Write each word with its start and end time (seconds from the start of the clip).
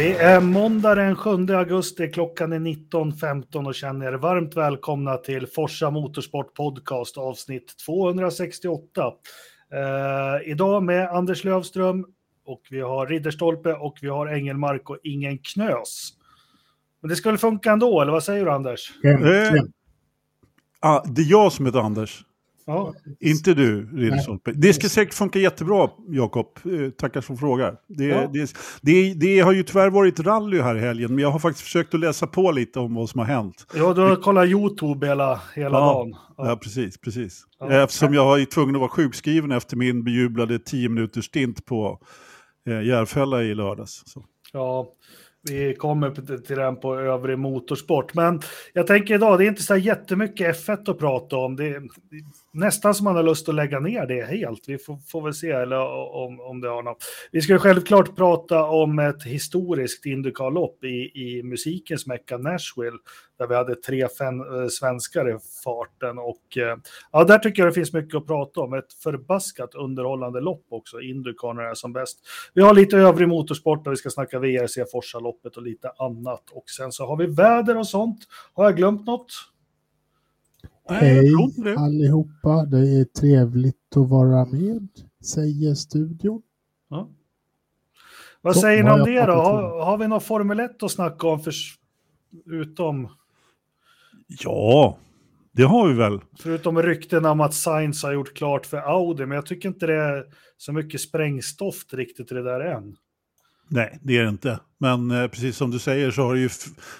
Det 0.00 0.14
är 0.16 0.40
måndag 0.40 0.94
den 0.94 1.16
7 1.16 1.30
augusti, 1.30 2.08
klockan 2.08 2.52
är 2.52 2.58
19.15 2.58 3.66
och 3.66 3.74
känner 3.74 4.06
er 4.06 4.12
varmt 4.12 4.56
välkomna 4.56 5.16
till 5.16 5.46
Forsa 5.46 5.90
Motorsport 5.90 6.54
Podcast 6.54 7.18
avsnitt 7.18 7.74
268. 7.86 9.12
Eh, 9.72 10.50
idag 10.50 10.82
med 10.82 11.08
Anders 11.08 11.44
Lövström 11.44 12.06
och 12.44 12.60
vi 12.70 12.80
har 12.80 13.06
Ridderstolpe 13.06 13.72
och 13.72 13.98
vi 14.02 14.08
har 14.08 14.26
Engelmark 14.26 14.90
och 14.90 14.98
ingen 15.02 15.38
knös. 15.38 16.10
Men 17.00 17.08
det 17.08 17.16
skulle 17.16 17.38
funka 17.38 17.72
ändå, 17.72 18.00
eller 18.00 18.12
vad 18.12 18.24
säger 18.24 18.44
du 18.44 18.50
Anders? 18.50 18.92
Eh, 19.04 19.62
ah, 20.80 21.02
det 21.04 21.22
är 21.22 21.30
jag 21.30 21.52
som 21.52 21.66
heter 21.66 21.78
Anders. 21.78 22.22
Ja. 22.70 22.94
Inte 23.20 23.54
du, 23.54 23.88
Ridderstolpe. 23.96 24.52
Det 24.52 24.72
ska 24.72 24.88
säkert 24.88 25.14
funka 25.14 25.38
jättebra, 25.38 25.90
Jakob. 26.08 26.46
Eh, 26.64 26.90
tackar 26.90 27.20
som 27.20 27.36
frågar. 27.38 27.76
Det, 27.88 28.04
Ja. 28.04 28.30
det, 28.32 28.54
det, 28.82 29.14
det 29.14 29.40
har 29.40 29.52
ju 29.52 29.62
tyvärr 29.62 29.90
varit 29.90 30.20
rally 30.20 30.60
här 30.60 30.76
i 30.76 30.80
helgen, 30.80 31.14
men 31.14 31.22
jag 31.22 31.30
har 31.30 31.38
faktiskt 31.38 31.64
försökt 31.64 31.94
att 31.94 32.00
läsa 32.00 32.26
på 32.26 32.52
lite 32.52 32.78
om 32.80 32.94
vad 32.94 33.08
som 33.10 33.18
har 33.18 33.26
hänt. 33.26 33.66
Ja, 33.76 33.92
du 33.94 34.00
har 34.00 34.16
kollat 34.16 34.48
YouTube 34.48 35.06
hela, 35.06 35.40
hela 35.54 35.78
Ja. 35.78 35.92
dagen. 35.92 36.14
Ja, 36.36 36.56
precis, 36.62 36.98
precis. 37.00 37.42
Eftersom 37.70 38.14
jag 38.14 38.24
var 38.24 38.36
ju 38.38 38.44
tvungen 38.44 38.74
att 38.74 38.80
vara 38.80 38.90
sjukskriven 38.90 39.52
efter 39.52 39.76
min 39.76 40.04
bejublade 40.04 40.58
10 40.58 40.88
minuters 40.88 41.24
stint 41.24 41.64
på 41.66 41.98
eh, 42.68 42.82
Järfälla 42.82 43.42
i 43.42 43.54
lördags. 43.54 44.02
Så. 44.06 44.24
Ja, 44.52 44.86
vi 45.48 45.74
kommer 45.74 46.10
till 46.46 46.56
den 46.56 46.76
på 46.76 46.94
övrig 46.98 47.38
motorsport. 47.38 48.14
Men 48.14 48.40
jag 48.72 48.86
tänker 48.86 49.14
idag, 49.14 49.38
det 49.38 49.44
är 49.44 49.48
inte 49.48 49.62
så 49.62 49.76
jättemycket 49.76 50.66
F1 50.66 50.90
att 50.90 50.98
prata 50.98 51.36
om. 51.36 51.56
Det 51.56 51.66
är 51.66 51.82
nästan 52.52 52.94
som 52.94 53.04
man 53.04 53.16
har 53.16 53.22
lust 53.22 53.48
att 53.48 53.54
lägga 53.54 53.80
ner 53.80 54.06
det 54.06 54.24
helt. 54.24 54.68
Vi 54.68 54.78
får, 54.78 54.98
får 55.06 55.22
väl 55.22 55.34
se 55.34 55.50
eller 55.50 55.80
om, 56.14 56.40
om 56.40 56.60
det 56.60 56.68
har 56.68 56.82
något. 56.82 57.04
Vi 57.32 57.40
ska 57.40 57.52
ju 57.52 57.58
självklart 57.58 58.16
prata 58.16 58.64
om 58.64 58.98
ett 58.98 59.22
historiskt 59.22 60.06
Indycar-lopp 60.06 60.84
i, 60.84 61.10
i 61.14 61.42
musikens 61.42 62.06
mecka 62.06 62.38
Nashville, 62.38 62.98
där 63.38 63.46
vi 63.46 63.54
hade 63.54 63.74
tre 63.74 64.08
fem, 64.18 64.40
eh, 64.40 64.68
svenskar 64.68 65.36
i 65.36 65.38
farten. 65.64 66.18
Och 66.18 66.56
eh, 66.56 66.76
ja, 67.12 67.24
där 67.24 67.38
tycker 67.38 67.62
jag 67.62 67.70
det 67.70 67.74
finns 67.74 67.92
mycket 67.92 68.14
att 68.14 68.26
prata 68.26 68.60
om. 68.60 68.74
Ett 68.74 68.92
förbaskat 68.92 69.74
underhållande 69.74 70.40
lopp 70.40 70.66
också, 70.68 71.00
Indycar 71.00 71.54
när 71.54 71.62
det 71.62 71.70
är 71.70 71.74
som 71.74 71.92
bäst. 71.92 72.18
Vi 72.54 72.62
har 72.62 72.74
lite 72.74 72.96
övrig 72.96 73.28
motorsport 73.28 73.84
där 73.84 73.90
vi 73.90 73.96
ska 73.96 74.10
snacka 74.10 74.38
VRC 74.38 74.84
Forsa-loppet 74.92 75.56
och 75.56 75.62
lite 75.62 75.90
annat. 75.98 76.50
Och 76.52 76.70
sen 76.70 76.92
så 76.92 77.06
har 77.06 77.16
vi 77.16 77.26
väder 77.26 77.78
och 77.78 77.86
sånt. 77.86 78.18
Har 78.54 78.64
jag 78.64 78.76
glömt 78.76 79.06
något? 79.06 79.32
Hej 80.94 81.32
allihopa, 81.76 82.64
det 82.64 82.78
är 83.00 83.04
trevligt 83.04 83.96
att 83.96 84.08
vara 84.08 84.44
med, 84.44 84.88
säger 85.24 85.74
studion. 85.74 86.42
Ja. 86.90 87.08
Vad 88.42 88.54
Så, 88.54 88.60
säger 88.60 88.84
ni 88.84 88.90
om 88.90 89.00
har 89.00 89.06
det 89.06 89.26
då? 89.26 89.32
Har, 89.32 89.84
har 89.84 89.98
vi 89.98 90.08
någon 90.08 90.20
Formel 90.20 90.60
1 90.60 90.82
att 90.82 90.90
snacka 90.90 91.26
om 91.26 91.40
för, 91.40 91.52
utom, 92.46 93.08
Ja, 94.44 94.98
det 95.52 95.62
har 95.62 95.88
vi 95.88 95.94
väl. 95.94 96.20
förutom 96.38 96.82
rykten 96.82 97.24
om 97.24 97.40
att 97.40 97.54
Sainz 97.54 98.02
har 98.02 98.12
gjort 98.12 98.34
klart 98.36 98.66
för 98.66 98.76
Audi? 98.76 99.26
Men 99.26 99.34
jag 99.34 99.46
tycker 99.46 99.68
inte 99.68 99.86
det 99.86 99.94
är 99.94 100.24
så 100.56 100.72
mycket 100.72 101.00
sprängstoft 101.00 101.94
riktigt 101.94 102.32
i 102.32 102.34
det 102.34 102.42
där 102.42 102.60
än. 102.60 102.96
Nej, 103.68 103.98
det 104.02 104.16
är 104.18 104.22
det 104.22 104.28
inte. 104.28 104.60
Men 104.78 105.10
eh, 105.10 105.28
precis 105.28 105.56
som 105.56 105.70
du 105.70 105.78
säger 105.78 106.10
så 106.10 106.22
har 106.22 106.34
det 106.34 106.40
ju 106.40 106.48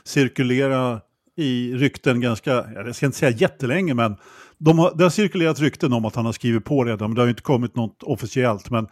cirkulerat 0.04 1.06
i 1.40 1.74
rykten 1.74 2.20
ganska, 2.20 2.50
jag 2.74 2.96
ska 2.96 3.06
inte 3.06 3.18
säga 3.18 3.36
jättelänge, 3.36 3.94
men 3.94 4.16
de 4.58 4.78
har, 4.78 4.94
det 4.94 5.02
har 5.02 5.10
cirkulerat 5.10 5.60
rykten 5.60 5.92
om 5.92 6.04
att 6.04 6.14
han 6.14 6.26
har 6.26 6.32
skrivit 6.32 6.64
på 6.64 6.84
redan, 6.84 7.10
men 7.10 7.14
det 7.14 7.22
har 7.22 7.28
inte 7.28 7.42
kommit 7.42 7.76
något 7.76 8.02
officiellt. 8.02 8.70
Men 8.70 8.88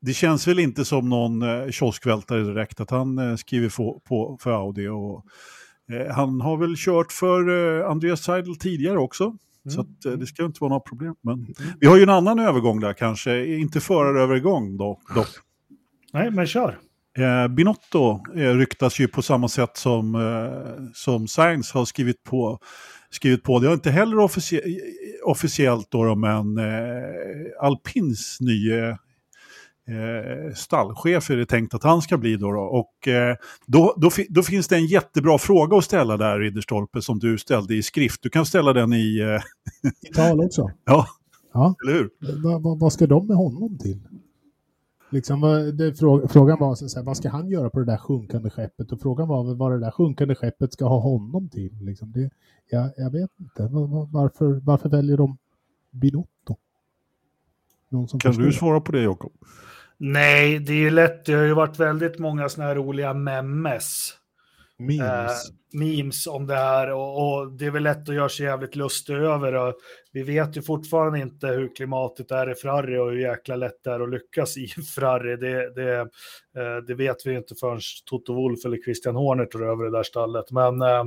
det 0.00 0.12
känns 0.12 0.48
väl 0.48 0.58
inte 0.58 0.84
som 0.84 1.08
någon 1.08 1.42
eh, 1.42 1.70
kioskvältare 1.70 2.42
direkt 2.42 2.80
att 2.80 2.90
han 2.90 3.18
eh, 3.18 3.36
skriver 3.36 3.76
på, 3.76 4.02
på 4.08 4.38
för 4.40 4.50
Audi. 4.50 4.88
Och, 4.88 5.24
eh, 5.92 6.14
han 6.14 6.40
har 6.40 6.56
väl 6.56 6.74
kört 6.76 7.12
för 7.12 7.48
eh, 7.80 7.90
Andreas 7.90 8.24
Seidel 8.24 8.56
tidigare 8.56 8.98
också. 8.98 9.36
Så 9.74 9.80
att, 9.80 10.18
det 10.18 10.26
ska 10.26 10.44
inte 10.44 10.60
vara 10.60 10.68
några 10.68 10.80
problem. 10.80 11.14
Men 11.20 11.54
vi 11.80 11.86
har 11.86 11.96
ju 11.96 12.02
en 12.02 12.08
annan 12.08 12.38
övergång 12.38 12.80
där 12.80 12.92
kanske, 12.92 13.46
inte 13.46 13.80
förarövergång 13.80 14.76
då, 14.76 15.00
dock. 15.14 15.28
Nej, 16.12 16.30
men 16.30 16.46
kör. 16.46 16.78
Eh, 17.18 17.48
Binotto 17.48 18.20
eh, 18.36 18.54
ryktas 18.54 18.98
ju 19.00 19.08
på 19.08 19.22
samma 19.22 19.48
sätt 19.48 19.76
som, 19.76 20.14
eh, 20.14 20.84
som 20.94 21.28
Sainz 21.28 21.72
har 21.72 21.84
skrivit 21.84 22.22
på, 22.22 22.58
skrivit 23.10 23.42
på. 23.42 23.58
Det 23.58 23.66
har 23.66 23.74
inte 23.74 23.90
heller 23.90 24.18
officie 24.18 24.60
officiellt 25.24 25.86
då, 25.90 26.04
då 26.04 26.14
men 26.14 26.58
eh, 26.58 26.64
Alpins 27.60 28.36
nya 28.40 28.88
eh, 28.88 30.54
stallchef 30.54 31.30
är 31.30 31.36
det 31.36 31.46
tänkt 31.46 31.74
att 31.74 31.82
han 31.82 32.02
ska 32.02 32.18
bli 32.18 32.36
då. 32.36 32.52
då. 32.52 32.60
Och 32.60 33.08
eh, 33.08 33.36
då, 33.66 33.94
då, 33.96 34.10
fi- 34.10 34.26
då 34.30 34.42
finns 34.42 34.68
det 34.68 34.76
en 34.76 34.86
jättebra 34.86 35.38
fråga 35.38 35.76
att 35.76 35.84
ställa 35.84 36.16
där, 36.16 36.38
Ridderstolpe, 36.38 37.02
som 37.02 37.18
du 37.18 37.38
ställde 37.38 37.74
i 37.74 37.82
skrift. 37.82 38.22
Du 38.22 38.30
kan 38.30 38.46
ställa 38.46 38.72
den 38.72 38.92
i, 38.92 39.18
eh, 39.20 39.90
I 40.10 40.14
tal 40.14 40.40
också. 40.40 40.70
ja, 40.84 41.06
Ja, 41.52 41.74
eller 41.84 41.92
hur? 41.98 42.10
vad, 42.42 42.62
vad, 42.62 42.78
vad 42.78 42.92
ska 42.92 43.06
de 43.06 43.26
med 43.26 43.36
honom 43.36 43.78
till? 43.78 44.00
Liksom, 45.10 45.40
det, 45.76 45.94
frå, 45.98 46.28
frågan 46.28 46.58
var 46.58 46.74
så 46.74 46.98
här, 46.98 47.06
vad 47.06 47.16
ska 47.16 47.28
han 47.28 47.48
göra 47.48 47.70
på 47.70 47.78
det 47.78 47.84
där 47.84 47.96
sjunkande 47.96 48.50
skeppet? 48.50 48.92
Och 48.92 49.00
frågan 49.00 49.28
var 49.28 49.54
vad 49.54 49.72
det 49.72 49.78
där 49.78 49.90
sjunkande 49.90 50.34
skeppet 50.34 50.72
ska 50.72 50.84
ha 50.88 50.98
honom 51.00 51.48
till. 51.48 51.72
Liksom 51.80 52.12
det, 52.12 52.30
jag, 52.70 52.90
jag 52.96 53.10
vet 53.10 53.30
inte. 53.40 53.62
Var- 53.62 53.86
var- 53.86 54.08
Varför, 54.12 54.60
varför 54.64 54.88
väljer 54.88 55.16
de 55.16 55.38
Binotto? 55.90 56.56
Någon 57.88 58.08
som 58.08 58.20
Kan 58.20 58.32
förstår? 58.32 58.44
du 58.46 58.52
svara 58.52 58.80
på 58.80 58.92
det, 58.92 59.02
Jakob? 59.02 59.32
Nej, 59.96 60.58
det 60.58 60.72
är 60.72 60.76
ju 60.76 60.90
lätt. 60.90 61.24
Det 61.24 61.32
har 61.32 61.44
ju 61.44 61.54
varit 61.54 61.78
väldigt 61.80 62.18
många 62.18 62.48
sådana 62.48 62.68
här 62.68 62.76
roliga 62.76 63.14
memes. 63.14 64.14
Memes. 64.78 65.48
eh, 65.48 65.54
memes 65.72 66.26
om 66.26 66.46
det 66.46 66.54
här 66.54 66.92
och, 66.92 67.38
och 67.38 67.52
det 67.52 67.66
är 67.66 67.70
väl 67.70 67.82
lätt 67.82 68.08
att 68.08 68.14
göra 68.14 68.28
sig 68.28 68.46
jävligt 68.46 68.76
lustig 68.76 69.14
över. 69.14 69.54
Och 69.54 69.74
vi 70.12 70.22
vet 70.22 70.56
ju 70.56 70.62
fortfarande 70.62 71.18
inte 71.18 71.46
hur 71.46 71.74
klimatet 71.74 72.30
är 72.30 72.50
i 72.50 72.54
Frarri 72.54 72.98
och 72.98 73.10
hur 73.10 73.18
jäkla 73.18 73.56
lätt 73.56 73.84
det 73.84 73.90
är 73.90 74.00
att 74.00 74.10
lyckas 74.10 74.56
i 74.56 74.66
Frarri. 74.94 75.36
Det, 75.36 75.74
det, 75.74 75.98
eh, 75.98 76.76
det 76.86 76.94
vet 76.94 77.26
vi 77.26 77.34
inte 77.34 77.54
förrän 77.54 77.80
Toto 78.04 78.34
Wolff 78.34 78.64
eller 78.64 78.82
Christian 78.82 79.16
Horner 79.16 79.44
tar 79.44 79.62
över 79.62 79.84
det 79.84 79.90
där 79.90 80.02
stallet. 80.02 80.50
Men, 80.50 80.82
eh, 80.82 81.06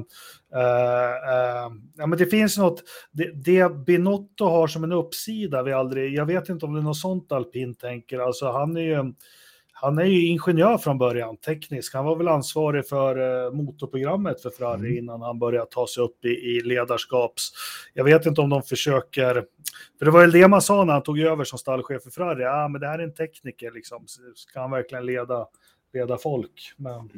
eh, 0.56 1.12
eh, 1.34 1.72
ja, 1.98 2.08
men 2.08 2.18
det 2.18 2.26
finns 2.26 2.58
något, 2.58 2.84
det, 3.12 3.32
det 3.44 3.76
Binotto 3.76 4.46
har 4.46 4.68
som 4.68 4.84
en 4.84 4.92
uppsida 4.92 5.64
vi 5.64 5.74
aldrig, 5.74 6.14
jag 6.14 6.26
vet 6.26 6.50
inte 6.50 6.66
om 6.66 6.74
det 6.74 6.80
är 6.80 6.84
något 6.84 6.98
sånt 6.98 7.32
alpin 7.32 7.76
tänker, 7.76 8.20
alltså 8.20 8.52
han 8.52 8.78
är 8.78 8.82
ju 8.82 9.14
han 9.82 9.98
är 9.98 10.06
ju 10.06 10.28
ingenjör 10.28 10.78
från 10.78 10.98
början, 10.98 11.38
teknisk. 11.38 11.94
Han 11.94 12.06
var 12.06 12.16
väl 12.16 12.28
ansvarig 12.28 12.88
för 12.88 13.46
eh, 13.46 13.52
motorprogrammet 13.52 14.42
för 14.42 14.50
Ferrari 14.50 14.80
Mm. 14.80 14.98
innan 14.98 15.22
han 15.22 15.40
började 15.40 15.72
ta 15.72 15.88
sig 15.88 16.04
upp 16.04 16.26
i, 16.26 16.30
i 16.30 16.62
ledarskaps... 16.62 17.52
Jag 17.94 18.04
vet 18.04 18.26
inte 18.26 18.42
om 18.42 18.50
de 18.50 18.64
försöker... 18.64 19.34
För 20.00 20.06
det 20.06 20.12
var 20.12 20.22
väl 20.22 20.32
det 20.32 20.48
man 20.48 20.62
sa 20.62 20.84
när 20.84 20.94
han 20.94 21.04
tog 21.04 21.20
över 21.20 21.44
som 21.44 21.60
stallchef 21.60 22.04
för 22.04 22.10
Ferrari. 22.10 22.44
Ja, 22.44 22.64
ah, 22.64 22.68
men 22.68 22.82
det 22.82 22.88
här 22.88 23.00
är 23.00 23.04
en 23.04 23.14
tekniker, 23.14 23.72
liksom. 23.72 24.06
Ska 24.36 24.60
han 24.60 24.72
verkligen 24.72 25.06
leda, 25.06 25.46
leda 25.94 26.18
folk? 26.18 26.74
Men, 26.78 27.10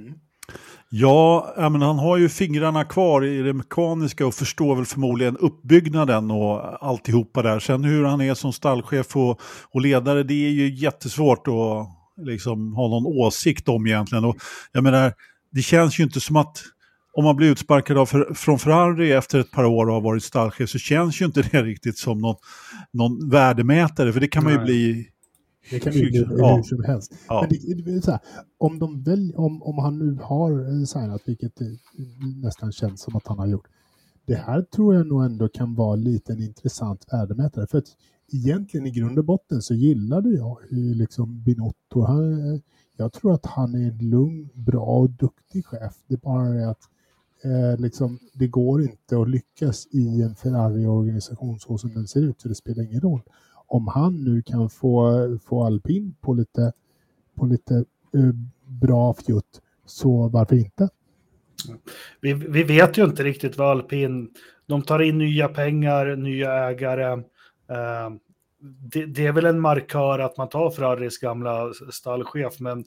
Ja, 0.90 1.54
ja, 1.58 1.70
men 1.70 1.82
han 1.82 2.00
har 2.00 2.18
ju 2.18 2.30
fingrarna 2.30 2.84
kvar 2.84 3.26
i 3.26 3.42
det 3.42 3.54
mekaniska 3.54 4.28
och 4.28 4.34
förstår 4.34 4.76
väl 4.76 4.86
förmodligen 4.86 5.38
uppbyggnaden 5.38 6.32
och 6.32 6.84
alltihopa 6.88 7.42
där. 7.42 7.60
Sen 7.60 7.84
hur 7.84 8.04
han 8.04 8.22
är 8.22 8.34
som 8.34 8.54
stallchef 8.54 9.16
och, 9.16 9.42
och 9.70 9.82
ledare, 9.82 10.24
det 10.24 10.46
är 10.46 10.50
ju 10.50 10.74
jättesvårt 10.74 11.48
att 11.48 12.03
liksom 12.22 12.74
ha 12.76 12.88
någon 12.88 13.06
åsikt 13.06 13.70
om 13.70 13.88
egentligen. 13.88 14.26
Och 14.26 14.38
jag 14.72 14.84
menar, 14.84 15.14
det 15.52 15.62
känns 15.62 16.00
ju 16.00 16.04
inte 16.04 16.20
som 16.20 16.36
att 16.36 16.58
om 17.14 17.24
man 17.24 17.36
blir 17.36 17.52
utsparkad 17.52 17.98
av, 17.98 18.06
för- 18.06 18.34
från 18.34 18.60
Ferrari 18.60 19.12
efter 19.12 19.40
ett 19.40 19.52
par 19.52 19.64
år 19.66 19.88
och 19.88 19.94
har 19.94 20.02
varit 20.02 20.24
stallchef 20.24 20.70
så 20.70 20.78
känns 20.78 21.22
ju 21.22 21.26
inte 21.26 21.42
det 21.52 21.64
riktigt 21.64 21.98
som 21.98 22.18
någon, 22.18 22.36
någon 22.94 23.30
värdemätare, 23.30 24.14
för 24.14 24.20
det 24.20 24.28
kan 24.28 24.44
man 24.44 24.52
ju 24.54 24.58
Nej. 24.58 24.66
bli 24.66 25.08
Det 25.70 25.80
kan 25.80 25.94
ju 25.94 26.00
bli 26.10 26.26
Ja. 26.38 26.56
hur 26.56 26.64
som 26.64 26.84
helst. 26.84 27.14
Ja. 27.28 27.48
Det, 27.50 28.12
här, 28.12 28.20
om, 28.58 28.80
de 28.80 29.04
väl, 29.04 29.34
om, 29.36 29.64
om 29.64 29.78
han 29.78 30.00
nu 30.00 30.18
har 30.22 30.52
eh, 30.52 30.86
signat, 30.86 31.22
vilket 31.26 31.56
det 31.56 31.78
nästan 32.44 32.72
känns 32.72 33.02
som 33.02 33.16
att 33.16 33.28
han 33.28 33.40
har 33.40 33.48
gjort. 33.48 33.66
Det 34.28 34.36
här 34.36 34.62
tror 34.62 34.96
jag 34.96 35.08
nog 35.08 35.26
ändå 35.26 35.48
kan 35.50 35.76
vara 35.76 35.96
lite 35.96 36.34
en 36.34 36.42
intressant 36.42 37.06
värdemätare. 37.12 37.68
För 37.68 37.78
att 37.78 37.88
egentligen 38.32 38.88
i 38.88 38.92
grund 38.92 39.20
och 39.20 39.26
botten 39.26 39.62
så 39.62 39.74
gillade 39.74 40.30
jag 40.30 40.58
ju 40.70 40.94
liksom 40.94 41.44
Binotto. 41.44 42.02
Han, 42.02 42.62
jag 42.98 43.14
tror 43.14 43.34
att 43.34 43.46
han 43.46 43.76
är 43.76 43.88
en 43.88 44.10
lugn, 44.10 44.50
bra 44.54 44.86
och 44.86 45.10
duktig 45.10 45.66
chef. 45.66 45.94
Det 46.08 46.14
är 46.14 46.18
bara 46.18 46.50
det 46.50 46.70
att 46.70 46.82
eh, 47.44 47.82
liksom, 47.82 48.20
det 48.34 48.48
går 48.48 48.82
inte 48.82 49.18
att 49.18 49.30
lyckas 49.30 49.88
i 49.92 50.22
en 50.22 50.36
Ferrari-organisation 50.36 51.60
så 51.60 51.78
som 51.78 51.94
den 51.94 52.08
ser 52.08 52.22
ut. 52.22 52.42
Så 52.42 52.48
det 52.48 52.56
spelar 52.56 52.84
ingen 52.84 53.02
roll 53.02 53.22
om 53.68 53.88
han 53.88 54.24
nu 54.24 54.42
kan 54.42 54.70
få, 54.70 55.38
få 55.46 55.64
alpin 55.64 56.16
på 56.22 56.34
lite, 56.34 56.74
på 57.36 57.46
lite 57.46 57.76
eh, 58.14 58.34
bra 58.66 59.14
fjutt, 59.14 59.62
så 59.86 60.28
varför 60.28 60.56
inte? 60.56 60.90
vi, 62.22 62.34
vi 62.34 62.64
vet 62.64 62.98
ju 62.98 63.04
inte 63.04 63.24
riktigt 63.24 63.58
vad 63.58 63.72
alpin... 63.72 64.30
De 64.66 64.82
tar 64.82 65.02
in 65.02 65.18
nya 65.18 65.48
pengar, 65.48 66.16
nya 66.16 66.54
ägare. 66.54 67.24
Eh, 67.74 68.10
det, 68.94 69.06
det, 69.06 69.26
är 69.26 69.32
väl 69.32 69.46
en 69.46 69.60
markör 69.60 70.20
att 70.20 70.38
man 70.38 70.50
tar 70.50 70.70
Ferraris 70.70 71.18
gamla 71.18 71.74
stallchef, 71.92 72.60
men 72.60 72.86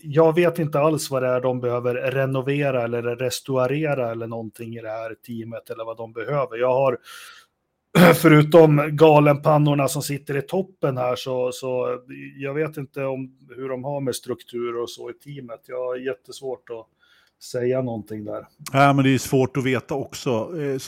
jag 0.00 0.34
vet 0.34 0.58
inte 0.58 0.80
alls 0.80 1.10
vad 1.10 1.22
det 1.22 1.28
är 1.28 1.40
de 1.40 1.60
behöver 1.60 1.94
renovera 1.94 2.82
eller 2.82 3.02
restaurera 3.02 4.10
eller 4.10 4.26
någonting 4.26 4.76
i 4.76 4.80
det 4.80 4.90
här 4.90 5.14
teamet 5.26 5.70
eller 5.70 5.84
vad 5.84 5.96
de 5.96 6.12
behöver. 6.12 6.58
Jag 6.58 6.72
har 6.72 6.98
förutom 8.14 8.96
galenpannorna 8.96 9.88
som 9.88 10.02
sitter 10.02 10.36
i 10.36 10.42
toppen 10.42 10.96
här 10.96 11.16
så, 11.16 11.52
så 11.52 11.98
jag 12.36 12.54
vet 12.54 12.76
inte 12.76 13.04
om 13.04 13.38
hur 13.56 13.68
de 13.68 13.84
har 13.84 14.00
med 14.00 14.14
struktur 14.14 14.82
och 14.82 14.90
så 14.90 15.10
i 15.10 15.12
teamet. 15.12 15.60
Jag 15.66 15.86
har 15.86 15.96
jättesvårt 15.96 16.70
att 16.70 16.86
säga 17.44 17.82
någonting 17.82 18.24
där. 18.24 18.46
Ja, 18.72 18.92
men 18.92 19.04
det 19.04 19.14
är 19.14 19.18
svårt 19.18 19.56
att 19.56 19.64
veta 19.64 19.94
också. 19.94 20.30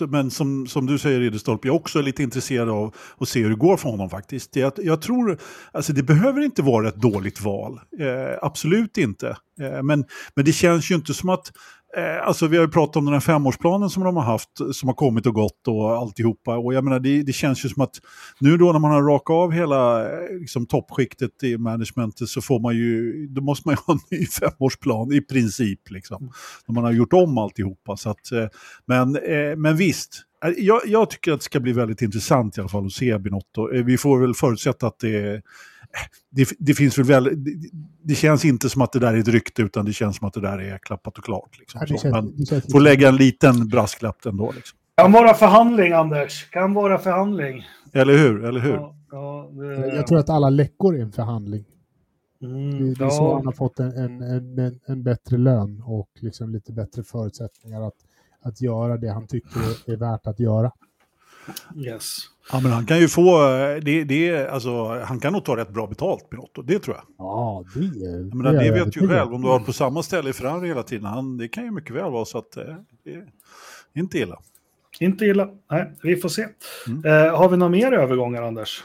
Eh, 0.01 0.09
men 0.09 0.31
som, 0.31 0.67
som 0.67 0.87
du 0.87 0.99
säger 0.99 1.21
Ridderstolpe, 1.21 1.69
jag 1.69 1.75
är 1.75 1.81
också 1.81 2.01
lite 2.01 2.23
intresserad 2.23 2.69
av 2.69 2.95
att 3.19 3.29
se 3.29 3.43
hur 3.43 3.51
det 3.51 3.57
går 3.57 3.77
för 3.77 3.89
honom 3.91 4.11
faktiskt. 4.11 4.57
Jag, 4.57 4.73
jag 4.77 5.03
tror, 5.03 5.39
alltså 5.73 5.93
det 5.93 6.03
behöver 6.03 6.41
inte 6.41 6.63
vara 6.63 6.89
ett 6.89 6.97
dåligt 6.97 7.41
val. 7.41 7.81
Eh, 7.99 8.39
absolut 8.43 8.99
inte. 8.99 9.37
Eh, 9.61 9.83
men, 9.83 10.05
men 10.35 10.45
det 10.45 10.53
känns 10.53 10.91
ju 10.91 10.95
inte 10.95 11.15
som 11.15 11.29
att 11.29 11.47
Eh, 11.49 11.76
Eh, 11.97 12.27
alltså 12.27 12.47
vi 12.47 12.57
har 12.57 12.65
ju 12.65 12.71
pratat 12.71 12.97
om 12.97 13.05
den 13.05 13.15
här 13.15 13.21
femårsplanen 13.21 13.91
som 13.91 14.05
de 14.05 14.17
har 14.17 14.23
haft, 14.23 14.51
som 14.73 14.89
har 14.89 14.95
kommit 14.95 15.27
och 15.27 15.35
gått 15.35 15.69
och 15.69 15.97
alltihopa. 15.97 16.57
Och 16.57 16.75
jag 16.75 16.85
menar, 16.85 17.01
det, 17.01 17.23
det 17.23 17.33
känns 17.33 17.65
ju 17.65 17.69
som 17.69 17.83
att 17.83 18.01
nu 18.41 18.57
då 18.57 18.73
när 18.73 18.79
man 18.79 18.91
har 18.91 19.03
rakat 19.03 19.35
av 19.35 19.53
hela 19.53 20.05
eh, 20.05 20.39
liksom, 20.41 20.67
toppskiktet 20.67 21.43
i 21.43 21.59
managementet 21.59 22.29
så 22.29 22.41
får 22.41 22.61
man 22.61 22.77
ju, 22.77 23.27
då 23.27 23.41
måste 23.43 23.69
man 23.69 23.75
ju 23.75 23.79
ha 23.87 23.95
en 23.95 24.19
ny 24.19 24.27
femårsplan 24.27 25.13
i 25.13 25.21
princip. 25.21 25.91
Liksom, 25.91 26.23
mm. 26.23 26.33
När 26.67 26.75
man 26.75 26.85
har 26.85 26.93
gjort 26.93 27.13
om 27.13 27.39
alltihopa. 27.39 27.97
Så 27.97 28.11
att, 28.11 28.33
eh, 28.33 28.47
men, 28.87 29.19
men 29.57 29.77
visst, 29.77 30.23
jag, 30.57 30.81
jag, 30.87 31.11
tycker 31.11 31.33
att 31.33 31.41
det 31.41 31.45
ska 31.45 31.61
bli 31.61 31.73
väldigt 31.73 32.03
intressant 32.03 32.59
i 32.59 32.61
alla 32.61 32.69
fall 32.69 32.87
att 32.87 32.93
se 32.93 33.19
Binotto. 33.19 33.69
Vi 33.85 33.99
får 33.99 34.19
väl 34.19 34.35
förutsätta 34.35 34.87
att 34.87 34.99
det 34.99 35.17
är 35.17 35.43
det, 36.31 36.49
det, 36.59 36.75
finns 36.75 36.99
väl, 36.99 37.07
väl 37.07 37.45
det, 37.45 37.51
det, 38.03 38.15
känns 38.15 38.45
inte 38.45 38.69
som 38.69 38.83
att 38.83 38.93
det 38.93 38.99
där 38.99 39.15
är 39.15 39.19
ett 39.19 39.29
rykte 39.29 39.63
utan 39.63 39.85
det 39.85 39.93
känns 39.93 40.17
som 40.17 40.29
att 40.29 40.35
det 40.35 40.41
där 40.41 40.59
är 40.59 40.79
klappat 40.79 41.19
och 41.19 41.25
klart. 41.25 41.59
Liksom. 41.59 41.81
Ja, 41.81 41.87
känns, 41.87 42.05
Man 42.05 42.35
får 42.73 42.81
lägga 42.81 43.09
en 43.09 43.17
liten 43.17 43.69
brasklapp 43.69 44.27
ändå. 44.27 44.53
Liksom. 44.53 44.79
Kan 44.97 45.13
vara 45.13 45.35
förhandling, 45.35 45.93
Anders. 45.93 46.51
Kan 46.51 46.75
vara 46.75 46.99
förhandling. 46.99 47.65
Eller 47.93 48.19
hur? 48.19 48.45
Eller 48.45 48.61
hur? 48.61 48.73
Ja, 48.73 48.97
ja, 49.11 49.51
det... 49.53 49.97
Jag 49.97 50.07
tror 50.07 50.19
att 50.19 50.31
alla 50.31 50.51
läckor 50.51 50.97
är 50.97 51.03
en 51.03 51.13
förhandling. 51.13 51.65
Mm, 52.43 52.95
det 52.95 53.05
är 53.05 53.09
så 53.09 53.35
han 53.35 53.47
har 53.47 53.53
fått 53.53 53.81
en, 53.81 53.93
en, 53.93 54.23
en, 54.59 54.81
en, 54.87 55.03
bättre 55.03 55.37
lön 55.37 55.83
och 55.87 56.11
liksom 56.15 56.51
lite 56.51 56.73
bättre 56.73 57.03
förutsättningar 57.03 57.83
att, 57.83 57.95
att 58.43 58.61
göra 58.61 58.97
det 58.97 59.09
han 59.09 59.27
tycker 59.27 59.61
är 59.93 59.97
värt 59.97 60.27
att 60.27 60.41
göra. 60.41 60.73
Yes. 61.77 62.17
Ja, 62.53 62.61
men 62.61 62.73
han 62.73 62.87
kan 62.87 62.99
ju 62.99 63.09
få, 63.09 63.39
det, 63.83 64.05
det, 64.05 64.49
alltså, 64.49 65.01
han 65.05 65.21
kan 65.21 65.33
nog 65.33 65.45
ta 65.45 65.57
rätt 65.57 65.71
bra 65.71 65.87
betalt 65.87 66.31
Pinotto, 66.31 66.63
det 66.63 66.79
tror 66.79 66.97
jag. 66.97 67.05
Ja, 67.19 67.65
det, 67.75 67.81
är, 67.81 68.35
menar, 68.35 68.53
det, 68.53 68.65
det 68.65 68.85
vet 68.85 68.97
ju 68.97 69.09
själv, 69.09 69.35
om 69.35 69.43
du 69.43 69.49
har 69.49 69.61
på 69.61 69.73
samma 69.73 70.03
ställe 70.03 70.31
i 70.31 70.33
Ferrari 70.33 70.69
hela 70.69 70.83
tiden, 70.83 71.05
han, 71.05 71.37
det 71.37 71.49
kan 71.49 71.65
ju 71.65 71.71
mycket 71.71 71.97
väl 71.97 72.13
vara 72.13 72.25
så 72.25 72.39
att 72.39 72.57
eh, 72.57 72.65
det 73.05 73.11
är 73.11 73.25
inte 73.95 74.19
illa. 74.19 74.39
Inte 75.01 75.25
illa, 75.25 75.49
nej, 75.71 75.93
vi 76.03 76.17
får 76.17 76.29
se. 76.29 76.47
Mm. 76.87 77.05
Eh, 77.05 77.37
har 77.39 77.49
vi 77.49 77.57
några 77.57 77.71
mer 77.71 77.93
övergångar, 77.93 78.43
Anders? 78.43 78.85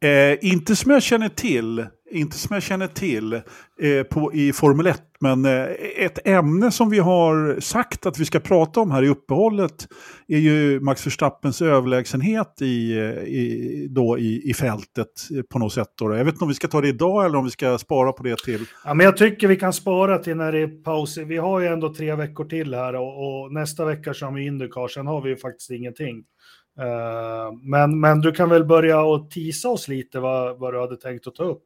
Eh, 0.00 0.50
inte 0.50 0.76
som 0.76 0.90
jag 0.90 1.02
känner 1.02 1.28
till, 1.28 1.86
inte 2.10 2.36
som 2.36 2.54
jag 2.54 2.62
känner 2.62 2.86
till 2.86 3.32
eh, 3.32 4.02
på, 4.10 4.34
i 4.34 4.52
Formel 4.52 4.86
1, 4.86 5.02
men 5.20 5.44
eh, 5.44 5.66
ett 5.96 6.26
ämne 6.26 6.70
som 6.70 6.90
vi 6.90 6.98
har 6.98 7.60
sagt 7.60 8.06
att 8.06 8.18
vi 8.18 8.24
ska 8.24 8.40
prata 8.40 8.80
om 8.80 8.90
här 8.90 9.02
i 9.02 9.08
uppehållet 9.08 9.88
är 10.28 10.38
ju 10.38 10.80
Max 10.80 11.06
Verstappens 11.06 11.62
överlägsenhet 11.62 12.62
i, 12.62 12.98
eh, 12.98 13.04
i, 13.08 13.86
då 13.90 14.18
i, 14.18 14.50
i 14.50 14.54
fältet 14.54 15.08
eh, 15.36 15.42
på 15.42 15.58
något 15.58 15.72
sätt. 15.72 15.88
Då. 15.98 16.14
Jag 16.14 16.24
vet 16.24 16.34
inte 16.34 16.44
om 16.44 16.48
vi 16.48 16.54
ska 16.54 16.68
ta 16.68 16.80
det 16.80 16.88
idag 16.88 17.24
eller 17.24 17.38
om 17.38 17.44
vi 17.44 17.50
ska 17.50 17.78
spara 17.78 18.12
på 18.12 18.22
det 18.22 18.36
till... 18.44 18.64
Ja, 18.84 18.94
men 18.94 19.04
jag 19.04 19.16
tycker 19.16 19.48
vi 19.48 19.56
kan 19.56 19.72
spara 19.72 20.18
till 20.18 20.36
när 20.36 20.52
det 20.52 20.60
är 20.60 20.82
paus. 20.82 21.18
Vi 21.18 21.36
har 21.36 21.60
ju 21.60 21.66
ändå 21.66 21.94
tre 21.94 22.14
veckor 22.14 22.44
till 22.44 22.74
här 22.74 22.94
och, 22.94 23.42
och 23.42 23.52
nästa 23.52 23.84
vecka 23.84 24.14
så 24.14 24.26
har 24.26 24.32
vi 24.32 24.46
Indycar, 24.46 24.88
sen 24.88 25.06
har 25.06 25.22
vi 25.22 25.30
ju 25.30 25.36
faktiskt 25.36 25.70
ingenting. 25.70 26.24
Uh, 26.80 27.58
men, 27.62 28.00
men 28.00 28.20
du 28.20 28.32
kan 28.32 28.48
väl 28.48 28.64
börja 28.64 29.00
och 29.00 29.30
tisa 29.30 29.68
oss 29.68 29.88
lite 29.88 30.20
vad, 30.20 30.58
vad 30.58 30.74
du 30.74 30.80
hade 30.80 30.96
tänkt 30.96 31.26
att 31.26 31.34
ta 31.34 31.44
upp? 31.44 31.65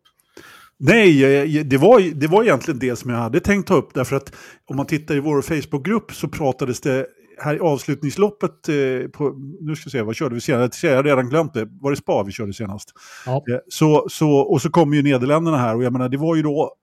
Nej, 0.82 1.64
det 1.64 1.76
var, 1.76 2.14
det 2.14 2.26
var 2.26 2.42
egentligen 2.42 2.80
det 2.80 2.96
som 2.96 3.10
jag 3.10 3.18
hade 3.18 3.40
tänkt 3.40 3.68
ta 3.68 3.74
upp. 3.74 3.94
Därför 3.94 4.16
att 4.16 4.32
om 4.66 4.76
man 4.76 4.86
tittar 4.86 5.14
i 5.14 5.20
vår 5.20 5.42
Facebookgrupp 5.42 6.12
så 6.12 6.28
pratades 6.28 6.80
det 6.80 7.06
här 7.38 7.56
i 7.56 7.60
avslutningsloppet, 7.60 8.68
eh, 8.68 9.08
på, 9.12 9.34
nu 9.60 9.76
ska 9.76 9.84
vi 9.84 9.90
se, 9.90 10.02
vad 10.02 10.16
körde 10.16 10.34
vi 10.34 10.40
senast? 10.40 10.82
Jag 10.82 10.96
har 10.96 11.04
redan 11.04 11.28
glömt 11.28 11.54
det. 11.54 11.68
Var 11.80 11.90
det 11.90 11.96
Spa 11.96 12.22
vi 12.22 12.32
körde 12.32 12.52
senast? 12.52 12.92
Ja. 13.26 13.32
Eh, 13.50 13.58
så, 13.68 14.06
så, 14.10 14.30
och 14.30 14.62
så 14.62 14.70
kom 14.70 14.94
ju 14.94 15.02
Nederländerna 15.02 15.56
här 15.56 15.76
och 15.76 15.82
jag 15.82 15.92
menar 15.92 16.08
det 16.08 16.16
var 16.16 16.36
ju 16.36 16.42
då 16.42 16.74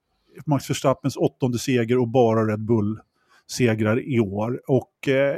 Max 0.45 0.69
Verstappens 0.69 1.17
åttonde 1.17 1.59
seger 1.59 1.97
och 1.97 2.07
bara 2.07 2.51
Red 2.51 2.65
Bull-segrar 2.65 3.99
i 4.15 4.19
år. 4.19 4.61
Och 4.67 5.07
eh, 5.07 5.37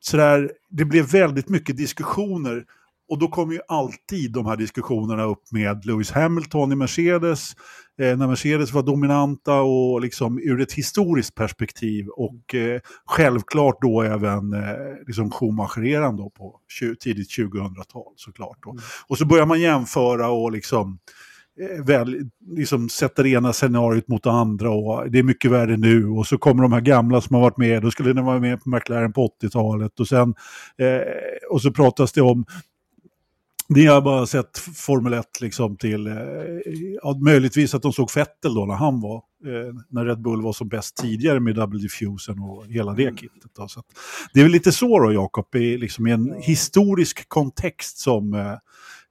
sådär, 0.00 0.50
det 0.70 0.84
blev 0.84 1.04
väldigt 1.04 1.48
mycket 1.48 1.76
diskussioner 1.76 2.64
och 3.10 3.18
då 3.18 3.28
kommer 3.28 3.52
ju 3.52 3.60
alltid 3.68 4.32
de 4.32 4.46
här 4.46 4.56
diskussionerna 4.56 5.24
upp 5.24 5.52
med 5.52 5.86
Lewis 5.86 6.10
Hamilton 6.10 6.72
i 6.72 6.76
Mercedes, 6.76 7.52
eh, 8.00 8.16
när 8.16 8.26
Mercedes 8.26 8.72
var 8.72 8.82
dominanta 8.82 9.60
och 9.60 10.00
liksom 10.00 10.38
ur 10.38 10.60
ett 10.60 10.72
historiskt 10.72 11.34
perspektiv 11.34 12.08
och 12.08 12.54
eh, 12.54 12.80
självklart 13.06 13.78
då 13.80 14.02
även 14.02 14.52
eh, 14.52 14.60
liksom 15.06 15.30
Schumacher-eran 15.30 16.16
då 16.16 16.30
på 16.30 16.56
tidigt 17.00 17.30
2000-tal 17.38 18.12
såklart. 18.16 18.58
Då. 18.62 18.70
Mm. 18.70 18.82
Och 19.06 19.18
så 19.18 19.26
börjar 19.26 19.46
man 19.46 19.60
jämföra 19.60 20.30
och 20.30 20.52
liksom 20.52 20.98
eh, 21.60 21.84
väl, 21.84 22.30
liksom 22.56 22.88
sätter 22.88 23.26
ena 23.26 23.52
scenariot 23.52 24.08
mot 24.08 24.22
det 24.22 24.30
andra 24.30 24.70
och 24.70 25.10
det 25.10 25.18
är 25.18 25.22
mycket 25.22 25.50
värre 25.50 25.76
nu 25.76 26.06
och 26.06 26.26
så 26.26 26.38
kommer 26.38 26.62
de 26.62 26.72
här 26.72 26.80
gamla 26.80 27.20
som 27.20 27.34
har 27.34 27.42
varit 27.42 27.56
med, 27.56 27.82
då 27.82 27.90
skulle 27.90 28.12
den 28.12 28.24
vara 28.24 28.40
med 28.40 28.62
på 28.62 28.70
McLaren 28.70 29.12
på 29.12 29.28
80-talet 29.42 30.00
och 30.00 30.08
sen 30.08 30.34
eh, 30.78 31.00
och 31.50 31.62
så 31.62 31.70
pratas 31.70 32.12
det 32.12 32.22
om 32.22 32.44
ni 33.74 33.86
har 33.86 34.00
bara 34.00 34.26
sett 34.26 34.58
Formel 34.58 35.12
1 35.12 35.40
liksom 35.40 35.76
till, 35.76 36.06
eh, 36.06 36.14
ja, 37.02 37.18
möjligtvis 37.24 37.74
att 37.74 37.82
de 37.82 37.92
såg 37.92 38.10
Vettel 38.14 38.54
då 38.54 38.64
när 38.64 38.74
han 38.74 39.00
var, 39.00 39.16
eh, 39.16 39.74
när 39.88 40.04
Red 40.04 40.22
Bull 40.22 40.42
var 40.42 40.52
som 40.52 40.68
bäst 40.68 40.96
tidigare 40.96 41.40
med 41.40 41.54
double 41.54 41.80
diffusen 41.80 42.38
och 42.38 42.66
hela 42.66 42.92
det 42.92 43.18
kittet. 43.18 43.50
Då. 43.56 43.68
Så 43.68 43.82
det 44.34 44.40
är 44.40 44.44
väl 44.44 44.52
lite 44.52 44.72
så 44.72 44.98
då 44.98 45.12
Jakob, 45.12 45.54
i, 45.54 45.78
liksom, 45.78 46.06
i 46.06 46.10
en 46.10 46.34
historisk 46.40 47.28
kontext 47.28 47.98
som 47.98 48.34
eh, 48.34 48.52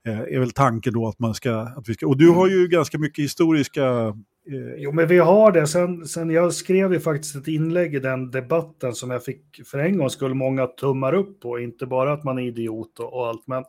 eh, 0.06 0.20
är 0.20 0.38
väl 0.38 0.50
tanken 0.50 0.92
då 0.92 1.08
att 1.08 1.18
man 1.18 1.34
ska, 1.34 1.60
att 1.60 1.88
vi 1.88 1.94
ska, 1.94 2.06
och 2.06 2.18
du 2.18 2.28
har 2.28 2.48
ju 2.48 2.68
ganska 2.68 2.98
mycket 2.98 3.24
historiska 3.24 3.84
eh, 3.86 4.74
Jo, 4.78 4.92
men 4.92 5.08
vi 5.08 5.18
har 5.18 5.52
det. 5.52 5.66
Sen, 5.66 6.06
sen 6.06 6.30
jag 6.30 6.54
skrev 6.54 6.92
ju 6.92 7.00
faktiskt 7.00 7.36
ett 7.36 7.48
inlägg 7.48 7.94
i 7.94 7.98
den 7.98 8.30
debatten 8.30 8.94
som 8.94 9.10
jag 9.10 9.24
fick 9.24 9.60
för 9.66 9.78
en 9.78 9.98
gång 9.98 10.10
skulle 10.10 10.34
många 10.34 10.66
tummar 10.66 11.12
upp 11.12 11.40
på. 11.40 11.58
Inte 11.58 11.86
bara 11.86 12.12
att 12.12 12.24
man 12.24 12.38
är 12.38 12.42
idiot 12.42 12.98
och, 12.98 13.12
och 13.12 13.26
allt, 13.26 13.46
men 13.46 13.64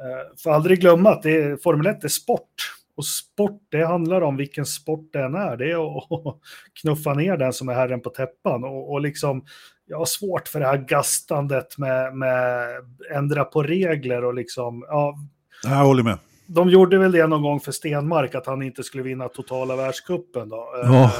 Eh, 0.00 0.36
får 0.42 0.50
aldrig 0.50 0.80
glömma 0.80 1.10
att 1.10 1.22
det 1.22 1.42
är, 1.42 1.56
Formel 1.56 1.86
1 1.86 2.04
är 2.04 2.08
sport. 2.08 2.74
Och 2.96 3.06
sport, 3.06 3.62
det 3.68 3.84
handlar 3.84 4.20
om 4.20 4.36
vilken 4.36 4.66
sport 4.66 5.12
den 5.12 5.34
är. 5.34 5.56
Det 5.56 5.70
är 5.70 5.98
att 6.28 6.36
knuffa 6.80 7.14
ner 7.14 7.36
den 7.36 7.52
som 7.52 7.68
är 7.68 7.74
herren 7.74 8.00
på 8.00 8.10
täppan. 8.10 8.64
Och, 8.64 8.92
och 8.92 9.00
liksom, 9.00 9.44
jag 9.86 9.98
har 9.98 10.04
svårt 10.04 10.48
för 10.48 10.60
det 10.60 10.66
här 10.66 10.76
gastandet 10.76 11.78
med, 11.78 12.16
med 12.16 12.66
ändra 13.14 13.44
på 13.44 13.62
regler 13.62 14.24
och 14.24 14.34
liksom, 14.34 14.84
ja. 14.88 15.14
Jag 15.62 15.70
håller 15.70 16.02
med. 16.02 16.18
De 16.46 16.70
gjorde 16.70 16.98
väl 16.98 17.12
det 17.12 17.26
någon 17.26 17.42
gång 17.42 17.60
för 17.60 17.72
Stenmark, 17.72 18.34
att 18.34 18.46
han 18.46 18.62
inte 18.62 18.82
skulle 18.82 19.02
vinna 19.02 19.28
totala 19.28 19.76
världskuppen 19.76 20.48
då. 20.48 20.68
Ja. 20.84 21.12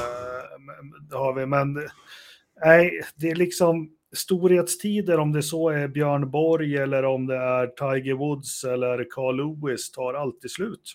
Det 1.09 1.15
har 1.15 1.33
vi, 1.33 1.45
men 1.45 1.73
nej, 2.65 3.01
det 3.15 3.29
är 3.29 3.35
liksom, 3.35 3.89
storhetstider, 4.13 5.17
om 5.17 5.31
det 5.31 5.43
så 5.43 5.69
är 5.69 5.87
Björn 5.87 6.31
Borg 6.31 6.77
eller 6.77 7.05
om 7.05 7.27
det 7.27 7.35
är 7.35 7.67
Tiger 7.67 8.13
Woods 8.13 8.63
eller 8.63 9.07
Carl 9.09 9.37
Lewis, 9.37 9.91
tar 9.91 10.13
alltid 10.13 10.51
slut. 10.51 10.93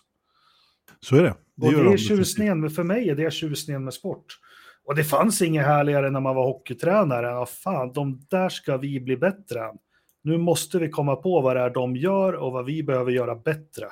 Så 1.00 1.16
är 1.16 1.22
det. 1.22 1.34
Det, 1.54 1.66
och 1.66 1.84
det 1.84 1.92
är 1.92 1.96
tjusningen, 1.96 2.60
men 2.60 2.70
för 2.70 2.82
mig 2.82 3.10
är 3.10 3.14
det 3.14 3.32
tjusningen 3.32 3.84
med 3.84 3.94
sport. 3.94 4.26
Och 4.84 4.94
det 4.94 5.04
fanns 5.04 5.42
inget 5.42 5.66
härligare 5.66 6.10
när 6.10 6.20
man 6.20 6.36
var 6.36 6.44
hockeytränare 6.44 7.40
än 7.40 7.46
fan, 7.46 7.92
de 7.92 8.26
där 8.30 8.48
ska 8.48 8.76
vi 8.76 9.00
bli 9.00 9.16
bättre 9.16 9.60
än. 9.60 9.76
Nu 10.24 10.38
måste 10.38 10.78
vi 10.78 10.88
komma 10.88 11.16
på 11.16 11.40
vad 11.40 11.56
det 11.56 11.62
är 11.62 11.70
de 11.70 11.96
gör 11.96 12.32
och 12.32 12.52
vad 12.52 12.64
vi 12.64 12.82
behöver 12.82 13.12
göra 13.12 13.34
bättre. 13.34 13.86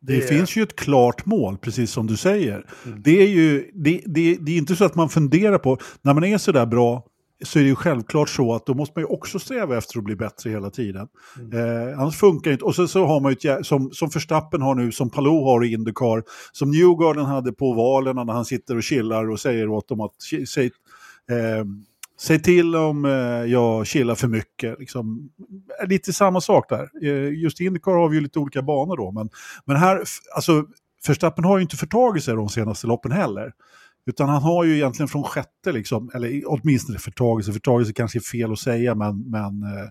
Det, 0.00 0.16
det 0.16 0.20
finns 0.20 0.56
ju 0.56 0.62
ett 0.62 0.76
klart 0.76 1.26
mål, 1.26 1.58
precis 1.58 1.90
som 1.90 2.06
du 2.06 2.16
säger. 2.16 2.66
Mm. 2.86 3.02
Det, 3.02 3.22
är 3.22 3.28
ju, 3.28 3.70
det, 3.74 4.02
det, 4.06 4.36
det 4.40 4.52
är 4.52 4.58
inte 4.58 4.76
så 4.76 4.84
att 4.84 4.94
man 4.94 5.08
funderar 5.08 5.58
på, 5.58 5.78
när 6.02 6.14
man 6.14 6.24
är 6.24 6.38
så 6.38 6.52
där 6.52 6.66
bra, 6.66 7.04
så 7.44 7.58
är 7.58 7.62
det 7.62 7.68
ju 7.68 7.74
självklart 7.74 8.28
så 8.28 8.54
att 8.54 8.66
då 8.66 8.74
måste 8.74 8.92
man 8.96 9.02
ju 9.02 9.14
också 9.14 9.38
sträva 9.38 9.78
efter 9.78 9.98
att 9.98 10.04
bli 10.04 10.16
bättre 10.16 10.50
hela 10.50 10.70
tiden. 10.70 11.08
Mm. 11.38 11.88
Eh, 11.88 12.00
annars 12.00 12.16
funkar 12.16 12.50
det 12.50 12.52
inte. 12.52 12.64
Och 12.64 12.74
så, 12.74 12.88
så 12.88 13.06
har 13.06 13.20
man 13.20 13.36
ju 13.38 13.50
ett, 13.50 13.66
som, 13.66 13.90
som 13.92 14.08
Verstappen 14.08 14.62
har 14.62 14.74
nu, 14.74 14.92
som 14.92 15.10
Palou 15.10 15.44
har 15.44 15.64
i 15.64 15.72
Indycar, 15.72 16.22
som 16.52 16.70
Newgarden 16.70 17.24
hade 17.24 17.52
på 17.52 17.72
valerna 17.72 18.24
när 18.24 18.32
han 18.32 18.44
sitter 18.44 18.76
och 18.76 18.82
chillar 18.82 19.30
och 19.30 19.40
säger 19.40 19.68
åt 19.68 19.88
dem 19.88 20.00
att 20.00 20.12
säg, 20.48 20.66
eh, 21.30 21.64
Säg 22.20 22.42
till 22.42 22.76
om 22.76 23.04
eh, 23.04 23.12
jag 23.52 23.86
chillar 23.86 24.14
för 24.14 24.28
mycket. 24.28 24.78
Liksom, 24.78 25.30
lite 25.86 26.12
samma 26.12 26.40
sak 26.40 26.68
där. 26.68 26.88
Eh, 27.02 27.32
just 27.42 27.60
i 27.60 27.64
Indycar 27.64 27.92
har 27.92 28.08
vi 28.08 28.16
ju 28.16 28.22
lite 28.22 28.38
olika 28.38 28.62
banor 28.62 28.96
då. 28.96 29.10
Men, 29.10 29.28
men 29.64 29.76
här, 29.76 30.02
alltså, 30.34 30.64
Verstappen 31.06 31.44
har 31.44 31.58
ju 31.58 31.62
inte 31.62 31.76
förtagit 31.76 32.24
sig 32.24 32.34
de 32.34 32.48
senaste 32.48 32.86
loppen 32.86 33.12
heller. 33.12 33.52
Utan 34.08 34.28
han 34.28 34.42
har 34.42 34.64
ju 34.64 34.74
egentligen 34.74 35.08
från 35.08 35.24
sjätte, 35.24 35.72
liksom, 35.72 36.10
eller 36.14 36.42
åtminstone 36.46 36.98
förtagit 36.98 37.46
sig 37.46 37.94
kanske 37.94 38.18
är 38.18 38.20
fel 38.20 38.52
att 38.52 38.58
säga, 38.58 38.94
men, 38.94 39.30
men 39.30 39.62
eh, 39.62 39.88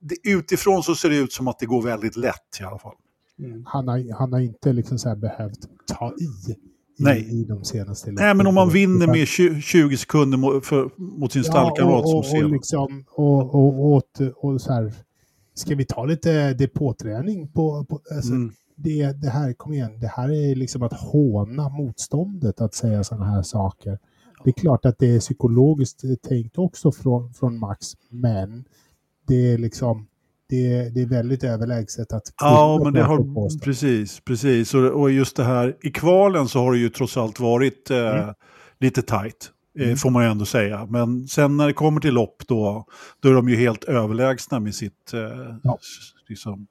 det, 0.00 0.16
utifrån 0.30 0.82
så 0.82 0.94
ser 0.94 1.10
det 1.10 1.16
ut 1.16 1.32
som 1.32 1.48
att 1.48 1.58
det 1.58 1.66
går 1.66 1.82
väldigt 1.82 2.16
lätt 2.16 2.60
i 2.60 2.64
alla 2.64 2.78
fall. 2.78 2.94
Mm. 3.38 3.62
Han, 3.66 3.88
har, 3.88 4.18
han 4.18 4.32
har 4.32 4.40
inte 4.40 4.72
liksom 4.72 4.98
så 4.98 5.16
behövt 5.16 5.58
ta 5.86 6.12
i 6.20 6.56
Nej. 6.98 7.40
i 7.40 7.44
de 7.44 7.64
senaste 7.64 8.12
Nej, 8.12 8.34
men 8.34 8.46
om 8.46 8.54
man 8.54 8.70
vinner 8.70 9.06
med 9.06 9.28
20 9.62 9.96
sekunder 9.96 10.38
mot, 10.38 10.66
för, 10.66 10.90
mot 10.96 11.32
sin 11.32 11.44
stallkamrat 11.44 12.02
ja, 12.06 12.16
och, 12.16 12.26
som 12.26 12.44
och, 12.44 12.50
liksom, 12.50 13.04
och, 13.10 13.54
och, 13.54 13.94
och, 13.94 14.04
och, 14.36 14.60
så 14.60 14.72
här, 14.72 14.92
ska 15.54 15.74
vi 15.74 15.84
ta 15.84 16.04
lite 16.04 16.54
depåträning 16.54 17.48
på, 17.48 17.84
på 17.84 18.00
alltså, 18.14 18.32
mm. 18.32 18.52
Det, 18.78 19.12
det 19.12 19.28
här, 19.28 19.52
kom 19.52 19.72
igen, 19.72 20.00
det 20.00 20.06
här 20.06 20.28
är 20.28 20.54
liksom 20.54 20.82
att 20.82 20.92
håna 20.92 21.68
motståndet 21.68 22.60
att 22.60 22.74
säga 22.74 23.04
sådana 23.04 23.26
här 23.26 23.42
saker. 23.42 23.98
Det 24.44 24.50
är 24.50 24.60
klart 24.60 24.84
att 24.84 24.98
det 24.98 25.14
är 25.14 25.20
psykologiskt 25.20 26.02
tänkt 26.28 26.58
också 26.58 26.92
från, 26.92 27.32
från 27.32 27.58
Max, 27.58 27.86
men 28.10 28.64
det 29.26 29.52
är 29.52 29.58
liksom 29.58 30.06
det, 30.48 30.94
det 30.94 31.02
är 31.02 31.06
väldigt 31.06 31.44
överlägset 31.44 32.12
att... 32.12 32.22
Ja, 32.40 32.80
men 32.84 32.92
det 32.92 33.02
har, 33.02 33.60
precis, 33.64 34.20
precis. 34.20 34.74
Och, 34.74 34.84
och, 34.84 35.10
just 35.10 35.36
det 35.36 35.44
här, 35.44 35.76
i 35.82 35.90
kvalen 35.90 36.48
så 36.48 36.58
har 36.58 36.72
det 36.72 36.78
ju 36.78 36.88
trots 36.88 37.16
allt 37.16 37.40
varit 37.40 37.90
eh, 37.90 37.98
mm. 37.98 38.34
lite 38.78 39.02
tajt. 39.02 39.50
Eh, 39.78 39.84
mm. 39.84 39.96
Får 39.96 40.10
man 40.10 40.24
ju 40.24 40.30
ändå 40.30 40.44
säga. 40.44 40.86
Men 40.86 41.28
sen 41.28 41.56
när 41.56 41.66
det 41.66 41.72
kommer 41.72 42.00
till 42.00 42.14
lopp 42.14 42.42
då, 42.46 42.84
då 43.20 43.28
är 43.28 43.32
de 43.32 43.48
ju 43.48 43.56
helt 43.56 43.84
överlägsna 43.84 44.60
med 44.60 44.74
sitt... 44.74 45.12
Eh, 45.14 45.20
ja. 45.62 45.78
liksom, 46.28 46.66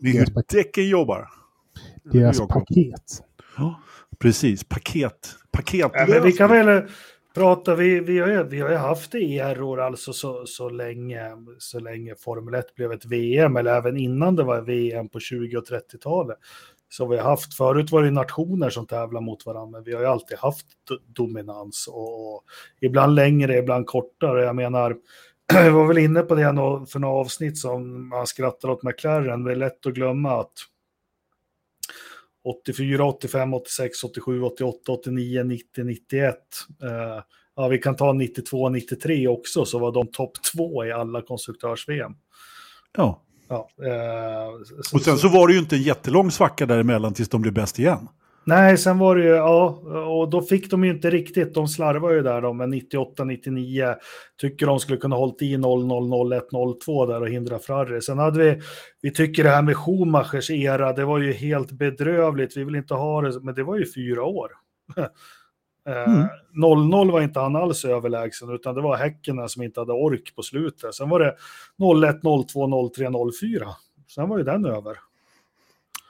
med 0.00 0.12
hur 0.12 0.26
däcken 0.48 0.88
jobbar. 0.88 1.28
Deras 2.04 2.38
paket. 2.38 3.22
Ja, 3.56 3.80
precis, 4.18 4.64
paket. 4.64 5.34
Paket. 5.52 5.90
Ja, 5.94 6.20
vi 6.24 6.32
kan 6.32 6.50
väl 6.50 6.88
pratar 7.36 7.76
vi, 7.76 8.00
vi 8.00 8.18
har 8.18 8.28
ju, 8.28 8.42
vi 8.42 8.60
har 8.60 8.70
ju 8.70 8.76
haft 8.76 9.12
det 9.12 9.18
i 9.18 9.38
error 9.38 9.80
alltså 9.80 10.12
så, 10.12 10.46
så, 10.46 10.68
länge, 10.68 11.30
så 11.58 11.80
länge 11.80 12.14
Formel 12.18 12.54
1 12.54 12.74
blev 12.74 12.92
ett 12.92 13.04
VM, 13.04 13.56
eller 13.56 13.76
även 13.76 13.96
innan 13.96 14.36
det 14.36 14.42
var 14.42 14.60
VM 14.60 15.08
på 15.08 15.20
20 15.20 15.56
och 15.56 15.64
30-talet. 15.64 16.36
Så 16.88 17.06
vi 17.06 17.16
har 17.16 17.24
haft, 17.24 17.54
förut 17.54 17.90
var 17.90 18.02
det 18.02 18.10
nationer 18.10 18.70
som 18.70 18.86
tävlar 18.86 19.20
mot 19.20 19.46
varandra, 19.46 19.78
men 19.78 19.84
vi 19.84 19.92
har 19.92 20.00
ju 20.00 20.06
alltid 20.06 20.38
haft 20.38 20.66
dominans 21.06 21.88
och, 21.88 22.34
och 22.34 22.44
ibland 22.80 23.14
längre, 23.14 23.58
ibland 23.58 23.86
kortare. 23.86 24.44
Jag 24.44 24.56
menar, 24.56 24.96
jag 25.52 25.70
var 25.72 25.86
väl 25.86 25.98
inne 25.98 26.22
på 26.22 26.34
det 26.34 26.42
för 26.88 26.98
några 26.98 27.14
avsnitt 27.14 27.58
som 27.58 28.08
man 28.08 28.26
skrattar 28.26 28.68
åt 28.68 28.82
McLaren, 28.82 29.44
det 29.44 29.52
är 29.52 29.56
lätt 29.56 29.86
att 29.86 29.94
glömma 29.94 30.40
att 30.40 30.52
84, 32.44 33.04
85, 33.04 33.54
86, 33.54 34.04
87, 34.04 34.42
88, 34.42 34.92
89, 34.92 35.42
90, 35.42 35.84
91. 35.84 36.36
Uh, 36.82 36.90
ja, 37.56 37.68
vi 37.68 37.78
kan 37.78 37.96
ta 37.96 38.12
92, 38.12 38.68
93 38.68 39.28
också, 39.28 39.64
så 39.64 39.78
var 39.78 39.92
de 39.92 40.06
topp 40.06 40.32
två 40.52 40.84
i 40.84 40.92
alla 40.92 41.22
konstruktörs-VM. 41.22 42.12
Ja. 42.96 43.22
ja 43.48 43.68
uh, 43.82 44.60
och 44.94 45.00
sen 45.00 45.00
så, 45.00 45.16
så 45.16 45.28
var 45.28 45.48
det 45.48 45.54
ju 45.54 45.60
inte 45.60 45.76
en 45.76 45.82
jättelång 45.82 46.30
svacka 46.30 46.66
däremellan 46.66 47.14
tills 47.14 47.28
de 47.28 47.42
blev 47.42 47.54
bäst 47.54 47.78
igen. 47.78 48.08
Nej, 48.48 48.78
sen 48.78 48.98
var 48.98 49.16
det 49.16 49.22
ju, 49.22 49.28
ja, 49.28 49.68
och 50.08 50.30
då 50.30 50.42
fick 50.42 50.70
de 50.70 50.84
ju 50.84 50.90
inte 50.90 51.10
riktigt, 51.10 51.54
de 51.54 51.68
slarvar 51.68 52.10
ju 52.12 52.22
där 52.22 52.40
de 52.40 52.56
med 52.56 52.68
98, 52.68 53.24
99, 53.24 53.94
tycker 54.40 54.66
de 54.66 54.80
skulle 54.80 54.98
kunna 54.98 55.16
hållit 55.16 55.42
i 55.42 55.56
0, 55.56 55.86
0, 55.86 56.08
0, 56.08 56.32
1, 56.32 56.52
0, 56.52 56.80
2 56.80 57.06
där 57.06 57.20
och 57.20 57.28
hindra 57.28 57.58
Ferrari. 57.58 58.02
Sen 58.02 58.18
hade 58.18 58.38
vi, 58.38 58.60
vi 59.02 59.12
tycker 59.12 59.44
det 59.44 59.50
här 59.50 59.62
med 59.62 59.76
Schumachers 59.76 60.50
era, 60.50 60.92
det 60.92 61.04
var 61.04 61.18
ju 61.18 61.32
helt 61.32 61.72
bedrövligt, 61.72 62.56
vi 62.56 62.64
vill 62.64 62.76
inte 62.76 62.94
ha 62.94 63.22
det, 63.22 63.40
men 63.42 63.54
det 63.54 63.62
var 63.62 63.76
ju 63.76 63.92
fyra 63.92 64.24
år. 64.24 64.50
Mm. 65.88 66.28
0-0 66.64 67.12
var 67.12 67.20
inte 67.20 67.40
han 67.40 67.56
alls 67.56 67.84
överlägsen, 67.84 68.50
utan 68.50 68.74
det 68.74 68.80
var 68.80 68.96
Häcken 68.96 69.48
som 69.48 69.62
inte 69.62 69.80
hade 69.80 69.92
ork 69.92 70.32
på 70.36 70.42
slutet. 70.42 70.94
Sen 70.94 71.08
var 71.08 71.20
det 71.20 71.34
0-1, 71.78 72.22
0-2, 72.22 72.46
0-3, 72.54 73.32
0-4. 73.42 73.66
Sen 74.14 74.28
var 74.28 74.38
ju 74.38 74.44
den 74.44 74.64
över. 74.66 74.96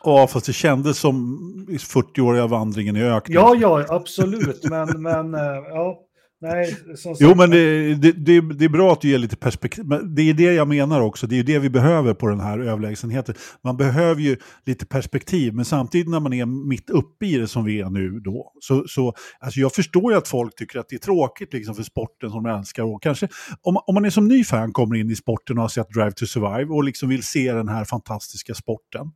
Ja, 0.04 0.26
fast 0.26 0.46
det 0.46 0.52
kändes 0.52 0.98
som 0.98 1.38
40-åriga 1.68 2.46
vandringen 2.46 2.96
i 2.96 3.02
öknen. 3.02 3.34
Ja, 3.34 3.56
ja, 3.60 3.84
absolut. 3.88 4.64
Men, 4.70 5.02
men 5.02 5.34
eh, 5.34 5.40
ja, 5.68 5.98
nej. 6.40 6.76
jo, 7.18 7.34
men 7.34 7.50
det, 7.50 7.94
det, 7.94 8.12
det, 8.12 8.40
det, 8.40 8.64
är 8.64 8.68
bra 8.68 8.92
att 8.92 9.00
du 9.00 9.08
ger 9.08 9.18
lite 9.18 9.36
perspektiv. 9.36 9.84
Men 9.84 10.14
det 10.14 10.22
är 10.22 10.34
det 10.34 10.52
jag 10.52 10.68
menar 10.68 11.00
också. 11.00 11.26
Det 11.26 11.38
är 11.38 11.42
det 11.42 11.58
vi 11.58 11.70
behöver 11.70 12.14
på 12.14 12.26
den 12.26 12.40
här 12.40 12.58
överlägsenheten. 12.58 13.34
Man 13.64 13.76
behöver 13.76 14.20
ju 14.20 14.36
lite 14.66 14.86
perspektiv, 14.86 15.54
men 15.54 15.64
samtidigt 15.64 16.08
när 16.08 16.20
man 16.20 16.32
är 16.32 16.46
mitt 16.46 16.90
uppe 16.90 17.26
i 17.26 17.36
det 17.36 17.48
som 17.48 17.64
vi 17.64 17.80
är 17.80 17.90
nu 17.90 18.20
då. 18.20 18.52
Så, 18.60 18.84
så 18.88 19.14
alltså 19.40 19.60
jag 19.60 19.72
förstår 19.72 20.12
ju 20.12 20.18
att 20.18 20.28
folk 20.28 20.56
tycker 20.56 20.78
att 20.78 20.88
det 20.88 20.96
är 20.96 21.00
tråkigt 21.00 21.52
liksom 21.52 21.74
för 21.74 21.82
sporten 21.82 22.30
som 22.30 22.42
de 22.42 22.58
älskar. 22.58 22.82
Och 22.82 23.02
kanske 23.02 23.28
om, 23.62 23.76
om 23.86 23.94
man 23.94 24.04
är 24.04 24.10
som 24.10 24.28
ny 24.28 24.44
fan 24.44 24.72
kommer 24.72 24.96
in 24.96 25.10
i 25.10 25.16
sporten 25.16 25.58
och 25.58 25.64
har 25.64 25.68
sett 25.68 25.90
Drive 25.90 26.12
to 26.12 26.26
Survive 26.26 26.74
och 26.74 26.84
liksom 26.84 27.08
vill 27.08 27.22
se 27.22 27.52
den 27.52 27.68
här 27.68 27.84
fantastiska 27.84 28.54
sporten 28.54 29.10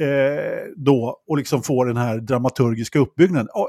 eh, 0.00 0.70
då 0.76 1.22
och 1.26 1.36
liksom 1.36 1.62
få 1.62 1.84
den 1.84 1.96
här 1.96 2.18
dramaturgiska 2.18 2.98
uppbyggnaden. 2.98 3.48
Oh, 3.54 3.68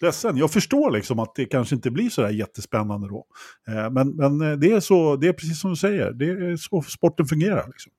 ledsen, 0.00 0.36
jag 0.36 0.50
förstår 0.50 0.90
liksom 0.90 1.18
att 1.18 1.34
det 1.34 1.44
kanske 1.44 1.74
inte 1.74 1.90
blir 1.90 2.10
så 2.10 2.22
där 2.22 2.30
jättespännande 2.30 3.08
då. 3.08 3.26
Eh, 3.68 3.90
men 3.90 4.16
men 4.16 4.40
eh, 4.40 4.58
det, 4.58 4.72
är 4.72 4.80
så, 4.80 5.16
det 5.16 5.28
är 5.28 5.32
precis 5.32 5.60
som 5.60 5.70
du 5.70 5.76
säger, 5.76 6.12
det 6.12 6.24
är 6.24 6.56
så 6.56 6.82
sporten 6.82 7.26
fungerar. 7.26 7.66
Liksom. 7.66 7.92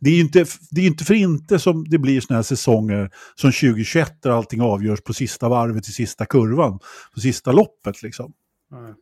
Det 0.00 0.10
är 0.10 0.14
ju 0.14 0.20
inte, 0.20 0.44
det 0.70 0.80
är 0.80 0.86
inte 0.86 1.04
för 1.04 1.14
inte 1.14 1.58
som 1.58 1.84
det 1.88 1.98
blir 1.98 2.20
sådana 2.20 2.38
här 2.38 2.42
säsonger 2.42 3.10
som 3.34 3.52
2021 3.52 4.22
där 4.22 4.30
allting 4.30 4.60
avgörs 4.60 5.00
på 5.00 5.12
sista 5.12 5.48
varvet 5.48 5.88
i 5.88 5.92
sista 5.92 6.26
kurvan, 6.26 6.78
på 7.14 7.20
sista 7.20 7.52
loppet 7.52 8.02
liksom. 8.02 8.32
Nej, 8.70 8.94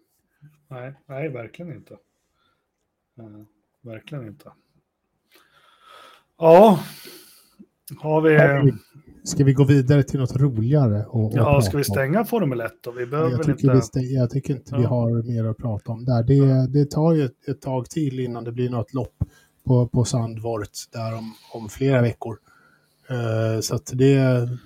nej, 0.71 0.95
nej 1.09 1.29
verkligen 1.29 1.77
inte. 1.77 1.97
Nej, 3.17 3.47
verkligen 3.83 4.27
inte. 4.27 4.53
Ja, 6.39 6.79
har 7.99 8.21
vi... 8.21 8.73
Ska 9.25 9.45
vi 9.45 9.53
gå 9.53 9.65
vidare 9.65 10.03
till 10.03 10.21
något 10.21 10.37
roligare? 10.37 11.05
Och, 11.05 11.25
och 11.25 11.33
ja, 11.35 11.63
ska 11.63 11.77
vi 11.77 11.85
stänga 11.85 12.25
Formel 12.25 12.61
1 12.61 12.73
då? 12.81 12.91
Vi 12.91 13.07
behöver 13.07 13.31
jag, 13.31 13.43
tycker 13.43 13.75
inte... 13.75 13.87
stäng, 13.87 14.05
jag 14.05 14.31
tycker 14.31 14.55
inte 14.55 14.71
ja. 14.71 14.79
vi 14.79 14.85
har 14.85 15.23
mer 15.23 15.45
att 15.45 15.57
prata 15.57 15.93
om 15.93 16.05
där. 16.05 16.23
Det, 16.23 16.67
det 16.67 16.91
tar 16.91 17.13
ju 17.13 17.25
ett, 17.25 17.49
ett, 17.49 17.61
tag 17.61 17.91
till 17.91 18.21
innan 18.21 18.45
det 18.45 18.53
blir 18.53 18.71
något 18.71 18.95
lopp 18.95 19.15
på, 19.65 19.89
på 19.89 20.05
Sandvort 20.05 20.69
där 20.93 21.15
om, 21.19 21.35
om 21.53 21.69
flera 21.69 22.03
veckor. 22.03 22.37
Uh, 23.11 23.61
så 23.61 23.75
att 23.75 23.91
det 23.95 24.15
är 24.15 24.59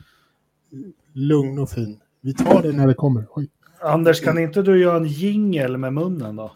lugn 1.13 1.59
och 1.59 1.71
fin. 1.71 2.01
Vi 2.21 2.35
tar 2.35 2.63
det 2.63 2.73
när 2.73 2.87
det 2.87 2.95
kommer. 2.95 3.27
Oj. 3.31 3.49
Anders, 3.81 4.21
kan 4.21 4.39
inte 4.39 4.63
du 4.63 4.81
göra 4.81 4.97
en 4.97 5.07
jingel 5.07 5.77
med 5.77 5.93
munnen 5.93 6.37
då? 6.37 6.53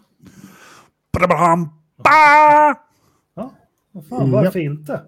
Ja, 3.35 3.53
vad 3.93 4.07
fan, 4.07 4.31
varför 4.31 4.59
inte? 4.59 5.01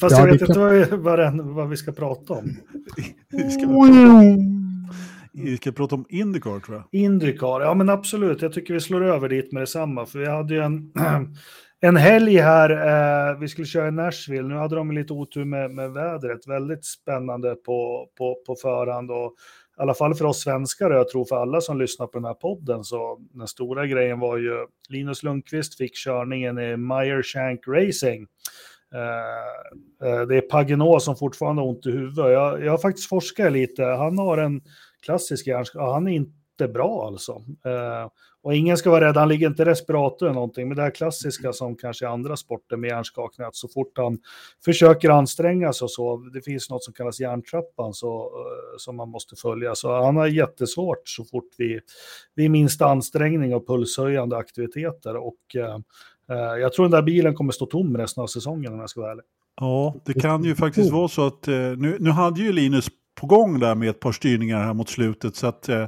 Fast 0.00 0.16
ja, 0.16 0.26
jag 0.26 0.32
vet 0.32 0.40
inte 0.40 0.58
vad, 0.58 0.88
vad, 0.88 1.18
den, 1.18 1.54
vad, 1.54 1.68
vi 1.68 1.76
ska 1.76 1.92
prata 1.92 2.32
om. 2.32 2.56
vi, 3.30 3.50
ska 3.50 3.66
vi 5.32 5.56
ska 5.56 5.72
prata 5.72 5.94
om 5.94 6.06
Indycar 6.08 6.60
tror 6.60 6.76
jag. 6.76 7.00
Indycar, 7.00 7.60
ja 7.60 7.74
men 7.74 7.88
absolut. 7.88 8.42
Jag 8.42 8.52
tycker 8.52 8.74
vi 8.74 8.80
slår 8.80 9.04
över 9.04 9.28
dit 9.28 9.52
med 9.52 9.62
detsamma. 9.62 10.06
För 10.06 10.18
vi 10.18 10.26
hade 10.26 10.54
ju 10.54 10.60
en, 10.60 10.92
en 11.80 11.96
helg 11.96 12.36
här, 12.36 12.70
eh, 12.70 13.38
vi 13.38 13.48
skulle 13.48 13.66
köra 13.66 13.88
i 13.88 13.90
Nashville. 13.90 14.48
Nu 14.48 14.54
hade 14.54 14.76
de 14.76 14.92
lite 14.92 15.12
otur 15.12 15.44
med, 15.44 15.70
med 15.70 15.92
vädret. 15.92 16.48
Väldigt 16.48 16.84
spännande 16.84 17.54
på, 17.54 18.08
på, 18.18 18.36
på 18.46 18.56
förhand. 18.62 19.10
Och, 19.10 19.34
i 19.78 19.80
alla 19.80 19.94
fall 19.94 20.14
för 20.14 20.24
oss 20.24 20.40
svenskar, 20.40 20.90
och 20.90 20.96
jag 20.96 21.08
tror 21.08 21.24
för 21.24 21.36
alla 21.36 21.60
som 21.60 21.78
lyssnar 21.78 22.06
på 22.06 22.18
den 22.18 22.24
här 22.24 22.34
podden, 22.34 22.84
så 22.84 23.18
den 23.32 23.48
stora 23.48 23.86
grejen 23.86 24.18
var 24.18 24.36
ju 24.36 24.66
Linus 24.88 25.22
Lundqvist 25.22 25.76
fick 25.76 25.94
körningen 25.94 26.58
i 26.58 26.76
Meyer 26.76 27.22
Shank 27.22 27.60
Racing. 27.68 28.26
Eh, 28.94 30.08
eh, 30.08 30.20
det 30.20 30.36
är 30.36 30.40
Paginot 30.40 31.02
som 31.02 31.16
fortfarande 31.16 31.62
har 31.62 31.68
ont 31.68 31.86
i 31.86 31.90
huvudet. 31.90 32.32
Jag, 32.32 32.64
jag 32.64 32.70
har 32.70 32.78
faktiskt 32.78 33.08
forskat 33.08 33.52
lite. 33.52 33.82
Han 33.82 34.18
har 34.18 34.38
en 34.38 34.60
klassisk 35.02 35.46
hjärnskada. 35.46 35.92
Han 35.92 36.08
är 36.08 36.12
inte 36.12 36.68
bra 36.68 37.06
alltså. 37.06 37.32
Eh, 37.64 38.10
och 38.42 38.54
ingen 38.54 38.76
ska 38.76 38.90
vara 38.90 39.08
rädd, 39.08 39.16
han 39.16 39.28
ligger 39.28 39.46
inte 39.46 39.62
i 39.62 39.64
respirator 39.64 40.26
eller 40.26 40.34
någonting. 40.34 40.68
Men 40.68 40.76
det 40.76 40.82
här 40.82 40.90
klassiska 40.90 41.52
som 41.52 41.76
kanske 41.76 42.04
i 42.04 42.08
andra 42.08 42.36
sporter 42.36 42.76
med 42.76 42.88
hjärnskakning, 42.88 43.46
att 43.46 43.56
så 43.56 43.68
fort 43.68 43.92
han 43.96 44.18
försöker 44.64 45.10
anstränga 45.10 45.72
sig 45.72 45.84
och 45.84 45.90
så, 45.90 46.16
det 46.16 46.42
finns 46.42 46.70
något 46.70 46.84
som 46.84 46.94
kallas 46.94 47.20
hjärntrappan 47.20 47.94
så, 47.94 48.30
som 48.78 48.96
man 48.96 49.08
måste 49.08 49.36
följa. 49.36 49.74
Så 49.74 50.02
han 50.04 50.16
har 50.16 50.26
jättesvårt 50.26 51.08
så 51.08 51.24
fort 51.24 51.48
vi, 51.58 51.80
vid 52.34 52.50
minsta 52.50 52.86
ansträngning 52.86 53.54
och 53.54 53.66
pulshöjande 53.66 54.36
aktiviteter. 54.36 55.16
Och 55.16 55.56
jag 56.60 56.72
tror 56.72 56.84
den 56.84 56.90
där 56.90 57.02
bilen 57.02 57.34
kommer 57.34 57.52
stå 57.52 57.66
tom 57.66 57.96
resten 57.96 58.22
av 58.22 58.26
säsongen 58.26 58.72
om 58.72 58.80
jag 58.80 58.90
ska 58.90 59.00
vara 59.00 59.10
ärlig. 59.10 59.24
Ja, 59.60 59.94
det 60.04 60.14
kan 60.14 60.44
ju 60.44 60.54
faktiskt 60.54 60.92
vara 60.92 61.08
så 61.08 61.26
att 61.26 61.48
eh, 61.48 61.54
nu, 61.54 61.96
nu 62.00 62.10
hade 62.10 62.40
ju 62.40 62.52
Linus 62.52 62.88
på 63.20 63.26
gång 63.26 63.58
där 63.58 63.74
med 63.74 63.88
ett 63.88 64.00
par 64.00 64.12
styrningar 64.12 64.64
här 64.64 64.74
mot 64.74 64.88
slutet 64.88 65.36
så 65.36 65.46
att 65.46 65.68
eh, 65.68 65.86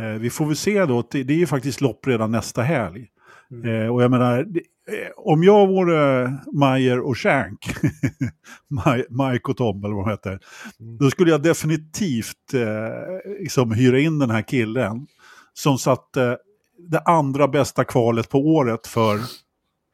Eh, 0.00 0.18
vi 0.20 0.30
får 0.30 0.46
väl 0.46 0.56
se 0.56 0.86
då, 0.86 1.04
det, 1.10 1.22
det 1.22 1.32
är 1.32 1.38
ju 1.38 1.46
faktiskt 1.46 1.80
lopp 1.80 2.06
redan 2.06 2.30
nästa 2.30 2.62
helg. 2.62 3.06
Mm. 3.50 3.82
Eh, 3.82 3.94
och 3.94 4.02
jag 4.02 4.10
menar, 4.10 4.44
det, 4.44 4.60
eh, 4.60 5.10
om 5.16 5.44
jag 5.44 5.66
vore 5.66 6.32
Mayer 6.52 7.00
och 7.00 7.18
Shank, 7.18 7.66
Mike 9.08 9.50
och 9.50 9.56
Tom 9.56 9.84
eller 9.84 9.94
vad 9.94 10.04
de 10.06 10.10
heter, 10.10 10.40
mm. 10.80 10.98
då 10.98 11.10
skulle 11.10 11.30
jag 11.30 11.42
definitivt 11.42 12.54
eh, 12.54 13.40
liksom 13.40 13.72
hyra 13.72 13.98
in 13.98 14.18
den 14.18 14.30
här 14.30 14.42
killen 14.42 15.06
som 15.54 15.78
satte 15.78 16.38
det 16.78 17.00
andra 17.00 17.48
bästa 17.48 17.84
kvalet 17.84 18.28
på 18.28 18.38
året 18.38 18.86
för, 18.86 19.18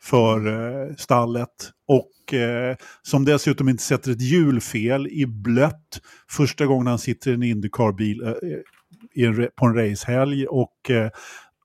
för 0.07 0.47
eh, 0.47 0.95
stallet. 0.97 1.71
Och 1.89 2.35
eh, 2.35 2.77
som 3.03 3.25
dessutom 3.25 3.69
inte 3.69 3.83
sätter 3.83 4.11
ett 4.11 4.21
hjulfel 4.21 5.07
i 5.07 5.27
blött 5.27 6.01
första 6.31 6.67
gången 6.67 6.87
han 6.87 6.99
sitter 6.99 7.31
i 7.31 7.35
en 7.35 7.43
Indycar-bil 7.43 8.23
eh, 8.23 9.47
på 9.57 9.67
en 9.67 9.75
racehelg. 9.75 10.47
Och 10.47 10.91
eh, 10.91 11.11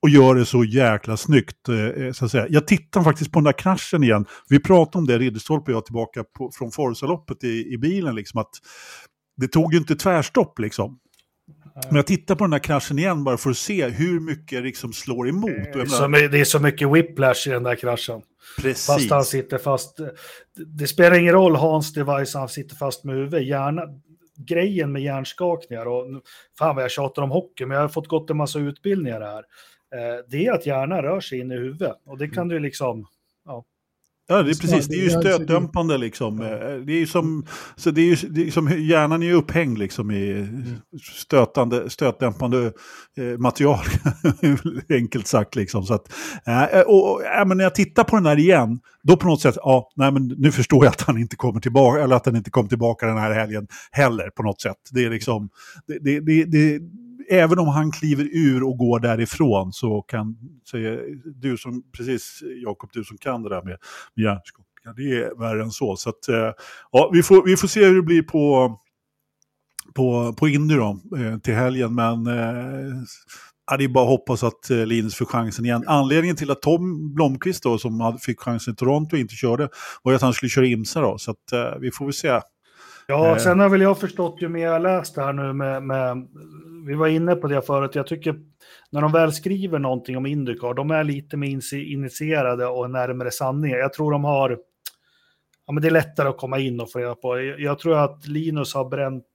och 0.01 0.09
gör 0.09 0.35
det 0.35 0.45
så 0.45 0.63
jäkla 0.63 1.17
snyggt. 1.17 1.69
Eh, 1.69 2.11
så 2.11 2.25
att 2.25 2.31
säga. 2.31 2.45
Jag 2.49 2.67
tittar 2.67 3.03
faktiskt 3.03 3.31
på 3.31 3.39
den 3.39 3.43
där 3.43 3.51
kraschen 3.51 4.03
igen. 4.03 4.25
Vi 4.49 4.59
pratade 4.59 4.97
om 4.97 5.07
det, 5.07 5.17
Ridderstolpe 5.17 5.71
och 5.71 5.75
jag, 5.75 5.85
tillbaka 5.85 6.23
på, 6.23 6.51
från 6.53 6.71
Forza-loppet 6.71 7.43
i, 7.43 7.73
i 7.73 7.77
bilen. 7.77 8.15
Liksom, 8.15 8.39
att 8.39 8.51
det 9.37 9.47
tog 9.47 9.73
ju 9.73 9.79
inte 9.79 9.95
tvärstopp 9.95 10.59
liksom. 10.59 10.99
Men 11.85 11.95
jag 11.95 12.07
tittar 12.07 12.35
på 12.35 12.43
den 12.43 12.53
här 12.53 12.59
kraschen 12.59 12.99
igen 12.99 13.23
bara 13.23 13.37
för 13.37 13.49
att 13.49 13.57
se 13.57 13.89
hur 13.89 14.19
mycket 14.19 14.63
liksom 14.63 14.93
slår 14.93 15.29
emot. 15.29 15.73
Det 15.73 15.81
är, 15.81 15.85
så, 15.85 16.07
det 16.07 16.39
är 16.39 16.45
så 16.45 16.59
mycket 16.59 16.91
whiplash 16.91 17.47
i 17.47 17.49
den 17.49 17.63
där 17.63 17.75
kraschen. 17.75 18.21
Precis. 18.57 18.85
Fast 18.85 19.11
han 19.11 19.25
sitter 19.25 19.57
fast. 19.57 19.99
Det 20.55 20.87
spelar 20.87 21.19
ingen 21.19 21.33
roll 21.33 21.55
Hans 21.55 21.93
device, 21.93 22.33
han 22.33 22.49
sitter 22.49 22.75
fast 22.75 23.03
med 23.03 23.15
huvudet. 23.15 23.47
Hjärna, 23.47 23.83
grejen 24.37 24.91
med 24.91 25.01
hjärnskakningar 25.01 25.85
och 25.85 26.05
fan 26.57 26.75
vad 26.75 26.83
jag 26.83 26.91
tjatar 26.91 27.21
om 27.21 27.31
hockey, 27.31 27.65
men 27.65 27.75
jag 27.75 27.83
har 27.83 27.89
fått 27.89 28.07
gått 28.07 28.29
en 28.29 28.37
massa 28.37 28.59
utbildningar 28.59 29.21
här. 29.21 29.43
Eh, 29.95 30.23
det 30.27 30.45
är 30.45 30.51
att 30.51 30.65
hjärnan 30.65 31.01
rör 31.01 31.19
sig 31.19 31.39
in 31.39 31.51
i 31.51 31.57
huvudet 31.57 31.97
och 32.05 32.17
det 32.17 32.27
kan 32.27 32.47
du 32.47 32.59
liksom, 32.59 33.07
ja. 33.45 33.65
Ja, 34.31 34.43
det 34.43 34.51
är 34.51 34.61
precis. 34.61 34.87
Det 34.87 34.95
är 34.95 35.03
ju 35.03 35.09
stötdämpande 35.09 35.97
liksom. 35.97 36.41
Eh, 36.41 36.47
det 36.85 36.93
är 36.93 36.99
ju 36.99 37.07
som, 37.07 37.45
så 37.75 37.91
det 37.91 38.01
är 38.01 38.05
ju, 38.05 38.15
det 38.29 38.47
är 38.47 38.51
som 38.51 38.69
hjärnan 38.79 39.23
är 39.23 39.33
upphängd 39.33 39.77
liksom 39.77 40.11
i 40.11 40.31
mm. 40.31 40.63
stötande, 41.13 41.89
stötdämpande 41.89 42.71
eh, 43.17 43.37
material. 43.39 43.85
Enkelt 44.89 45.27
sagt 45.27 45.55
liksom. 45.55 45.83
Så 45.83 45.93
att, 45.93 46.13
och, 46.85 47.11
och, 47.11 47.21
men 47.47 47.57
när 47.57 47.63
jag 47.63 47.75
tittar 47.75 48.03
på 48.03 48.15
den 48.15 48.25
här 48.25 48.39
igen, 48.39 48.79
då 49.03 49.17
på 49.17 49.27
något 49.27 49.41
sätt, 49.41 49.55
ja, 49.57 49.91
nej 49.95 50.11
men 50.11 50.27
nu 50.27 50.51
förstår 50.51 50.85
jag 50.85 50.91
att 50.91 51.01
han 51.01 51.17
inte 51.17 51.35
kommer 51.35 51.59
tillbaka, 51.59 52.03
eller 52.03 52.15
att 52.15 52.25
han 52.25 52.35
inte 52.35 52.51
kommer 52.51 52.69
tillbaka 52.69 53.07
den 53.07 53.17
här 53.17 53.31
helgen 53.31 53.67
heller 53.91 54.29
på 54.29 54.43
något 54.43 54.61
sätt. 54.61 54.77
Det 54.91 55.05
är 55.05 55.09
liksom, 55.09 55.49
det, 55.87 55.99
det, 55.99 56.19
det, 56.19 56.45
det 56.45 56.79
även 57.31 57.59
om 57.59 57.67
han 57.67 57.91
kliver 57.91 58.29
ur 58.31 58.63
och 58.63 58.77
går 58.77 58.99
därifrån 58.99 59.73
så 59.73 60.01
kan, 60.01 60.37
säga, 60.71 60.99
du 61.35 61.57
som, 61.57 61.83
precis 61.97 62.43
Jakob, 62.63 62.89
du 62.93 63.03
som 63.03 63.17
kan 63.17 63.43
det 63.43 63.49
där 63.49 63.61
med, 63.63 63.77
med 64.15 64.23
hjärnskakningar, 64.23 64.95
det 64.95 65.25
är 65.25 65.39
värre 65.39 65.63
än 65.63 65.71
så. 65.71 65.95
Så 65.95 66.09
att, 66.09 66.27
eh, 66.27 66.51
ja, 66.91 67.09
vi 67.13 67.23
får, 67.23 67.45
vi 67.45 67.57
får 67.57 67.67
se 67.67 67.85
hur 67.85 67.95
det 67.95 68.01
blir 68.01 68.23
på, 68.23 68.77
på, 69.95 70.33
på 70.33 70.47
Indy 70.47 70.75
då, 70.75 70.99
eh, 71.17 71.37
till 71.37 71.53
helgen, 71.53 71.95
men 71.95 72.27
eh, 72.27 72.93
Ja, 73.71 73.77
det 73.77 73.83
är 73.83 73.87
bara 73.87 74.03
att 74.03 74.09
hoppas 74.09 74.43
att 74.43 74.69
Linus 74.69 75.15
får 75.15 75.25
chansen 75.25 75.65
igen. 75.65 75.83
Anledningen 75.87 76.35
till 76.35 76.51
att 76.51 76.61
Tom 76.61 77.13
Blomqvist 77.13 77.63
då, 77.63 77.77
som 77.77 78.17
fick 78.21 78.39
chansen 78.39 78.73
i 78.73 78.75
Toronto 78.75 79.17
inte 79.17 79.35
körde 79.35 79.69
var 80.03 80.13
att 80.13 80.21
han 80.21 80.33
skulle 80.33 80.49
köra 80.49 80.65
Imsa 80.65 81.01
då. 81.01 81.17
Så 81.17 81.31
att, 81.31 81.51
eh, 81.51 81.79
vi 81.79 81.91
får 81.91 82.05
väl 82.05 82.13
se. 82.13 82.41
Ja, 83.07 83.39
sen 83.39 83.59
har 83.59 83.69
väl 83.69 83.81
jag 83.81 83.99
förstått 83.99 84.41
ju 84.41 84.49
mer 84.49 84.67
jag 84.67 84.81
läst 84.81 85.15
det 85.15 85.21
här 85.21 85.33
nu 85.33 85.53
med, 85.53 85.83
med 85.83 86.27
vi 86.87 86.93
var 86.93 87.07
inne 87.07 87.35
på 87.35 87.47
det 87.47 87.61
förut, 87.61 87.95
jag 87.95 88.07
tycker 88.07 88.35
när 88.91 89.01
de 89.01 89.11
väl 89.11 89.33
skriver 89.33 89.79
någonting 89.79 90.17
om 90.17 90.25
Indycar, 90.25 90.73
de 90.73 90.91
är 90.91 91.03
lite 91.03 91.37
mer 91.37 91.73
initierade 91.73 92.65
och 92.65 92.89
närmare 92.89 93.31
sanningen. 93.31 93.77
Jag 93.77 93.93
tror 93.93 94.11
de 94.11 94.23
har, 94.23 94.57
ja 95.67 95.73
men 95.73 95.81
det 95.81 95.87
är 95.87 95.91
lättare 95.91 96.29
att 96.29 96.37
komma 96.37 96.59
in 96.59 96.79
och 96.79 96.91
få 96.91 96.99
reda 96.99 97.15
på. 97.15 97.39
Jag 97.39 97.79
tror 97.79 97.97
att 97.97 98.27
Linus 98.27 98.73
har 98.73 98.89
bränt 98.89 99.25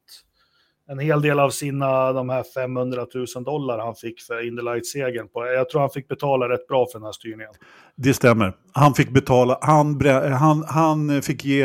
en 0.88 0.98
hel 0.98 1.22
del 1.22 1.40
av 1.40 1.50
sina, 1.50 2.12
de 2.12 2.28
här 2.28 2.44
500 2.54 3.06
000 3.36 3.44
dollar 3.44 3.78
han 3.78 3.94
fick 3.94 4.20
för 4.20 4.48
Indy 4.48 4.62
Light-segern 4.62 5.28
på. 5.28 5.46
Jag 5.46 5.68
tror 5.68 5.80
han 5.80 5.90
fick 5.90 6.08
betala 6.08 6.48
rätt 6.48 6.66
bra 6.66 6.86
för 6.92 6.98
den 6.98 7.04
här 7.04 7.12
styrningen. 7.12 7.52
Det 7.96 8.14
stämmer. 8.14 8.52
Han 8.72 8.94
fick 8.94 9.10
betala, 9.10 9.58
han, 9.60 10.00
han, 10.40 10.64
han 10.68 11.22
fick 11.22 11.44
ge 11.44 11.62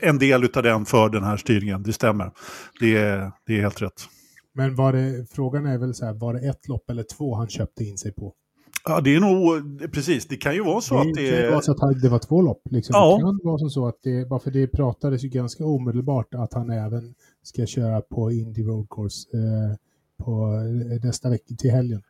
en 0.00 0.18
del 0.18 0.48
av 0.54 0.62
den 0.62 0.84
för 0.84 1.08
den 1.08 1.24
här 1.24 1.36
styrningen. 1.36 1.82
Det 1.82 1.92
stämmer. 1.92 2.30
Det 2.80 2.96
det 3.46 3.56
är 3.56 3.60
helt 3.60 3.82
rätt. 3.82 4.08
Men 4.56 4.74
var 4.74 4.92
det, 4.92 5.26
frågan 5.30 5.66
är 5.66 5.78
väl 5.78 5.94
så 5.94 6.04
här, 6.06 6.12
var 6.12 6.34
det 6.34 6.48
ett 6.48 6.68
lopp 6.68 6.90
eller 6.90 7.02
två 7.02 7.34
han 7.34 7.48
köpte 7.48 7.84
in 7.84 7.98
sig 7.98 8.12
på? 8.12 8.34
Ja, 8.84 9.00
det 9.00 9.14
är 9.14 9.20
nog, 9.20 9.92
precis, 9.92 10.26
det 10.26 10.36
kan 10.36 10.54
ju 10.54 10.64
vara 10.64 10.80
så 10.80 10.94
det 10.94 11.00
att 11.00 11.14
det... 11.14 11.30
Det 11.30 11.42
kan 11.42 11.50
vara 11.50 11.62
så 11.62 11.72
att 11.72 12.02
det 12.02 12.08
var 12.08 12.18
två 12.18 12.42
lopp. 12.42 12.62
Liksom. 12.70 12.92
Ja. 12.94 13.16
Det 13.16 13.22
kan 13.22 13.40
vara 13.44 13.58
som 13.58 13.70
så 13.70 13.86
att 13.88 13.98
det, 14.02 14.24
varför 14.24 14.50
det 14.50 14.66
pratades 14.66 15.24
ju 15.24 15.28
ganska 15.28 15.64
omedelbart 15.64 16.34
att 16.34 16.54
han 16.54 16.70
även 16.70 17.14
ska 17.42 17.66
köra 17.66 18.00
på 18.00 18.32
Indy 18.32 18.62
Road 18.62 18.86
Course 18.90 19.28
eh, 19.34 19.76
på 20.24 20.60
nästa 21.02 21.30
vecka 21.30 21.54
till 21.58 21.70
helgen. 21.70 22.02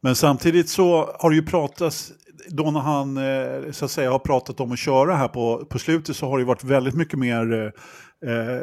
Men 0.00 0.16
samtidigt 0.16 0.68
så 0.68 1.16
har 1.18 1.30
det 1.30 1.36
ju 1.36 1.42
pratats, 1.42 2.12
då 2.48 2.70
när 2.70 2.80
han 2.80 3.16
eh, 3.16 3.72
så 3.72 3.84
att 3.84 3.90
säga 3.90 4.10
har 4.10 4.18
pratat 4.18 4.60
om 4.60 4.72
att 4.72 4.78
köra 4.78 5.16
här 5.16 5.28
på, 5.28 5.64
på 5.70 5.78
slutet 5.78 6.16
så 6.16 6.28
har 6.28 6.38
det 6.38 6.44
varit 6.44 6.64
väldigt 6.64 6.94
mycket 6.94 7.18
mer 7.18 7.52
eh, 7.52 8.30
eh, 8.30 8.60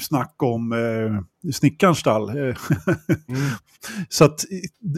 snack 0.00 0.34
om 0.42 0.72
eh, 0.72 1.52
snickarns 1.52 1.98
stall. 1.98 2.30
mm. 2.30 2.54
Så 4.08 4.24
att 4.24 4.44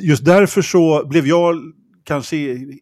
just 0.03 0.25
därför 0.25 0.63
så 0.63 1.07
blev 1.07 1.27
jag 1.27 1.57
kanske, 2.07 2.37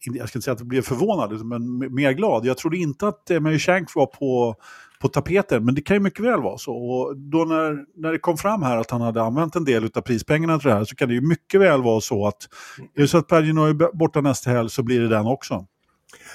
jag 0.04 0.28
ska 0.28 0.38
inte 0.38 0.44
säga 0.44 0.52
att 0.52 0.60
jag 0.60 0.68
blev 0.68 0.82
förvånad, 0.82 1.46
men 1.46 1.94
mer 1.94 2.12
glad. 2.12 2.46
Jag 2.46 2.58
trodde 2.58 2.76
inte 2.76 3.08
att 3.08 3.30
eh, 3.30 3.40
Mary 3.40 3.58
Shank 3.58 3.94
var 3.94 4.06
på, 4.06 4.54
på 5.00 5.08
tapeten, 5.08 5.64
men 5.64 5.74
det 5.74 5.80
kan 5.80 5.96
ju 5.96 6.00
mycket 6.00 6.24
väl 6.24 6.42
vara 6.42 6.58
så. 6.58 6.72
Och 6.74 7.16
då 7.16 7.44
när, 7.44 7.84
när 7.96 8.12
det 8.12 8.18
kom 8.18 8.36
fram 8.36 8.62
här 8.62 8.76
att 8.76 8.90
han 8.90 9.00
hade 9.00 9.22
använt 9.22 9.56
en 9.56 9.64
del 9.64 9.84
av 9.94 10.00
prispengarna 10.00 10.58
till 10.58 10.68
det 10.68 10.74
här 10.74 10.84
så 10.84 10.96
kan 10.96 11.08
det 11.08 11.14
ju 11.14 11.20
mycket 11.20 11.60
väl 11.60 11.82
vara 11.82 12.00
så 12.00 12.26
att 12.26 12.48
är 12.94 13.00
det 13.00 13.08
så 13.08 13.18
att 13.18 13.28
Pergino 13.28 13.64
är 13.64 13.96
borta 13.96 14.20
nästa 14.20 14.50
helg 14.50 14.70
så 14.70 14.82
blir 14.82 15.00
det 15.00 15.08
den 15.08 15.26
också. 15.26 15.66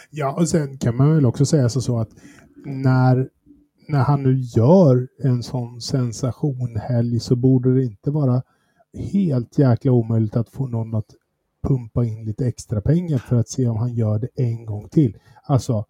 Ja, 0.09 0.33
och 0.33 0.49
sen 0.49 0.77
kan 0.77 0.95
man 0.95 1.15
väl 1.15 1.25
också 1.25 1.45
säga 1.45 1.69
så, 1.69 1.81
så 1.81 1.99
att 1.99 2.09
när 2.65 3.29
när 3.89 3.99
han 3.99 4.23
nu 4.23 4.39
gör 4.39 5.07
en 5.23 5.43
sån 5.43 5.81
sensationhelg 5.81 7.19
så 7.19 7.35
borde 7.35 7.75
det 7.75 7.83
inte 7.83 8.11
vara 8.11 8.43
helt 9.11 9.59
jäkla 9.59 9.91
omöjligt 9.91 10.35
att 10.35 10.49
få 10.49 10.67
någon 10.67 10.95
att 10.95 11.15
pumpa 11.67 12.05
in 12.05 12.25
lite 12.25 12.47
extra 12.47 12.81
pengar 12.81 13.17
för 13.17 13.35
att 13.35 13.49
se 13.49 13.67
om 13.67 13.77
han 13.77 13.93
gör 13.93 14.19
det 14.19 14.29
en 14.35 14.65
gång 14.65 14.89
till. 14.89 15.17
Alltså, 15.43 15.85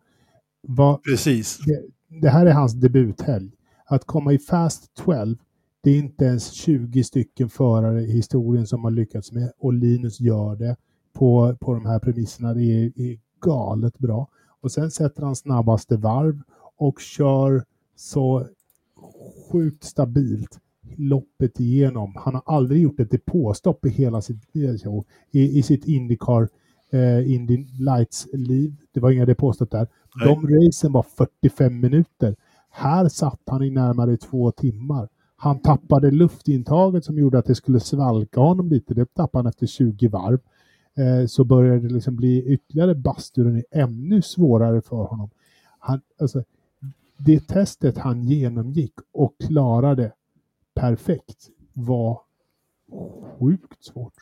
vad, 0.62 1.04
Precis. 1.04 1.58
Det, 1.58 1.82
det 2.10 2.30
här 2.30 2.45
är 2.45 2.54
hans 2.54 2.74
debuthelg. 2.74 3.52
Att 3.86 4.06
komma 4.06 4.34
i 4.34 4.39
Fast 4.39 4.93
12, 4.93 5.38
det 5.82 5.91
är 5.91 5.98
inte 5.98 6.26
ens 6.26 6.52
20 6.52 7.04
stycken 7.04 7.50
förare 7.50 8.02
i 8.02 8.12
historien 8.12 8.67
som 8.67 8.84
har 8.84 8.91
lyckats 8.91 9.32
med 9.32 9.52
och 9.58 9.74
Linus 9.74 10.19
gör 10.19 10.56
det 10.56 10.76
på, 11.13 11.56
på 11.60 11.74
de 11.74 11.86
här 11.86 12.00
premisserna. 12.00 12.54
Det 12.54 12.63
är, 12.63 12.91
är 12.95 13.19
galet 13.41 13.98
bra. 13.98 14.28
Och 14.62 14.72
sen 14.72 14.91
sätter 14.91 15.24
han 15.24 15.36
snabbaste 15.36 15.98
varv 15.98 16.41
och 16.78 17.00
kör 17.00 17.63
så 17.95 18.48
sjukt 19.52 19.84
stabilt 19.84 20.60
loppet 20.98 21.60
igenom. 21.60 22.13
Han 22.15 22.34
har 22.34 22.43
aldrig 22.45 22.82
gjort 22.82 23.00
ett 23.00 23.12
depåstopp 23.12 23.86
i 23.86 23.89
hela 23.89 24.22
sitt, 24.22 24.56
i, 25.32 25.60
i 25.60 25.63
sitt 25.63 25.86
Indycar, 25.86 26.50
eh, 26.91 27.32
Indy 27.32 27.65
Lights-liv. 27.80 28.75
Det 28.91 28.99
var 28.99 29.12
inga 29.12 29.25
depåstopp 29.25 29.71
där. 29.71 29.88
Nej. 30.15 30.28
De 30.28 30.47
racen 30.47 30.91
var 30.91 31.06
45 31.17 31.80
minuter. 31.80 32.36
Här 32.69 33.10
satt 33.10 33.41
han 33.45 33.63
i 33.63 33.69
närmare 33.69 34.17
två 34.17 34.52
timmar. 34.52 35.10
Han 35.36 35.60
tappade 35.60 36.12
luftintaget 36.12 37.06
som 37.06 37.17
gjorde 37.17 37.39
att 37.39 37.45
det 37.45 37.56
skulle 37.56 37.80
svalka 37.80 38.39
honom 38.39 38.69
lite. 38.69 38.93
Det 38.93 39.13
tappade 39.13 39.39
han 39.39 39.49
efter 39.49 39.67
20 39.67 40.08
varv. 40.08 40.39
Eh, 40.97 41.28
så 41.28 41.43
började 41.43 41.80
det 41.80 41.93
liksom 41.93 42.15
bli 42.15 42.45
ytterligare 42.45 42.95
basturen 42.95 43.63
ännu 43.71 44.21
svårare 44.21 44.82
för 44.82 45.04
honom. 45.04 45.30
Han, 45.80 46.02
alltså, 46.21 46.43
det 47.17 47.47
testet 47.47 47.97
han 47.97 48.23
genomgick 48.23 48.93
och 49.12 49.36
klarade 49.47 50.12
perfekt 50.75 51.49
var 51.73 52.21
sjukt 53.39 53.84
svårt. 53.84 54.13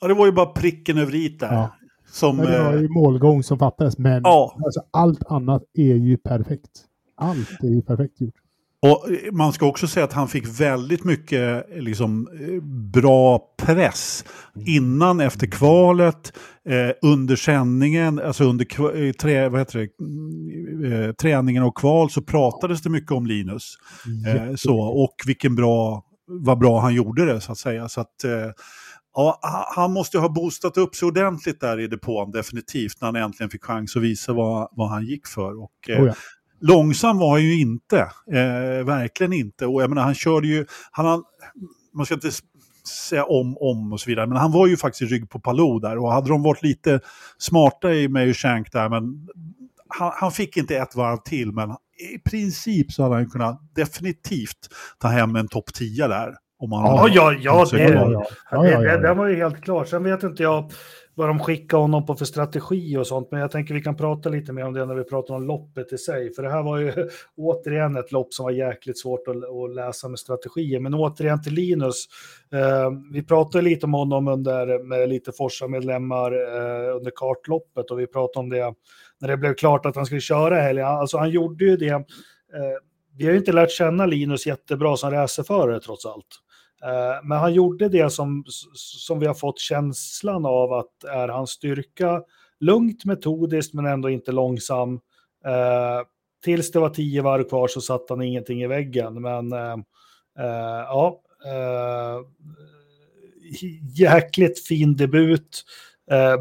Ja, 0.00 0.08
det 0.08 0.14
var 0.14 0.26
ju 0.26 0.32
bara 0.32 0.46
pricken 0.46 0.98
över 0.98 1.14
i 1.14 1.28
där. 1.28 1.52
Ja. 1.52 1.70
Som, 2.14 2.36
men 2.36 2.46
det 2.46 2.62
var 2.62 2.72
ju 2.72 2.84
eh, 2.84 2.90
målgång 2.90 3.42
som 3.42 3.58
fattades, 3.58 3.98
men 3.98 4.20
ja. 4.24 4.56
alltså, 4.64 4.80
allt 4.90 5.24
annat 5.26 5.62
är 5.74 5.94
ju 5.94 6.16
perfekt. 6.16 6.70
Allt 7.16 7.62
är 7.62 7.68
ju 7.68 7.82
perfekt 7.82 8.20
gjort. 8.20 8.34
Och 8.82 9.06
man 9.32 9.52
ska 9.52 9.66
också 9.66 9.86
säga 9.86 10.04
att 10.04 10.12
han 10.12 10.28
fick 10.28 10.60
väldigt 10.60 11.04
mycket 11.04 11.66
liksom, 11.76 12.28
bra 12.92 13.40
press 13.56 14.24
innan, 14.66 15.20
efter 15.20 15.46
kvalet, 15.46 16.32
eh, 16.68 17.10
under 17.10 17.36
sändningen, 17.36 18.18
alltså 18.18 18.44
under 18.44 18.96
eh, 19.06 19.12
trä, 19.12 19.48
vad 19.48 19.60
heter 19.60 19.78
det, 19.78 19.88
eh, 20.88 21.12
träningen 21.12 21.62
och 21.62 21.76
kval 21.76 22.10
så 22.10 22.22
pratades 22.22 22.82
det 22.82 22.90
mycket 22.90 23.12
om 23.12 23.26
Linus. 23.26 23.74
Eh, 24.26 24.54
så, 24.56 24.78
och 24.78 25.14
vilken 25.26 25.54
bra, 25.54 26.04
vad 26.26 26.58
bra 26.58 26.80
han 26.80 26.94
gjorde 26.94 27.24
det 27.24 27.40
så 27.40 27.52
att 27.52 27.58
säga. 27.58 27.88
Så 27.88 28.00
att, 28.00 28.24
eh, 28.24 28.50
Ja, 29.14 29.38
han 29.76 29.92
måste 29.92 30.18
ha 30.18 30.28
boostat 30.28 30.76
upp 30.76 30.94
sig 30.94 31.06
ordentligt 31.06 31.60
där 31.60 31.80
i 31.80 31.86
depån, 31.86 32.30
definitivt, 32.30 33.00
när 33.00 33.08
han 33.08 33.16
äntligen 33.16 33.50
fick 33.50 33.64
chans 33.64 33.96
att 33.96 34.02
visa 34.02 34.32
vad, 34.32 34.68
vad 34.72 34.88
han 34.88 35.06
gick 35.06 35.26
för. 35.26 35.62
Och, 35.62 35.88
eh, 35.88 36.02
oh 36.02 36.06
ja. 36.06 36.14
Långsam 36.60 37.18
var 37.18 37.30
han 37.30 37.42
ju 37.42 37.60
inte, 37.60 37.98
eh, 38.32 38.84
verkligen 38.84 39.32
inte. 39.32 39.66
Och 39.66 39.82
jag 39.82 39.88
menar, 39.90 40.02
han 40.02 40.14
körde 40.14 40.46
ju, 40.46 40.66
han, 40.90 41.24
man 41.94 42.06
ska 42.06 42.14
inte 42.14 42.30
säga 42.88 43.24
om, 43.24 43.56
om 43.60 43.92
och 43.92 44.00
så 44.00 44.10
vidare, 44.10 44.26
men 44.26 44.36
han 44.36 44.52
var 44.52 44.66
ju 44.66 44.76
faktiskt 44.76 45.02
i 45.02 45.14
rygg 45.14 45.30
på 45.30 45.40
Palou 45.40 45.78
där 45.78 45.98
och 45.98 46.12
hade 46.12 46.28
de 46.28 46.42
varit 46.42 46.62
lite 46.62 47.00
smarta 47.38 47.94
i 47.94 48.08
Mayo 48.08 48.34
Shank 48.34 48.72
där, 48.72 48.88
men 48.88 49.28
han, 49.88 50.12
han, 50.14 50.32
fick 50.32 50.56
inte 50.56 50.76
ett 50.76 50.94
varv 50.94 51.16
till, 51.16 51.52
men 51.52 51.70
i 52.14 52.18
princip 52.30 52.92
så 52.92 53.02
hade 53.02 53.14
han 53.14 53.30
kunnat 53.30 53.60
definitivt 53.74 54.68
ta 54.98 55.08
hem 55.08 55.36
en 55.36 55.48
topp 55.48 55.74
10 55.74 56.08
där. 56.08 56.34
Om 56.64 56.70
man 56.70 56.82
ja, 56.82 57.08
ja, 57.08 57.32
ja, 57.40 57.66
det, 57.72 57.82
ja, 57.82 58.24
ja, 58.50 58.80
det, 58.80 58.98
det, 58.98 59.14
var 59.14 59.26
ju 59.26 59.36
helt 59.36 59.64
klart. 59.64 59.88
Sen 59.88 60.04
vet 60.04 60.22
inte 60.22 60.42
jag 60.42 60.72
vad 61.14 61.28
de 61.28 61.38
skickar 61.38 61.78
honom 61.78 62.06
på 62.06 62.14
för 62.14 62.24
strategi 62.24 62.96
och 62.96 63.06
sånt, 63.06 63.28
men 63.30 63.40
jag 63.40 63.50
tänker 63.50 63.74
vi 63.74 63.82
kan 63.82 63.96
prata 63.96 64.28
lite 64.28 64.52
mer 64.52 64.64
om 64.64 64.74
det 64.74 64.86
när 64.86 64.94
vi 64.94 65.04
pratar 65.04 65.34
om 65.34 65.46
loppet 65.46 65.92
i 65.92 65.98
sig, 65.98 66.34
för 66.34 66.42
det 66.42 66.50
här 66.50 66.62
var 66.62 66.78
ju 66.78 66.92
återigen 67.36 67.96
ett 67.96 68.12
lopp 68.12 68.34
som 68.34 68.44
var 68.44 68.50
jäkligt 68.50 68.98
svårt 68.98 69.28
att, 69.28 69.36
att 69.36 69.74
läsa 69.74 70.08
med 70.08 70.18
strategier. 70.18 70.80
Men 70.80 70.94
återigen 70.94 71.42
till 71.42 71.54
Linus, 71.54 72.06
eh, 72.52 72.90
vi 73.12 73.22
pratade 73.22 73.64
lite 73.64 73.86
om 73.86 73.92
honom 73.94 74.28
under, 74.28 74.84
med 74.84 75.08
lite 75.08 75.32
Forsa-medlemmar 75.32 76.32
eh, 76.32 76.96
under 76.96 77.12
kartloppet 77.16 77.90
och 77.90 77.98
vi 77.98 78.06
pratade 78.06 78.44
om 78.44 78.50
det 78.50 78.74
när 79.20 79.28
det 79.28 79.36
blev 79.36 79.54
klart 79.54 79.86
att 79.86 79.96
han 79.96 80.06
skulle 80.06 80.20
köra 80.20 80.60
helgen. 80.60 80.86
Alltså 80.86 81.18
han 81.18 81.30
gjorde 81.30 81.64
ju 81.64 81.76
det. 81.76 81.88
Eh, 81.88 82.02
vi 83.16 83.24
har 83.24 83.32
ju 83.32 83.38
inte 83.38 83.52
lärt 83.52 83.70
känna 83.70 84.06
Linus 84.06 84.46
jättebra 84.46 84.96
som 84.96 85.10
racerförare 85.10 85.80
trots 85.80 86.06
allt. 86.06 86.26
Eh, 86.84 87.24
men 87.24 87.38
han 87.38 87.54
gjorde 87.54 87.88
det 87.88 88.10
som, 88.10 88.44
som 88.74 89.18
vi 89.18 89.26
har 89.26 89.34
fått 89.34 89.58
känslan 89.58 90.46
av 90.46 90.72
att 90.72 91.04
är 91.04 91.28
hans 91.28 91.50
styrka. 91.50 92.22
Lugnt, 92.60 93.04
metodiskt 93.04 93.74
men 93.74 93.86
ändå 93.86 94.10
inte 94.10 94.32
långsam. 94.32 94.94
Eh, 95.44 96.06
tills 96.44 96.70
det 96.70 96.78
var 96.80 96.90
tio 96.90 97.22
varv 97.22 97.48
kvar 97.48 97.68
så 97.68 97.80
satt 97.80 98.10
han 98.10 98.22
ingenting 98.22 98.62
i 98.62 98.66
väggen. 98.66 99.22
Men 99.22 99.52
eh, 99.52 99.76
ja, 100.88 101.20
jäkligt 103.96 104.66
fin 104.66 104.96
debut. 104.96 105.64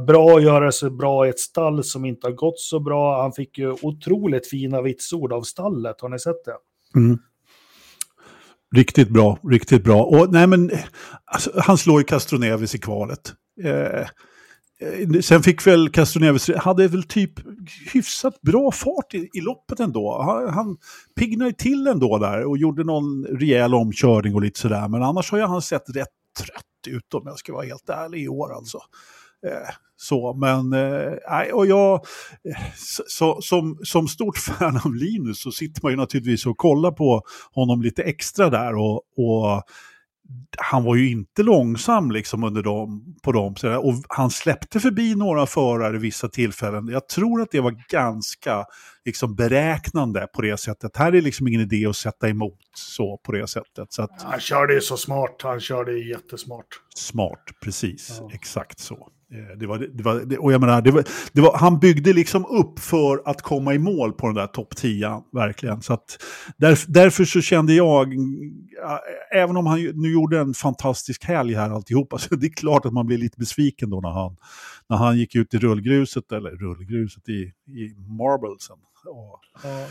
bra 0.08 0.38
att 0.38 0.44
göra 0.44 0.72
sig 0.72 0.90
bra 0.90 1.26
i 1.26 1.30
ett 1.30 1.40
stall 1.40 1.84
som 1.84 2.06
inte 2.06 2.28
har 2.28 2.32
gått 2.32 2.60
så 2.60 2.80
bra. 2.80 3.22
Han 3.22 3.34
fick 3.34 3.58
ju 3.58 3.76
otroligt 3.82 4.48
fina 4.48 4.82
vitsord 4.82 5.34
av 5.34 5.42
stallet, 5.42 6.02
har 6.02 6.10
ni 6.10 6.20
sett 6.20 6.46
det? 6.46 6.56
Mm. 7.00 7.20
Riktigt 8.74 9.10
bra, 9.10 9.40
riktigt 9.50 9.84
bra. 9.84 10.04
Och 10.04 10.32
nej 10.34 10.48
men, 10.48 10.72
alltså, 11.26 11.52
han 11.56 11.78
slår 11.78 12.00
ju 12.00 12.04
Castroneves 12.04 12.76
i 12.76 12.80
kvalet. 12.80 13.34
Eh, 13.64 13.72
eh 13.72 14.08
sen 15.22 15.44
fick 15.44 15.68
väl 15.68 15.90
Castroneves, 15.90 16.50
hade 16.58 16.88
väl 16.88 17.04
typ 17.04 17.32
hyfsat 17.94 18.42
bra 18.42 18.72
fart 18.72 19.14
i, 19.14 19.30
i 19.34 19.42
loppet 19.42 19.80
ändå. 19.80 20.22
Han, 20.22 20.54
han 20.54 20.78
piggnade 21.16 21.54
till 21.54 21.88
ändå 21.88 22.18
där 22.18 22.46
och 22.46 22.58
gjorde 22.58 22.84
någon 22.84 23.26
rejäl 23.26 23.74
omkörning 23.74 24.36
och 24.36 24.42
lite 24.42 24.60
sådär. 24.60 24.88
Men 24.88 25.04
annars 25.04 25.32
har 25.32 25.38
ju 25.38 25.46
han 25.46 25.62
sett 25.62 25.90
rätt 25.96 26.08
trött 26.40 26.96
ut 26.96 27.14
om 27.14 27.22
jag 27.26 27.38
ska 27.38 27.54
vara 27.54 27.66
helt 27.66 27.90
ärlig 27.90 28.24
i 28.24 28.28
år 28.28 28.56
alltså. 28.56 28.80
Eh, 29.46 29.70
så, 29.96 30.34
men, 30.34 30.74
eh, 30.74 31.54
och 31.54 31.68
jag, 31.68 32.02
så, 33.08 33.42
som, 33.42 33.80
som 33.84 34.08
stort 34.08 34.38
fan 34.58 34.82
av 34.86 34.96
Linus 34.96 35.42
så 35.42 35.52
sitter 35.52 35.82
man 35.84 35.92
ju 35.92 35.98
naturligtvis 35.98 36.46
och 36.46 36.58
kollar 36.58 36.92
på 36.92 37.22
honom 37.52 37.82
lite 37.82 38.04
extra 38.04 38.50
där 38.50 38.76
och, 38.76 39.02
och 39.18 39.64
han 40.58 40.84
var 40.84 40.96
ju 40.96 41.12
inte 41.12 41.44
långsam 41.44 42.12
liksom 42.12 42.44
under 42.44 42.64
dem, 42.64 43.16
på 43.22 43.32
dem. 43.32 43.56
Och 43.80 43.94
han 44.10 44.30
släppte 44.30 44.80
förbi 44.80 45.16
några 45.16 45.46
förare 45.46 45.98
vissa 45.98 46.30
tillfällen. 46.30 46.88
Jag 46.88 47.08
tror 47.08 47.42
att 47.42 47.52
det 47.52 47.60
var 47.60 47.76
ganska 47.90 48.66
liksom, 49.06 49.36
beräknande 49.36 50.28
på 50.34 50.42
det 50.42 50.58
sättet. 50.58 50.98
Här 50.98 51.16
är 51.16 51.22
liksom 51.22 51.48
ingen 51.48 51.62
idé 51.62 51.86
att 51.86 51.96
sätta 51.96 52.30
emot 52.30 52.60
så 52.76 53.18
på 53.18 53.32
det 53.32 53.48
sättet. 53.48 53.94
Så 53.94 54.02
att... 54.02 54.22
Han 54.22 54.40
körde 54.40 54.74
ju 54.74 54.82
så 54.82 54.98
smart, 54.98 55.36
han 55.44 55.60
körde 55.60 56.00
jättesmart. 56.00 56.68
Smart, 56.96 57.44
precis. 57.64 58.18
Ja. 58.20 58.30
Exakt 58.34 58.80
så. 58.80 59.10
Eh, 59.34 59.58
det 59.58 59.67
var, 59.67 59.78
det 59.78 60.04
var, 60.04 60.39
och 60.39 60.54
jag 60.54 60.62
menar, 60.62 60.82
det 60.82 60.91
var, 60.91 61.04
det 61.34 61.41
var, 61.41 61.58
han 61.58 61.80
byggde 61.80 62.13
liksom 62.13 62.46
upp 62.46 62.80
för 62.80 63.22
att 63.26 63.41
komma 63.41 63.74
i 63.74 63.80
mål 63.80 64.13
på 64.13 64.28
den 64.28 64.36
där 64.36 64.48
topp 64.48 64.76
10, 64.76 65.24
verkligen. 65.32 65.82
Så 65.82 65.93
att 65.93 66.24
där, 66.58 66.80
därför 66.88 67.26
så 67.26 67.41
kände 67.41 67.74
jag, 67.74 68.13
även 69.36 69.58
om 69.58 69.65
han 69.65 69.80
nu 69.93 70.13
gjorde 70.13 70.39
en 70.39 70.54
fantastisk 70.54 71.24
helg 71.24 71.54
här 71.54 71.69
alltihopa, 71.69 72.17
så 72.19 72.36
det 72.36 72.48
är 72.48 72.54
klart 72.54 72.86
att 72.86 72.93
man 72.93 73.06
blir 73.06 73.17
lite 73.17 73.39
besviken 73.39 73.89
då 73.89 74.00
när 74.00 74.12
han, 74.12 74.38
när 74.89 74.98
han 74.98 75.17
gick 75.17 75.36
ut 75.36 75.54
i 75.54 75.58
rullgruset, 75.58 76.32
eller 76.32 76.50
rullgruset 76.50 77.30
i, 77.30 77.52
i 77.67 77.96
marblesen. 78.19 78.78
Ja, 79.06 79.41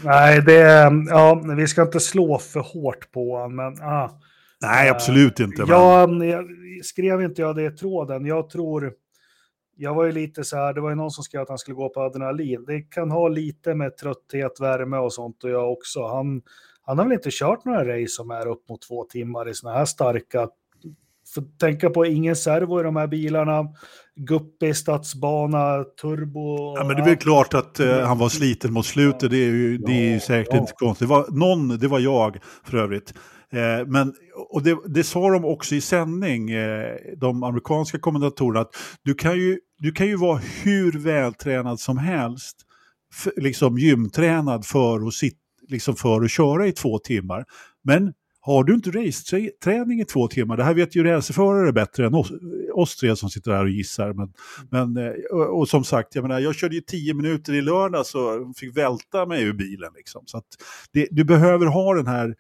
nej, 0.05 0.43
det, 0.43 0.61
ja, 1.09 1.43
vi 1.57 1.67
ska 1.67 1.83
inte 1.83 2.01
slå 2.01 2.39
för 2.39 2.61
hårt 2.61 3.13
på 3.13 3.37
honom, 3.37 3.57
men 3.57 3.89
ah, 3.89 4.21
Nej, 4.63 4.89
absolut 4.89 5.41
inte. 5.41 5.65
Jag, 5.69 6.25
jag, 6.25 6.45
skrev 6.85 7.23
inte 7.23 7.43
jag 7.43 7.57
det 7.57 7.65
i 7.65 7.71
tråden. 7.71 8.27
Jag 8.27 8.51
tror 8.51 8.93
jag 9.83 9.95
var 9.95 10.05
ju 10.05 10.13
lite 10.13 10.45
så 10.45 10.57
här, 10.57 10.75
det 10.75 10.81
var 10.81 10.91
ju 10.91 10.97
någon 10.97 11.11
som 11.11 11.25
skrev 11.25 11.43
att 11.43 11.49
han 11.49 11.59
skulle 11.59 11.75
gå 11.75 11.89
på 11.89 12.01
adrenalin. 12.01 12.65
Det 12.67 12.81
kan 12.81 13.11
ha 13.11 13.29
lite 13.29 13.75
med 13.75 13.97
trötthet, 13.97 14.61
värme 14.61 14.97
och 14.97 15.13
sånt 15.13 15.45
och 15.45 15.51
jag 15.51 15.73
också. 15.73 16.07
Han, 16.07 16.43
han 16.83 16.99
har 16.99 17.05
väl 17.05 17.13
inte 17.13 17.29
kört 17.33 17.65
några 17.65 17.85
race 17.85 18.13
som 18.13 18.31
är 18.31 18.47
upp 18.47 18.69
mot 18.69 18.83
två 18.83 19.05
timmar 19.05 19.49
i 19.49 19.55
såna 19.55 19.75
här 19.75 19.85
starka 19.85 20.49
för 21.35 21.43
tänka 21.61 21.91
på 21.91 22.07
ingen 22.07 22.37
servo 22.37 22.81
i 22.81 22.83
de 22.83 22.97
här 22.97 23.07
bilarna. 23.07 23.69
Guppy, 24.17 24.75
stadsbana, 24.75 25.85
turbo. 26.01 26.75
Ja, 26.77 26.85
men 26.85 26.97
det 26.97 27.03
är 27.03 27.07
väl 27.07 27.17
klart 27.17 27.55
att 27.55 27.81
uh, 27.81 28.01
han 28.01 28.19
var 28.19 28.29
sliten 28.29 28.73
mot 28.73 28.87
slutet. 28.87 29.31
Det 29.31 29.37
är 29.37 29.51
ju, 29.51 29.79
det 29.79 29.93
är 29.93 30.13
ju 30.13 30.21
säkert 30.21 30.55
ja. 30.55 30.59
inte 30.59 30.73
konstigt. 30.73 31.09
Det 31.09 31.15
var, 31.15 31.27
någon, 31.31 31.79
det 31.79 31.89
var 31.89 31.99
jag 31.99 32.39
för 32.65 32.79
övrigt. 32.79 33.15
Eh, 33.53 33.87
men, 33.87 34.15
och 34.49 34.63
det, 34.63 34.79
det 34.87 35.05
sa 35.05 35.31
de 35.31 35.45
också 35.45 35.75
i 35.75 35.81
sändning, 35.81 36.51
eh, 36.51 36.97
de 37.17 37.43
amerikanska 37.43 37.99
kommentatorerna, 37.99 38.61
att 38.61 38.75
du 39.03 39.15
kan, 39.15 39.37
ju, 39.37 39.59
du 39.83 39.93
kan 39.93 40.07
ju 40.07 40.17
vara 40.17 40.39
hur 40.39 40.93
vältränad 40.93 41.81
som 41.81 41.99
helst, 41.99 42.57
för, 43.15 43.33
liksom 43.37 43.79
gymtränad 43.79 44.67
för 44.67 45.07
att, 45.07 45.15
sit, 45.15 45.39
liksom 45.69 45.97
för 45.97 46.23
att 46.23 46.31
köra 46.31 46.67
i 46.67 46.73
två 46.73 46.99
timmar. 46.99 47.45
Men 47.85 48.13
har 48.41 48.65
du 48.65 48.75
inte 48.75 48.91
raceträning 48.91 50.01
i 50.01 50.05
två 50.05 50.29
timmar, 50.29 50.57
det 50.57 50.65
här 50.65 50.75
vet 50.75 50.97
ju 50.97 51.05
racerförare 51.05 51.73
bättre 51.73 52.07
än 52.07 52.15
oss, 52.15 52.33
oss 52.75 52.97
tre 52.97 53.17
som 53.17 53.31
sitter 53.31 53.53
här 53.53 53.65
och 53.65 53.71
gissar. 53.71 54.13
Men, 54.13 54.33
men, 54.71 55.07
eh, 55.07 55.13
och, 55.33 55.59
och, 55.59 55.69
som 55.69 55.85
sagt, 55.85 56.15
jag, 56.15 56.23
menar, 56.23 56.41
jag 56.41 56.55
körde 56.55 56.75
ju 56.75 56.81
tio 56.81 57.15
minuter 57.15 57.53
i 57.53 57.63
lördag 57.63 58.07
så 58.07 58.53
fick 58.57 58.77
välta 58.77 59.27
mig 59.27 59.43
ur 59.43 59.53
bilen. 59.53 59.93
Liksom. 59.97 60.23
Så 60.27 60.39
att 60.39 60.47
det, 60.93 61.09
du 61.11 61.25
behöver 61.25 61.67
ha 61.67 61.95
den 61.95 62.07
här 62.07 62.35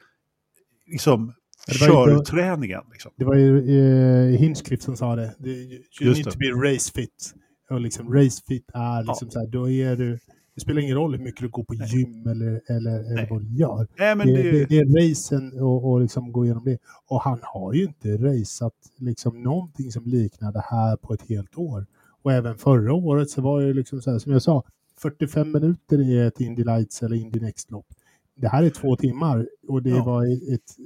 liksom, 0.86 1.34
körträningen. 1.68 2.80
Liksom. 2.92 3.12
Det 3.16 3.24
var 3.24 3.34
ju 3.34 3.78
eh, 3.78 4.38
Hinchcliffe 4.38 4.82
som 4.82 4.96
sa 4.96 5.16
det. 5.16 5.34
You 5.44 5.82
Just 6.00 6.16
need 6.16 6.24
det. 6.24 6.30
to 6.30 6.38
be 6.38 6.70
race 6.70 6.92
fit. 6.92 7.34
Och 7.70 7.80
liksom 7.80 8.14
race 8.14 8.42
fit 8.48 8.70
är 8.74 9.02
liksom 9.02 9.28
ja. 9.28 9.32
så 9.32 9.38
här, 9.38 9.46
då 9.46 9.70
är 9.70 9.96
du 9.96 10.18
det 10.54 10.60
spelar 10.60 10.80
ingen 10.80 10.96
roll 10.96 11.12
hur 11.16 11.24
mycket 11.24 11.40
du 11.40 11.48
går 11.48 11.64
på 11.64 11.74
Nej. 11.74 11.88
gym 11.88 12.26
eller, 12.26 12.60
eller, 12.68 13.12
eller 13.12 13.26
vad 13.30 13.42
du 13.42 13.56
gör. 13.56 13.86
Nej, 13.98 14.16
men 14.16 14.26
det, 14.26 14.42
det, 14.42 14.64
det 14.64 14.78
är 14.78 15.10
racen 15.10 15.60
och, 15.60 15.90
och 15.90 16.00
liksom 16.00 16.32
gå 16.32 16.44
igenom 16.44 16.64
det. 16.64 16.78
Och 17.08 17.22
han 17.22 17.38
har 17.42 17.72
ju 17.72 17.82
inte 17.84 18.16
raceat 18.16 18.74
liksom 18.98 19.42
någonting 19.42 19.92
som 19.92 20.04
liknar 20.04 20.52
det 20.52 20.64
här 20.70 20.96
på 20.96 21.14
ett 21.14 21.28
helt 21.28 21.58
år. 21.58 21.86
Och 22.22 22.32
även 22.32 22.58
förra 22.58 22.94
året 22.94 23.30
så 23.30 23.42
var 23.42 23.62
det 23.62 23.72
liksom 23.72 24.02
så 24.02 24.10
här, 24.10 24.18
som 24.18 24.32
jag 24.32 24.42
sa, 24.42 24.62
45 24.98 25.52
minuter 25.52 26.00
i 26.00 26.18
ett 26.18 26.40
Indy 26.40 26.64
Lights 26.64 27.02
eller 27.02 27.16
Indy 27.16 27.40
Next-lopp 27.40 27.86
det 28.34 28.48
här 28.48 28.62
är 28.62 28.70
två 28.70 28.96
timmar 28.96 29.48
och 29.68 29.82
det 29.82 29.90
ja. 29.90 30.04
var 30.04 30.52
ett 30.54 30.76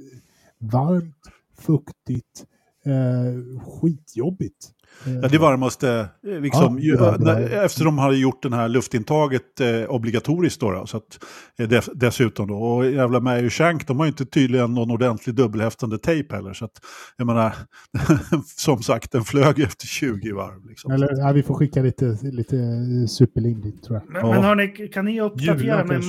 varmt, 0.59 1.31
fuktigt, 1.53 2.47
eh, 2.85 3.35
skitjobbigt. 3.59 4.73
Ja, 5.21 5.27
det 5.27 5.37
varmaste, 5.37 6.09
eh, 6.27 6.39
liksom, 6.41 6.79
ja, 6.81 7.17
det 7.17 7.25
var 7.25 7.39
efter 7.65 7.85
de 7.85 7.97
hade 7.97 8.17
gjort 8.17 8.43
den 8.43 8.53
här 8.53 8.67
luftintaget 8.67 9.61
eh, 9.61 9.89
obligatoriskt 9.89 10.61
då, 10.61 10.71
då, 10.71 10.85
så 10.85 10.97
att, 10.97 11.19
eh, 11.59 11.67
dess, 11.67 11.89
dessutom 11.95 12.47
då. 12.47 12.55
Och 12.55 12.91
jävla 12.91 13.19
Meyer 13.19 13.49
Shank, 13.49 13.87
de 13.87 13.97
har 13.97 14.05
ju 14.05 14.09
inte 14.09 14.25
tydligen 14.25 14.73
någon 14.73 14.91
ordentlig 14.91 15.35
dubbelhäftande 15.35 15.97
tejp 15.97 16.35
heller. 16.35 16.53
Så 16.53 16.65
att, 16.65 16.81
jag 17.17 17.27
menar, 17.27 17.53
som 18.45 18.81
sagt, 18.81 19.11
den 19.11 19.23
flög 19.23 19.59
efter 19.59 19.87
20 19.87 20.31
varv. 20.31 20.67
Liksom. 20.69 20.91
Eller, 20.91 21.17
ja, 21.17 21.31
vi 21.31 21.43
får 21.43 21.53
skicka 21.53 21.81
lite, 21.81 22.17
lite 22.21 22.57
superlindigt 23.07 23.83
tror 23.83 23.99
jag. 23.99 24.13
Men, 24.13 24.21
ja. 24.21 24.35
men 24.35 24.43
hörni, 24.43 24.87
kan 24.87 25.05
ni 25.05 25.21
uppdatera 25.21 25.85
mig? 25.85 25.99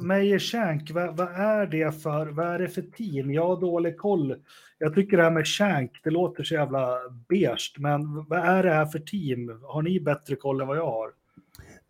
Meyer 0.00 0.38
Shank, 0.38 0.90
vad, 0.90 1.16
vad, 1.16 1.28
är 1.28 1.66
det 1.66 2.02
för, 2.02 2.26
vad 2.26 2.46
är 2.46 2.58
det 2.58 2.68
för 2.68 2.82
team? 2.82 3.32
Jag 3.32 3.48
har 3.48 3.60
dålig 3.60 3.98
koll 3.98 4.34
jag 4.78 4.94
tycker 4.94 5.16
det 5.16 5.22
här 5.22 5.30
med 5.30 5.46
Shank, 5.46 5.90
det 6.04 6.10
låter 6.10 6.44
så 6.44 6.54
jävla 6.54 6.98
beige, 7.28 7.74
men 7.78 8.27
vad 8.28 8.38
är 8.38 8.62
det 8.62 8.70
här 8.70 8.86
för 8.86 8.98
team? 8.98 9.60
Har 9.62 9.82
ni 9.82 10.00
bättre 10.00 10.36
koll 10.36 10.60
än 10.60 10.66
vad 10.66 10.76
jag 10.76 10.90
har? 10.90 11.08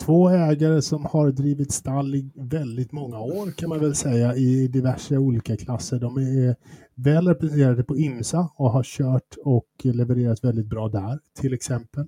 två 0.01 0.29
ägare 0.29 0.83
som 0.83 1.05
har 1.05 1.31
drivit 1.31 1.73
stall 1.73 2.15
i 2.15 2.31
väldigt 2.35 2.93
många 2.93 3.21
år 3.21 3.51
kan 3.51 3.69
man 3.69 3.81
väl 3.81 3.95
säga 3.95 4.35
i 4.35 4.69
diverse 4.69 5.17
olika 5.17 5.57
klasser. 5.57 5.99
De 5.99 6.17
är 6.17 6.57
väl 6.95 7.29
representerade 7.29 7.85
på 7.85 7.97
IMSA 7.97 8.51
och 8.57 8.71
har 8.71 8.83
kört 8.83 9.37
och 9.45 9.69
levererat 9.83 10.45
väldigt 10.45 10.67
bra 10.67 10.89
där 10.89 11.19
till 11.41 11.55
exempel. 11.55 12.07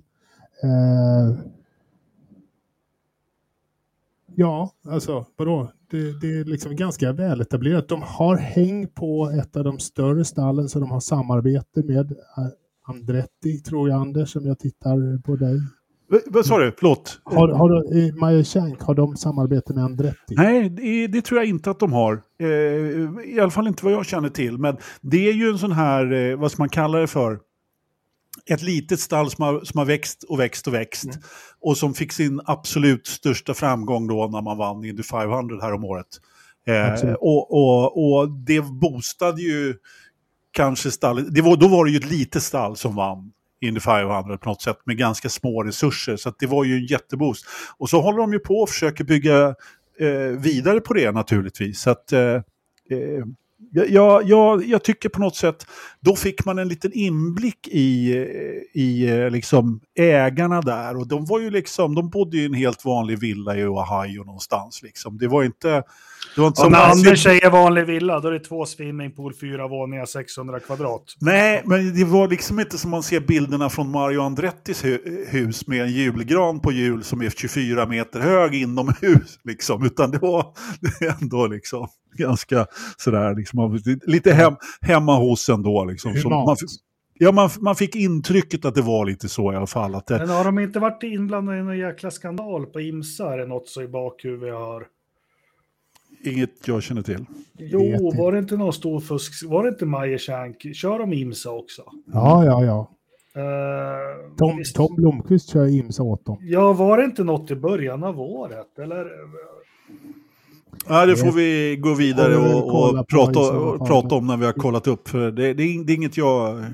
Eh, 0.63 1.37
ja, 4.35 4.71
alltså 4.87 5.25
vadå? 5.37 5.71
Det, 5.89 6.21
det 6.21 6.39
är 6.39 6.45
liksom 6.45 6.75
ganska 6.75 7.11
väletablerat. 7.11 7.87
De 7.87 8.01
har 8.01 8.35
häng 8.37 8.87
på 8.87 9.29
ett 9.29 9.55
av 9.55 9.63
de 9.63 9.79
större 9.79 10.25
stallen 10.25 10.69
som 10.69 10.81
de 10.81 10.91
har 10.91 10.99
samarbete 10.99 11.83
med 11.83 12.11
eh, 12.11 12.47
Andretti, 12.87 13.59
tror 13.59 13.89
jag 13.89 14.01
Anders, 14.01 14.31
som 14.31 14.45
jag 14.45 14.59
tittar 14.59 15.21
på 15.21 15.35
dig. 15.35 15.59
Vad 16.27 16.45
sa 16.45 16.59
du? 16.59 16.73
Förlåt? 16.77 17.21
Har, 17.23 17.47
har, 17.47 18.19
Maja 18.19 18.43
Shank, 18.43 18.81
har 18.81 18.95
de 18.95 19.15
samarbete 19.15 19.73
med 19.73 19.83
Andretti? 19.83 20.35
Nej, 20.35 20.69
det, 20.69 21.07
det, 21.07 21.21
tror 21.21 21.39
jag 21.39 21.49
inte 21.49 21.71
att 21.71 21.79
de 21.79 21.93
har. 21.93 22.21
Eh, 22.39 22.47
I 22.47 23.39
alla 23.41 23.51
fall 23.51 23.67
inte 23.67 23.85
vad 23.85 23.93
jag 23.93 24.05
känner 24.05 24.29
till. 24.29 24.57
Men 24.57 24.77
det 25.01 25.29
är 25.29 25.33
ju 25.33 25.49
en 25.49 25.57
sån 25.57 25.71
här, 25.71 26.13
eh, 26.13 26.37
vad 26.37 26.51
ska 26.51 26.61
man 26.61 26.69
kalla 26.69 26.97
det 26.97 27.07
för? 27.07 27.39
Ett 28.45 28.61
litet 28.61 28.99
stall 28.99 29.31
som 29.31 29.43
har, 29.43 29.61
som 29.63 29.77
har 29.77 29.85
växt 29.85 30.23
och 30.23 30.39
växt 30.39 30.67
och 30.67 30.73
växt. 30.73 31.05
Mm. 31.05 31.17
Och 31.61 31.77
som 31.77 31.93
fick 31.93 32.11
sin 32.11 32.41
absolut 32.45 33.07
största 33.07 33.53
framgång 33.53 34.07
då 34.07 34.27
när 34.27 34.41
man 34.41 34.57
vann 34.57 34.85
Indy 34.85 35.03
500 35.03 35.57
här 35.61 35.73
om 35.73 35.83
året. 35.83 36.07
Eh, 36.67 37.13
och, 37.13 37.51
och, 37.51 38.03
och 38.03 38.29
det 38.29 38.61
boostade 38.61 39.41
ju 39.41 39.75
kanske 40.51 40.91
stallet. 40.91 41.33
Det 41.33 41.41
var, 41.41 41.57
då 41.57 41.67
var 41.67 41.85
det 41.85 41.91
ju 41.91 41.97
ett 41.97 42.11
litet 42.11 42.43
stall 42.43 42.77
som 42.77 42.95
vann 42.95 43.31
Indy 43.61 43.79
500 43.79 44.37
på 44.37 44.49
något 44.49 44.61
sätt 44.61 44.77
med 44.85 44.97
ganska 44.97 45.29
små 45.29 45.63
resurser. 45.63 46.17
Så 46.17 46.33
det 46.39 46.47
var 46.47 46.63
ju 46.63 46.75
en 46.75 46.85
jätteboost. 46.85 47.45
Och 47.77 47.89
så 47.89 48.01
håller 48.01 48.17
de 48.17 48.33
ju 48.33 48.39
på 48.39 48.55
och 48.55 48.69
försöker 48.69 49.03
bygga 49.03 49.55
eh, 49.99 50.39
vidare 50.39 50.79
på 50.79 50.93
det 50.93 51.11
naturligtvis. 51.11 51.81
Så 51.81 51.89
att, 51.89 52.11
eh, 52.11 52.21
eh 52.21 53.25
jag, 53.71 54.29
jag, 54.29 54.65
jag, 54.65 54.83
tycker 54.83 55.09
på 55.09 55.19
något 55.19 55.35
sätt, 55.35 55.65
då 55.99 56.15
fick 56.15 56.45
man 56.45 56.59
en 56.59 56.67
liten 56.67 56.91
inblick 56.93 57.67
i, 57.67 58.11
i 58.73 59.09
eh, 59.09 59.29
liksom 59.29 59.79
ägarna 59.99 60.61
där. 60.61 60.97
Och 60.97 61.07
de 61.07 61.25
var 61.25 61.39
ju 61.39 61.49
liksom, 61.49 61.95
de 61.95 62.09
bodde 62.09 62.37
i 62.37 62.45
en 62.45 62.53
helt 62.53 62.85
vanlig 62.85 63.19
villa 63.19 63.57
i 63.57 63.65
Ohio 63.65 64.23
någonstans. 64.23 64.81
Liksom. 64.83 65.17
Det 65.17 65.27
var 65.27 65.43
inte... 65.43 65.83
Det 66.35 66.41
var 66.41 66.47
inte 66.47 66.61
som 66.61 66.71
när 66.71 66.91
Anders 66.91 67.23
säger 67.23 67.49
vanlig 67.49 67.85
villa, 67.85 68.19
då 68.19 68.27
är 68.27 68.31
det 68.31 68.39
två 68.39 68.65
swimmingpool, 68.65 69.33
fyra 69.33 69.67
våningar, 69.67 70.05
600 70.05 70.59
kvadrat. 70.59 71.03
Nej, 71.19 71.61
men 71.65 71.93
det 71.95 72.05
var 72.05 72.27
liksom 72.27 72.59
inte 72.59 72.77
som 72.77 72.91
man 72.91 73.03
ser 73.03 73.19
bilderna 73.19 73.69
från 73.69 73.91
Mario 73.91 74.21
Andrettis 74.21 74.85
hus 75.27 75.67
med 75.67 75.81
en 75.81 75.91
julgran 75.91 76.59
på 76.59 76.71
jul 76.71 77.03
som 77.03 77.21
är 77.21 77.29
24 77.29 77.85
meter 77.85 78.19
hög 78.19 78.55
inomhus. 78.55 79.39
Liksom. 79.43 79.85
Utan 79.85 80.11
det 80.11 80.17
var 80.17 80.45
det 80.99 81.15
ändå 81.21 81.47
liksom 81.47 81.87
ganska 82.13 82.65
sådär, 82.97 83.35
liksom, 83.35 83.79
lite 84.05 84.33
hem, 84.33 84.53
hemma 84.81 85.17
hos 85.17 85.49
ändå. 85.49 85.85
Liksom. 85.85 86.13
Så 86.15 86.29
man, 86.29 86.55
ja, 87.13 87.31
man, 87.31 87.49
man 87.59 87.75
fick 87.75 87.95
intrycket 87.95 88.65
att 88.65 88.75
det 88.75 88.81
var 88.81 89.05
lite 89.05 89.29
så 89.29 89.53
i 89.53 89.55
alla 89.55 89.67
fall. 89.67 89.95
Att 89.95 90.07
det... 90.07 90.17
Men 90.17 90.29
har 90.29 90.43
de 90.43 90.59
inte 90.59 90.79
varit 90.79 91.03
inblandade 91.03 91.57
i 91.57 91.63
någon 91.63 91.77
jäkla 91.77 92.11
skandal 92.11 92.65
på 92.65 92.81
IMSA? 92.81 93.33
Är 93.33 93.37
det 93.37 93.45
något 93.45 93.67
så 93.67 93.81
i 93.81 93.87
bakhuvudet 93.87 94.49
jag 94.49 94.59
har? 94.59 94.87
Inget 96.23 96.67
jag 96.67 96.83
känner 96.83 97.01
till. 97.01 97.25
Jo, 97.57 98.11
var 98.17 98.31
det 98.31 98.39
inte 98.39 98.57
någon 98.57 98.73
stor 98.73 98.99
fusk? 98.99 99.49
Var 99.49 99.63
det 99.63 99.69
inte 99.69 99.85
Majershank? 99.85 100.75
Kör 100.75 100.99
de 100.99 101.13
IMSA 101.13 101.51
också? 101.51 101.81
Ja, 102.13 102.45
ja, 102.45 102.65
ja. 102.65 102.91
Uh, 103.37 104.35
Tom, 104.37 104.57
visst... 104.57 104.75
Tom 104.75 104.95
Blomqvist 104.95 105.49
kör 105.49 105.67
IMSA 105.67 106.03
åt 106.03 106.25
dem. 106.25 106.37
Ja, 106.41 106.73
var 106.73 106.97
det 106.97 107.03
inte 107.03 107.23
något 107.23 107.51
i 107.51 107.55
början 107.55 108.03
av 108.03 108.19
året? 108.19 108.79
Eller 108.79 109.07
Ja, 110.87 111.05
det 111.05 111.17
får 111.17 111.31
vi 111.31 111.77
gå 111.79 111.93
vidare 111.93 112.35
och, 112.35 112.99
och 112.99 113.07
prata, 113.07 113.39
och 113.39 113.87
prata 113.87 114.15
om 114.15 114.27
när 114.27 114.37
vi 114.37 114.45
har 114.45 114.53
kollat 114.53 114.87
upp. 114.87 115.11
Det, 115.11 115.31
det, 115.31 115.49
är, 115.49 115.53
det 115.53 115.93
är 115.93 115.95
inget 115.95 116.17
jag 116.17 116.65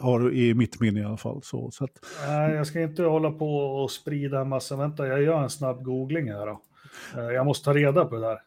har 0.00 0.32
i 0.32 0.54
mitt 0.54 0.80
minne 0.80 1.00
i 1.00 1.04
alla 1.04 1.16
fall. 1.16 1.40
Så, 1.42 1.70
så 1.70 1.84
att... 1.84 1.90
Nej, 2.28 2.54
jag 2.54 2.66
ska 2.66 2.80
inte 2.80 3.02
hålla 3.02 3.30
på 3.30 3.56
och 3.56 3.90
sprida 3.90 4.40
en 4.40 4.48
massa. 4.48 4.76
Vänta, 4.76 5.06
jag 5.06 5.22
gör 5.22 5.42
en 5.42 5.50
snabb 5.50 5.84
googling 5.84 6.32
här 6.32 6.46
då. 6.46 6.60
Eh, 7.16 7.24
jag 7.24 7.46
måste 7.46 7.64
ta 7.64 7.74
reda 7.74 8.04
på 8.04 8.14
det 8.14 8.20
där. 8.20 8.38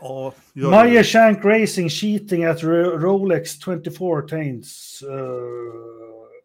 Ja, 0.00 0.32
Meyer 0.52 1.02
Shank 1.02 1.44
Racing 1.44 1.90
cheating 1.90 2.44
at 2.44 2.62
Rolex 2.62 3.58
24 3.64 4.22
taints. 4.28 5.02
Uh, 5.02 5.10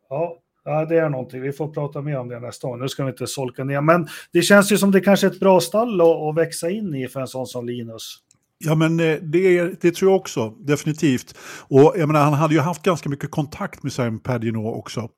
ja, 0.10 0.38
Ja, 0.66 0.86
det 0.86 0.98
är 0.98 1.10
någonting. 1.10 1.42
Vi 1.42 1.52
får 1.52 1.68
prata 1.68 2.02
mer 2.02 2.20
om 2.20 2.30
det 2.30 2.40
nästa 2.40 2.68
gång. 2.68 2.80
Nu 2.80 2.88
ska 2.88 3.04
vi 3.04 3.12
inte 3.12 3.28
solka 3.28 3.64
ner. 3.64 3.82
Men 3.82 4.08
det 4.34 4.42
känns 4.42 4.72
ju 4.72 4.78
som 4.78 4.92
det 4.92 5.02
kanske 5.02 5.28
är 5.28 5.32
ett 5.32 5.40
bra 5.40 5.60
stall 5.60 6.02
att, 6.02 6.08
att 6.08 6.38
växa 6.38 6.70
in 6.70 6.96
i 6.96 7.08
för 7.08 7.20
en 7.20 7.28
sån 7.28 7.48
som 7.48 7.66
Linus. 7.66 8.18
Ja, 8.58 8.76
men 8.76 9.00
eh, 9.00 9.18
det, 9.22 9.82
det 9.82 9.96
tror 9.96 10.12
jag 10.12 10.20
också, 10.20 10.50
definitivt. 10.50 11.36
Och 11.70 11.94
jag 11.98 12.08
menar, 12.08 12.24
han 12.24 12.34
hade 12.34 12.54
ju 12.54 12.60
haft 12.60 12.84
ganska 12.84 13.10
mycket 13.10 13.32
kontakt 13.32 13.84
med 13.84 13.94
Sam 13.94 14.20
Pagenaud 14.20 14.78
också 14.78 15.10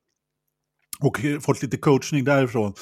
och 0.99 1.21
fått 1.41 1.61
lite 1.61 1.77
coachning 1.77 2.23
därifrån. 2.23 2.73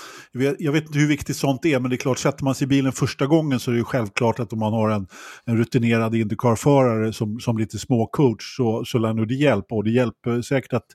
Jag 0.59 0.71
vet, 0.71 0.85
inte 0.85 0.99
hur 0.99 1.07
viktigt 1.07 1.37
sånt 1.37 1.65
är, 1.65 1.79
men 1.79 1.89
det 1.89 1.95
är 1.95 1.97
klart, 1.97 2.19
sätter 2.19 2.43
man 2.43 2.55
sig 2.55 2.65
i 2.65 2.67
bilen 2.67 2.91
första 2.91 3.27
gången 3.27 3.59
så 3.59 3.71
är 3.71 3.75
det 3.75 3.83
självklart 3.83 4.39
att 4.39 4.53
om 4.53 4.59
man 4.59 4.73
har 4.73 4.89
en, 4.89 5.07
en 5.45 5.57
rutinerad 5.57 6.15
Indycar-förare 6.15 7.13
som, 7.13 7.39
som 7.39 7.57
lite 7.57 7.79
småcoach 7.79 8.55
så, 8.57 8.85
så 8.85 8.97
lär 8.97 9.13
nog 9.13 9.27
det 9.27 9.33
hjälpa. 9.33 9.75
Och 9.75 9.83
det 9.83 9.91
hjälper 9.91 10.41
säkert 10.41 10.73
att 10.73 10.85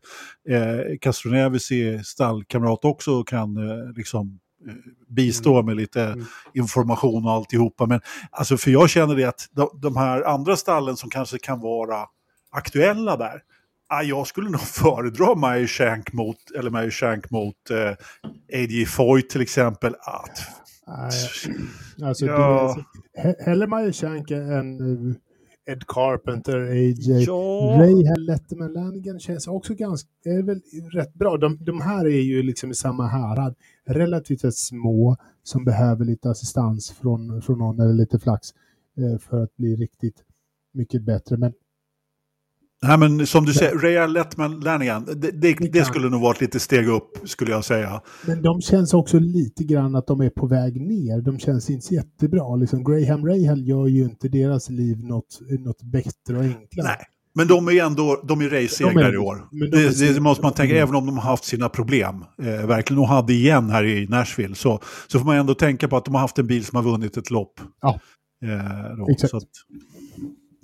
eh, 0.49 0.99
Castroneves 1.01 1.71
är 1.71 1.99
stallkamrat 1.99 2.85
också 2.85 3.23
kan 3.23 3.57
eh, 3.57 3.93
liksom 3.97 4.39
eh, 4.69 4.75
bistå 5.09 5.55
mm. 5.55 5.67
med 5.67 5.77
lite 5.77 6.05
mm. 6.05 6.27
information 6.55 7.25
och 7.25 7.33
alltihopa. 7.33 7.87
Men 7.87 8.01
alltså 8.31 8.57
för 8.57 8.71
jag 8.71 8.91
känner 8.91 9.15
det 9.15 9.25
att 9.25 9.49
de, 9.51 9.71
de 9.83 9.97
här 9.97 10.23
andra 10.23 10.57
stallen 10.57 10.97
som 10.97 11.11
kanske 11.11 11.39
kan 11.39 11.61
vara 11.61 12.07
aktuella 12.51 13.17
där, 13.17 13.43
Ah, 13.89 14.03
jag 14.03 14.27
skulle 14.27 14.51
nog 14.51 14.61
föredra 14.81 15.35
Meyer 15.35 15.67
Shank 15.67 16.13
mot, 16.13 16.37
eller 16.59 16.71
Meyer 16.71 16.91
Shank 16.91 17.31
mot 17.31 17.71
eh, 17.71 17.91
A.J. 18.53 18.87
Foyt 18.87 19.31
till 19.31 19.41
exempel. 19.41 19.95
Att, 20.01 20.39
alltså, 22.03 22.27
ja. 22.27 22.77
hellre 23.39 23.67
Meyer 23.67 23.93
Shank 23.93 24.31
än 24.31 24.81
uh, 24.81 25.15
Ed 25.69 25.87
Carpenter, 25.87 26.59
A.J. 26.59 27.25
Ja. 27.27 27.77
Ray 27.79 28.05
Letterman 28.19 28.73
Lanigan 28.73 29.21
känns 29.21 29.47
också 29.47 29.75
ganska, 29.75 30.09
är 30.25 30.43
väl 30.43 30.61
rätt 30.93 31.15
bra. 31.15 31.37
De, 31.37 31.59
de 31.65 31.81
här 31.81 32.05
är 32.05 32.21
ju 32.21 32.43
liksom 32.43 32.71
i 32.71 32.75
samma 32.75 33.07
härad. 33.07 33.55
Relativt 33.87 34.55
små 34.55 35.17
som 35.43 35.65
behöver 35.65 36.05
lite 36.05 36.31
assistans 36.31 36.91
från, 36.91 37.43
från 37.43 37.59
någon 37.59 37.81
eller 37.81 37.95
lite 37.95 38.19
flax 38.19 38.49
eh, 38.97 39.19
för 39.19 39.43
att 39.43 39.57
bli 39.57 39.77
riktigt 39.77 40.25
mycket 40.73 41.03
bättre. 41.03 41.37
Men 41.37 41.53
Nej, 42.83 42.99
men 42.99 43.27
som 43.27 43.45
du 43.45 43.55
säger, 43.55 43.75
Ray 43.75 44.07
Lettman 44.07 44.61
Lanigan, 44.61 45.05
det, 45.05 45.31
det, 45.31 45.55
det, 45.73 45.85
skulle 45.85 46.09
nog 46.09 46.21
vara 46.21 46.35
ett 46.35 46.41
litet 46.41 46.63
steg 46.63 46.89
upp, 46.89 47.19
skulle 47.25 47.51
jag 47.51 47.65
säga. 47.65 48.03
Men 48.27 48.43
de 48.43 48.61
känns 48.61 48.95
också 48.95 49.19
lite 49.19 49.65
grann 49.65 49.95
att 49.95 50.07
de 50.07 50.21
är 50.21 50.31
på 50.31 50.47
väg 50.47 50.81
ner. 50.81 51.21
De 51.21 51.39
känns 51.39 51.71
inte 51.71 51.95
jättebra. 51.95 52.57
Liksom 52.57 52.85
Graham 52.85 53.27
Rahal 53.27 53.69
gör 53.69 53.87
ju 53.87 54.05
inte 54.05 54.29
deras 54.29 54.71
liv 54.71 55.05
något, 55.05 55.39
något 55.65 55.83
bättre 55.83 56.37
och 56.37 56.43
enklare. 56.43 56.87
Nej. 56.87 57.07
Men 57.35 57.49
de 57.49 57.69
är 57.69 57.85
ändå 57.85 58.23
de 58.25 58.41
är 58.41 58.49
racesegrare 58.49 59.15
i 59.15 59.19
år. 59.19 59.49
De 59.51 59.71
det, 59.71 60.15
det, 60.15 60.21
måste 60.21 60.43
man 60.43 60.53
tänka, 60.53 60.75
mm. 60.75 60.83
även 60.83 60.95
om 60.95 61.07
de 61.07 61.19
har 61.19 61.31
haft 61.31 61.45
sina 61.45 61.69
problem. 61.69 62.25
Eh, 62.43 62.67
verkligen, 62.67 63.01
och 63.01 63.09
hade 63.09 63.33
igen 63.33 63.71
här 63.71 63.85
i 63.85 64.07
Nashville. 64.07 64.55
Så, 64.55 64.81
så 65.07 65.19
får 65.19 65.27
man 65.27 65.37
ändå 65.37 65.55
tänka 65.55 65.89
på 65.89 65.97
att 65.97 66.05
de 66.05 66.15
har 66.15 66.21
haft 66.21 66.39
en 66.39 66.47
bil 66.47 66.65
som 66.65 66.77
har 66.77 66.83
vunnit 66.83 67.17
ett 67.17 67.31
lopp. 67.31 67.61
Ja, 67.81 68.01
eh, 68.45 68.97
då, 68.97 69.09
exakt. 69.11 69.47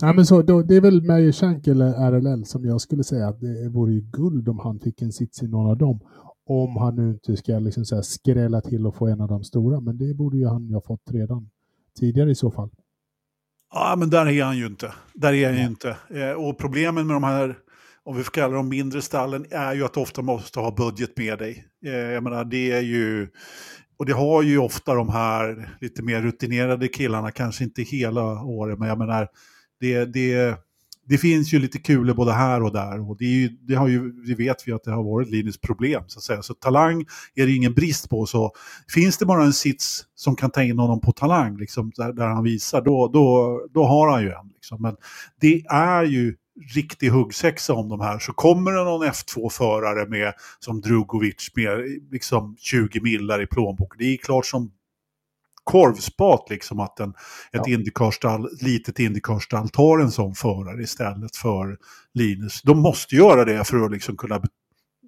Ja, 0.00 0.12
men 0.12 0.26
så, 0.26 0.42
då, 0.42 0.62
det 0.62 0.76
är 0.76 0.80
väl 0.80 1.02
Mary 1.02 1.32
Shank 1.32 1.66
eller 1.66 2.10
RLL 2.10 2.44
som 2.44 2.64
jag 2.64 2.80
skulle 2.80 3.04
säga 3.04 3.28
att 3.28 3.40
det 3.40 3.68
vore 3.68 3.92
ju 3.92 4.00
guld 4.00 4.48
om 4.48 4.58
han 4.58 4.80
fick 4.80 5.02
en 5.02 5.12
sits 5.12 5.42
i 5.42 5.48
någon 5.48 5.70
av 5.70 5.78
dem. 5.78 6.00
Om 6.46 6.76
han 6.76 6.96
nu 6.96 7.10
inte 7.10 7.36
ska 7.36 7.58
liksom 7.58 7.84
så 7.84 8.02
skrälla 8.02 8.60
till 8.60 8.86
och 8.86 8.96
få 8.96 9.06
en 9.06 9.20
av 9.20 9.28
de 9.28 9.44
stora. 9.44 9.80
Men 9.80 9.98
det 9.98 10.14
borde 10.14 10.36
ju 10.36 10.46
han 10.46 10.68
ju 10.68 10.74
ha 10.74 10.80
fått 10.80 11.10
redan 11.10 11.50
tidigare 11.98 12.30
i 12.30 12.34
så 12.34 12.50
fall. 12.50 12.70
Ja, 13.74 13.94
men 13.98 14.10
där 14.10 14.28
är 14.28 14.44
han 14.44 14.58
ju 14.58 14.66
inte. 14.66 14.92
Där 15.14 15.32
är 15.32 15.46
han 15.46 15.58
ju 15.58 15.66
inte. 15.66 15.96
Eh, 16.10 16.30
och 16.30 16.58
problemen 16.58 17.06
med 17.06 17.16
de 17.16 17.24
här, 17.24 17.58
om 18.04 18.16
vi 18.16 18.22
får 18.22 18.32
kalla 18.32 18.54
dem 18.54 18.68
mindre 18.68 19.02
stallen, 19.02 19.46
är 19.50 19.74
ju 19.74 19.84
att 19.84 19.94
du 19.94 20.00
ofta 20.00 20.22
måste 20.22 20.60
ha 20.60 20.74
budget 20.74 21.18
med 21.18 21.38
dig. 21.38 21.64
Eh, 21.86 21.92
jag 21.92 22.22
menar, 22.22 22.44
det 22.44 22.72
är 22.72 22.82
ju... 22.82 23.28
Och 23.96 24.06
det 24.06 24.12
har 24.12 24.42
ju 24.42 24.58
ofta 24.58 24.94
de 24.94 25.08
här 25.08 25.76
lite 25.80 26.02
mer 26.02 26.22
rutinerade 26.22 26.88
killarna, 26.88 27.30
kanske 27.30 27.64
inte 27.64 27.82
hela 27.82 28.42
året, 28.42 28.78
men 28.78 28.88
jag 28.88 28.98
menar, 28.98 29.28
det, 29.84 30.04
det, 30.04 30.58
det 31.08 31.18
finns 31.18 31.54
ju 31.54 31.58
lite 31.58 31.78
kulor 31.78 32.14
både 32.14 32.32
här 32.32 32.62
och 32.62 32.72
där 32.72 33.10
och 33.10 33.16
det, 33.16 33.24
ju, 33.24 33.48
det, 33.48 33.74
har 33.74 33.88
ju, 33.88 34.12
det 34.12 34.34
vet 34.34 34.68
vi 34.68 34.72
att 34.72 34.84
det 34.84 34.90
har 34.90 35.02
varit 35.02 35.30
Linus 35.30 35.60
problem. 35.60 36.02
Så, 36.06 36.18
att 36.18 36.22
säga. 36.22 36.42
så 36.42 36.54
talang 36.54 37.04
är 37.34 37.46
det 37.46 37.52
ingen 37.52 37.74
brist 37.74 38.10
på. 38.10 38.26
Så 38.26 38.52
finns 38.94 39.18
det 39.18 39.26
bara 39.26 39.44
en 39.44 39.52
sits 39.52 40.04
som 40.14 40.36
kan 40.36 40.50
ta 40.50 40.62
in 40.62 40.78
honom 40.78 41.00
på 41.00 41.12
talang, 41.12 41.56
liksom, 41.56 41.92
där, 41.96 42.12
där 42.12 42.26
han 42.26 42.44
visar, 42.44 42.82
då, 42.82 43.08
då, 43.08 43.60
då 43.74 43.84
har 43.84 44.10
han 44.10 44.22
ju 44.22 44.28
en. 44.28 44.48
Liksom. 44.54 44.82
Men 44.82 44.96
det 45.40 45.62
är 45.68 46.04
ju 46.04 46.36
riktig 46.74 47.08
huggsexa 47.08 47.74
om 47.74 47.88
de 47.88 48.00
här 48.00 48.18
så 48.18 48.32
kommer 48.32 48.72
det 48.72 48.84
någon 48.84 49.06
F2-förare 49.06 50.08
med 50.08 50.32
som 50.58 50.80
Drugovic 50.80 51.50
med 51.54 51.78
liksom 52.10 52.56
20 52.58 53.00
millar 53.00 53.42
i 53.42 53.46
plånboken, 53.46 53.98
Det 53.98 54.04
är 54.04 54.16
klart 54.16 54.46
som 54.46 54.70
korvspat 55.64 56.50
liksom 56.50 56.80
att 56.80 57.00
en, 57.00 57.10
ett 57.10 57.14
Ja. 57.52 57.68
Indycarstall, 57.68 58.48
litet 58.60 58.98
Indycarstall 58.98 59.68
tar 59.68 59.98
en 59.98 60.10
sån 60.10 60.34
förare 60.34 60.82
istället 60.82 61.36
för 61.36 61.78
Linus. 62.14 62.62
De 62.62 62.78
måste 62.78 63.16
göra 63.16 63.44
det 63.44 63.64
för 63.64 63.84
att 63.84 63.92
liksom 63.92 64.16
kunna 64.16 64.42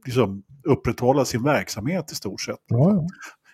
liksom, 0.07 0.43
upprätthålla 0.65 1.25
sin 1.25 1.43
verksamhet 1.43 2.13
i 2.13 2.15
stort 2.15 2.41
sett. 2.41 2.57
Ja, 2.67 2.91
ja. 2.91 3.07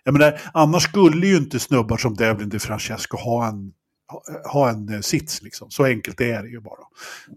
Jag 0.04 0.12
menar, 0.12 0.40
annars 0.52 0.82
skulle 0.82 1.26
ju 1.26 1.36
inte 1.36 1.58
snubbar 1.58 1.96
som 1.96 2.14
Devlin 2.14 2.48
DeFrancesco 2.48 3.16
ha 3.16 3.48
en, 3.48 3.72
ha, 4.08 4.22
ha 4.52 4.70
en 4.70 4.88
eh, 4.88 5.00
sits. 5.00 5.42
Liksom. 5.42 5.70
Så 5.70 5.84
enkelt 5.84 6.20
är 6.20 6.42
det 6.42 6.48
ju 6.48 6.60
bara. 6.60 6.80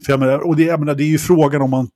För 0.06 0.14
jag 0.14 0.20
menar, 0.20 0.40
och 0.40 0.56
det, 0.56 0.64
jag 0.64 0.80
menar, 0.80 0.96
det 0.96 1.04
är 1.04 1.08
ju 1.08 1.18
frågan 1.18 1.62
om 1.62 1.70
man, 1.70 1.90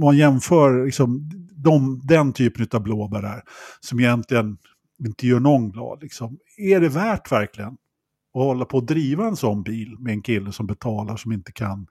man 0.00 0.16
jämför 0.16 0.84
liksom, 0.84 1.30
de, 1.54 2.00
den 2.04 2.32
typen 2.32 2.68
av 2.72 2.82
blåbär 2.82 3.22
där, 3.22 3.42
som 3.80 4.00
egentligen 4.00 4.56
inte 5.06 5.26
gör 5.26 5.40
någon 5.40 5.70
glad. 5.70 6.02
Liksom. 6.02 6.38
Är 6.58 6.80
det 6.80 6.88
värt 6.88 7.32
verkligen 7.32 7.70
att 8.34 8.44
hålla 8.44 8.64
på 8.64 8.76
och 8.76 8.86
driva 8.86 9.26
en 9.26 9.36
sån 9.36 9.62
bil 9.62 9.96
med 9.98 10.12
en 10.12 10.22
kille 10.22 10.52
som 10.52 10.66
betalar 10.66 11.16
som 11.16 11.32
inte 11.32 11.52
kan, 11.52 11.86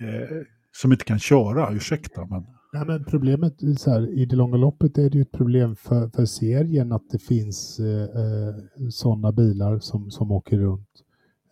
eh, 0.00 0.36
som 0.72 0.92
inte 0.92 1.04
kan 1.04 1.18
köra? 1.18 1.74
Ursäkta, 1.74 2.26
men... 2.26 2.46
Nej, 2.72 2.86
men 2.86 3.04
problemet 3.04 3.62
är 3.62 3.74
så 3.74 3.90
här, 3.90 4.18
i 4.18 4.24
det 4.24 4.36
långa 4.36 4.56
loppet 4.56 4.98
är 4.98 5.10
det 5.10 5.18
ju 5.18 5.22
ett 5.22 5.32
problem 5.32 5.76
för, 5.76 6.08
för 6.08 6.24
serien 6.24 6.92
att 6.92 7.10
det 7.10 7.18
finns 7.18 7.80
eh, 7.80 8.02
eh, 8.02 8.54
sådana 8.90 9.32
bilar 9.32 9.78
som, 9.78 10.10
som 10.10 10.32
åker 10.32 10.58
runt. 10.58 10.88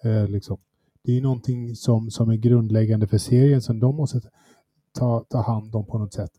Eh, 0.05 0.29
liksom. 0.29 0.59
Det 1.05 1.18
är 1.18 1.23
någonting 1.23 1.77
som, 1.77 2.11
som 2.11 2.31
är 2.31 2.37
grundläggande 2.37 3.07
för 3.07 3.18
serien 3.18 3.62
som 3.62 3.81
de 3.81 3.97
måste 3.97 4.21
ta, 4.99 5.25
ta 5.29 5.42
hand 5.42 5.75
om 5.75 5.87
på 5.87 5.99
något 5.99 6.14
sätt. 6.14 6.31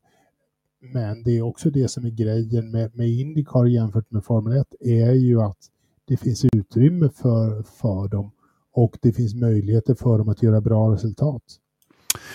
Men 0.82 1.24
det 1.24 1.38
är 1.38 1.42
också 1.42 1.70
det 1.70 1.88
som 1.88 2.06
är 2.06 2.10
grejen 2.10 2.72
med, 2.72 2.96
med 2.96 3.10
Indycar 3.10 3.65
jämfört 3.65 4.12
med 4.12 4.24
Formel 4.24 4.58
1 4.58 4.68
är 4.80 5.12
ju 5.12 5.42
att 5.42 5.58
det 6.06 6.18
finns 6.18 6.46
utrymme 6.54 7.10
för, 7.10 7.63
för 7.63 8.08
dem 8.08 8.32
och 8.74 8.98
det 9.02 9.13
finns 9.13 9.36
möjligheter 9.36 9.96
för 9.96 10.18
dem 10.18 10.30
att 10.30 10.44
göra 10.44 10.62
bra 10.62 10.94
resultat. 10.94 11.44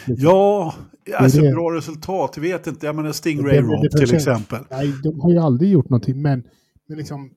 Ja, 0.06 0.74
alltså 1.14 1.40
det. 1.40 1.52
bra 1.52 1.74
resultat, 1.74 2.32
jag 2.36 2.42
vet 2.42 2.66
inte. 2.66 2.86
Jag 2.86 2.96
menar 2.96 3.12
Stingray 3.12 3.60
Rob 3.60 3.90
till 3.90 4.14
exempel. 4.14 4.58
Nej, 4.70 4.92
de 5.02 5.20
har 5.20 5.30
ju 5.30 5.38
aldrig 5.38 5.70
gjort 5.70 5.88
någonting, 5.88 6.22
men, 6.22 6.44
men 6.86 6.98
liksom, 6.98 7.30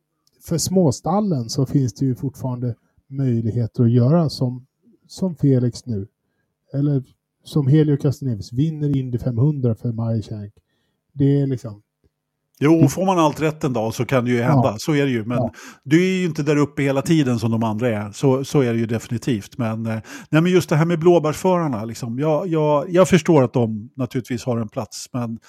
för 0.43 0.57
småstallen 0.57 1.49
så 1.49 1.65
finns 1.65 1.93
det 1.93 2.05
ju 2.05 2.15
fortfarande 2.15 2.75
möjligheter 3.07 3.83
att 3.83 3.91
göra 3.91 4.29
som, 4.29 4.65
som 5.07 5.35
Felix 5.35 5.85
nu. 5.85 6.07
Eller 6.73 7.03
som 7.43 7.67
Helio 7.67 7.97
Castroneves 7.97 8.53
vinner 8.53 8.97
Indy 8.97 9.17
500 9.17 9.75
för 9.75 9.91
Majchank. 9.91 10.53
Det 11.17 11.41
är 11.41 11.47
liksom, 11.47 11.81
Jo, 12.59 12.87
får 12.87 13.05
man 13.05 13.19
allt 13.19 13.41
rätt 13.41 13.63
en 13.63 13.73
dag 13.73 13.93
så 13.93 14.05
kan 14.05 14.25
det 14.25 14.31
ju 14.31 14.41
hända. 14.41 14.67
Ja. 14.67 14.75
Så 14.79 14.95
är 14.95 15.05
det 15.05 15.11
ju. 15.11 15.25
Men 15.25 15.37
Ja. 15.37 15.53
du 15.83 16.03
är 16.03 16.19
ju 16.19 16.25
inte 16.25 16.43
där 16.43 16.55
uppe 16.55 16.81
hela 16.81 17.01
tiden 17.01 17.39
som 17.39 17.51
de 17.51 17.63
andra 17.63 17.89
är. 17.89 18.11
Så, 18.11 18.43
så 18.45 18.61
är 18.61 18.73
det 18.73 18.79
ju 18.79 18.85
definitivt. 18.85 19.57
Men, 19.57 19.85
eh, 19.85 19.99
nej, 20.29 20.41
men 20.41 20.51
just 20.51 20.69
det 20.69 20.75
här 20.75 20.85
med 20.85 20.99
blåbärsförarna. 20.99 21.85
Liksom, 21.85 22.19
jag, 22.19 22.47
jag, 22.47 22.89
jag 22.89 23.09
förstår 23.09 23.43
att 23.43 23.53
de 23.53 23.89
naturligtvis 23.95 24.43
har 24.45 24.57
en 24.57 24.69
plats. 24.69 25.09
Men 25.13 25.39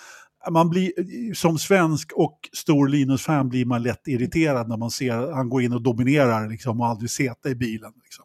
man 0.50 0.70
blir, 0.70 0.92
som 1.34 1.58
svensk 1.58 2.12
och 2.12 2.38
stor 2.52 2.88
Linus-fan 2.88 3.48
blir 3.48 3.64
man 3.64 3.82
lätt 3.82 4.08
irriterad 4.08 4.68
när 4.68 4.76
man 4.76 4.90
ser 4.90 5.32
han 5.32 5.48
går 5.48 5.62
in 5.62 5.72
och 5.72 5.82
dominerar 5.82 6.48
liksom, 6.48 6.80
och 6.80 6.86
aldrig 6.86 7.10
säta 7.10 7.48
i 7.50 7.54
bilen. 7.54 7.92
Liksom. 8.04 8.24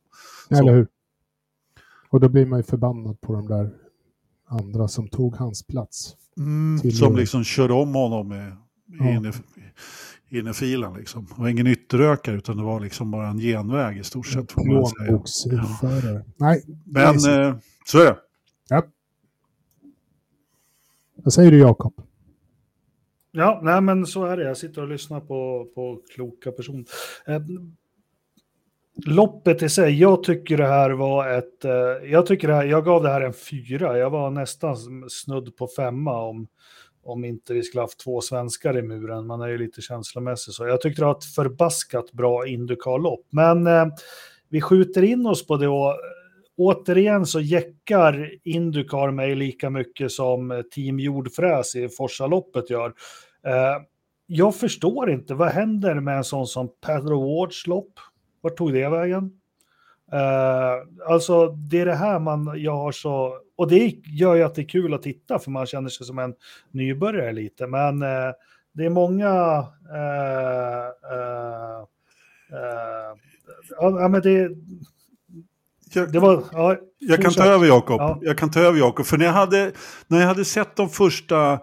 Eller 0.60 0.73
hur? 0.73 0.88
Och 2.10 2.19
då 2.19 2.29
blir 2.29 2.45
man 2.45 2.60
ju 2.60 2.63
förbannad 2.63 3.21
på 3.21 3.34
de 3.34 3.47
där 3.47 3.69
andra 4.45 4.88
som 4.88 5.08
tog 5.08 5.36
hans 5.36 5.63
plats. 5.67 6.15
Mm, 6.38 6.91
som 6.91 7.15
liksom 7.15 7.43
körde 7.43 7.73
om 7.73 7.95
honom 7.95 8.27
med, 8.27 8.56
Ja. 8.86 9.10
inne, 9.10 9.32
inne 10.29 10.53
filen. 10.53 10.93
Liksom. 10.93 11.25
Det 11.25 11.41
var 11.41 11.47
ingen 11.49 11.67
ytterökare 11.67 12.36
utan 12.36 12.58
det 12.58 12.63
var 12.63 12.79
liksom 12.79 13.12
bara 13.12 13.27
en 13.27 13.38
genväg 13.39 13.97
i 13.97 14.03
stort 14.03 14.27
sett. 14.27 14.51
får 14.51 14.65
man 14.65 14.86
säga. 14.86 15.06
Plånboksförare. 15.08 16.25
Nej, 16.38 16.63
Men 16.86 17.03
nej, 17.12 17.19
så- 17.19 17.41
eh, 17.41 17.56
så 17.86 17.99
är 17.99 18.06
det. 18.06 18.17
vad 21.15 21.34
säger 21.34 21.51
du 21.51 21.60
Jakob? 21.60 21.93
Ja, 23.32 23.60
nej 23.63 23.82
men 23.82 24.06
så 24.06 24.25
är 24.25 24.38
det. 24.38 24.43
Jag 24.43 24.58
sitter 24.58 24.82
och 24.82 24.88
lyssnar 24.88 25.19
på, 25.19 25.67
på 25.75 26.01
kloka 26.15 26.51
personer. 26.51 26.86
Loppet 28.95 29.63
i 29.63 29.69
sig, 29.69 29.99
jag 29.99 30.23
tycker 30.23 30.58
det 30.58 30.67
här 30.67 30.91
var 30.91 31.29
ett... 31.29 31.65
Eh, 31.65 32.12
jag, 32.12 32.25
tycker 32.25 32.47
det 32.47 32.53
här, 32.53 32.63
jag 32.63 32.86
gav 32.86 33.03
det 33.03 33.10
här 33.10 33.21
en 33.21 33.34
fyra. 33.34 33.97
Jag 33.97 34.10
var 34.10 34.29
nästan 34.29 34.75
snudd 35.10 35.56
på 35.56 35.67
femma 35.67 36.21
om, 36.21 36.47
om 37.03 37.25
inte 37.25 37.53
vi 37.53 37.63
skulle 37.63 37.82
haft 37.82 37.99
två 37.99 38.21
svenskar 38.21 38.77
i 38.77 38.82
muren. 38.82 39.27
Man 39.27 39.41
är 39.41 39.47
ju 39.47 39.58
lite 39.58 39.82
känslomässig 39.82 40.53
så. 40.53 40.67
Jag 40.67 40.82
tyckte 40.82 41.01
det 41.01 41.06
var 41.06 41.17
ett 41.17 41.36
förbaskat 41.36 42.12
bra 42.12 42.47
Indycar-lopp. 42.47 43.25
Men 43.29 43.67
eh, 43.67 43.86
vi 44.49 44.62
skjuter 44.62 45.03
in 45.03 45.25
oss 45.25 45.47
på 45.47 45.58
det 45.58 45.67
och 45.67 45.89
eh, 45.89 45.95
återigen 46.58 47.25
så 47.25 47.39
jäckar 47.39 48.32
Indycar 48.43 49.12
mig 49.12 49.36
lika 49.36 49.69
mycket 49.69 50.12
som 50.12 50.51
eh, 50.51 50.62
Team 50.62 50.99
Jordfräs 50.99 51.75
i 51.75 51.89
Forsaloppet 51.89 52.69
gör. 52.69 52.93
Eh, 53.47 53.84
jag 54.25 54.56
förstår 54.56 55.12
inte, 55.12 55.34
vad 55.34 55.49
händer 55.49 55.95
med 55.95 56.17
en 56.17 56.23
sån 56.23 56.47
som 56.47 56.69
Pedro 56.86 57.39
Wards 57.39 57.67
lopp? 57.67 57.99
Vart 58.43 58.58
tog 58.58 58.73
det 58.73 58.89
vägen? 58.89 59.32
Eh, 60.12 61.12
alltså 61.12 61.47
det 61.47 61.79
är 61.79 61.86
det 61.86 61.95
här 61.95 62.19
man, 62.19 62.53
jag 62.56 62.75
har 62.75 62.91
så, 62.91 63.38
och 63.58 63.69
det 63.69 63.95
gör 64.06 64.36
ju 64.36 64.43
att 64.43 64.56
det 64.56 64.62
är 64.62 64.69
kul 64.69 64.93
att 64.93 65.01
titta 65.01 65.39
för 65.39 65.51
man 65.51 65.65
känner 65.65 65.89
sig 65.89 66.06
som 66.06 66.19
en 66.19 66.34
nybörjare 66.71 67.32
lite, 67.32 67.67
men 67.67 68.01
eh, 68.01 68.32
det 68.73 68.86
är 68.86 68.89
många 68.89 69.29
eh, 69.93 70.93
ja, 73.79 74.08
men 74.08 74.21
det, 74.21 74.49
Jag, 75.93 76.12
det 76.12 76.19
var, 76.19 76.43
ja, 76.51 76.77
jag 76.99 77.21
kan 77.21 77.34
ta 77.34 77.45
över 77.45 77.67
Jakob. 77.67 77.99
Ja. 77.99 78.19
Jag 78.21 78.38
kan 78.38 78.51
ta 78.51 78.60
över 78.60 78.79
Jakob. 78.79 79.06
För 79.06 79.17
när 79.17 79.25
jag 79.25 79.34
hade, 79.34 79.71
när 80.08 80.19
jag 80.19 80.27
hade 80.27 80.45
sett 80.45 80.75
de 80.75 80.89
första, 80.89 81.60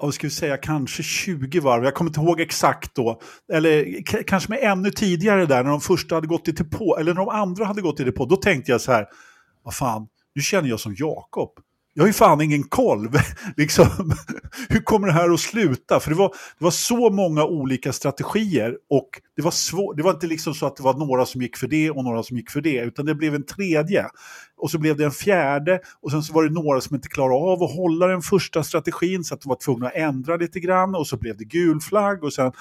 vad 0.00 0.14
ska 0.14 0.26
vi 0.26 0.30
säga, 0.30 0.56
kanske 0.56 1.02
20 1.02 1.60
varv. 1.60 1.84
Jag 1.84 1.94
kommer 1.94 2.10
inte 2.10 2.20
ihåg 2.20 2.40
exakt 2.40 2.94
då. 2.94 3.20
Eller 3.52 4.02
kanske 4.26 4.50
med 4.50 4.58
ännu 4.62 4.90
tidigare 4.90 5.46
där 5.46 5.62
när 5.62 5.70
de 5.70 5.80
första 5.80 6.14
hade 6.14 6.26
gått 6.26 6.48
i 6.48 6.52
depå. 6.52 6.96
Eller 6.96 7.14
när 7.14 7.20
de 7.20 7.28
andra 7.28 7.64
hade 7.64 7.82
gått 7.82 8.00
i 8.00 8.04
depå. 8.04 8.26
Då 8.26 8.36
tänkte 8.36 8.72
jag 8.72 8.80
så 8.80 8.92
här, 8.92 9.06
vad 9.62 9.74
fan, 9.74 10.08
nu 10.34 10.42
känner 10.42 10.68
jag 10.68 10.80
som 10.80 10.94
Jakob. 10.98 11.50
Jag 11.96 12.02
har 12.02 12.06
ju 12.06 12.12
fan 12.12 12.40
ingen 12.40 12.62
koll. 12.62 13.08
liksom, 13.56 13.86
hur 14.68 14.80
kommer 14.80 15.06
det 15.06 15.12
här 15.12 15.30
att 15.30 15.40
sluta? 15.40 16.00
För 16.00 16.10
det 16.10 16.16
var, 16.16 16.28
det 16.58 16.64
var 16.64 16.70
så 16.70 17.10
många 17.10 17.44
olika 17.44 17.92
strategier 17.92 18.76
och 18.90 19.08
det 19.36 19.42
var, 19.42 19.50
svår, 19.50 19.94
det 19.94 20.02
var 20.02 20.10
inte 20.10 20.26
liksom 20.26 20.54
så 20.54 20.66
att 20.66 20.76
det 20.76 20.82
var 20.82 20.94
några 20.94 21.26
som 21.26 21.42
gick 21.42 21.56
för 21.56 21.68
det 21.68 21.90
och 21.90 22.04
några 22.04 22.22
som 22.22 22.36
gick 22.36 22.50
för 22.50 22.60
det, 22.60 22.80
utan 22.80 23.06
det 23.06 23.14
blev 23.14 23.34
en 23.34 23.46
tredje. 23.46 24.06
Och 24.56 24.70
så 24.70 24.78
blev 24.78 24.96
det 24.96 25.04
en 25.04 25.10
fjärde 25.10 25.80
och 26.02 26.10
sen 26.10 26.22
så 26.22 26.32
var 26.32 26.44
det 26.44 26.50
några 26.50 26.80
som 26.80 26.96
inte 26.96 27.08
klarade 27.08 27.52
av 27.52 27.62
att 27.62 27.76
hålla 27.76 28.06
den 28.06 28.22
första 28.22 28.62
strategin 28.62 29.24
så 29.24 29.34
att 29.34 29.40
de 29.40 29.48
var 29.48 29.58
tvungna 29.64 29.86
att 29.86 29.96
ändra 29.96 30.36
lite 30.36 30.60
grann 30.60 30.94
och 30.94 31.06
så 31.06 31.16
blev 31.16 31.36
det 31.36 31.44
gul 31.44 31.80
flagg 31.80 32.24
och 32.24 32.32
sen 32.32 32.52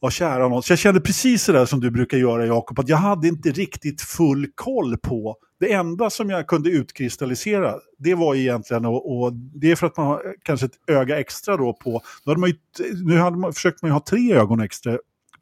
Ja, 0.00 0.10
kära 0.10 0.48
någon. 0.48 0.62
Så 0.62 0.72
jag 0.72 0.78
kände 0.78 1.00
precis 1.00 1.46
det 1.46 1.52
där 1.52 1.66
som 1.66 1.80
du 1.80 1.90
brukar 1.90 2.18
göra 2.18 2.46
Jakob, 2.46 2.78
att 2.78 2.88
jag 2.88 2.96
hade 2.96 3.28
inte 3.28 3.50
riktigt 3.50 4.00
full 4.00 4.46
koll 4.54 4.96
på. 4.96 5.36
Det 5.60 5.72
enda 5.72 6.10
som 6.10 6.30
jag 6.30 6.46
kunde 6.46 6.70
utkristallisera, 6.70 7.74
det 7.98 8.14
var 8.14 8.34
egentligen, 8.34 8.84
och, 8.84 9.16
och 9.16 9.32
det 9.32 9.70
är 9.70 9.76
för 9.76 9.86
att 9.86 9.96
man 9.96 10.06
har 10.06 10.22
kanske 10.42 10.66
ett 10.66 10.90
öga 10.90 11.20
extra 11.20 11.56
då 11.56 11.72
på, 11.72 12.02
då 12.24 12.30
hade 12.30 12.40
man 12.40 12.50
ju, 12.50 12.56
nu 13.04 13.18
hade 13.18 13.36
man, 13.36 13.52
försökt 13.52 13.82
man 13.82 13.88
ju 13.88 13.92
ha 13.92 14.00
tre 14.00 14.34
ögon 14.34 14.60
extra 14.60 14.98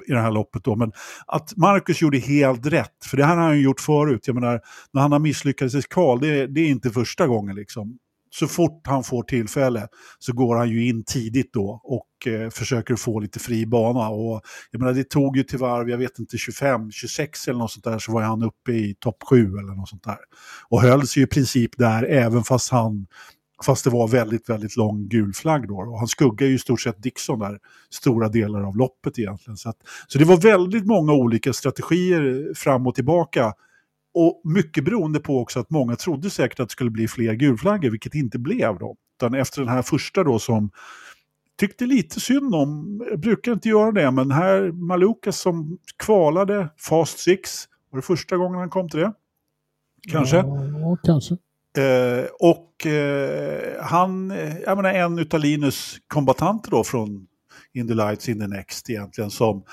i 0.07 0.12
det 0.12 0.21
här 0.21 0.31
loppet 0.31 0.64
då, 0.64 0.77
men 0.77 0.93
att 1.27 1.57
Marcus 1.57 2.03
gjorde 2.03 2.19
helt 2.19 2.67
rätt, 2.67 3.05
för 3.05 3.17
det 3.17 3.25
här 3.25 3.37
har 3.37 3.43
han 3.43 3.57
ju 3.57 3.62
gjort 3.62 3.81
förut. 3.81 4.27
Jag 4.27 4.35
menar, 4.35 4.61
när 4.93 5.03
han 5.03 5.12
har 5.12 5.19
misslyckats 5.19 5.75
i 5.75 5.83
kval, 5.83 6.21
det, 6.21 6.47
det 6.47 6.61
är 6.61 6.69
inte 6.69 6.90
första 6.90 7.27
gången 7.27 7.57
liksom 7.57 7.99
så 8.38 8.47
fort 8.47 8.87
han 8.87 9.05
får 9.05 9.23
tillfälle 9.23 9.88
så 10.18 10.33
går 10.33 10.57
han 10.57 10.70
ju 10.70 10.88
in 10.88 11.05
tidigt 11.05 11.53
då 11.53 11.81
och 11.85 12.33
eh, 12.33 12.51
försöker 12.51 12.97
få 12.97 13.20
lite 13.20 13.38
fri 13.38 13.66
bana. 13.66 14.09
Och, 14.09 14.42
jag 14.70 14.81
menar, 14.81 14.92
det 14.92 15.11
tog 15.11 15.37
ju 15.37 15.42
till 15.42 15.59
varv, 15.59 15.90
jag 15.90 15.99
vet 15.99 16.18
inte, 16.18 16.38
25, 16.38 16.90
26 16.90 17.49
eller 17.49 17.59
något 17.59 17.70
sånt 17.70 17.85
där 17.85 17.99
så 17.99 18.12
var 18.12 18.23
han 18.23 18.42
uppe 18.42 18.73
i 18.73 18.94
topp 19.01 19.23
7 19.31 19.37
eller 19.37 19.75
något 19.77 19.88
sånt 19.88 20.05
där. 20.05 20.18
Och 20.68 20.83
höll 20.83 21.07
sig 21.07 21.23
i 21.23 21.27
princip 21.27 21.70
där 21.79 22.03
även 22.03 22.44
fast 22.44 22.70
han 22.70 23.07
Fast 23.65 23.85
det 23.85 23.90
var 23.90 24.08
väldigt, 24.08 24.48
väldigt 24.48 24.77
lång 24.77 25.08
gul 25.08 25.33
flagg 25.33 25.69
då. 25.69 25.77
Och 25.77 25.98
han 25.98 26.08
skuggar 26.08 26.46
ju 26.46 26.54
i 26.54 26.58
stort 26.58 26.81
sett 26.81 27.02
Dixon 27.02 27.38
där 27.38 27.58
stora 27.90 28.29
delar 28.29 28.63
av 28.63 28.77
loppet 28.77 29.19
egentligen. 29.19 29.56
Så, 29.56 29.69
att, 29.69 29.77
så 30.08 30.19
det 30.19 30.25
var 30.25 30.37
väldigt 30.37 30.87
många 30.87 31.13
olika 31.13 31.52
strategier 31.52 32.54
fram 32.54 32.87
och 32.87 32.94
tillbaka. 32.94 33.52
Och 34.15 34.40
mycket 34.44 34.85
beroende 34.85 35.21
på 35.21 35.40
också 35.40 35.60
att 35.60 35.71
många 35.71 35.96
trodde 35.96 36.31
säkert 36.31 36.60
att 36.60 36.69
det 36.69 36.73
skulle 36.73 36.90
bli 36.90 37.08
fler 37.08 37.35
gulflaggor, 37.35 37.90
vilket 37.90 38.15
inte 38.15 38.38
blev 38.38 38.79
då. 38.79 38.96
Utan 39.19 39.35
efter 39.35 39.60
den 39.60 39.69
här 39.69 39.83
första 39.83 40.25
då 40.25 40.38
som 40.38 40.71
tyckte 41.58 41.87
lite 41.87 42.21
synd 42.21 42.54
om, 42.54 43.00
jag 43.10 43.21
brukar 43.21 43.52
inte 43.52 43.69
göra 43.69 43.92
det, 43.92 44.10
men 44.10 44.31
här 44.31 44.73
Malukas 44.73 45.40
som 45.40 45.79
kvalade 45.96 46.69
Fast 46.77 47.19
Six, 47.19 47.69
var 47.90 47.98
det 47.98 48.02
första 48.02 48.37
gången 48.37 48.58
han 48.58 48.71
kom 48.71 48.88
till 48.88 49.00
det? 49.00 49.12
Kanske. 50.10 50.37
Ja, 50.37 50.98
kanske. 51.04 51.37
Eh, 51.79 52.25
och 52.40 52.87
eh, 52.87 53.83
han, 53.83 54.31
eh, 54.31 54.58
jag 54.58 54.77
menar 54.77 54.94
en 54.94 55.19
utav 55.19 55.40
Linus 55.40 55.96
kombatanter 56.06 56.71
då 56.71 56.85
från 56.85 57.27
in 57.73 57.88
the 57.88 57.94
lights 57.94 58.29
in 58.29 58.40
the 58.40 58.46
next 58.46 58.90
egentligen. 58.90 59.31
Som, 59.31 59.65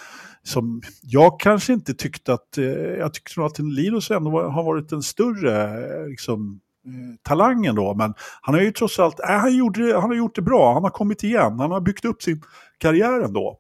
som 0.44 0.82
jag 1.02 1.40
kanske 1.40 1.74
inte 1.74 1.94
tyckte 1.94 2.34
att, 2.34 2.58
eh, 2.58 2.66
jag 2.74 3.14
tyckte 3.14 3.40
nog 3.40 3.48
att 3.48 3.60
Linus 3.60 4.12
ändå 4.12 4.32
var, 4.32 4.50
har 4.50 4.64
varit 4.64 4.92
en 4.92 5.02
större 5.04 5.64
eh, 5.64 6.08
liksom, 6.08 6.60
eh, 6.86 7.16
talangen 7.22 7.76
då. 7.76 7.94
Men 7.96 8.14
han 8.42 8.56
har 8.56 8.62
ju 8.62 8.72
trots 8.72 9.00
allt, 9.00 9.20
äh, 9.20 9.26
han, 9.30 9.56
gjorde, 9.58 9.94
han 10.00 10.10
har 10.10 10.16
gjort 10.18 10.36
det 10.36 10.42
bra, 10.42 10.74
han 10.74 10.84
har 10.84 10.90
kommit 10.90 11.24
igen, 11.24 11.60
han 11.60 11.72
har 11.72 11.82
byggt 11.82 12.06
upp 12.06 12.22
sin 12.24 12.42
karriär 12.78 13.22
ändå. 13.22 13.58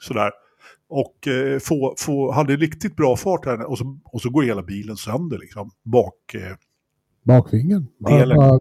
Sådär. 0.00 0.30
Och 0.88 1.28
eh, 1.28 1.58
få, 1.58 1.94
få, 1.98 2.32
hade 2.32 2.56
riktigt 2.56 2.96
bra 2.96 3.16
fart 3.16 3.44
här 3.46 3.70
och 3.70 3.78
så, 3.78 3.98
och 4.04 4.20
så 4.20 4.30
går 4.30 4.42
hela 4.42 4.62
bilen 4.62 4.96
sönder 4.96 5.38
liksom. 5.38 5.70
Bak, 5.84 6.34
eh, 6.34 6.56
Bakvingen. 7.24 7.86
Delen 7.98 8.38
av. 8.38 8.60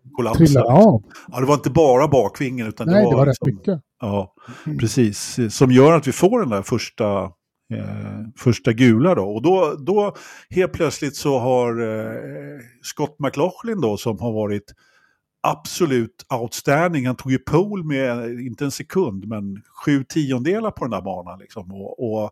Ja, 1.31 1.39
det 1.39 1.45
var 1.45 1.53
inte 1.53 1.69
bara 1.69 2.07
bakvingen 2.07 2.67
utan 2.67 2.87
Nej, 2.87 2.95
det 2.95 3.03
var, 3.05 3.11
det 3.11 3.17
var 3.17 3.25
rätt 3.25 3.37
liksom, 3.41 3.55
mycket. 3.55 3.81
Ja, 4.01 4.33
Mm. 4.65 4.77
precis. 4.77 5.39
Som 5.49 5.71
gör 5.71 5.91
att 5.93 6.07
vi 6.07 6.11
får 6.11 6.39
den 6.39 6.49
där 6.49 6.61
första, 6.61 7.31
eh, 7.69 8.19
första 8.37 8.73
gula 8.73 9.15
då. 9.15 9.23
Och 9.23 9.41
då, 9.41 9.75
då 9.79 10.15
helt 10.49 10.73
plötsligt 10.73 11.15
så 11.15 11.39
har 11.39 11.81
eh, 11.81 12.59
Scott 12.81 13.15
McLaughlin 13.19 13.81
då 13.81 13.97
som 13.97 14.19
har 14.19 14.33
varit 14.33 14.73
absolut 15.47 16.25
outstanding. 16.41 17.07
Han 17.07 17.15
tog 17.15 17.31
ju 17.31 17.39
pole 17.39 17.83
med, 17.83 18.39
inte 18.39 18.65
en 18.65 18.71
sekund, 18.71 19.27
men 19.27 19.61
sju 19.85 20.03
tiondelar 20.03 20.71
på 20.71 20.83
den 20.83 20.91
där 20.91 21.01
banan. 21.01 21.39
Liksom. 21.39 21.71
Och, 21.71 22.23
och 22.23 22.31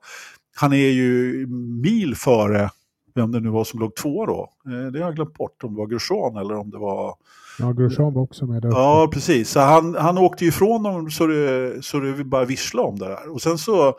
han 0.55 0.73
är 0.73 0.89
ju 0.89 1.47
mil 1.81 2.15
före 2.15 2.69
vem 3.15 3.31
det 3.31 3.39
nu 3.39 3.49
var 3.49 3.63
som 3.63 3.79
låg 3.79 3.95
två 3.95 4.25
då. 4.25 4.49
Eh, 4.65 4.91
det 4.91 4.99
har 4.99 5.05
jag 5.05 5.15
glömt 5.15 5.33
bort, 5.33 5.63
om 5.63 5.73
det 5.73 5.79
var 5.79 5.87
Grosjean 5.87 6.37
eller 6.37 6.55
om 6.55 6.69
det 6.69 6.77
var... 6.77 7.15
Ja, 7.59 7.71
Grosjean 7.71 8.13
var 8.13 8.21
också 8.21 8.45
med 8.45 8.61
där. 8.61 8.69
Ja, 8.69 9.09
precis. 9.13 9.49
Så 9.49 9.59
han, 9.59 9.95
han 9.95 10.17
åkte 10.17 10.43
ju 10.43 10.49
ifrån 10.49 10.83
dem 10.83 11.11
så 11.11 11.27
det, 11.27 11.77
så 11.85 11.99
det 11.99 12.23
bara 12.23 12.45
vissla 12.45 12.81
om 12.81 12.99
det 12.99 13.07
där. 13.07 13.33
Och 13.33 13.41
sen 13.41 13.57
så, 13.57 13.95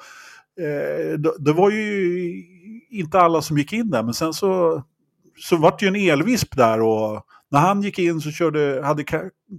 det, 0.56 1.34
det 1.38 1.52
var 1.52 1.70
ju 1.70 2.44
inte 2.90 3.20
alla 3.20 3.42
som 3.42 3.58
gick 3.58 3.72
in 3.72 3.90
där, 3.90 4.02
men 4.02 4.14
sen 4.14 4.32
så, 4.32 4.82
så 5.38 5.56
vart 5.56 5.78
det 5.78 5.86
ju 5.86 5.88
en 5.88 6.10
elvisp 6.10 6.56
där 6.56 6.80
och 6.80 7.26
när 7.52 7.60
han 7.60 7.82
gick 7.82 7.98
in 7.98 8.20
så 8.20 8.30
körde, 8.30 8.80
hade 8.84 9.04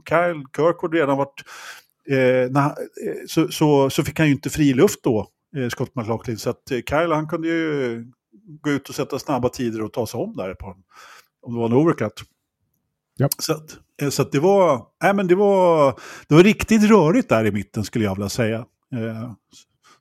Kyle 0.10 0.44
Kirkwood 0.56 0.94
redan 0.94 1.18
varit, 1.18 1.44
eh, 2.10 2.52
när, 2.52 2.66
eh, 2.66 3.26
så, 3.28 3.48
så, 3.48 3.90
så 3.90 4.04
fick 4.04 4.20
han 4.20 4.28
ju 4.28 4.34
inte 4.34 4.50
fri 4.50 4.74
luft 4.74 5.04
då, 5.04 5.28
eh, 5.58 5.70
Scott 5.70 5.96
McLaughlin. 5.96 6.38
Så 6.38 6.50
att 6.50 6.72
eh, 6.72 6.80
Kyle 6.90 7.12
han 7.12 7.28
kunde 7.28 7.48
ju 7.48 8.06
gå 8.62 8.70
ut 8.70 8.90
och 8.90 8.96
sätta 8.96 9.20
snabba 9.20 9.50
tider 9.50 9.82
och 9.82 9.94
ta 9.94 10.08
sig 10.08 10.20
om 10.20 10.36
där 10.36 10.54
på 10.54 10.68
en, 10.68 10.84
om 11.42 11.54
det 11.54 11.60
var 11.60 11.66
en 11.66 11.74
overcut. 11.74 12.24
Japp. 13.20 13.32
Så, 13.38 13.54
att, 13.54 13.78
eh, 14.02 14.10
så 14.10 14.22
att 14.22 14.32
det 14.32 14.40
var, 14.40 14.86
nej 15.04 15.14
men 15.14 15.28
det 15.28 15.36
var, 15.36 16.00
det 16.28 16.36
var 16.36 16.44
riktigt 16.44 16.84
rörigt 16.84 17.30
där 17.30 17.46
i 17.46 17.52
mitten 17.52 17.84
skulle 17.84 18.06
jag 18.06 18.16
vilja 18.16 18.30
säga. 18.30 18.58
Eh, 18.94 19.32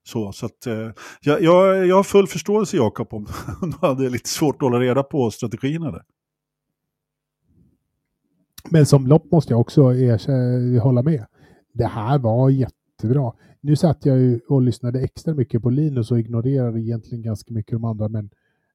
så, 0.04 0.32
så 0.32 0.46
att, 0.46 0.66
eh, 0.66 0.90
jag, 1.20 1.42
jag, 1.42 1.86
jag 1.86 1.96
har 1.96 2.02
full 2.02 2.26
förståelse 2.26 2.76
Jakob 2.76 3.14
om 3.14 3.26
du 3.80 3.86
hade 3.86 4.08
lite 4.08 4.28
svårt 4.28 4.54
att 4.54 4.60
hålla 4.60 4.80
reda 4.80 5.02
på 5.02 5.30
strategierna 5.30 5.90
där. 5.90 6.02
Men 8.70 8.86
som 8.86 9.06
lopp 9.06 9.30
måste 9.30 9.52
jag 9.52 9.60
också 9.60 9.94
erkänna, 9.94 10.80
hålla 10.82 11.02
med. 11.02 11.26
Det 11.72 11.86
här 11.86 12.18
var 12.18 12.50
jättebra. 12.50 13.32
Nu 13.60 13.76
satt 13.76 14.06
jag 14.06 14.18
ju 14.18 14.40
och 14.48 14.62
lyssnade 14.62 15.00
extra 15.00 15.34
mycket 15.34 15.62
på 15.62 15.70
Linus 15.70 16.10
och 16.10 16.20
ignorerade 16.20 16.80
egentligen 16.80 17.22
ganska 17.22 17.54
mycket 17.54 17.72
de 17.72 17.84
andra. 17.84 18.08
Men 18.08 18.30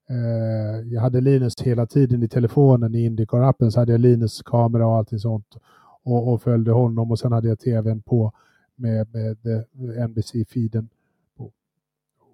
eh, 0.10 0.94
jag 0.94 1.02
hade 1.02 1.22
Linus 1.22 1.62
hela 1.62 1.86
tiden 1.86 2.24
i 2.24 2.28
telefonen 2.28 2.96
i 2.96 3.10
Indycar-appen 3.10 3.70
så 3.70 3.80
hade 3.80 3.92
jag 3.92 4.02
Linus 4.02 4.42
kamera 4.42 4.88
och 4.88 4.96
allting 4.96 5.20
sånt. 5.20 5.58
Och, 6.04 6.34
och 6.34 6.42
följde 6.42 6.72
honom 6.72 7.12
och 7.12 7.20
sen 7.20 7.32
hade 7.32 7.48
jag 7.48 7.60
tvn 7.60 8.02
på 8.02 8.32
med, 8.76 9.14
med 9.14 9.38
eh, 9.46 10.08
NBC-feeden. 10.08 10.88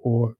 Och, 0.03 0.33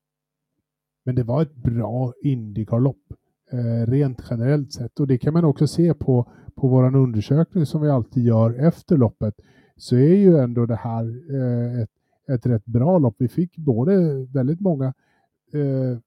men 1.05 1.16
det 1.16 1.24
var 1.24 1.41
ett 1.41 1.55
bra 1.55 2.14
Indycar-lopp. 2.24 3.14
Eh, 3.51 3.91
rent 3.91 4.24
generellt 4.30 4.74
sett. 4.74 4.99
Och 4.99 5.07
det 5.07 5.18
kan 5.18 5.34
man 5.34 5.45
också 5.45 5.68
se 5.68 5.93
på 5.93 6.32
på 6.55 6.68
vår 6.68 6.95
undersökning 6.95 7.66
som 7.66 7.82
vi 7.82 7.89
alltid 7.89 8.24
gör 8.24 8.68
efter 8.68 8.97
loppet 8.97 9.36
så 9.76 9.95
är 9.95 10.16
ju 10.16 10.38
ändå 10.38 10.66
det 10.66 10.76
här 10.76 11.05
eh, 11.36 11.82
ett, 11.82 11.89
ett 12.28 12.45
rätt 12.45 12.66
bra 12.66 12.97
lopp. 12.97 13.16
Vi 13.18 13.28
fick 13.28 13.57
både 13.57 14.26
väldigt 14.34 14.59
många, 14.59 14.86
eh, 15.53 15.99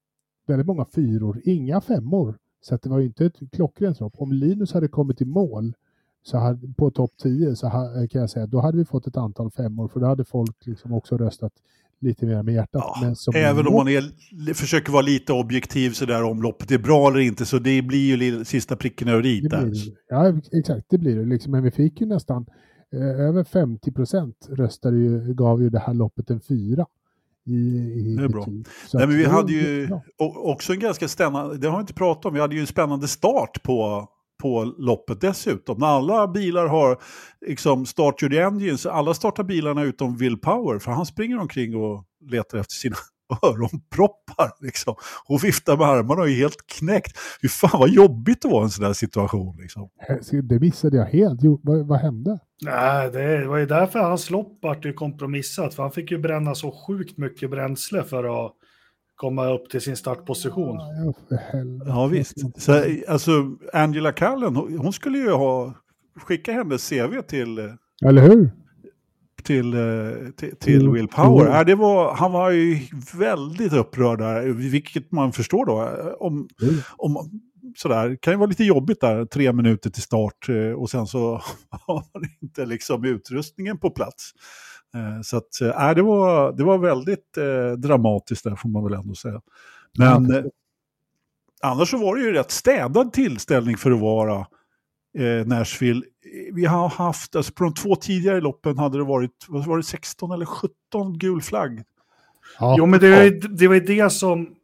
väldigt 0.47 0.67
många 0.67 0.85
fyror, 0.85 1.41
inga 1.45 1.81
femmor. 1.81 2.39
Så 2.61 2.75
att 2.75 2.83
det 2.83 2.91
var 2.91 2.99
ju 2.99 3.07
inte 3.07 3.27
ett 3.27 3.41
klockrent 3.53 4.01
lopp. 4.01 4.15
Om 4.17 4.33
Linus 4.33 4.73
hade 4.73 4.89
kommit 4.89 5.21
i 5.21 5.25
mål 5.25 5.75
så 6.23 6.39
hade, 6.39 6.75
på 6.75 6.91
topp 6.91 7.11
10 7.23 7.57
så 7.57 7.69
ha, 7.69 8.07
kan 8.11 8.21
jag 8.21 8.31
säga 8.31 8.47
då 8.47 8.61
hade 8.61 8.79
vi 8.79 8.85
fått 8.85 9.07
ett 9.07 9.17
antal 9.17 9.51
femmor 9.51 9.89
för 9.89 10.01
då 10.01 10.07
hade 10.07 10.25
folk 10.25 10.67
liksom 10.67 10.93
också 10.93 11.17
röstat 11.17 11.53
lite 12.01 12.27
mer 12.27 12.43
med 12.43 12.55
hjärtat. 12.55 12.85
Ja, 13.27 13.35
Även 13.35 13.67
om 13.67 13.75
man 13.75 13.89
är, 13.89 14.55
försöker 14.55 14.93
vara 14.93 15.03
lite 15.03 15.33
objektiv 15.33 15.91
sådär 15.91 16.23
om 16.23 16.43
loppet 16.43 16.71
är 16.71 16.79
bra 16.79 17.09
eller 17.09 17.21
inte, 17.21 17.47
så 17.47 17.59
det 17.59 17.83
blir 17.83 18.17
ju 18.17 18.45
sista 18.45 18.77
pricken 18.77 19.09
över 19.09 19.27
i 19.27 19.41
där. 19.41 19.73
Ja, 20.09 20.33
exakt, 20.53 20.87
det 20.91 20.99
blir 20.99 21.17
det. 21.17 21.25
Liksom. 21.25 21.53
Men 21.53 21.63
vi 21.63 21.71
fick 21.71 22.01
ju 22.01 22.07
nästan 22.07 22.47
eh, 22.93 23.21
över 23.21 23.45
50 23.45 23.93
procent 23.93 24.49
röstade 24.51 24.97
ju, 24.97 25.35
gav 25.35 25.63
ju 25.63 25.71
det 25.71 25.79
här 25.79 25.95
loppet 25.95 26.31
en 26.31 26.41
fyra. 26.41 26.87
I, 27.47 27.53
i 27.53 28.17
Det 28.19 28.25
är 28.25 28.29
bra. 28.29 28.47
Nej, 28.95 29.07
men 29.07 29.17
vi 29.17 29.25
hade 29.25 29.53
ju 29.53 29.89
också 30.19 30.73
en 30.73 30.79
ganska 30.79 31.09
spännande, 31.09 31.59
det 31.59 31.69
har 31.69 31.77
vi 31.77 31.81
inte 31.81 31.95
pratat 31.95 32.27
om, 32.27 32.35
vi 32.35 32.41
hade 32.41 32.55
ju 32.55 32.61
en 32.61 32.67
spännande 32.67 33.09
start 33.09 33.63
på, 33.63 34.09
på 34.43 34.75
loppet 34.79 35.21
dessutom. 35.21 35.79
När 35.79 35.87
alla 35.87 36.29
bilar 36.29 36.67
har 36.67 36.99
liksom 37.47 37.87
start 37.87 38.23
your 38.23 38.35
engines, 38.35 38.87
alla 38.87 39.15
startar 39.15 39.45
bilarna 39.45 39.83
utom 39.83 40.17
Will 40.17 40.39
Power, 40.39 40.79
för 40.79 40.93
han 40.93 41.07
springer 41.07 41.39
omkring 41.39 41.77
och 41.77 42.05
letar 42.31 42.59
efter 42.59 42.75
sina 42.75 42.97
öronproppar 43.43 44.51
liksom. 44.61 44.95
Och 45.29 45.45
viftar 45.45 45.77
med 45.77 45.87
armarna 45.87 46.21
och 46.21 46.29
är 46.29 46.35
helt 46.35 46.67
knäckt. 46.67 47.19
Fy 47.43 47.49
fan 47.49 47.81
vad 47.81 47.91
jobbigt 47.91 48.43
det 48.43 48.49
var 48.49 48.61
i 48.61 48.65
en 48.65 48.71
sån 48.71 48.85
där 48.85 48.93
situation 48.93 49.57
liksom. 49.57 49.89
Det 50.43 50.61
missade 50.61 50.97
jag 50.97 51.07
helt. 51.07 51.41
Jo, 51.43 51.61
vad, 51.63 51.87
vad 51.87 51.99
hände? 51.99 52.39
Nej, 52.63 53.11
det 53.11 53.47
var 53.47 53.57
ju 53.57 53.67
därför 53.67 53.99
hans 53.99 54.31
lopp 54.31 54.59
vart 54.63 54.85
ju 54.85 54.93
kompromissat, 54.93 55.75
för 55.75 55.83
han 55.83 55.93
fick 55.93 56.11
ju 56.11 56.19
bränna 56.19 56.55
så 56.55 56.71
sjukt 56.87 57.19
mycket 57.19 57.51
bränsle 57.51 58.03
för 58.03 58.47
att 58.47 58.53
komma 59.17 59.47
upp 59.55 59.71
till 59.71 59.81
sin 59.81 59.97
startposition. 59.97 60.79
Ja, 61.87 62.07
visst. 62.07 62.63
Så, 62.63 62.83
alltså 63.09 63.31
Angela 63.73 64.13
Callen, 64.13 64.57
hon 64.57 64.93
skulle 64.93 65.19
ju 65.19 65.31
ha 65.31 65.75
skicka 66.21 66.53
hennes 66.53 66.89
CV 66.89 67.21
till 67.29 67.59
eh, 67.59 67.65
Eller 68.07 68.23
hur? 68.23 68.51
till, 69.43 69.75
eh, 69.75 69.81
till, 70.37 70.49
till 70.51 70.57
Till- 70.61 70.89
Will 70.89 71.09
Power. 71.09 71.47
Ja, 71.51 71.65
det 71.65 71.75
var, 71.75 72.15
han 72.15 72.33
var 72.33 72.51
ju 72.51 72.79
väldigt 73.15 73.73
upprörd 73.73 74.19
där, 74.19 74.43
vilket 74.47 75.13
man 75.13 75.33
förstår 75.33 75.67
då. 75.67 75.83
eh, 75.83 76.13
Om, 76.19 76.49
Mm. 76.63 76.75
om, 76.97 77.41
sådär, 77.77 78.09
det 78.09 78.17
kan 78.17 78.33
ju 78.33 78.37
vara 78.39 78.49
lite 78.49 78.65
jobbigt 78.65 79.01
där, 79.01 79.25
tre 79.25 79.53
minuter 79.53 79.91
till 79.91 80.03
start 80.03 80.47
och 80.77 80.91
sen 80.91 81.07
så 81.07 81.31
har 81.71 81.95
man 82.15 82.29
inte 82.43 82.67
liksom 82.67 83.05
utrustningen 83.05 83.79
på 83.79 83.91
plats. 83.91 84.31
Eh, 84.97 85.21
Så 85.23 85.37
att, 85.37 85.61
äh, 85.61 85.95
det, 85.95 86.03
var, 86.03 86.53
det 86.53 86.65
var 86.65 86.79
väldigt 86.79 87.37
eh, 87.37 87.73
dramatiskt 87.79 88.45
där 88.45 88.57
får 88.57 88.69
man 88.69 88.85
väl 88.85 88.95
ändå 88.95 89.15
säga. 89.15 89.41
Men 89.99 90.31
Ja, 90.31 90.39
eh, 90.39 90.45
annars 91.63 91.91
så 91.91 91.99
var 91.99 92.17
det 92.17 92.23
ju 92.23 92.33
rätt 92.33 92.51
städad 92.51 93.13
tillställning 93.13 93.77
för 93.77 93.91
att 93.91 94.01
vara 94.01 94.47
eh, 95.19 95.47
Nashville. 95.47 96.03
Vi 96.53 96.65
har 96.65 96.89
haft, 96.89 97.37
alltså 97.37 97.53
på 97.53 97.65
de 97.65 97.75
två 97.75 97.97
tidigare 97.97 98.41
loppen 98.41 98.79
hade 98.79 98.99
det 98.99 99.05
varit, 99.05 99.45
vad 99.49 99.67
var 99.67 99.77
det, 99.77 99.83
16 99.83 100.31
eller 100.33 100.47
17 100.47 101.19
gul 101.19 101.43
flagg. 101.43 101.83
Ja, 102.59 102.75
Jo, 102.79 102.87
men 102.87 103.01
det 103.01 103.11
var, 103.11 103.23
ju, 103.23 103.31
det 103.31 103.69
var 103.69 103.75
ju 103.75 103.81
det 103.81 104.11
som... 104.11 104.56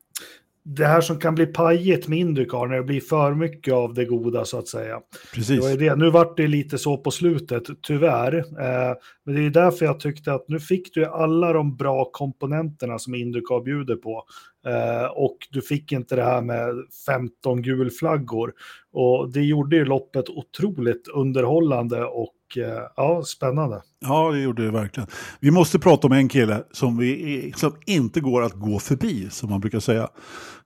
Det 0.65 0.87
här 0.87 1.01
som 1.01 1.19
kan 1.19 1.35
bli 1.35 1.47
pajigt 1.47 2.09
med 2.09 2.19
Indycar 2.19 2.67
när 2.67 2.77
det 2.77 2.83
blir 2.83 3.01
för 3.01 3.35
mycket 3.35 3.75
av 3.75 3.95
det 3.95 4.05
goda 4.05 4.45
så 4.45 4.59
att 4.59 4.69
säga. 4.69 4.95
Det 4.95 5.35
Precis. 5.35 5.61
var 5.61 5.71
ju 5.71 5.77
det. 5.77 5.97
Nu 5.97 6.11
vart 6.11 6.37
det 6.37 6.47
lite 6.47 6.79
så 6.79 6.97
på 6.97 7.11
slutet, 7.11 7.63
tyvärr. 7.83 8.37
Eh, 8.39 8.97
men 9.25 9.35
det 9.35 9.47
är 9.47 9.51
därför 9.51 9.85
jag 9.87 10.01
tyckte 10.01 10.33
att 10.33 10.49
nu 10.49 10.61
fick 10.61 10.95
du 10.95 11.07
alla 11.07 11.53
de 11.53 11.77
bra 11.77 12.11
komponenterna 12.13 12.99
som 12.99 13.15
Indycar 13.15 13.65
bjuder 13.65 13.97
på. 13.97 14.25
Eh, 14.67 15.07
och 15.07 15.37
du 15.51 15.63
fick 15.63 15.93
inte 15.93 16.17
det 16.17 16.25
här 16.25 16.43
med 16.43 16.75
15 17.07 17.63
gulflaggor. 17.63 18.53
Och 18.93 19.33
det 19.33 19.43
gjorde 19.43 19.77
ju 19.77 19.85
loppet 19.85 20.29
otroligt 20.29 21.09
underhållande 21.09 22.05
och 22.05 22.35
eh, 22.57 22.83
ja, 22.97 23.23
spännande. 23.23 23.83
Ja, 24.01 24.31
det 24.31 24.41
gjorde 24.41 24.65
det 24.65 24.71
verkligen. 24.71 25.09
Vi 25.41 25.51
måste 25.51 25.79
prata 25.79 26.07
om 26.07 26.13
en 26.13 26.29
kille 26.29 26.65
som, 26.73 26.97
vi, 26.97 27.53
som 27.57 27.77
inte 27.87 28.21
går 28.21 28.43
att 28.43 28.53
gå 28.53 28.79
förbi, 28.79 29.31
som 29.31 29.51
man 29.51 29.61
brukar 29.61 29.81
säga 29.81 30.09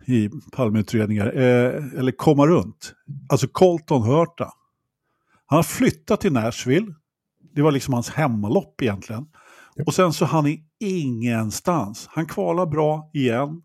i 0.07 0.31
Palmeutredningar, 0.53 1.27
eh, 1.27 1.99
eller 1.99 2.13
komma 2.13 2.47
runt. 2.47 2.93
Alltså 3.29 3.49
Colton 3.49 4.03
Hurta. 4.03 4.53
Han 5.47 5.57
har 5.57 5.63
flyttat 5.63 6.21
till 6.21 6.33
Nashville. 6.33 6.95
Det 7.55 7.63
var 7.63 7.73
liksom 7.73 7.95
hans 7.95 8.11
hemmalopp 8.11 8.83
egentligen. 8.83 9.27
Och 9.87 9.95
sen 9.95 10.13
så 10.13 10.25
han 10.25 10.47
är 10.47 10.59
ingenstans. 10.81 12.09
Han 12.11 12.27
kvalar 12.27 12.67
bra 12.67 13.11
igen. 13.15 13.63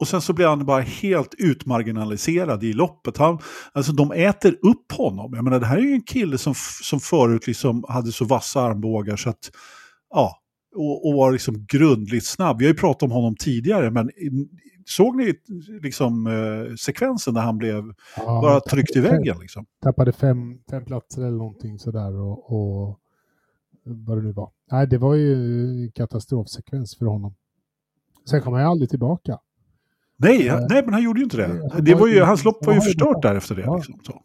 Och 0.00 0.08
sen 0.08 0.20
så 0.20 0.32
blir 0.32 0.46
han 0.46 0.66
bara 0.66 0.80
helt 0.80 1.34
utmarginaliserad 1.38 2.64
i 2.64 2.72
loppet. 2.72 3.16
Han, 3.16 3.38
alltså 3.72 3.92
de 3.92 4.12
äter 4.12 4.52
upp 4.52 4.92
honom. 4.92 5.32
Jag 5.34 5.44
menar 5.44 5.60
det 5.60 5.66
här 5.66 5.76
är 5.76 5.82
ju 5.82 5.92
en 5.92 6.02
kille 6.02 6.38
som, 6.38 6.54
som 6.82 7.00
förut 7.00 7.46
liksom 7.46 7.84
hade 7.88 8.12
så 8.12 8.24
vassa 8.24 8.60
armbågar 8.60 9.16
så 9.16 9.30
att 9.30 9.50
ja, 10.10 10.38
och, 10.74 11.08
och 11.08 11.14
var 11.14 11.32
liksom 11.32 11.66
grundligt 11.68 12.26
snabb. 12.26 12.58
Vi 12.58 12.64
har 12.64 12.72
ju 12.72 12.78
pratat 12.78 13.02
om 13.02 13.10
honom 13.10 13.36
tidigare, 13.36 13.90
men 13.90 14.10
såg 14.84 15.16
ni 15.16 15.34
liksom 15.82 16.26
eh, 16.26 16.74
sekvensen 16.74 17.34
där 17.34 17.42
han 17.42 17.58
blev 17.58 17.84
Ja, 18.16 18.40
bara 18.42 18.60
tryckt 18.60 18.96
i 18.96 19.00
väggen? 19.00 19.38
Liksom? 19.40 19.66
Tappade 19.82 20.12
fem, 20.12 20.58
fem 20.70 20.84
platser 20.84 21.22
eller 21.22 21.38
någonting 21.38 21.78
sådär 21.78 22.20
och, 22.20 22.52
och 22.52 22.98
vad 23.84 24.18
det 24.18 24.22
nu 24.22 24.32
var. 24.32 24.50
Nej, 24.70 24.86
det 24.86 24.98
var 24.98 25.14
ju 25.14 25.32
en 25.34 25.92
katastrofsekvens 25.92 26.96
för 26.98 27.06
honom. 27.06 27.34
Sen 28.30 28.42
kom 28.42 28.52
han 28.52 28.62
ju 28.62 28.68
aldrig 28.68 28.90
tillbaka. 28.90 29.38
Nej, 30.18 30.46
Eh, 30.48 30.54
han- 30.54 30.66
nej, 30.70 30.82
men 30.84 30.94
han 30.94 31.02
gjorde 31.02 31.20
ju 31.20 31.24
inte 31.24 31.36
det. 31.36 31.80
det 31.82 31.94
var 31.94 32.06
ju, 32.08 32.20
hans 32.20 32.44
lopp 32.44 32.66
var 32.66 32.74
ju 32.74 32.80
förstört 32.80 33.22
därefter 33.22 33.54
det. 33.54 33.74
Liksom, 33.76 33.94
så. 34.06 34.22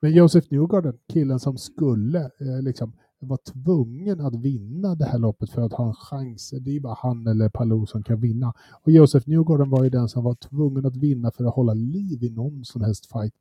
Men 0.00 0.12
Joseph 0.12 0.46
Newgarden, 0.50 0.94
killen 1.12 1.38
som 1.40 1.58
skulle 1.58 2.18
eh, 2.20 2.62
liksom 2.62 2.92
var 3.20 3.38
tvungen 3.52 4.20
att 4.20 4.34
vinna 4.34 4.94
det 4.94 5.04
här 5.04 5.18
loppet 5.18 5.50
för 5.50 5.62
att 5.62 5.72
ha 5.72 5.86
en 5.88 5.94
chans. 5.94 6.54
Det 6.60 6.76
är 6.76 6.80
bara 6.80 6.96
han 7.02 7.26
eller 7.26 7.48
Palou 7.48 7.86
som 7.86 8.02
kan 8.02 8.20
vinna. 8.20 8.52
Och 8.82 8.90
Joseph 8.92 9.28
Newgarden 9.28 9.70
var 9.70 9.84
ju 9.84 9.90
den 9.90 10.08
som 10.08 10.24
var 10.24 10.34
tvungen 10.34 10.86
att 10.86 10.96
vinna 10.96 11.30
för 11.30 11.44
att 11.44 11.54
hålla 11.54 11.74
liv 11.74 12.24
i 12.24 12.30
någon 12.30 12.64
som 12.64 12.82
helst 12.82 13.06
fight. 13.12 13.34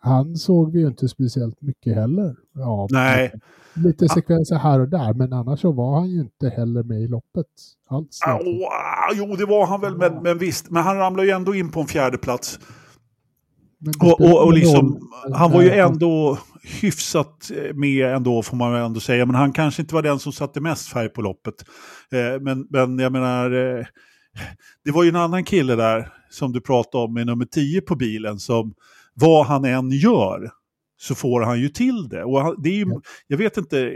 Han 0.00 0.36
såg 0.36 0.72
vi 0.72 0.80
ju 0.80 0.86
inte 0.86 1.08
speciellt 1.08 1.62
mycket 1.62 1.94
heller. 1.94 2.36
Ja, 2.54 2.88
Nej. 2.90 3.32
Lite 3.74 4.08
sekvenser 4.08 4.56
här 4.56 4.80
och 4.80 4.88
där, 4.88 5.14
men 5.14 5.32
annars 5.32 5.60
så 5.60 5.72
var 5.72 5.98
han 5.98 6.10
ju 6.10 6.20
inte 6.20 6.48
heller 6.48 6.82
med 6.82 7.00
i 7.00 7.08
loppet 7.08 7.46
alls. 7.88 8.20
Ah, 8.26 8.38
wow, 8.38 9.14
jo, 9.14 9.36
det 9.36 9.44
var 9.46 9.66
han 9.66 9.80
väl, 9.80 9.96
men, 9.96 10.22
men 10.22 10.38
visst. 10.38 10.70
Men 10.70 10.82
han 10.82 10.96
ramlade 10.96 11.28
ju 11.28 11.34
ändå 11.34 11.54
in 11.54 11.70
på 11.70 11.80
en 11.80 11.86
fjärde 11.86 12.18
plats. 12.18 12.58
Och, 14.02 14.20
och, 14.20 14.44
och 14.44 14.52
liksom, 14.52 15.10
han 15.34 15.52
var 15.52 15.62
ju 15.62 15.70
ändå 15.70 16.38
hyfsat 16.82 17.50
med 17.74 18.14
ändå, 18.14 18.42
får 18.42 18.56
man 18.56 18.72
väl 18.72 18.82
ändå 18.82 19.00
säga. 19.00 19.26
Men 19.26 19.34
han 19.34 19.52
kanske 19.52 19.82
inte 19.82 19.94
var 19.94 20.02
den 20.02 20.18
som 20.18 20.32
satte 20.32 20.60
mest 20.60 20.88
färg 20.88 21.08
på 21.08 21.22
loppet. 21.22 21.54
Eh, 22.12 22.40
men, 22.40 22.66
men 22.70 22.98
jag 22.98 23.12
menar, 23.12 23.76
eh, 23.78 23.86
det 24.84 24.90
var 24.90 25.02
ju 25.02 25.08
en 25.08 25.16
annan 25.16 25.44
kille 25.44 25.74
där 25.74 26.12
som 26.30 26.52
du 26.52 26.60
pratade 26.60 27.04
om 27.04 27.14
med 27.14 27.26
nummer 27.26 27.44
10 27.44 27.80
på 27.80 27.96
bilen 27.96 28.38
som 28.38 28.74
vad 29.20 29.46
han 29.46 29.64
än 29.64 29.90
gör 29.90 30.50
så 31.00 31.14
får 31.14 31.40
han 31.40 31.60
ju 31.60 31.68
till 31.68 32.08
det. 32.08 32.24
Och 32.24 32.62
det 32.62 32.68
är 32.68 32.74
ju, 32.74 32.84
Ja. 32.88 33.00
jag 33.26 33.38
vet 33.38 33.56
inte, 33.56 33.92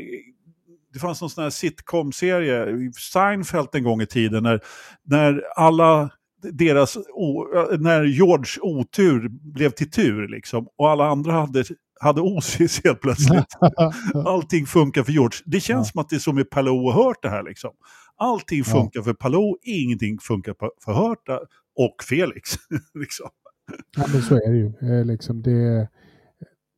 det 0.93 0.99
fanns 0.99 1.21
någon 1.21 1.31
sån 1.31 1.43
här 1.45 1.51
sitcom-serie, 1.51 2.67
Seinfeld 3.13 3.69
en 3.73 3.85
gång 3.85 4.01
i 4.03 4.07
tiden, 4.07 4.43
när, 4.43 4.61
när 5.05 5.43
alla 5.57 6.11
deras, 6.53 6.97
när 7.79 8.05
George 8.05 8.61
otur 8.63 9.29
blev 9.29 9.71
till 9.71 9.91
tur 9.91 10.29
liksom, 10.29 10.67
och 10.79 10.91
alla 10.91 11.07
andra 11.09 11.33
hade, 11.33 11.65
hade 12.01 12.21
osis 12.21 12.81
helt 12.85 13.01
plötsligt. 13.01 13.47
Allting 14.27 14.67
funkar 14.67 15.03
för 15.03 15.13
George. 15.13 15.39
Det 15.45 15.61
känns 15.61 15.89
Ja. 15.89 15.93
som 15.93 16.01
att 16.01 16.09
det 16.09 16.17
är 16.17 16.21
som 16.21 16.35
med 16.35 16.51
Palou 16.51 16.87
och 16.87 16.95
Hurta 16.95 17.29
här 17.29 17.43
liksom. 17.43 17.71
Allting 18.17 18.59
Ja. 18.59 18.65
funkar 18.65 19.03
för 19.03 19.13
Palou, 19.15 19.57
ingenting 19.63 20.19
funkar 20.19 20.55
för 20.85 20.93
Hurta 20.93 21.39
och 21.77 21.97
Felix. 22.09 22.51
liksom. 23.01 23.29
Ja, 23.97 24.05
men 24.13 24.23
så 24.23 24.35
är 24.35 24.51
det 24.51 24.57
ju. 24.57 24.73
Eh, 24.81 25.05
liksom 25.05 25.43
det, 25.43 25.89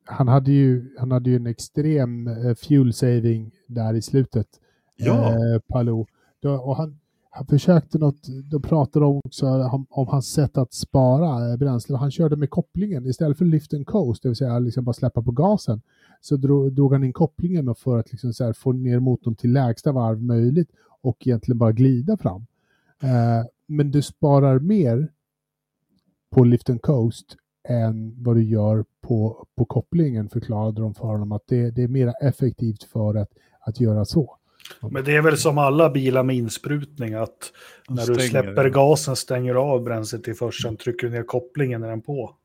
han, 0.05 0.27
hade 0.27 0.51
ju 0.51 0.95
han 0.99 1.11
hade 1.11 1.29
ju 1.29 1.35
en 1.35 1.47
extrem 1.47 2.27
eh, 2.27 2.55
fuel 2.55 2.93
saving 2.93 3.51
där 3.67 3.93
i 3.93 4.01
slutet. 4.01 4.47
Ja. 4.95 5.31
Eh, 5.31 5.59
Palou. 5.67 6.05
Då, 6.41 6.53
och 6.53 6.75
han, 6.75 6.99
han 7.29 7.45
försökte 7.45 7.97
något, 7.97 8.27
då 8.51 8.59
pratade 8.59 9.05
de 9.05 9.21
också 9.25 9.47
om, 9.47 9.85
om 9.89 10.07
hans 10.07 10.33
sätt 10.33 10.57
att 10.57 10.73
spara 10.73 11.51
eh, 11.51 11.57
bränsle. 11.57 11.97
Han 11.97 12.11
körde 12.11 12.35
med 12.35 12.49
kopplingen 12.49 13.05
istället 13.05 13.37
för 13.37 13.45
lift 13.45 13.73
and 13.73 13.87
coast, 13.87 14.23
det 14.23 14.29
vill 14.29 14.35
säga 14.35 14.59
liksom 14.59 14.83
bara 14.83 14.93
släppa 14.93 15.21
på 15.21 15.31
gasen. 15.31 15.81
Så 16.21 16.37
drog, 16.37 16.73
drog 16.73 16.93
han 16.93 17.03
in 17.03 17.13
kopplingen 17.13 17.75
för 17.75 17.99
att 17.99 18.11
liksom 18.11 18.33
här 18.39 18.53
få 18.53 18.71
ner 18.71 18.99
motorn 18.99 19.35
till 19.35 19.53
lägsta 19.53 19.91
varv 19.91 20.23
möjligt 20.23 20.69
och 21.01 21.27
egentligen 21.27 21.57
bara 21.57 21.71
glida 21.71 22.17
fram. 22.17 22.45
Eh, 23.03 23.45
men 23.67 23.91
du 23.91 24.01
sparar 24.01 24.59
mer 24.59 25.11
på 26.35 26.43
lift 26.43 26.69
and 26.69 26.81
coast 26.81 27.25
än 27.69 28.23
vad 28.23 28.35
du 28.35 28.43
gör 28.43 28.85
på, 29.01 29.47
på 29.57 29.65
kopplingen 29.65 30.29
förklarade 30.29 30.81
de 30.81 30.93
för 30.93 31.03
honom 31.03 31.31
att 31.31 31.43
det, 31.47 31.71
det 31.71 31.83
är 31.83 31.87
mer 31.87 32.13
effektivt 32.21 32.83
för 32.83 33.15
att, 33.15 33.29
att 33.59 33.79
göra 33.79 34.05
så. 34.05 34.37
Men 34.81 35.03
det 35.03 35.15
är 35.15 35.21
väl 35.21 35.37
som 35.37 35.57
alla 35.57 35.89
bilar 35.89 36.23
med 36.23 36.35
insprutning 36.35 37.13
att 37.13 37.51
när 37.89 38.05
du 38.05 38.15
släpper 38.15 38.69
gasen 38.69 39.15
stänger 39.15 39.55
av 39.55 39.83
bränslet 39.83 40.27
i 40.27 40.33
först, 40.33 40.61
sen 40.61 40.77
trycker 40.77 41.07
du 41.07 41.13
ner 41.13 41.23
kopplingen 41.23 41.81
när 41.81 41.89
den 41.89 42.01
på. 42.01 42.35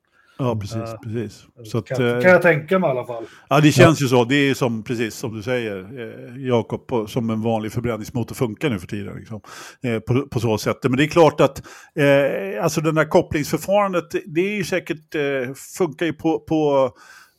Ja, 0.40 0.56
precis. 0.56 0.94
Precis. 1.04 1.46
Så 1.64 1.78
att, 1.78 1.86
kan, 1.86 2.08
eh, 2.08 2.20
kan 2.20 2.30
jag 2.30 2.42
tänka 2.42 2.78
mig 2.78 2.88
i 2.88 2.90
alla 2.90 3.04
fall. 3.04 3.24
Ja, 3.48 3.60
det 3.60 3.72
känns 3.72 4.02
ju 4.02 4.08
så. 4.08 4.24
Det 4.24 4.34
är 4.34 4.54
som, 4.54 4.82
precis 4.82 5.14
som 5.14 5.36
du 5.36 5.42
säger, 5.42 5.76
eh, 5.78 6.46
Jakob, 6.46 7.08
som 7.08 7.30
en 7.30 7.42
vanlig 7.42 7.72
förbränningsmotor 7.72 8.34
funkar 8.34 8.70
nu 8.70 8.78
för 8.78 8.86
tiden. 8.86 9.16
Liksom, 9.16 9.40
eh, 9.82 9.98
på, 9.98 10.26
på 10.28 10.40
så 10.40 10.58
sätt. 10.58 10.76
Men 10.82 10.96
det 10.96 11.04
är 11.04 11.08
klart 11.08 11.40
att 11.40 11.62
eh, 11.94 12.64
alltså 12.64 12.80
den 12.80 12.94
där 12.94 13.04
kopplingsförfarandet, 13.04 14.04
det 14.26 14.40
är 14.40 14.56
ju 14.56 14.64
säkert, 14.64 15.14
eh, 15.14 15.54
funkar 15.76 16.06
ju 16.06 16.12
på, 16.12 16.38
på, 16.38 16.90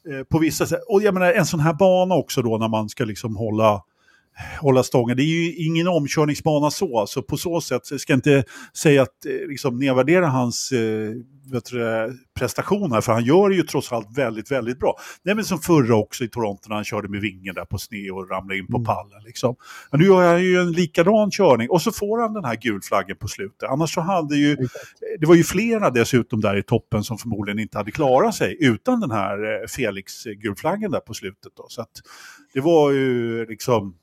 eh, 0.09 0.23
på 0.23 0.39
vissa 0.39 0.65
sätt. 0.65 0.81
Och 0.87 1.01
jag 1.03 1.13
menar 1.13 1.33
en 1.33 1.45
sån 1.45 1.59
här 1.59 1.73
bana 1.73 2.15
också 2.15 2.41
då 2.41 2.57
när 2.57 2.67
man 2.67 2.89
ska 2.89 3.03
liksom 3.03 3.35
hålla 3.35 3.83
hålla 4.61 4.83
stången. 4.83 5.17
Det 5.17 5.23
är 5.23 5.25
ju 5.25 5.55
ingen 5.55 5.87
omkörningsbana 5.87 6.71
så, 6.71 7.05
så 7.07 7.21
på 7.21 7.37
så 7.37 7.61
sätt 7.61 7.85
så 7.85 7.99
ska 7.99 8.13
jag 8.13 8.17
inte 8.17 8.43
säga 8.77 9.01
att 9.01 9.25
eh, 9.25 9.47
liksom 9.49 9.79
nedvärdera 9.79 10.27
hans 10.27 10.71
eh, 10.71 11.09
du, 11.51 11.79
det, 11.79 12.13
prestationer, 12.39 13.01
för 13.01 13.13
han 13.13 13.23
gör 13.25 13.49
det 13.49 13.55
ju 13.55 13.63
trots 13.63 13.91
allt 13.91 14.17
väldigt, 14.17 14.51
väldigt 14.51 14.79
bra. 14.79 14.95
Nej 15.23 15.35
men 15.35 15.43
som 15.45 15.59
förra 15.59 15.95
också 15.95 16.23
i 16.23 16.27
Toronto 16.29 16.69
när 16.69 16.75
han 16.75 16.83
körde 16.85 17.07
med 17.09 17.21
vingen 17.21 17.55
där 17.55 17.65
på 17.65 17.77
sned 17.77 18.11
och 18.11 18.29
ramlade 18.29 18.59
in 18.59 18.67
på 18.67 18.77
Mm. 18.77 18.85
pallen. 18.85 19.23
Liksom. 19.25 19.55
Men 19.91 19.99
nu 19.99 20.05
gör 20.05 20.31
han 20.31 20.43
ju 20.43 20.59
en 20.61 20.71
likadan 20.71 21.31
körning 21.31 21.69
och 21.69 21.81
så 21.81 21.91
får 21.91 22.21
han 22.21 22.33
den 22.33 22.45
här 22.45 22.55
gulflaggen 22.55 23.17
på 23.17 23.27
slutet. 23.27 23.69
Annars 23.69 23.93
så 23.93 24.01
hade 24.01 24.35
ju, 24.35 24.57
det 25.19 25.25
var 25.25 25.35
ju 25.35 25.43
flera 25.43 25.89
dessutom 25.89 26.41
där 26.41 26.57
i 26.57 26.63
toppen 26.63 27.03
som 27.03 27.17
förmodligen 27.17 27.59
inte 27.59 27.77
hade 27.77 27.91
klarat 27.91 28.35
sig 28.35 28.57
utan 28.59 28.99
den 28.99 29.11
här 29.11 29.61
eh, 29.61 29.67
Felix-gulflaggen 29.67 30.91
där 30.91 30.99
på 30.99 31.13
slutet. 31.13 31.51
Då. 31.57 31.65
Så 31.69 31.81
att 31.81 31.91
det 32.53 32.61
var 32.61 32.91
ju 32.91 33.45
liksom, 33.45 33.95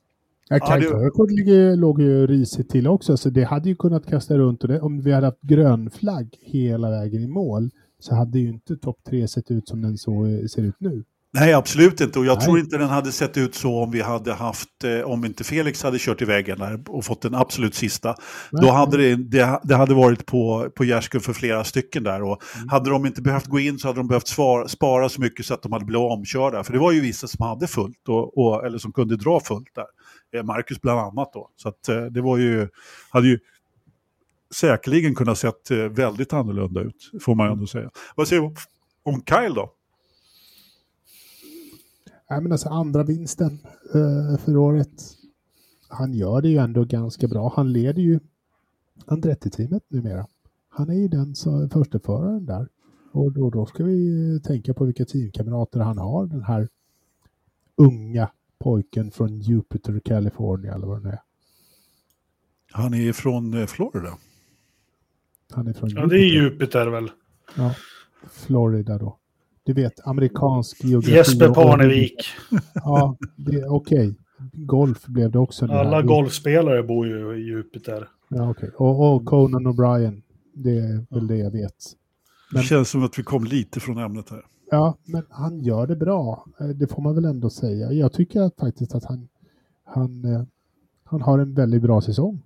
Ja, 0.50 0.58
Kaj 0.58 0.80
det- 0.80 0.86
Körkort 0.86 1.30
låg 1.78 2.00
ju 2.00 2.26
risigt 2.26 2.70
till 2.70 2.86
också, 2.86 3.16
så 3.16 3.30
det 3.30 3.44
hade 3.44 3.68
ju 3.68 3.76
kunnat 3.76 4.06
kasta 4.06 4.38
runt 4.38 4.62
och 4.62 4.68
det, 4.68 4.80
om 4.80 5.00
vi 5.00 5.12
hade 5.12 5.26
haft 5.26 5.40
grön 5.42 5.90
flagg 5.90 6.28
hela 6.40 6.90
vägen 6.90 7.22
i 7.22 7.26
mål 7.28 7.70
så 8.00 8.14
hade 8.14 8.38
ju 8.38 8.48
inte 8.48 8.76
topp 8.76 8.98
tre 9.08 9.28
sett 9.28 9.50
ut 9.50 9.68
som 9.68 9.82
den 9.82 9.96
så 9.98 10.10
ser 10.54 10.62
ut 10.62 10.76
nu. 10.78 11.04
Nej, 11.32 11.52
absolut 11.52 12.00
inte. 12.00 12.18
Och 12.18 12.26
jag 12.26 12.36
Nej. 12.36 12.44
tror 12.44 12.58
inte 12.58 12.78
den 12.78 12.88
hade 12.88 13.12
sett 13.12 13.36
ut 13.36 13.54
så 13.54 13.82
om 13.82 13.90
vi 13.90 14.00
hade 14.00 14.32
haft, 14.32 14.84
eh, 14.84 15.10
om 15.10 15.24
inte 15.24 15.44
Felix 15.44 15.82
hade 15.82 15.98
kört 16.00 16.22
i 16.22 16.24
väggen 16.24 16.58
där 16.58 16.80
och 16.88 17.04
fått 17.04 17.22
den 17.22 17.34
absolut 17.34 17.74
sista. 17.74 18.14
Nej. 18.52 18.62
Då 18.62 18.70
hade 18.70 18.96
det, 18.96 19.16
det, 19.16 19.60
det 19.64 19.74
hade 19.74 19.94
varit 19.94 20.26
på, 20.26 20.70
på 20.76 20.84
gärdsgård 20.84 21.22
för 21.22 21.32
flera 21.32 21.64
stycken 21.64 22.02
där. 22.02 22.22
Och 22.22 22.42
Mm. 22.56 22.68
hade 22.68 22.90
de 22.90 23.06
inte 23.06 23.22
behövt 23.22 23.46
gå 23.46 23.58
in 23.58 23.78
så 23.78 23.88
hade 23.88 23.98
de 24.00 24.08
behövt 24.08 24.28
svara, 24.28 24.68
spara 24.68 25.08
så 25.08 25.20
mycket 25.20 25.46
så 25.46 25.54
att 25.54 25.62
de 25.62 25.72
hade 25.72 25.84
blivit 25.84 26.10
omkörda. 26.12 26.64
För 26.64 26.72
det 26.72 26.78
var 26.78 26.92
ju 26.92 27.00
vissa 27.00 27.26
som 27.26 27.46
hade 27.46 27.66
fullt, 27.66 28.08
och, 28.08 28.38
och, 28.38 28.66
eller 28.66 28.78
som 28.78 28.92
kunde 28.92 29.16
dra 29.16 29.40
fullt 29.40 29.68
där. 29.74 29.84
Eh, 30.32 30.42
Marcus 30.42 30.80
bland 30.80 31.00
annat 31.00 31.32
då. 31.32 31.50
Så 31.56 31.68
att, 31.68 31.88
eh, 31.88 32.04
det 32.04 32.20
var 32.20 32.38
ju, 32.38 32.68
hade 33.10 33.28
ju 33.28 33.38
säkerligen 34.50 35.14
kunnat 35.14 35.38
sett 35.38 35.70
eh, 35.70 35.76
väldigt 35.76 36.32
annorlunda 36.32 36.80
ut, 36.80 37.10
får 37.20 37.34
man 37.34 37.46
ju 37.46 37.52
ändå 37.52 37.66
säga. 37.66 37.90
Vad 38.16 38.28
säger 38.28 38.42
du 38.42 38.54
om 39.02 39.22
Kyle 39.26 39.54
då? 39.54 39.72
Nej, 42.30 42.40
men 42.40 42.52
alltså 42.52 42.68
andra 42.68 43.02
vinsten 43.02 43.58
eh, 43.94 44.38
för 44.44 44.56
året. 44.56 45.04
Han 45.88 46.14
gör 46.14 46.42
det 46.42 46.48
ju 46.48 46.58
ändå 46.58 46.84
ganska 46.84 47.28
bra. 47.28 47.52
Han 47.56 47.72
leder 47.72 48.02
ju 48.02 48.20
Andretti-teamet 49.06 49.82
numera. 49.88 50.26
Han 50.68 50.90
är 50.90 50.94
ju 50.94 51.08
den 51.08 51.34
som 51.34 51.70
försteföraren 51.70 52.46
där. 52.46 52.68
Och 53.12 53.32
då, 53.32 53.50
då 53.50 53.66
ska 53.66 53.84
vi 53.84 54.40
tänka 54.44 54.74
på 54.74 54.84
vilka 54.84 55.04
teamkamrater 55.04 55.80
han 55.80 55.98
har. 55.98 56.26
Den 56.26 56.42
här 56.42 56.68
unga 57.76 58.30
pojken 58.58 59.10
från 59.10 59.40
Jupiter, 59.40 60.00
California 60.04 60.74
eller 60.74 60.86
vad 60.86 61.02
det 61.02 61.08
nu 61.08 61.12
är. 61.14 61.20
Han 62.72 62.94
är 62.94 63.12
från 63.12 63.54
eh, 63.54 63.66
Florida. 63.66 64.18
Han 65.52 65.66
är 65.66 65.72
från 65.72 65.90
Ja, 65.90 66.06
det 66.06 66.16
är 66.16 66.28
Jupiter 66.42 66.86
väl. 66.86 67.10
Ja, 67.56 67.74
Florida 68.30 68.98
då. 68.98 69.18
Du 69.62 69.72
vet, 69.72 70.06
amerikansk 70.06 70.84
geografi. 70.84 71.12
Jesper 71.14 71.48
Parnevik. 71.54 72.26
Ja, 72.74 73.16
det- 73.36 73.64
okej. 73.68 74.14
Golf 74.52 75.06
blev 75.06 75.30
det 75.30 75.38
också. 75.38 75.66
nu 75.66 75.72
här. 75.72 75.80
Alla 75.80 76.02
golfspelare 76.02 76.82
bor 76.82 77.06
ju 77.06 77.36
i 77.36 77.44
Jupiter. 77.46 78.08
Ja, 78.28 78.50
okej. 78.50 78.70
Och, 78.76 79.14
och 79.14 79.24
Conan 79.26 79.66
O'Brien. 79.66 80.22
Det 80.54 80.70
är 80.78 81.06
väl 81.14 81.26
det 81.26 81.36
jag 81.36 81.50
vet. 81.50 81.74
Det 82.50 82.54
Men- 82.56 82.62
känns 82.62 82.90
som 82.90 83.04
att 83.04 83.18
vi 83.18 83.22
kom 83.22 83.44
lite 83.44 83.80
från 83.80 83.98
ämnet 83.98 84.30
här. 84.30 84.44
Ja, 84.70 84.96
men 85.04 85.22
han 85.30 85.60
gör 85.60 85.86
det 85.86 85.96
bra. 85.96 86.44
Eh, 86.60 86.66
Det 86.66 86.86
får 86.86 87.02
man 87.02 87.14
väl 87.14 87.24
ändå 87.24 87.50
säga. 87.50 87.92
Jag 87.92 88.12
tycker 88.12 88.40
att 88.40 88.56
faktiskt 88.56 88.94
att 88.94 89.04
han, 89.04 89.28
han, 89.84 90.24
eh, 90.24 90.42
han 91.04 91.22
har 91.22 91.38
en 91.38 91.54
väldigt 91.54 91.82
bra 91.82 92.00
säsong. 92.00 92.42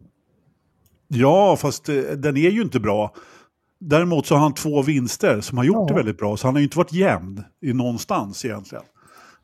Ja, 1.08 1.56
fast 1.56 1.88
eh, 1.88 1.94
den 2.16 2.36
är 2.36 2.50
ju 2.50 2.62
inte 2.62 2.80
bra. 2.80 3.14
Däremot 3.78 4.26
så 4.26 4.34
har 4.34 4.40
han 4.42 4.54
två 4.54 4.82
vinster 4.82 5.40
som 5.40 5.58
har 5.58 5.64
gjort 5.64 5.76
Ja. 5.76 5.86
det 5.88 5.94
väldigt 5.94 6.18
bra. 6.18 6.36
Så 6.36 6.46
han 6.46 6.54
har 6.54 6.60
ju 6.60 6.64
inte 6.64 6.78
varit 6.78 6.92
jämn 6.92 7.44
i 7.60 7.72
någonstans 7.72 8.44
egentligen. 8.44 8.84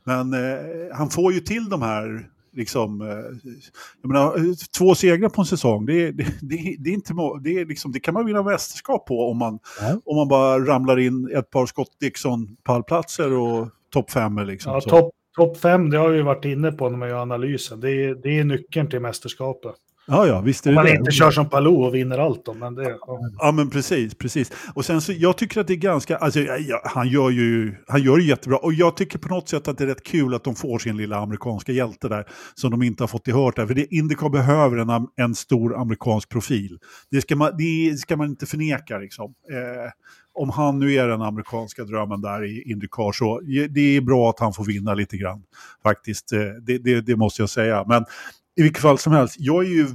Men 0.05 0.35
eh, 0.35 0.59
han 0.95 1.11
får 1.11 1.33
ju 1.33 1.41
till 1.41 1.69
de 1.69 1.83
här 1.83 2.31
Liksom, 2.59 3.01
eh, 3.01 3.51
jag 4.03 4.09
menar, 4.09 4.55
två 4.79 4.95
segrar 4.95 5.29
på 5.29 5.43
en 5.43 5.47
säsong, 5.47 5.87
det, 5.87 6.11
det, 6.11 6.25
det, 6.41 6.77
det 6.79 6.91
är 6.91 6.95
inte, 6.95 7.13
det, 7.43 7.51
är 7.51 7.67
liksom, 7.67 7.93
det 7.93 8.01
kan 8.01 8.15
man 8.15 8.27
vinna 8.27 8.43
mästerskap 8.43 9.07
på 9.07 9.31
om 9.31 9.39
man, 9.39 9.59
ja. 9.81 10.01
om 10.05 10.17
man 10.17 10.29
bara 10.29 10.59
ramlar 10.59 10.99
in 10.99 11.31
ett 11.37 11.51
par 11.51 11.67
Scott 11.67 11.91
Dixon-pallplatser 12.01 13.33
och 13.33 13.69
topp 13.93 14.11
fem. 14.11 14.39
Liksom, 14.39 14.73
ja, 14.73 14.81
topp 14.81 15.15
top 15.39 15.57
fem, 15.57 15.91
det 15.91 15.99
har 15.99 16.09
vi 16.09 16.23
varit 16.23 16.45
inne 16.45 16.73
på 16.73 16.89
när 16.89 16.99
man 16.99 17.09
gör 17.09 17.23
analysen. 17.23 17.81
Det 17.81 18.15
det 18.15 18.39
är 18.39 18.45
nyckeln 18.45 18.91
till 18.91 19.01
mästerskapet. 19.01 19.75
Ja, 20.11 20.27
ja, 20.27 20.41
visst 20.41 20.67
är 20.67 20.71
det 20.71 20.77
Om 20.77 20.85
man 20.85 20.85
det. 20.85 20.99
inte 20.99 21.11
kör 21.11 21.31
som 21.31 21.49
Palou 21.49 21.85
och 21.85 21.95
vinner 21.95 22.19
allt 22.19 22.45
då, 22.45 22.55
men 22.55 22.75
det... 22.75 22.83
Ja. 22.83 23.19
ja, 23.39 23.53
men 23.53 23.71
precis, 23.71 24.15
precis. 24.15 24.53
Och 24.75 24.85
sen 24.85 25.01
så, 25.01 25.13
jag 25.13 25.37
tycker 25.37 25.61
att 25.61 25.67
det 25.67 25.73
är 25.73 25.77
ganska, 25.77 26.17
alltså 26.17 26.41
ja, 26.41 26.81
han 26.85 27.09
gör 27.09 27.31
ju, 27.31 27.75
han 27.87 28.03
gör 28.03 28.17
det 28.17 28.23
jättebra. 28.23 28.59
Och 28.59 28.73
jag 28.73 28.97
tycker 28.97 29.19
på 29.19 29.29
något 29.29 29.49
sätt 29.49 29.69
att 29.69 29.79
det 29.79 29.85
är 29.85 29.89
rätt 29.89 30.05
kul 30.05 30.35
att 30.35 30.45
de 30.45 30.55
får 30.55 30.79
sin 30.79 30.97
lilla 30.97 31.17
amerikanska 31.17 31.73
hjälte 31.73 32.09
där, 32.09 32.27
som 32.55 32.71
de 32.71 32.83
inte 32.83 33.03
har 33.03 33.09
fått 33.09 33.27
gehör 33.27 33.53
där. 33.57 33.67
För 33.67 33.75
det, 33.75 33.95
Indycar 33.95 34.29
behöver 34.29 34.77
en, 34.77 35.09
en 35.17 35.35
stor 35.35 35.77
amerikansk 35.81 36.29
profil. 36.29 36.79
Det 37.11 37.21
ska 37.21 37.37
man, 37.37 37.53
det 37.59 37.99
ska 37.99 38.17
man 38.17 38.29
inte 38.29 38.47
förneka 38.47 38.99
liksom. 38.99 39.35
Eh, 39.51 39.91
om 40.35 40.51
han 40.51 40.79
nu 40.79 40.95
är 40.95 41.09
den 41.09 41.23
amerikanska 41.23 41.85
drömmen 41.85 42.21
där 42.21 42.45
i 42.45 42.63
Indycar 42.71 43.13
så 43.13 43.41
det 43.71 43.97
är 43.97 44.01
bra 44.01 44.31
att 44.31 44.41
han 44.41 44.53
får 44.53 44.65
vinna 44.65 44.95
lite 44.95 45.17
grann. 45.17 45.43
Faktiskt, 45.83 46.33
eh, 46.33 46.41
det, 46.41 46.79
det, 46.79 47.01
det 47.01 47.17
måste 47.17 47.43
jag 47.43 47.51
säga. 47.51 47.85
Men 47.89 48.05
i 48.59 48.63
vilket 48.63 48.83
fall 48.83 48.99
som 48.99 49.13
helst, 49.13 49.37
jag 49.39 49.65
är 49.65 49.69
ju 49.69 49.87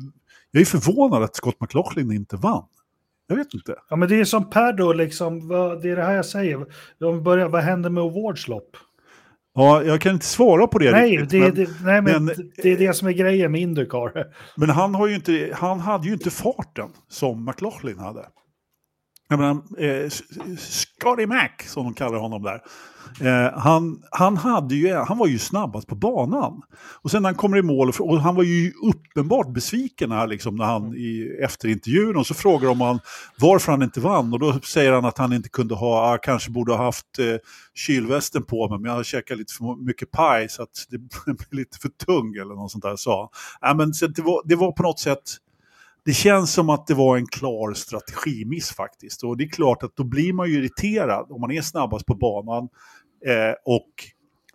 jag 0.51 0.61
är 0.61 0.65
förvånad 0.65 1.23
att 1.23 1.35
Scott 1.35 1.61
McLaughlin 1.61 2.11
inte 2.11 2.35
vann. 2.35 2.63
Jag 3.27 3.35
vet 3.35 3.53
inte. 3.53 3.75
Ja, 3.89 3.95
men 3.95 4.09
det 4.09 4.19
är 4.19 4.25
som 4.25 4.49
Per 4.49 4.73
då, 4.73 4.93
liksom, 4.93 5.47
vad, 5.47 5.81
det 5.81 5.89
är 5.89 5.95
det 5.95 6.03
här 6.03 6.13
jag 6.13 6.25
säger. 6.25 6.65
De 6.99 7.23
börjar, 7.23 7.49
vad 7.49 7.61
händer 7.61 7.89
med 7.89 8.03
awardslopp? 8.03 8.77
Ja, 9.55 9.83
jag 9.83 10.01
kan 10.01 10.13
inte 10.13 10.25
svara 10.25 10.67
på 10.67 10.79
det 10.79 10.91
nej, 10.91 11.17
riktigt. 11.17 11.29
Det, 11.29 11.39
men, 11.39 11.55
det, 11.55 11.69
nej, 11.83 12.01
men, 12.01 12.25
men, 12.25 12.51
det 12.55 12.71
är 12.71 12.77
det 12.77 12.93
som 12.93 13.07
är 13.07 13.11
grejen 13.11 13.51
med 13.51 13.61
Indycar. 13.61 14.33
Men 14.55 14.69
han, 14.69 14.95
har 14.95 15.07
ju 15.07 15.15
inte, 15.15 15.49
han 15.53 15.79
hade 15.79 16.07
ju 16.07 16.13
inte 16.13 16.29
farten 16.29 16.89
som 17.07 17.45
McLaughlin 17.45 17.99
hade. 17.99 18.25
Jag 19.33 19.39
menar, 19.39 19.61
eh, 19.77 20.09
Scotty 20.57 21.25
Mac, 21.25 21.49
som 21.67 21.83
de 21.83 21.93
kallar 21.93 22.17
honom 22.17 22.43
där. 22.43 22.61
Eh, 23.21 23.59
han, 23.59 24.03
han, 24.11 24.37
hade 24.37 24.75
ju, 24.75 24.95
han 24.95 25.17
var 25.17 25.27
ju 25.27 25.39
snabbast 25.39 25.87
på 25.87 25.95
banan. 25.95 26.61
Och 27.01 27.11
sen 27.11 27.21
när 27.21 27.29
han 27.29 27.35
kommer 27.35 27.57
i 27.57 27.61
mål, 27.61 27.91
och 27.99 28.21
han 28.21 28.35
var 28.35 28.43
ju 28.43 28.71
uppenbart 28.71 29.53
besviken 29.53 30.11
här 30.11 30.27
liksom, 30.27 30.55
när 30.55 30.65
han 30.65 30.95
i, 30.95 31.37
efter 31.43 31.67
intervjun, 31.67 32.17
och 32.17 32.27
så 32.27 32.33
frågar 32.33 32.67
de 32.67 32.81
han 32.81 32.99
varför 33.39 33.71
han 33.71 33.83
inte 33.83 33.99
vann. 33.99 34.33
Och 34.33 34.39
då 34.39 34.59
säger 34.59 34.91
han 34.91 35.05
att 35.05 35.17
han 35.17 35.33
inte 35.33 35.49
kunde 35.49 35.75
ha, 35.75 36.13
ah, 36.13 36.17
kanske 36.17 36.51
borde 36.51 36.73
ha 36.73 36.83
haft 36.83 37.19
eh, 37.19 37.35
kylvästen 37.75 38.43
på 38.43 38.69
mig, 38.69 38.79
men 38.79 38.89
jag 38.89 38.97
har 38.97 39.03
käkat 39.03 39.37
lite 39.37 39.53
för 39.53 39.85
mycket 39.85 40.11
paj 40.11 40.49
så 40.49 40.63
att 40.63 40.85
det 40.89 40.97
blir 41.25 41.59
lite 41.59 41.77
för 41.77 41.89
tung 41.89 42.35
eller 42.35 42.55
något 42.55 42.71
sånt 42.71 42.83
där 42.83 42.95
sa 42.95 43.29
han. 43.61 43.77
men, 43.77 43.93
så 43.93 44.07
det, 44.07 44.21
var, 44.21 44.41
det 44.45 44.55
var 44.55 44.71
på 44.71 44.83
något 44.83 44.99
sätt 44.99 45.37
det 46.05 46.13
känns 46.13 46.53
som 46.53 46.69
att 46.69 46.87
det 46.87 46.93
var 46.93 47.17
en 47.17 47.27
klar 47.27 47.73
strategimiss 47.73 48.71
faktiskt. 48.71 49.23
Och 49.23 49.37
det 49.37 49.43
är 49.43 49.49
klart 49.49 49.83
att 49.83 49.95
då 49.95 50.03
blir 50.03 50.33
man 50.33 50.49
ju 50.49 50.53
irriterad 50.53 51.27
om 51.29 51.41
man 51.41 51.51
är 51.51 51.61
snabbast 51.61 52.05
på 52.05 52.15
banan 52.15 52.69
eh, 53.25 53.53
och 53.65 53.89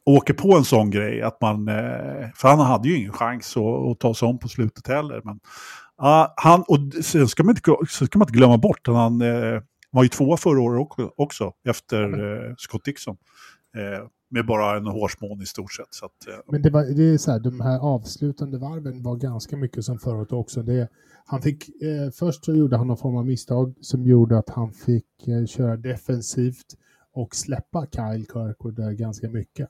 åker 0.05 0.34
på 0.34 0.57
en 0.57 0.64
sån 0.64 0.90
grej. 0.90 1.22
Att 1.22 1.40
man, 1.40 1.68
eh, 1.68 2.30
för 2.34 2.49
han 2.49 2.59
hade 2.59 2.88
ju 2.88 2.96
ingen 2.96 3.12
chans 3.12 3.57
att, 3.57 3.90
att 3.90 4.01
ta 4.01 4.14
sig 4.14 4.28
om 4.28 4.38
på 4.38 4.49
slutet 4.49 4.86
heller. 4.86 5.20
Men, 5.24 5.40
uh, 6.03 6.26
han, 6.36 6.64
och 6.68 7.05
sen 7.05 7.28
ska 7.28 7.44
man 7.44 7.57
inte, 7.57 7.76
sen 7.88 8.07
ska 8.07 8.18
man 8.18 8.28
inte 8.28 8.38
glömma 8.38 8.59
bort 8.59 8.88
att 8.88 8.94
han 8.94 9.22
eh, 9.22 9.62
var 9.90 10.03
ju 10.03 10.09
tvåa 10.09 10.36
förra 10.36 10.61
året 10.61 10.80
också, 10.80 11.12
också 11.16 11.53
efter 11.68 12.03
eh, 12.03 12.55
Scott 12.57 12.84
Dixon. 12.84 13.16
Med 14.30 14.46
bara 14.46 14.76
en 14.76 14.86
hårsmån 14.86 15.42
i 15.42 15.46
stort 15.46 15.72
sett. 15.72 15.94
Så 15.94 16.06
att, 16.06 16.28
eh. 16.28 16.52
Men 16.52 16.62
det, 16.62 16.70
var, 16.70 16.84
det 16.84 17.02
är 17.02 17.18
så 17.18 17.30
här, 17.30 17.40
de 17.40 17.60
här 17.60 17.78
avslutande 17.78 18.58
varven 18.58 19.02
var 19.02 19.16
ganska 19.16 19.56
mycket 19.56 19.84
som 19.84 19.98
förut 19.98 20.32
också. 20.32 20.62
Det, 20.62 20.88
han 21.24 21.42
fick, 21.42 21.82
eh, 21.82 22.10
först 22.10 22.44
så 22.44 22.54
gjorde 22.54 22.76
han 22.76 22.86
någon 22.86 22.96
form 22.96 23.16
av 23.16 23.26
misstag 23.26 23.74
som 23.80 24.06
gjorde 24.06 24.38
att 24.38 24.48
han 24.48 24.72
fick 24.72 25.28
eh, 25.28 25.46
köra 25.46 25.76
defensivt 25.76 26.76
och 27.12 27.34
släppa 27.34 27.86
Kyle 27.86 28.26
Kirkwood 28.32 28.76
där 28.76 28.92
ganska 28.92 29.28
mycket. 29.28 29.68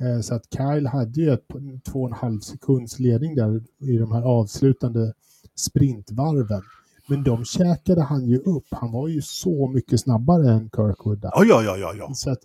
Eh, 0.00 0.20
så 0.20 0.34
att 0.34 0.42
Kyle 0.56 0.86
hade 0.86 1.20
ju 1.20 1.30
ett 1.30 1.46
två 1.92 2.02
och 2.02 2.08
en 2.08 2.14
halv 2.14 2.40
sekunds 2.40 2.98
ledning 2.98 3.34
där 3.34 3.62
i 3.78 3.98
de 3.98 4.12
här 4.12 4.22
avslutande 4.22 5.12
sprintvarven. 5.54 6.62
Men 7.08 7.22
de 7.24 7.44
käkade 7.44 8.02
han 8.02 8.26
ju 8.26 8.38
upp. 8.38 8.66
Han 8.70 8.92
var 8.92 9.08
ju 9.08 9.22
så 9.22 9.68
mycket 9.68 10.00
snabbare 10.00 10.50
än 10.50 10.70
Kirkwood. 10.70 11.20
Där. 11.20 11.30
Ja, 11.34 11.44
ja, 11.44 11.76
ja, 11.76 11.94
ja. 11.98 12.14
Så 12.14 12.30
att, 12.30 12.38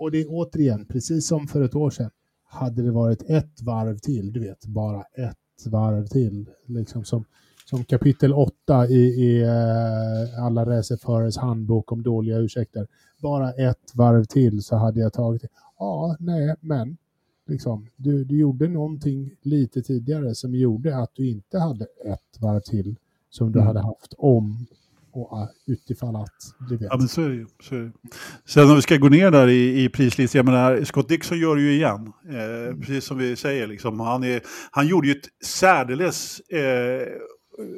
och 0.00 0.10
det 0.10 0.20
är 0.20 0.26
återigen, 0.28 0.86
precis 0.86 1.26
som 1.26 1.46
för 1.46 1.62
ett 1.62 1.74
år 1.74 1.90
sedan, 1.90 2.10
hade 2.44 2.82
det 2.82 2.90
varit 2.90 3.22
ett 3.22 3.62
varv 3.62 3.98
till, 3.98 4.32
du 4.32 4.40
vet, 4.40 4.66
bara 4.66 5.02
ett 5.02 5.66
varv 5.66 6.06
till, 6.06 6.50
liksom 6.66 7.04
som 7.04 7.24
som 7.70 7.84
kapitel 7.84 8.32
8 8.32 8.88
i, 8.88 8.94
i 8.94 9.44
uh, 9.44 10.44
alla 10.44 10.66
racerförares 10.66 11.36
handbok 11.36 11.92
om 11.92 12.02
dåliga 12.02 12.38
ursäkter. 12.38 12.86
Bara 13.22 13.52
ett 13.52 13.94
varv 13.94 14.24
till 14.24 14.62
så 14.62 14.76
hade 14.76 15.00
jag 15.00 15.12
tagit 15.12 15.42
det. 15.42 15.48
Ja, 15.78 16.16
nej, 16.18 16.56
men 16.60 16.96
liksom, 17.46 17.86
du, 17.96 18.24
du 18.24 18.38
gjorde 18.38 18.68
någonting 18.68 19.30
lite 19.42 19.82
tidigare 19.82 20.34
som 20.34 20.54
gjorde 20.54 20.96
att 20.96 21.10
du 21.14 21.28
inte 21.28 21.58
hade 21.58 21.84
ett 22.04 22.40
varv 22.40 22.60
till 22.60 22.96
som 23.30 23.52
du 23.52 23.58
mm. 23.58 23.66
hade 23.66 23.80
haft 23.80 24.14
om 24.18 24.66
och 25.12 25.38
uh, 25.38 25.48
utifall 25.66 26.16
att 26.16 26.68
du 26.68 26.76
vet. 26.76 26.88
Ja, 26.90 26.96
men 26.96 27.08
så 27.08 27.22
är 27.22 27.28
det 27.28 27.34
ju. 27.34 27.46
Så 27.62 27.74
är 27.74 27.80
det. 27.80 27.92
Sen 28.44 28.70
om 28.70 28.76
vi 28.76 28.82
ska 28.82 28.96
gå 28.96 29.08
ner 29.08 29.30
där 29.30 29.48
i, 29.48 29.84
i 29.84 29.88
prislistan, 29.88 30.38
jag 30.38 30.46
menar, 30.46 30.84
Scott 30.84 31.08
Dixon 31.08 31.38
gör 31.38 31.56
det 31.56 31.62
ju 31.62 31.72
igen. 31.72 32.12
Eh, 32.28 32.68
mm. 32.68 32.80
Precis 32.80 33.04
som 33.04 33.18
vi 33.18 33.36
säger, 33.36 33.66
liksom, 33.66 34.00
han, 34.00 34.24
är, 34.24 34.42
han 34.70 34.86
gjorde 34.86 35.08
ju 35.08 35.12
ett 35.12 35.44
särdeles 35.44 36.40
eh, 36.40 37.06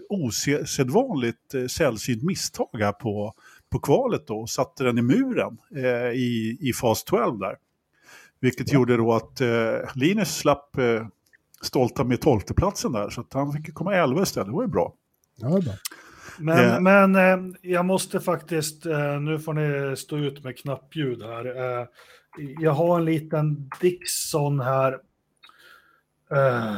osedvanligt 0.09 1.55
eh, 1.55 1.66
sällsynt 1.66 2.22
misstag 2.22 2.78
här 2.78 2.93
på, 2.93 3.33
på 3.70 3.78
kvalet 3.78 4.26
då 4.26 4.35
och 4.35 4.51
satte 4.51 4.85
den 4.85 4.99
i 4.99 5.03
muren 5.03 5.59
eh, 5.76 6.11
i, 6.12 6.59
i 6.61 6.72
fas 6.72 7.05
12 7.05 7.39
där. 7.39 7.57
Vilket 8.41 8.72
ja. 8.72 8.74
gjorde 8.74 8.97
då 8.97 9.12
att 9.12 9.41
eh, 9.41 9.74
Linus 9.95 10.37
slapp 10.37 10.78
eh, 10.78 11.07
stolta 11.62 12.05
med 12.05 12.20
tolfteplatsen 12.20 12.93
där 12.93 13.11
så 13.11 13.20
att 13.20 13.33
han 13.33 13.53
fick 13.53 13.74
komma 13.74 13.95
11 13.95 14.22
istället, 14.22 14.47
det 14.47 14.53
var 14.53 14.62
ju 14.62 14.68
bra. 14.68 14.95
Ja, 15.37 15.49
bra. 15.49 15.72
Men, 16.39 16.70
eh. 16.70 16.80
men 16.80 17.16
eh, 17.16 17.57
jag 17.62 17.85
måste 17.85 18.20
faktiskt, 18.20 18.87
eh, 18.87 19.20
nu 19.20 19.39
får 19.39 19.55
ni 19.55 19.97
stå 19.97 20.16
ut 20.16 20.45
med 20.45 20.59
knappljud 20.59 21.22
här. 21.22 21.47
Eh, 21.47 21.87
jag 22.61 22.70
har 22.70 22.99
en 22.99 23.05
liten 23.05 23.70
Dixon 23.80 24.61
här. 24.61 24.99
Eh, 26.33 26.76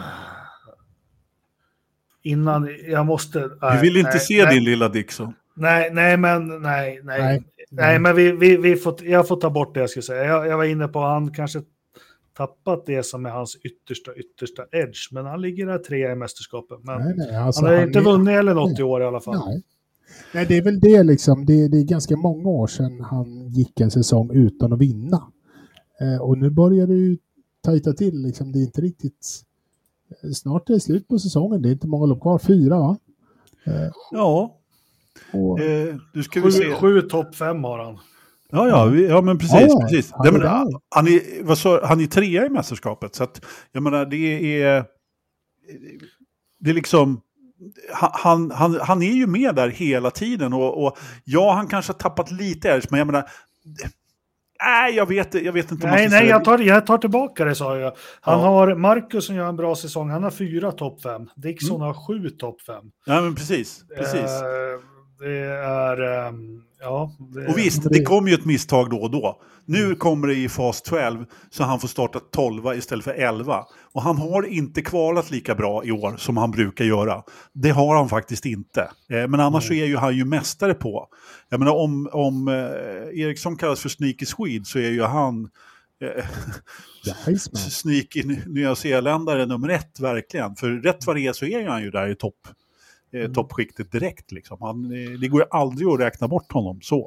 innan, 2.23 2.71
jag 2.89 3.07
måste... 3.07 3.51
Vi 3.73 3.79
vill 3.83 3.97
inte 3.97 4.11
nej, 4.11 4.21
se 4.21 4.45
nej, 4.45 4.55
din 4.55 4.65
lilla 4.65 4.89
Dixon. 4.89 5.35
Nej, 5.55 5.91
nej, 5.93 6.17
men 6.17 6.49
nej, 6.49 7.01
nej. 7.03 7.21
Nej, 7.21 7.45
nej 7.71 7.99
men 7.99 8.17
vi, 8.17 8.33
vi, 8.33 8.57
vi 8.57 8.77
får, 8.77 9.05
jag 9.05 9.29
får 9.29 9.37
ta 9.37 9.51
bort 9.51 9.75
det 9.75 9.81
jag 9.81 9.91
skulle 9.91 10.03
säga. 10.03 10.25
Jag, 10.25 10.47
jag 10.47 10.57
var 10.57 10.65
inne 10.65 10.89
på 10.89 11.01
han 11.01 11.35
kanske 11.35 11.63
tappat 12.37 12.87
det 12.87 13.07
som 13.07 13.27
är 13.27 13.31
hans 13.31 13.57
yttersta, 13.57 14.15
yttersta 14.15 14.63
edge. 14.73 15.13
Men 15.13 15.27
han 15.27 15.41
ligger 15.41 15.67
där 15.67 15.79
trea 15.79 16.13
i 16.13 16.15
mästerskapet. 16.15 16.79
Men 16.83 17.01
nej, 17.01 17.15
nej, 17.17 17.37
alltså 17.37 17.61
han 17.61 17.71
har 17.71 17.79
han 17.79 17.89
inte 17.89 17.99
är... 17.99 18.03
vunnit 18.03 18.35
eller 18.35 18.55
något 18.55 18.79
i 18.79 18.83
år 18.83 19.03
i 19.03 19.05
alla 19.05 19.21
fall. 19.21 19.49
Nej. 19.49 19.63
nej, 20.35 20.47
det 20.47 20.57
är 20.57 20.63
väl 20.63 20.81
det 20.81 21.03
liksom. 21.03 21.47
Det, 21.47 21.69
det, 21.69 21.79
är 21.79 21.85
ganska 21.85 22.17
många 22.17 22.49
år 22.49 22.67
sedan 22.67 23.01
han 23.01 23.49
gick 23.49 23.81
en 23.81 23.91
säsong 23.91 24.31
utan 24.35 24.73
att 24.73 24.81
vinna. 24.81 25.33
Eh, 26.01 26.23
och 26.23 26.39
nu 26.39 26.51
börjar 26.51 26.87
det 26.87 26.95
ju 26.95 27.19
tajta 27.65 27.93
till 27.93 28.23
liksom. 28.23 28.53
Det 28.53 28.59
är 28.59 28.63
inte 28.63 28.81
riktigt 28.81 29.45
snart 30.35 30.71
är 30.71 30.75
det 30.75 30.81
slut 30.81 31.09
på 31.09 31.19
säsongen. 31.19 31.63
Det 31.63 31.69
är 31.69 31.73
inte 31.73 31.89
många 31.89 32.07
lopp 32.07 32.21
kvar. 32.21 32.39
Fyra 32.39 32.79
va? 32.79 32.97
Eh, 33.67 33.91
ja. 34.11 34.61
Och, 35.33 35.61
eh, 35.61 35.97
du 36.13 36.23
ska 36.23 36.43
sju, 36.43 36.51
se. 36.51 36.75
sju 36.75 37.01
topp 37.01 37.35
fem 37.35 37.65
har 37.65 37.79
han. 37.79 37.99
Ja, 38.55 38.69
ja, 38.69 38.85
vi, 38.85 39.09
ja 39.09 39.21
men 39.21 39.39
precis. 39.39 39.61
Ja, 39.69 39.81
precis. 39.81 40.13
Han, 40.13 40.33
men, 40.33 40.43
han, 40.91 41.07
är, 41.07 41.45
vad 41.45 41.59
så, 41.59 41.87
han 41.87 42.01
är 42.01 42.07
trea 42.07 42.47
i 42.47 42.51
mästerskapet. 42.51 43.15
Så 43.15 43.25
att, 43.25 43.45
jag 43.73 43.83
menar, 43.83 44.07
det 44.07 44.63
är... 44.63 44.85
Det 46.61 46.71
är 46.71 46.75
liksom... 46.75 47.21
Han, 47.93 48.51
han, 48.51 48.81
han 48.81 49.03
är 49.03 49.13
ju 49.13 49.27
med 49.27 49.55
där 49.55 49.69
hela 49.69 50.11
tiden 50.11 50.53
och, 50.53 50.85
och 50.85 50.99
ja, 51.25 51.53
han 51.53 51.67
kanske 51.67 51.93
har 51.93 51.99
tappat 51.99 52.31
lite 52.31 52.69
edge, 52.69 52.87
men 52.91 52.99
jag 52.99 53.07
menar, 53.07 53.29
Nej, 54.65 54.95
jag 54.95 55.09
vet, 55.09 55.35
jag 55.35 55.53
vet 55.53 55.73
inte. 55.73 55.87
Nej, 55.87 56.09
nej 56.09 56.27
jag, 56.27 56.45
tar, 56.45 56.59
jag 56.59 56.87
tar 56.87 56.99
tillbaka 56.99 57.45
det 57.45 57.55
sa 57.55 57.79
jag. 57.79 57.93
Han 58.21 58.41
ja. 58.41 58.47
har 58.47 58.75
Marcus 58.75 59.27
som 59.27 59.37
gör 59.37 59.49
en 59.49 59.57
bra 59.57 59.77
säsong. 59.77 60.11
Han 60.11 60.23
har 60.23 60.31
fyra 60.31 60.73
topp 60.73 61.03
fem. 61.03 61.31
Dixon 61.37 61.77
mm. 61.77 61.87
har 61.87 61.95
sju 61.95 62.31
topp 62.31 62.61
fem. 62.61 62.85
Ja, 63.07 63.21
men 63.21 63.35
precis. 63.35 63.85
precis. 63.97 64.31
Eh, 64.31 64.81
det 65.19 65.39
är... 65.47 66.27
Um, 66.29 66.65
ja, 66.85 67.11
det, 67.19 67.47
och 67.47 67.59
visst, 67.59 67.83
det 67.91 68.03
kommer 68.03 68.29
ju 68.29 68.35
ett 68.35 68.45
misstag 68.45 68.91
då 68.91 68.97
och 68.97 69.11
då. 69.11 69.41
Nu 69.67 69.85
mm. 69.85 69.97
kommer 69.97 70.29
det 70.29 70.35
i 70.35 70.49
fas 70.49 70.83
12 70.83 71.25
så 71.51 71.65
han 71.65 71.81
får 71.81 71.89
starta 71.89 72.21
12 72.21 72.75
istället 72.77 73.05
för 73.05 73.15
11. 73.15 73.65
Och 73.93 74.03
han 74.03 74.19
har 74.19 74.47
inte 74.47 74.83
kvalat 74.83 75.31
lika 75.31 75.55
bra 75.55 75.85
i 75.85 75.93
år 75.93 76.15
som 76.17 76.37
han 76.37 76.51
brukar 76.51 76.85
göra. 76.85 77.23
Det 77.53 77.71
har 77.71 77.97
han 77.97 78.09
faktiskt 78.09 78.47
inte. 78.47 78.81
Eh, 79.11 79.29
men 79.29 79.41
annars 79.41 79.71
mm. 79.71 79.79
så 79.79 79.85
är 79.85 79.87
ju 79.87 79.97
han 79.97 80.17
ju 80.17 80.25
mästare 80.25 80.75
på. 80.75 81.09
Jag 81.49 81.61
menar 81.61 81.73
om, 81.73 82.09
om 82.13 82.49
eh, 82.49 83.21
Eriksson 83.21 83.57
kallas 83.57 83.81
för 83.81 83.89
Sneaky 83.89 84.27
Swede 84.27 84.65
så 84.65 84.79
är 84.79 84.91
ju 84.91 85.03
han 85.03 85.49
eh, 86.05 86.25
sneaky 87.71 88.23
nyzeeländare 88.47 89.47
nummer 89.47 89.69
ett 89.69 90.01
verkligen. 90.01 90.57
För 90.57 90.71
rätt 90.71 91.07
vad 91.07 91.17
det 91.17 91.27
är 91.27 91.33
så 91.33 91.47
är 91.47 91.69
han 91.69 91.83
ju 91.83 91.91
där 91.91 92.09
i 92.09 92.15
topp, 92.15 92.49
eh, 93.15 93.21
mm. 93.21 93.35
toppskiktet 93.35 93.93
direkt. 93.93 94.33
Liksom. 94.33 94.57
Han, 94.61 94.85
eh, 94.85 95.11
det 95.11 95.29
går 95.29 95.41
ju 95.41 95.47
aldrig 95.51 95.89
att 95.89 96.01
räkna 96.01 96.29
bort 96.29 96.53
honom 96.53 96.81
så. 96.83 97.07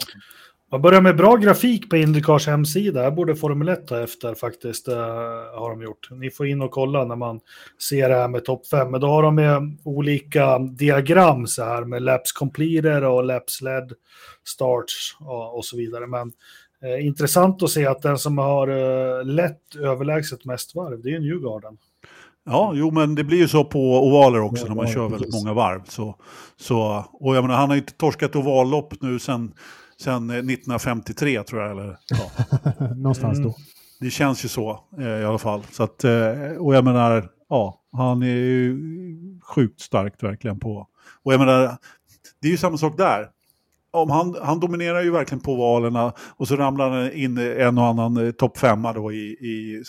Man 0.71 0.81
börjar 0.81 1.01
med 1.01 1.17
bra 1.17 1.35
grafik 1.35 1.89
på 1.89 1.97
Indycars 1.97 2.47
hemsida. 2.47 3.01
Här 3.01 3.11
borde 3.11 3.35
Formel 3.35 3.69
1 3.69 3.87
ta 3.87 4.03
efter 4.03 4.35
faktiskt. 4.35 4.87
Har 4.87 5.69
de 5.69 5.81
gjort. 5.81 6.11
Ni 6.11 6.29
får 6.29 6.47
in 6.47 6.61
och 6.61 6.71
kolla 6.71 7.05
när 7.05 7.15
man 7.15 7.39
ser 7.89 8.09
det 8.09 8.15
här 8.15 8.27
med 8.27 8.45
topp 8.45 8.67
5. 8.67 8.91
Men 8.91 9.01
då 9.01 9.07
har 9.07 9.23
de 9.23 9.35
med 9.35 9.77
olika 9.83 10.59
diagram 10.59 11.47
så 11.47 11.63
här 11.63 11.83
med 11.85 12.01
laps 12.01 12.31
completer 12.31 13.03
och 13.03 13.23
laps 13.23 13.61
led 13.61 13.93
starts 14.43 15.17
och, 15.19 15.57
och 15.57 15.65
så 15.65 15.77
vidare. 15.77 16.07
Men 16.07 16.31
uh, 16.83 17.05
intressant 17.05 17.63
att 17.63 17.69
se 17.69 17.85
att 17.85 18.01
den 18.01 18.17
som 18.17 18.37
har 18.37 18.69
uh, 18.69 19.25
lätt 19.25 19.75
överlägset 19.75 20.45
mest 20.45 20.75
varv, 20.75 21.01
det 21.01 21.09
är 21.09 21.19
Newgarden. 21.19 21.77
Ja, 22.47 22.71
jo 22.75 22.91
men 22.91 23.15
det 23.15 23.23
blir 23.23 23.37
ju 23.37 23.47
så 23.47 23.63
på 23.63 24.07
ovaler 24.07 24.39
också 24.39 24.65
ja, 24.65 24.69
när 24.69 24.75
man 24.75 24.87
kör 24.87 25.09
väldigt 25.09 25.33
många 25.33 25.53
varv. 25.53 25.81
Så, 25.87 26.15
så, 26.57 27.05
och 27.11 27.35
jag 27.35 27.43
menar, 27.43 27.55
han 27.55 27.69
har 27.69 27.77
inte 27.77 27.93
torskat 27.93 28.35
ovallopp 28.35 29.01
nu 29.01 29.19
sen 29.19 29.53
sen 30.01 30.29
1953 30.29 31.35
eh, 31.35 31.43
tror 31.43 31.61
jag. 31.61 31.71
Eller, 31.71 31.97
ja. 32.07 32.31
Någonstans 32.95 33.37
då. 33.37 33.43
Mm. 33.43 33.53
Det 33.99 34.09
känns 34.09 34.45
ju 34.45 34.49
så 34.49 34.79
eh, 34.97 35.07
i 35.07 35.25
alla 35.25 35.37
fall. 35.37 35.63
Så 35.71 35.83
att, 35.83 36.03
eh, 36.03 36.11
och 36.59 36.75
jag 36.75 36.83
menar, 36.83 37.29
ja, 37.49 37.81
han 37.91 38.23
är 38.23 38.27
ju 38.27 38.79
sjukt 39.43 39.81
starkt 39.81 40.23
verkligen 40.23 40.59
på. 40.59 40.87
Och 41.23 41.33
jag 41.33 41.39
menar, 41.39 41.77
det 42.41 42.47
är 42.47 42.51
ju 42.51 42.57
samma 42.57 42.77
sak 42.77 42.97
där. 42.97 43.29
Om 43.91 44.09
han, 44.09 44.35
han 44.41 44.59
dominerar 44.59 45.01
ju 45.01 45.11
verkligen 45.11 45.41
på 45.41 45.55
valerna 45.55 46.13
och 46.37 46.47
så 46.47 46.55
ramlar 46.55 46.89
han 46.89 47.11
in 47.11 47.37
en 47.37 47.77
och 47.77 47.85
annan 47.85 48.33
topp 48.33 48.57
femma 48.57 48.93
då 48.93 49.11
i, 49.11 49.25
i, 49.25 49.83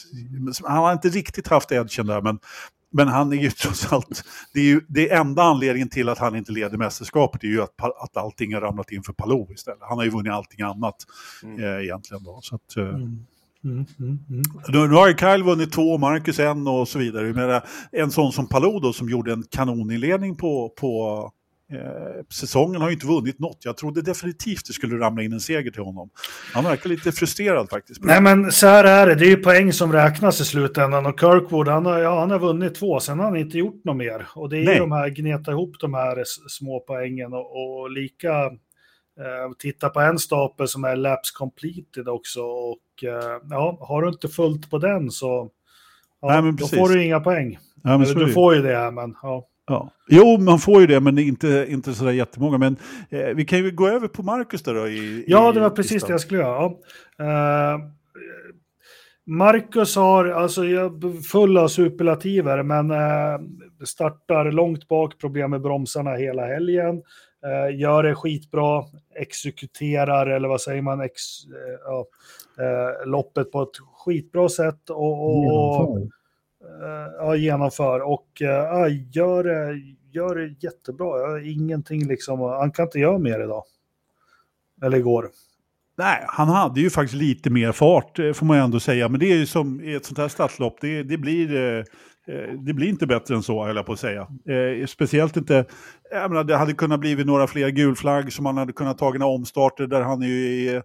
Han 0.64 0.76
har 0.76 0.92
inte 0.92 1.08
riktigt 1.08 1.48
haft 1.48 1.72
edgen 1.72 2.06
där 2.06 2.22
men 2.22 2.38
men 2.90 3.08
han 3.08 3.32
är 3.32 3.36
ju 3.36 3.50
trots 3.62 3.92
allt, 3.92 4.24
det 4.54 4.60
är 4.60 4.64
ju 4.64 4.80
det 4.88 5.12
enda 5.12 5.42
anledningen 5.42 5.88
till 5.88 6.08
att 6.08 6.18
han 6.18 6.36
inte 6.36 6.52
leder 6.52 6.78
mästerskapet 6.78 7.44
är 7.44 7.48
ju 7.48 7.62
att, 7.62 7.74
att 7.80 8.16
allting 8.16 8.54
har 8.54 8.60
ramlat 8.60 8.92
in 8.92 9.02
för 9.02 9.12
Palou 9.12 9.52
istället. 9.52 9.78
Han 9.80 9.98
har 9.98 10.04
ju 10.04 10.10
vunnit 10.10 10.32
allting 10.32 10.62
annat 10.62 10.96
mm. 11.42 11.64
eh, 11.64 11.84
egentligen 11.84 12.24
då. 12.24 12.38
Så 12.42 12.54
att, 12.54 12.76
eh, 12.76 12.88
mm. 12.88 13.26
Mm, 13.64 13.86
mm, 13.98 14.18
mm. 14.30 14.42
nu, 14.68 14.88
nu 14.88 14.94
har 14.94 15.08
ju 15.08 15.16
Kyle 15.16 15.42
vunnit 15.42 15.72
två, 15.72 15.98
Marcus 15.98 16.38
en 16.38 16.66
och 16.66 16.88
så 16.88 16.98
vidare. 16.98 17.32
Men 17.32 17.60
en 17.92 18.10
sån 18.10 18.32
som 18.32 18.48
Palou 18.48 18.80
då 18.80 18.92
som 18.92 19.08
gjorde 19.08 19.32
en 19.32 19.42
kanoninledning 19.50 20.36
på, 20.36 20.68
på 20.68 21.32
Eh, 21.72 22.24
säsongen 22.30 22.80
har 22.80 22.88
ju 22.88 22.94
inte 22.94 23.06
vunnit 23.06 23.38
något. 23.38 23.58
Jag 23.64 23.76
trodde 23.76 24.02
definitivt 24.02 24.66
det 24.66 24.72
skulle 24.72 24.98
ramla 24.98 25.22
in 25.22 25.32
en 25.32 25.40
seger 25.40 25.70
till 25.70 25.82
honom. 25.82 26.10
Han 26.54 26.64
verkar 26.64 26.88
lite 26.88 27.12
frustrerad 27.12 27.70
faktiskt. 27.70 28.04
Nej 28.04 28.22
men 28.22 28.52
så 28.52 28.66
här 28.66 28.84
är 28.84 29.06
det, 29.06 29.14
det 29.14 29.24
är 29.24 29.30
ju 29.30 29.36
poäng 29.36 29.72
som 29.72 29.92
räknas 29.92 30.40
i 30.40 30.44
slutändan 30.44 31.06
och 31.06 31.20
Kirkwood 31.20 31.68
han 31.68 31.86
har, 31.86 31.98
ja, 31.98 32.20
han 32.20 32.30
har 32.30 32.38
vunnit 32.38 32.74
två, 32.74 33.00
sen 33.00 33.18
har 33.18 33.26
han 33.26 33.36
inte 33.36 33.58
gjort 33.58 33.84
något 33.84 33.96
mer. 33.96 34.26
Och 34.34 34.48
det 34.48 34.56
är 34.56 34.72
ju 34.72 34.78
de 34.78 34.92
här, 34.92 35.08
gneta 35.08 35.50
ihop 35.50 35.76
de 35.80 35.94
här 35.94 36.24
små 36.48 36.80
poängen 36.80 37.32
och, 37.32 37.80
och 37.80 37.90
lika 37.90 38.44
eh, 39.18 39.52
titta 39.58 39.88
på 39.88 40.00
en 40.00 40.18
stapel 40.18 40.68
som 40.68 40.84
är 40.84 40.96
laps 40.96 41.30
completed 41.30 42.08
också 42.08 42.40
och 42.40 43.04
eh, 43.04 43.40
ja, 43.50 43.78
har 43.80 44.02
du 44.02 44.08
inte 44.08 44.28
fullt 44.28 44.70
på 44.70 44.78
den 44.78 45.10
så 45.10 45.50
ja, 46.20 46.40
Nej, 46.40 46.52
då 46.52 46.66
får 46.66 46.88
du 46.88 47.04
inga 47.04 47.20
poäng. 47.20 47.58
Ja, 47.82 47.94
Eller, 48.02 48.14
du 48.14 48.32
får 48.32 48.54
ju 48.54 48.62
det 48.62 48.76
här 48.76 48.90
men 48.90 49.14
ja. 49.22 49.48
Ja. 49.68 49.90
Jo, 50.08 50.38
man 50.38 50.58
får 50.58 50.80
ju 50.80 50.86
det, 50.86 51.00
men 51.00 51.18
inte, 51.18 51.66
inte 51.68 51.94
sådär 51.94 52.12
jättemånga. 52.12 52.58
Men 52.58 52.76
eh, 53.10 53.26
vi 53.34 53.44
kan 53.44 53.58
ju 53.58 53.70
gå 53.70 53.88
över 53.88 54.08
på 54.08 54.22
Marcus 54.22 54.62
där 54.62 54.74
då. 54.74 54.88
I, 54.88 55.24
ja, 55.26 55.52
det 55.52 55.60
var 55.60 55.70
precis 55.70 55.92
listan. 55.92 56.08
det 56.08 56.12
jag 56.12 56.20
skulle 56.20 56.40
göra. 56.40 56.72
Ja. 57.16 57.74
Uh, 57.74 57.80
Marcus 59.26 59.96
har, 59.96 60.24
alltså 60.24 60.62
full 61.32 61.58
av 61.58 61.68
superlativer, 61.68 62.62
men 62.62 62.90
uh, 62.90 63.40
startar 63.84 64.52
långt 64.52 64.88
bak, 64.88 65.18
problem 65.18 65.50
med 65.50 65.60
bromsarna 65.60 66.14
hela 66.14 66.46
helgen. 66.46 67.02
Uh, 67.46 67.80
gör 67.80 68.02
det 68.02 68.14
skitbra, 68.14 68.84
exekuterar, 69.14 70.26
eller 70.26 70.48
vad 70.48 70.60
säger 70.60 70.82
man, 70.82 71.00
ex, 71.00 71.22
loppet 73.04 73.52
på 73.52 73.62
ett 73.62 73.76
skitbra 74.04 74.48
sätt. 74.48 74.90
Och, 74.90 75.24
och, 75.24 76.08
Eh, 76.82 77.12
ja, 77.18 77.36
genomför 77.36 78.00
och 78.00 78.42
eh, 78.42 78.48
ja, 78.48 78.88
gör, 78.88 79.44
det, 79.44 79.80
gör 80.12 80.34
det 80.34 80.54
jättebra. 80.60 81.40
Ingenting 81.42 82.06
liksom, 82.06 82.40
han 82.40 82.70
kan 82.70 82.84
inte 82.84 82.98
göra 82.98 83.18
mer 83.18 83.40
idag. 83.44 83.64
Eller 84.82 84.98
igår. 84.98 85.28
Nej, 85.96 86.24
han 86.28 86.48
hade 86.48 86.80
ju 86.80 86.90
faktiskt 86.90 87.22
lite 87.22 87.50
mer 87.50 87.72
fart 87.72 88.18
eh, 88.18 88.32
får 88.32 88.46
man 88.46 88.56
ju 88.56 88.62
ändå 88.62 88.80
säga. 88.80 89.08
Men 89.08 89.20
det 89.20 89.32
är 89.32 89.36
ju 89.36 89.46
som 89.46 89.80
i 89.80 89.94
ett 89.94 90.04
sånt 90.04 90.18
här 90.18 90.28
startlopp, 90.28 90.78
det, 90.80 91.02
det 91.02 91.18
blir 91.18 91.84
det 92.64 92.72
blir 92.72 92.88
inte 92.88 93.06
bättre 93.06 93.34
än 93.34 93.42
så, 93.42 93.64
höll 93.64 93.76
jag 93.76 93.86
på 93.86 93.92
att 93.92 94.00
säga. 94.00 94.26
Speciellt 94.86 95.36
inte, 95.36 95.64
jag 96.10 96.30
menar, 96.30 96.44
det 96.44 96.56
hade 96.56 96.72
kunnat 96.72 97.00
bli 97.00 97.24
några 97.24 97.46
fler 97.46 97.68
gulflagg 97.68 98.32
som 98.32 98.44
man 98.44 98.56
hade 98.56 98.72
kunnat 98.72 98.98
ta 98.98 99.10
några 99.10 99.26
omstarter 99.26 99.86
där 99.86 100.02
han 100.02 100.22
är 100.22 100.26
ju 100.26 100.82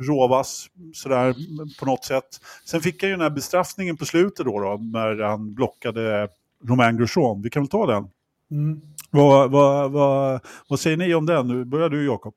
råvass 0.00 0.66
sådär 0.94 1.34
på 1.80 1.86
något 1.86 2.04
sätt. 2.04 2.40
Sen 2.64 2.80
fick 2.80 3.02
han 3.02 3.10
ju 3.10 3.16
den 3.16 3.22
här 3.22 3.30
bestraffningen 3.30 3.96
på 3.96 4.04
slutet 4.04 4.46
då, 4.46 4.60
då 4.60 4.80
när 4.82 5.22
han 5.22 5.54
blockade 5.54 6.28
Romain 6.68 6.96
Grosjean. 6.96 7.42
Vi 7.42 7.50
kan 7.50 7.62
väl 7.62 7.70
ta 7.70 7.86
den? 7.86 8.08
Mm. 8.50 8.80
Vad, 9.10 9.50
vad, 9.50 9.92
vad, 9.92 10.40
vad 10.68 10.80
säger 10.80 10.96
ni 10.96 11.14
om 11.14 11.26
den? 11.26 11.48
Nu 11.48 11.64
börjar 11.64 11.88
du 11.88 12.06
Jakob. 12.06 12.34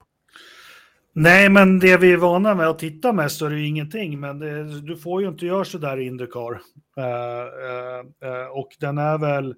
Nej, 1.15 1.49
men 1.49 1.79
det 1.79 1.97
vi 1.97 2.11
är 2.11 2.17
vana 2.17 2.55
med 2.55 2.67
att 2.67 2.79
titta 2.79 3.13
mest 3.13 3.38
så 3.38 3.45
är 3.45 3.49
det 3.49 3.59
ju 3.59 3.67
ingenting. 3.67 4.19
Men 4.19 4.39
det, 4.39 4.81
du 4.81 4.97
får 4.97 5.21
ju 5.21 5.27
inte 5.27 5.45
göra 5.45 5.65
så 5.65 5.77
där 5.77 5.99
i 5.99 6.05
Indycar. 6.05 6.51
Uh, 6.51 7.03
uh, 7.03 8.29
uh, 8.31 8.47
och 8.51 8.69
den 8.79 8.97
är 8.97 9.17
väl 9.17 9.55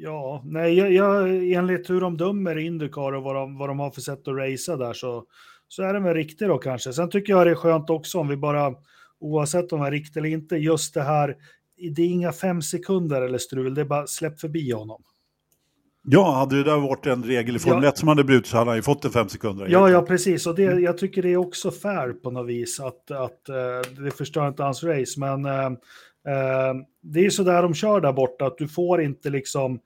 Ja, 0.00 0.42
nej, 0.44 0.74
jag, 0.74 0.92
jag, 0.92 1.28
enligt 1.52 1.90
hur 1.90 2.00
de 2.00 2.16
dömer 2.16 2.58
Indycar 2.58 3.12
och 3.12 3.22
vad 3.22 3.34
de, 3.34 3.58
vad 3.58 3.68
de 3.68 3.78
har 3.78 3.90
för 3.90 4.00
sätt 4.00 4.28
att 4.28 4.36
racea 4.36 4.76
där 4.76 4.92
så, 4.92 5.24
så 5.68 5.82
är 5.82 5.94
den 5.94 6.02
väl 6.02 6.14
riktig 6.14 6.48
då 6.48 6.58
kanske. 6.58 6.92
Sen 6.92 7.10
tycker 7.10 7.32
jag 7.32 7.46
det 7.46 7.50
är 7.50 7.54
skönt 7.54 7.90
också 7.90 8.18
om 8.18 8.28
vi 8.28 8.36
bara, 8.36 8.74
oavsett 9.20 9.72
om 9.72 9.78
den 9.78 9.86
är 9.86 9.90
riktig 9.90 10.20
eller 10.20 10.28
inte, 10.28 10.56
just 10.56 10.94
det 10.94 11.02
här, 11.02 11.36
det 11.96 12.02
är 12.02 12.06
inga 12.06 12.32
fem 12.32 12.62
sekunder 12.62 13.22
eller 13.22 13.38
strul, 13.38 13.74
det 13.74 13.80
är 13.80 13.84
bara 13.84 14.06
släpp 14.06 14.40
förbi 14.40 14.72
honom. 14.72 15.02
Ja, 16.10 16.32
hade 16.32 16.56
det 16.56 16.64
där 16.64 16.76
varit 16.76 17.06
en 17.06 17.22
regel 17.22 17.56
i 17.56 17.58
Formel 17.58 17.84
ja. 17.84 17.88
1 17.88 17.98
som 17.98 18.08
hade 18.08 18.24
brutit 18.24 18.46
så 18.46 18.56
hade 18.56 18.70
han 18.70 18.78
ju 18.78 18.82
fått 18.82 19.04
en 19.04 19.10
fem 19.10 19.28
sekunder. 19.28 19.68
Ja, 19.70 19.90
ja, 19.90 20.02
precis. 20.02 20.46
Och 20.46 20.54
det, 20.54 20.62
jag 20.62 20.98
tycker 20.98 21.22
det 21.22 21.32
är 21.32 21.36
också 21.36 21.70
fair 21.70 22.12
på 22.12 22.30
något 22.30 22.46
vis 22.46 22.80
att, 22.80 23.10
att 23.10 23.46
uh, 23.48 24.04
det 24.04 24.10
förstör 24.10 24.48
inte 24.48 24.62
hans 24.62 24.84
race. 24.84 25.20
Men 25.20 25.46
uh, 25.46 25.78
det 27.02 27.26
är 27.26 27.30
så 27.30 27.42
där 27.42 27.62
de 27.62 27.74
kör 27.74 28.00
där 28.00 28.12
borta, 28.12 28.46
att 28.46 28.58
du 28.58 28.68
får 28.68 29.02
inte 29.02 29.30
liksom... 29.30 29.80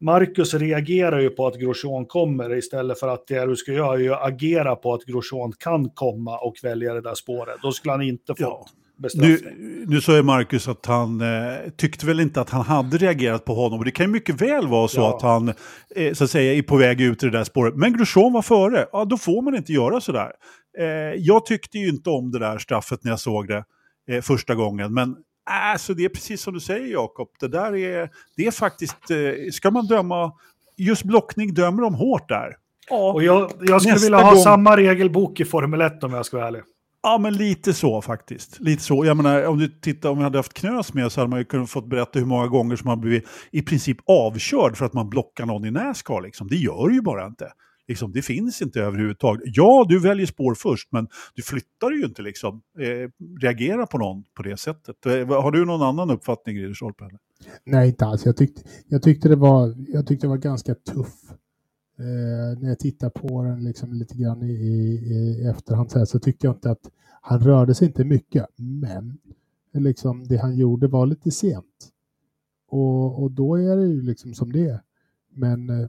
Marcus 0.00 0.54
reagerar 0.54 1.20
ju 1.20 1.30
på 1.30 1.46
att 1.46 1.58
Grosjean 1.58 2.06
kommer 2.06 2.56
istället 2.56 3.00
för 3.00 3.08
att 3.08 3.26
det 3.26 3.46
du 3.46 3.56
ska 3.56 3.72
göra 3.72 4.00
är 4.00 4.10
att 4.10 4.26
agera 4.26 4.76
på 4.76 4.94
att 4.94 5.04
Grosjean 5.04 5.52
kan 5.58 5.90
komma 5.90 6.38
och 6.38 6.54
välja 6.62 6.94
det 6.94 7.00
där 7.00 7.14
spåret. 7.14 7.56
Då 7.62 7.72
skulle 7.72 7.92
han 7.92 8.02
inte 8.02 8.34
få 8.34 8.42
ja. 8.42 8.66
Nu, 9.14 9.38
nu 9.86 10.00
sa 10.00 10.16
ju 10.16 10.22
Marcus 10.22 10.68
att 10.68 10.86
han 10.86 11.20
eh, 11.20 11.70
tyckte 11.76 12.06
väl 12.06 12.20
inte 12.20 12.40
att 12.40 12.50
han 12.50 12.62
hade 12.64 12.96
reagerat 12.96 13.44
på 13.44 13.54
honom. 13.54 13.78
Och 13.78 13.84
det 13.84 13.90
kan 13.90 14.06
ju 14.06 14.12
mycket 14.12 14.42
väl 14.42 14.68
vara 14.68 14.88
så 14.88 15.00
ja. 15.00 15.16
att 15.16 15.22
han 15.22 15.52
eh, 15.96 16.12
så 16.12 16.24
att 16.24 16.30
säga, 16.30 16.54
är 16.54 16.62
på 16.62 16.76
väg 16.76 17.00
ut 17.00 17.22
i 17.22 17.26
det 17.26 17.38
där 17.38 17.44
spåret. 17.44 17.74
Men 17.76 17.96
Grosjean 17.96 18.32
var 18.32 18.42
före. 18.42 18.86
Ja, 18.92 19.04
då 19.04 19.16
får 19.16 19.42
man 19.42 19.56
inte 19.56 19.72
göra 19.72 20.00
sådär. 20.00 20.32
Eh, 20.78 20.86
jag 21.16 21.46
tyckte 21.46 21.78
ju 21.78 21.88
inte 21.88 22.10
om 22.10 22.30
det 22.30 22.38
där 22.38 22.58
straffet 22.58 23.04
när 23.04 23.12
jag 23.12 23.20
såg 23.20 23.48
det 23.48 23.64
eh, 24.10 24.20
första 24.22 24.54
gången. 24.54 24.94
Men 24.94 25.16
Alltså 25.46 25.94
det 25.94 26.04
är 26.04 26.08
precis 26.08 26.42
som 26.42 26.54
du 26.54 26.60
säger 26.60 26.86
Jakob, 26.86 27.28
det 27.40 27.48
där 27.48 27.76
är, 27.76 28.10
det 28.36 28.46
är 28.46 28.50
faktiskt, 28.50 29.10
eh, 29.10 29.16
ska 29.52 29.70
man 29.70 29.86
döma, 29.86 30.32
just 30.76 31.02
blockning 31.02 31.54
dömer 31.54 31.82
de 31.82 31.94
hårt 31.94 32.28
där. 32.28 32.56
Ja, 32.90 33.12
och 33.12 33.22
jag, 33.22 33.52
jag 33.60 33.82
skulle 33.82 33.98
vilja 33.98 34.18
ha 34.18 34.30
gång... 34.30 34.42
samma 34.42 34.76
regelbok 34.76 35.40
i 35.40 35.44
Formel 35.44 35.80
1 35.80 36.04
om 36.04 36.12
jag 36.12 36.26
ska 36.26 36.36
vara 36.36 36.46
ärlig. 36.46 36.62
Ja, 37.02 37.18
men 37.18 37.34
lite 37.34 37.74
så 37.74 38.02
faktiskt. 38.02 38.60
Lite 38.60 38.82
så. 38.82 39.04
Jag 39.04 39.16
menar, 39.16 39.46
om 39.46 39.58
du 39.58 39.68
tittar, 39.68 40.10
om 40.10 40.18
vi 40.18 40.24
hade 40.24 40.38
haft 40.38 40.54
Knös 40.54 40.94
med 40.94 41.12
så 41.12 41.20
hade 41.20 41.30
man 41.30 41.38
ju 41.38 41.44
kunnat 41.44 41.70
fått 41.70 41.86
berätta 41.86 42.18
hur 42.18 42.26
många 42.26 42.46
gånger 42.46 42.76
som 42.76 42.88
man 42.88 43.00
blivit 43.00 43.24
i 43.50 43.62
princip 43.62 43.96
avkörd 44.06 44.76
för 44.76 44.86
att 44.86 44.92
man 44.92 45.10
blockar 45.10 45.46
någon 45.46 45.64
i 45.64 45.70
Nascar. 45.70 46.22
Liksom. 46.22 46.48
Det 46.48 46.56
gör 46.56 46.90
ju 46.90 47.00
bara 47.00 47.26
inte. 47.26 47.52
Liksom, 47.88 48.12
det 48.12 48.22
finns 48.22 48.62
inte 48.62 48.80
överhuvudtaget. 48.80 49.42
Ja, 49.46 49.86
du 49.88 50.00
väljer 50.00 50.26
spår 50.26 50.54
först, 50.54 50.92
men 50.92 51.08
du 51.34 51.42
flyttar 51.42 51.90
ju 51.90 52.04
inte 52.04 52.22
liksom. 52.22 52.62
Eh, 52.78 53.10
reagera 53.40 53.86
på 53.86 53.98
någon 53.98 54.24
på 54.36 54.42
det 54.42 54.56
sättet. 54.56 55.06
Eh, 55.06 55.42
har 55.42 55.50
du 55.50 55.64
någon 55.64 55.82
annan 55.82 56.10
uppfattning, 56.10 56.56
Ridderstolpe? 56.56 57.04
Nej, 57.64 57.88
inte 57.88 58.06
alls. 58.06 58.26
Jag 58.26 58.36
tyckte, 58.36 58.62
jag 58.88 59.02
tyckte, 59.02 59.28
det, 59.28 59.36
var, 59.36 59.74
jag 59.88 60.06
tyckte 60.06 60.26
det 60.26 60.28
var 60.28 60.36
ganska 60.36 60.74
tuff. 60.74 61.14
Eh, 61.98 62.60
när 62.60 62.68
jag 62.68 62.78
tittar 62.78 63.10
på 63.10 63.42
den 63.42 63.64
liksom 63.64 63.92
lite 63.92 64.14
grann 64.14 64.42
i, 64.42 64.52
i, 64.52 65.42
i 65.42 65.46
efterhand 65.46 65.90
så, 65.90 65.98
här, 65.98 66.06
så 66.06 66.18
tyckte 66.18 66.46
jag 66.46 66.56
inte 66.56 66.70
att 66.70 66.90
han 67.20 67.40
rörde 67.40 67.74
sig 67.74 67.86
inte 67.88 68.04
mycket. 68.04 68.46
Men 68.56 69.18
liksom, 69.72 70.24
det 70.24 70.36
han 70.36 70.56
gjorde 70.56 70.88
var 70.88 71.06
lite 71.06 71.30
sent. 71.30 71.90
Och, 72.68 73.22
och 73.22 73.30
då 73.30 73.56
är 73.56 73.76
det 73.76 73.86
ju 73.86 74.02
liksom 74.02 74.34
som 74.34 74.52
det 74.52 74.66
är. 74.66 74.80
Men 75.32 75.70
eh, 75.70 75.88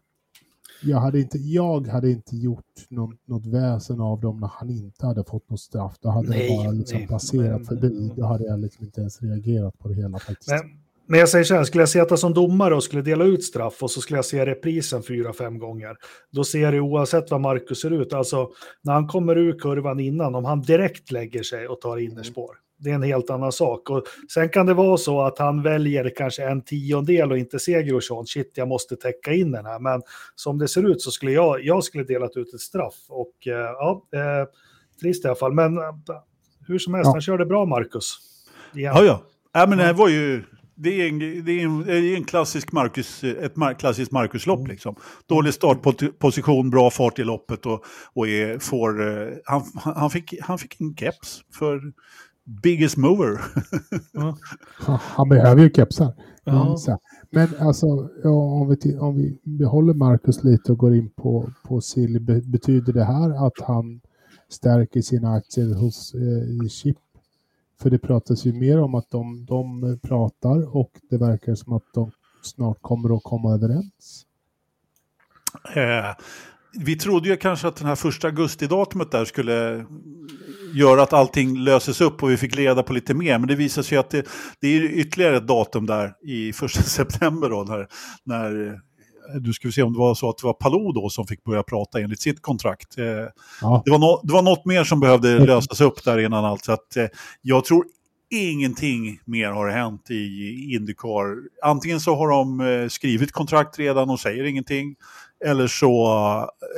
jag 0.81 0.97
hade 0.97 1.19
inte, 1.19 1.37
jag 1.37 1.87
hade 1.87 2.11
inte 2.11 2.35
gjort 2.35 2.65
någon, 2.89 3.17
något 3.25 3.45
väsen 3.45 4.01
av 4.01 4.21
dem 4.21 4.39
när 4.39 4.47
han 4.53 4.69
inte 4.69 5.05
hade 5.05 5.23
fått 5.23 5.49
något 5.49 5.59
straff. 5.59 5.95
Då 6.01 6.09
hade 6.09 6.29
Nej, 6.29 6.49
det 6.49 6.55
bara 6.63 6.71
liksom 6.71 6.97
nej, 6.99 7.07
passerat 7.07 7.57
men- 7.57 7.65
förbi. 7.65 8.11
Då 8.15 8.25
hade 8.25 8.43
jag 8.45 8.59
liksom 8.59 8.85
inte 8.85 9.01
ens 9.01 9.21
reagerat 9.21 9.79
på 9.79 9.87
det 9.87 9.95
hela 9.95 10.19
faktiskt. 10.19 10.49
Men, 10.49 10.61
men 11.07 11.19
jag 11.19 11.29
säger 11.29 11.45
så 11.45 11.55
här, 11.55 11.63
skulle 11.63 11.81
jag 11.81 11.89
sitta 11.89 12.17
som 12.17 12.33
domare 12.33 12.75
och 12.75 12.83
skulle 12.83 13.01
dela 13.01 13.23
ut 13.23 13.43
straff 13.43 13.83
och 13.83 13.91
så 13.91 14.01
skulle 14.01 14.17
jag 14.17 14.25
se 14.25 14.45
reprisen 14.45 15.03
fyra, 15.03 15.33
fem 15.33 15.59
gånger, 15.59 15.95
då 16.31 16.43
ser 16.43 16.71
det 16.71 16.79
oavsett 16.79 17.31
vad 17.31 17.41
Marcus 17.41 17.81
ser 17.81 18.01
ut, 18.01 18.13
alltså 18.13 18.49
när 18.83 18.93
han 18.93 19.07
kommer 19.07 19.37
ur 19.37 19.59
kurvan 19.59 19.99
innan, 19.99 20.35
om 20.35 20.45
han 20.45 20.61
direkt 20.61 21.11
lägger 21.11 21.43
sig 21.43 21.67
och 21.67 21.81
tar 21.81 21.97
innerspår, 21.97 22.55
det 22.85 22.91
är 22.91 22.95
en 22.95 23.03
helt 23.03 23.29
annan 23.29 23.51
sak. 23.51 23.89
Och 23.89 24.03
sen 24.33 24.49
kan 24.49 24.65
det 24.65 24.73
vara 24.73 24.97
så 24.97 25.21
att 25.21 25.39
han 25.39 25.63
väljer 25.63 26.11
kanske 26.17 26.43
en 26.43 26.61
tiondel 26.61 27.31
och 27.31 27.37
inte 27.37 27.59
ser 27.59 27.81
Grosjean, 27.81 28.25
shit 28.25 28.51
jag 28.55 28.67
måste 28.67 28.95
täcka 28.95 29.33
in 29.33 29.51
den 29.51 29.65
här, 29.65 29.79
men 29.79 30.01
som 30.35 30.57
det 30.57 30.67
ser 30.67 30.91
ut 30.91 31.01
så 31.01 31.11
skulle 31.11 31.31
jag, 31.31 31.65
jag 31.65 31.83
skulle 31.83 32.03
delat 32.03 32.37
ut 32.37 32.53
ett 32.53 32.59
straff 32.61 32.95
och 33.09 33.47
eh, 33.47 33.53
ja, 33.53 34.07
eh, 34.13 34.47
trist 35.01 35.25
i 35.25 35.27
alla 35.27 35.35
fall, 35.35 35.53
men 35.53 35.77
eh, 35.77 35.83
hur 36.67 36.79
som 36.79 36.93
helst, 36.93 37.07
Ja. 37.07 37.11
han 37.11 37.21
körde 37.21 37.45
bra 37.45 37.65
Marcus. 37.65 38.17
Igen. 38.75 38.93
Ja, 38.95 39.03
ja. 39.03 39.21
ja 39.53 39.65
men 39.67 39.77
det 39.77 39.83
här 39.83 39.93
var 39.93 40.09
ju... 40.09 40.43
Det 40.77 40.89
är 41.01 41.07
en, 41.09 41.19
det 41.19 41.51
är 41.51 41.63
en, 41.65 41.83
det 41.85 41.93
är 41.93 42.15
en 42.15 42.23
klassisk 42.23 42.71
Marcus, 42.71 43.23
ett 43.23 43.55
mar, 43.55 43.73
klassiskt 43.73 44.11
Marcus-lopp. 44.11 44.67
Liksom. 44.67 44.95
Dålig 45.29 45.53
startposition, 45.53 46.69
bra 46.69 46.89
fart 46.89 47.19
i 47.19 47.23
loppet 47.23 47.65
och, 47.65 47.85
och 48.13 48.27
är, 48.27 48.59
får... 48.59 49.07
eh, 49.07 49.27
Han, 49.45 49.61
han, 49.95 50.09
fick, 50.09 50.33
han 50.41 50.57
fick 50.59 50.81
en 50.81 50.95
keps 50.95 51.41
för 51.59 51.81
biggest 52.45 52.97
mover. 52.97 53.41
Ja. 54.13 54.37
Han- 54.99 55.29
behöver 55.29 55.61
ju 55.63 55.69
kepsar. 55.69 56.13
Ja. 56.43 56.77
Här. 56.87 56.97
Men 57.31 57.47
alltså, 57.59 58.09
ja, 58.23 58.29
om, 58.29 58.69
vi, 58.69 58.97
om 58.97 59.15
vi 59.15 59.39
behåller 59.43 59.93
Marcus 59.93 60.43
lite 60.43 60.71
och 60.71 60.77
går 60.77 60.95
in 60.95 61.09
på, 61.09 61.51
på 61.63 61.81
Silly, 61.81 62.19
be- 62.19 62.41
betyder 62.41 62.93
det 62.93 63.03
här 63.05 63.47
att 63.47 63.61
han 63.67 64.01
stärker 64.49 65.01
sina 65.01 65.33
aktier 65.33 65.75
hos 65.75 66.13
eh, 66.13 66.67
Chip? 66.67 66.97
För 67.81 67.89
det 67.89 67.99
pratas 67.99 68.45
ju 68.45 68.53
mer 68.53 68.81
om 68.81 68.95
att 68.95 69.09
de, 69.09 69.45
de 69.45 69.99
pratar 70.03 70.75
och 70.77 70.91
det 71.09 71.17
verkar 71.17 71.55
som 71.55 71.73
att 71.73 71.83
de 71.93 72.11
snart 72.41 72.77
kommer 72.81 73.15
att 73.17 73.23
komma 73.23 73.53
överens. 73.53 74.25
Eh, 75.75 76.15
vi 76.79 76.95
trodde 76.95 77.29
ju 77.29 77.37
kanske 77.37 77.67
att 77.67 77.75
den 77.75 77.87
här 77.87 77.95
första 77.95 78.27
augustidatumet 78.27 79.11
där 79.11 79.25
skulle 79.25 79.85
göra 80.73 81.03
att 81.03 81.13
allting 81.13 81.57
löses 81.57 82.01
upp 82.01 82.23
och 82.23 82.31
vi 82.31 82.37
fick 82.37 82.55
leda 82.55 82.83
på 82.83 82.93
lite 82.93 83.13
mer. 83.13 83.39
Men 83.39 83.47
det 83.47 83.55
visar 83.55 83.81
sig 83.81 83.97
att 83.97 84.09
det, 84.09 84.25
det 84.61 84.67
är 84.67 84.83
ytterligare 84.83 85.37
ett 85.37 85.47
datum 85.47 85.85
där 85.85 86.13
i 86.23 86.53
första 86.53 86.81
september 86.83 87.49
då 87.49 87.63
när, 87.63 87.87
när 88.23 88.79
du 89.39 89.53
ska 89.53 89.67
vi 89.67 89.71
se 89.71 89.83
om 89.83 89.93
det 89.93 89.99
var 89.99 90.15
så 90.15 90.29
att 90.29 90.37
det 90.37 90.47
var 90.47 90.53
Palou 90.53 90.91
då 90.93 91.09
som 91.09 91.27
fick 91.27 91.43
börja 91.43 91.63
prata 91.63 91.99
enligt 91.99 92.21
sitt 92.21 92.41
kontrakt. 92.41 92.97
Eh, 92.97 93.05
Ja, 93.61 93.81
det, 93.85 93.91
var 93.91 93.99
no, 93.99 94.21
det 94.23 94.33
var 94.33 94.41
något 94.41 94.65
mer 94.65 94.83
som 94.83 94.99
behövde 94.99 95.39
lösas 95.45 95.81
upp 95.81 96.03
där 96.03 96.19
innan 96.19 96.45
allt. 96.45 96.65
Så 96.65 96.71
att, 96.71 96.97
eh, 96.97 97.07
jag 97.41 97.65
tror 97.65 97.85
ingenting 98.29 99.19
mer 99.25 99.51
har 99.51 99.69
hänt 99.69 100.11
i 100.11 100.75
Indycar. 100.75 101.35
Antingen 101.63 101.99
så 101.99 102.15
har 102.15 102.29
de 102.29 102.61
eh, 102.61 102.87
skrivit 102.87 103.31
kontrakt 103.31 103.79
redan 103.79 104.09
och 104.09 104.19
säger 104.19 104.43
ingenting. 104.43 104.95
Eller 105.45 105.67
så 105.67 106.05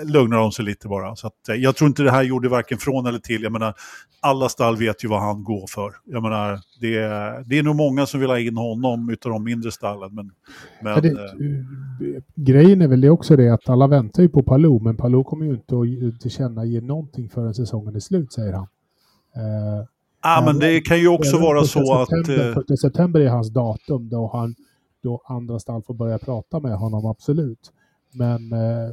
eh, 0.01 0.10
lugnar 0.12 0.38
de 0.38 0.51
sig 0.51 0.66
lite 0.66 0.88
bara. 0.88 1.16
Så 1.16 1.28
att, 1.28 1.49
eh, 1.49 1.55
jag 1.55 1.76
tror 1.76 1.88
inte 1.88 2.03
det 2.03 2.12
här 2.12 2.24
gjorde 2.24 2.49
varken 2.49 2.78
från 2.78 3.05
eller 3.05 3.20
till. 3.20 3.43
Jag 3.43 3.51
menar, 3.51 3.74
alla 4.20 4.49
stall 4.49 4.76
vet 4.78 5.03
ju 5.03 5.08
vad 5.08 5.22
han 5.22 5.43
går 5.43 5.68
för. 5.68 5.93
Jag 6.05 6.24
menar, 6.24 6.60
det, 6.82 6.97
är- 6.97 7.43
det 7.49 7.58
är 7.60 7.64
nog 7.64 7.76
många 7.76 8.05
som 8.05 8.20
vill 8.20 8.30
ha 8.30 8.39
in 8.39 8.58
honom 8.58 9.10
utav 9.10 9.32
de 9.32 9.43
mindre 9.43 9.72
stallen. 9.72 10.16
Men, 10.16 10.32
men 10.82 10.93
Ja, 10.93 11.01
det, 11.01 11.10
eh, 11.10 12.22
grejen 12.36 12.82
är 12.82 12.88
väl 12.88 13.01
det 13.01 13.10
också 13.10 13.36
det 13.36 13.49
att 13.49 13.70
alla 13.70 13.88
väntar 13.88 14.24
ju 14.24 14.30
på 14.30 14.43
Palou, 14.43 14.80
men 14.84 14.97
Palou 14.97 15.24
kommer 15.24 15.45
ju 15.45 15.51
inte 15.51 15.76
att 15.80 15.88
ge- 15.88 16.12
tillkännage 16.20 16.84
någonting 16.84 17.30
förrän 17.30 17.53
säsongen 17.53 17.95
är 17.95 17.99
slut, 17.99 18.34
säger 18.34 18.53
han. 18.53 18.68
Eh, 19.36 19.86
ah, 20.22 20.45
men 20.45 20.60
det 20.60 20.82
kan 20.82 20.99
ju 20.99 21.08
också 21.08 21.38
vara 21.39 21.64
så 21.64 21.93
att... 22.01 22.10
September, 22.10 22.47
eh, 22.49 22.53
första 22.53 22.78
september 22.78 23.20
är 23.20 23.30
hans 23.30 23.49
datum 23.53 24.10
då, 24.10 24.30
han, 24.34 24.55
då 25.03 25.22
andra 25.26 25.60
stall 25.60 25.82
får 25.84 25.93
börja 25.93 26.18
prata 26.18 26.60
med 26.60 26.78
honom, 26.78 27.05
absolut. 27.05 27.72
Men 28.14 28.51
eh, 28.53 28.89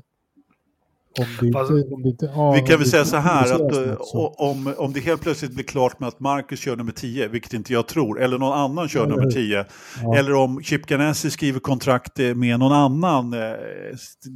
om 1.19 1.27
det 1.41 1.47
inte... 1.47 1.59
Fast- 1.59 1.71
Om 1.93 2.03
det 2.03 2.09
inte 2.09 2.27
ja, 2.35 2.53
Vi 2.53 2.61
kan 2.61 2.79
väl 2.79 2.89
säga 2.89 3.01
inte 3.01 3.11
så 3.11 3.17
här 3.17 3.55
att 3.55 3.73
eh, 3.77 3.95
om, 4.37 4.75
om 4.79 4.93
det 4.93 5.01
helt 5.01 5.21
plötsligt 5.23 5.55
blir 5.55 5.65
klart 5.65 6.01
med 6.01 6.09
att 6.09 6.21
Marcus 6.21 6.61
kör 6.61 6.77
nummer 6.77 6.93
10, 6.93 7.29
vilket 7.29 7.53
inte 7.53 7.73
jag 7.73 7.87
tror, 7.89 8.21
eller 8.23 8.39
någon 8.39 8.53
annan 8.59 8.89
kör 8.89 9.01
Eller 9.01 9.11
nummer 9.11 9.23
hur? 9.25 9.31
10, 9.31 9.65
Ja. 10.03 10.17
eller 10.17 10.35
om 10.35 10.63
Chip 10.63 10.87
Ganassi 10.87 11.31
skriver 11.31 11.61
kontrakt 11.61 12.21
eh, 12.21 12.35
med 12.35 12.59
någon 12.59 12.73
annan, 12.73 13.33
eh, 13.33 13.55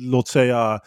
låt 0.00 0.28
säga, 0.28 0.80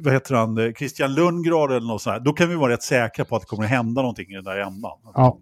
vad 0.00 0.12
heter 0.12 0.34
han, 0.34 0.58
eh, 0.58 0.72
Christian 0.72 1.14
Lundgren 1.14 1.70
eller 1.70 1.86
något 1.86 2.02
sånt 2.02 2.14
här, 2.14 2.20
då 2.20 2.32
kan 2.32 2.48
vi 2.48 2.54
vara 2.54 2.72
rätt 2.72 2.82
säkra 2.82 3.24
på 3.24 3.36
att 3.36 3.42
det 3.42 3.46
kommer 3.46 3.64
att 3.64 3.70
hända 3.70 4.02
någonting 4.02 4.30
i 4.30 4.34
den 4.34 4.44
där 4.44 4.56
ändan. 4.58 4.98
Ja, 5.14 5.38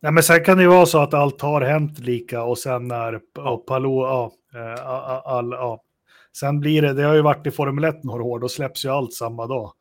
Nej, 0.00 0.12
men 0.12 0.22
sen 0.22 0.44
kan 0.44 0.56
det 0.56 0.62
ju 0.62 0.68
vara 0.68 0.86
så 0.86 0.98
att 0.98 1.14
allt 1.14 1.40
har 1.42 1.60
hänt 1.60 1.98
lika 1.98 2.42
och 2.42 2.58
sen 2.58 2.88
när 2.88 3.20
ja, 3.36 3.56
Palou, 3.68 4.02
ja, 4.02 4.30
eh, 4.54 4.86
all, 4.86 5.20
all, 5.24 5.50
ja. 5.50 5.80
Sen 6.40 6.60
blir 6.60 6.82
det, 6.82 6.92
det 6.92 7.02
har 7.02 7.14
ju 7.14 7.22
varit 7.22 7.46
i 7.46 7.50
Formel 7.50 7.84
1 7.84 8.04
några 8.04 8.22
år, 8.22 8.40
då 8.40 8.48
släpps 8.48 8.84
ju 8.84 8.88
allt 8.88 9.12
samma 9.12 9.46
dag. 9.46 9.72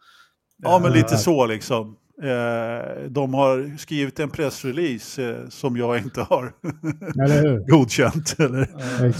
Ja, 0.64 0.80
men 0.80 0.92
Eh, 0.92 0.98
lite 0.98 1.18
så 1.18 1.46
liksom. 1.46 1.96
Eh, 2.24 3.10
de 3.10 3.34
har 3.34 3.78
skrivit 3.78 4.20
en 4.20 4.30
pressrelease 4.30 5.30
eh, 5.30 5.50
som 5.50 5.78
jag 5.78 5.98
inte 5.98 6.22
har 6.22 6.54
eller 7.26 7.70
godkänt. 7.72 8.36
Eller, 8.40 8.68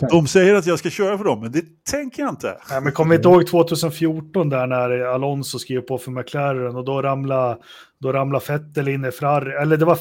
de 0.10 0.28
säger 0.28 0.56
att 0.56 0.66
jag 0.66 0.80
ska 0.80 0.90
köra 0.90 1.18
för 1.18 1.26
dem, 1.26 1.40
men 1.40 1.52
det 1.52 1.64
tänker 1.92 2.24
jag 2.24 2.30
inte. 2.30 2.58
Nej, 2.70 2.82
men 2.82 2.92
kommer 2.92 3.16
inte 3.16 3.28
ihåg 3.28 3.48
2014 3.48 4.50
där 4.50 4.68
när 4.68 5.00
Alonso 5.00 5.60
skrev 5.60 5.82
på 5.82 5.98
för 5.98 6.12
McLaren 6.12 6.76
och 6.76 6.86
då 6.86 7.02
ramlade, 7.02 7.58
då 8.00 8.14
ramlade 8.14 8.46
Vettel 8.48 8.88
in 8.88 9.06
i 9.06 9.12
Ferrari, 9.12 9.54
eller 9.62 9.78
det 9.78 9.86
var 9.86 10.00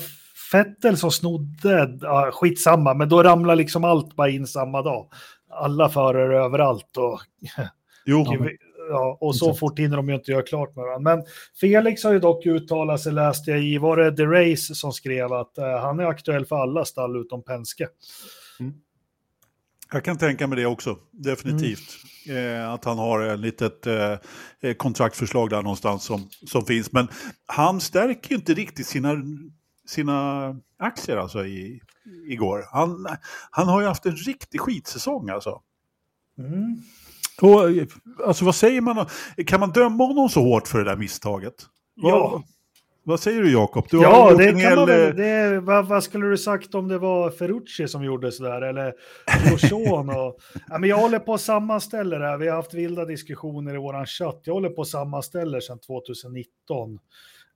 Vettel 0.52 0.96
som 0.96 1.10
snodde, 1.10 1.98
ja, 2.00 2.30
skitsamma, 2.32 2.94
men 2.94 3.08
då 3.08 3.22
ramlade 3.22 3.56
liksom 3.56 3.84
allt 3.84 4.16
bara 4.16 4.28
in 4.28 4.46
samma 4.46 4.82
dag. 4.82 5.06
Alla 5.56 5.88
förare 5.88 6.44
överallt 6.44 6.96
och 6.96 7.20
Jo, 8.06 8.26
Ja, 8.88 9.18
och 9.20 9.36
så 9.36 9.44
Exakt. 9.44 9.60
fort 9.60 9.78
hinner 9.78 9.96
de 9.96 10.08
ju 10.08 10.14
inte 10.14 10.30
göra 10.30 10.42
klart 10.42 10.76
med 10.76 10.84
varandra. 10.84 11.16
Men 11.16 11.24
Felix 11.60 12.04
har 12.04 12.12
ju 12.12 12.18
dock 12.18 12.46
uttalat 12.46 13.00
sig, 13.00 13.12
läste 13.12 13.50
jag 13.50 13.64
i, 13.64 13.78
var 13.78 13.96
det 13.96 14.16
The 14.16 14.26
Race 14.26 14.74
som 14.74 14.92
skrev 14.92 15.32
att 15.32 15.58
eh, 15.58 15.80
han 15.80 16.00
är 16.00 16.04
aktuell 16.04 16.46
för 16.46 16.56
alla 16.56 16.84
stall 16.84 17.16
utom 17.16 17.42
Penske. 17.42 17.88
Jag 19.92 20.04
kan 20.04 20.18
tänka 20.18 20.46
mig 20.46 20.58
det 20.58 20.66
också, 20.66 20.98
definitivt. 21.10 21.96
Eh, 22.28 22.72
att 22.72 22.84
han 22.84 22.98
har 22.98 23.20
ett 23.20 23.40
litet 23.40 23.86
eh, 23.86 24.18
eh, 24.60 24.74
kontraktförslag 24.76 25.50
där 25.50 25.62
någonstans 25.62 26.04
som, 26.04 26.28
som 26.46 26.66
finns. 26.66 26.92
Men 26.92 27.08
han 27.46 27.80
stärker 27.80 28.30
ju 28.30 28.36
inte 28.36 28.54
riktigt 28.54 28.86
sina, 28.86 29.14
sina 29.86 30.48
aktier 30.78 31.16
alltså 31.16 31.46
i, 31.46 31.80
igår. 32.28 32.64
Han, 32.72 33.06
han 33.50 33.68
har 33.68 33.80
ju 33.80 33.86
haft 33.86 34.06
en 34.06 34.16
riktig 34.16 34.60
skitsäsong 34.60 35.30
alltså. 35.30 35.60
Mm. 36.38 36.76
Och, 37.42 37.70
eh, 37.70 37.86
alltså 38.26 38.44
vad 38.44 38.54
säger 38.54 38.80
man? 38.80 39.06
Kan 39.46 39.60
man 39.60 39.70
döma 39.72 40.04
honom 40.06 40.28
så 40.28 40.40
hårt 40.42 40.68
för 40.68 40.78
det 40.78 40.84
där 40.84 40.96
misstaget? 40.96 41.54
Vad, 41.94 42.12
Ja. 42.12 42.42
vad 43.04 43.20
säger 43.20 43.42
du 43.42 43.52
Jakob? 43.52 43.86
Du 43.90 44.00
Ja, 44.02 44.34
det 44.34 44.44
kan 44.46 44.54
man 44.54 44.62
hel, 44.62 44.86
väl. 44.86 45.08
eh, 45.10 45.14
Det, 45.16 45.60
vad, 45.60 45.86
vad 45.88 46.04
skulle 46.04 46.26
du 46.26 46.38
sagt 46.38 46.74
om 46.74 46.88
det 46.88 46.98
var 46.98 47.30
Ferrucci 47.30 47.88
som 47.88 48.04
gjorde 48.04 48.32
sådär 48.32 48.62
eller 48.62 48.94
Grosjean? 49.48 50.08
Och, 50.10 50.38
ja, 50.68 50.78
men 50.78 50.88
jag 50.90 50.96
håller 50.96 51.18
på 51.18 51.34
att 51.34 51.40
sammanställa 51.40 52.18
det 52.18 52.26
här. 52.26 52.38
Vi 52.38 52.48
har 52.48 52.56
haft 52.56 52.74
vilda 52.74 53.04
diskussioner 53.04 53.74
i 53.74 53.78
våran 53.78 54.06
chatt. 54.06 54.40
Jag 54.44 54.54
håller 54.54 54.70
på 54.70 54.82
att 54.82 54.88
sammanställa 54.88 55.60
sedan 55.60 55.78
2019. 55.78 56.98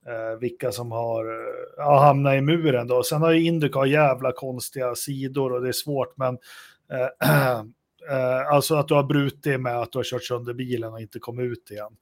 Eh, 0.07 0.39
vilka 0.39 0.71
som 0.71 0.91
har 0.91 1.25
eh, 1.25 1.53
ja, 1.77 1.99
hamnat 1.99 2.33
i 2.33 2.41
muren 2.41 2.87
då. 2.87 3.03
Sen 3.03 3.21
har 3.21 3.31
ju 3.31 3.43
Indycar 3.43 3.85
jävla 3.85 4.31
konstiga 4.31 4.95
sidor 4.95 5.53
och 5.53 5.61
det 5.61 5.67
är 5.67 5.71
svårt 5.71 6.17
men 6.17 6.37
eh, 6.91 7.59
eh, 8.09 8.47
alltså 8.51 8.75
att 8.75 8.87
du 8.87 8.93
har 8.93 9.03
brutit 9.03 9.61
med 9.61 9.79
att 9.79 9.91
du 9.91 9.99
har 9.99 10.03
kört 10.03 10.23
sönder 10.23 10.53
bilen 10.53 10.93
och 10.93 11.01
inte 11.01 11.19
kommit 11.19 11.51
ut 11.51 11.71
igen. 11.71 11.97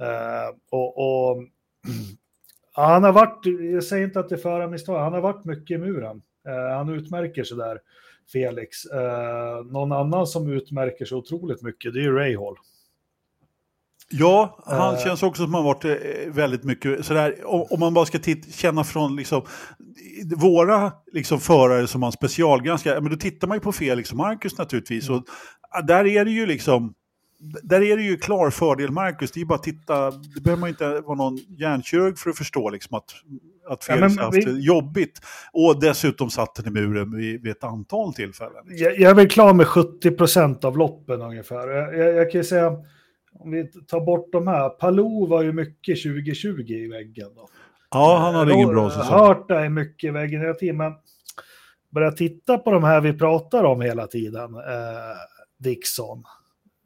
Eh, 0.00 0.56
och, 0.70 0.98
och 0.98 1.36
Ja, 2.76 2.82
han 2.82 3.04
har 3.04 3.12
varit, 3.12 3.46
jag 3.72 3.84
säger 3.84 4.04
inte 4.04 4.20
att 4.20 4.28
det 4.28 4.34
är 4.34 4.38
förarmisstag, 4.38 4.98
han 4.98 5.12
har 5.12 5.20
varit 5.20 5.44
mycket 5.44 5.74
i 5.74 5.78
muren. 5.78 6.22
Eh, 6.48 6.76
han 6.76 6.88
utmärker 6.88 7.44
sig 7.44 7.56
där, 7.56 7.80
Felix. 8.32 8.84
Eh, 8.84 9.64
någon 9.64 9.92
annan 9.92 10.26
som 10.26 10.52
utmärker 10.52 11.04
sig 11.04 11.18
otroligt 11.18 11.62
mycket, 11.62 11.94
det 11.94 12.00
är 12.00 12.02
ju 12.02 12.16
Rahal. 12.16 12.56
Ja, 14.10 14.62
han 14.66 14.94
Eh. 14.94 15.00
känns 15.00 15.22
också 15.22 15.42
som 15.44 15.54
han 15.54 15.64
varit 15.64 15.84
eh, 15.84 15.92
väldigt 16.28 16.64
mycket 16.64 17.04
sådär, 17.06 17.36
om, 17.44 17.66
om 17.70 17.80
man 17.80 17.94
bara 17.94 18.06
ska 18.06 18.18
titt, 18.18 18.54
känna 18.54 18.84
från 18.84 19.16
liksom, 19.16 19.42
våra 20.36 20.92
liksom, 21.12 21.40
förare 21.40 21.86
som 21.86 22.00
man 22.00 22.12
specialgranskar, 22.12 22.94
ja, 22.94 23.00
men 23.00 23.10
då 23.10 23.16
tittar 23.18 23.48
man 23.48 23.56
ju 23.56 23.60
på 23.60 23.72
Felix 23.72 24.10
och 24.10 24.16
Marcus 24.16 24.58
naturligtvis. 24.58 25.10
Och, 25.10 25.24
ja, 25.72 25.82
där 25.82 26.06
är 26.06 26.24
det 26.24 26.30
ju 26.30 26.46
liksom, 26.46 26.94
där 27.62 27.82
är 27.82 27.96
det 27.96 28.02
ju 28.02 28.16
klar 28.16 28.50
fördel 28.50 28.90
Marcus, 28.90 29.32
det 29.32 29.40
är 29.40 29.44
bara 29.44 29.54
att 29.54 29.62
titta, 29.62 30.10
det 30.10 30.40
behöver 30.40 30.60
man 30.60 30.68
inte 30.68 31.00
vara 31.00 31.14
någon 31.16 31.36
hjärnkirurg 31.58 32.18
för 32.18 32.30
att 32.30 32.38
förstå 32.38 32.70
liksom 32.70 32.96
att, 32.96 33.04
att 33.70 33.86
Ja, 33.88 33.94
Felix 33.94 34.16
har 34.16 34.24
haft 34.24 34.36
vi- 34.36 34.44
det 34.44 34.60
jobbigt. 34.60 35.20
Och 35.52 35.80
dessutom 35.80 36.30
satt 36.30 36.54
den 36.54 36.66
i 36.66 36.70
muren 36.70 37.16
vid, 37.16 37.42
vid 37.42 37.52
ett 37.52 37.64
antal 37.64 38.14
tillfällen. 38.14 38.64
Jag, 38.68 38.98
jag 39.00 39.10
är 39.10 39.14
väl 39.14 39.28
klar 39.28 39.54
med 39.54 39.66
70 39.66 40.10
procent 40.10 40.64
av 40.64 40.78
loppen 40.78 41.22
ungefär. 41.22 41.68
Jag, 41.68 41.98
jag, 41.98 42.14
jag 42.14 42.30
kan 42.32 42.40
ju 42.40 42.44
säga, 42.44 42.72
om 43.38 43.50
vi 43.50 43.66
tar 43.66 44.00
bort 44.00 44.32
de 44.32 44.46
här, 44.46 44.68
Palou 44.68 45.26
var 45.26 45.42
ju 45.42 45.52
mycket 45.52 46.02
2020 46.02 46.72
i 46.72 46.88
väggen. 46.88 47.28
Då. 47.34 47.48
Ja, 47.90 48.18
han 48.18 48.34
hade 48.34 48.52
ingen 48.52 48.68
bra 48.68 48.90
säsong. 48.90 49.18
Hörta 49.18 49.64
är 49.64 49.68
mycket 49.68 50.08
i 50.08 50.10
väggen 50.10 50.40
hela 50.40 50.54
tiden, 50.54 50.76
men 50.76 50.92
börja 51.90 52.10
titta 52.10 52.58
på 52.58 52.70
de 52.70 52.84
här 52.84 53.00
vi 53.00 53.12
pratar 53.12 53.64
om 53.64 53.80
hela 53.80 54.06
tiden. 54.06 54.54
Eh, 54.54 54.60
Dixon, 55.58 56.24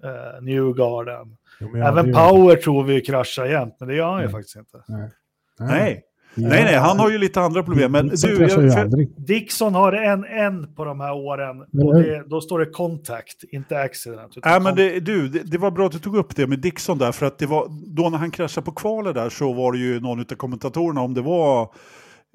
eh, 0.04 0.42
Newgarden. 0.42 1.36
Jo, 1.60 1.76
Även 1.76 2.12
Power 2.12 2.56
tror 2.56 2.84
vi 2.84 3.00
kraschar 3.00 3.46
jämt, 3.46 3.76
men 3.78 3.88
det 3.88 3.94
gör 3.94 4.10
han 4.10 4.20
ju 4.20 4.24
Nej. 4.24 4.32
faktiskt 4.32 4.56
inte. 4.56 4.82
Nej. 4.88 5.10
Nej. 5.58 6.04
Nej, 6.40 6.64
nej, 6.64 6.74
han 6.74 6.98
har 6.98 7.10
ju 7.10 7.18
lite 7.18 7.40
andra 7.40 7.62
problem. 7.62 7.92
Men 7.92 8.08
Dixon 8.08 8.30
du, 8.30 8.42
jag, 8.42 8.72
för. 8.72 9.26
Dixon 9.26 9.74
har 9.74 9.92
en, 9.92 10.24
en 10.24 10.74
på 10.74 10.84
de 10.84 11.00
här 11.00 11.12
åren 11.12 11.60
och 11.86 11.94
det, 11.94 12.24
då 12.26 12.40
står 12.40 12.58
det 12.58 12.66
contact, 12.66 13.44
inte 13.52 13.80
accident. 13.80 14.32
Nej, 14.44 14.60
men 14.60 14.74
det, 14.76 15.00
du, 15.00 15.28
det, 15.28 15.42
det 15.42 15.58
var 15.58 15.70
bra 15.70 15.86
att 15.86 15.92
du 15.92 15.98
tog 15.98 16.16
upp 16.16 16.36
det 16.36 16.46
med 16.46 16.58
Dixon 16.58 16.98
där, 16.98 17.12
för 17.12 17.26
att 17.26 17.38
det 17.38 17.46
var, 17.46 17.66
då 17.96 18.08
när 18.08 18.18
han 18.18 18.30
kraschade 18.30 18.64
på 18.64 18.72
kvalet 18.72 19.14
där 19.14 19.28
så 19.28 19.52
var 19.52 19.72
det 19.72 19.78
ju 19.78 20.00
någon 20.00 20.20
av 20.20 20.24
kommentatorerna, 20.24 21.00
om 21.00 21.14
det 21.14 21.22
var, 21.22 21.70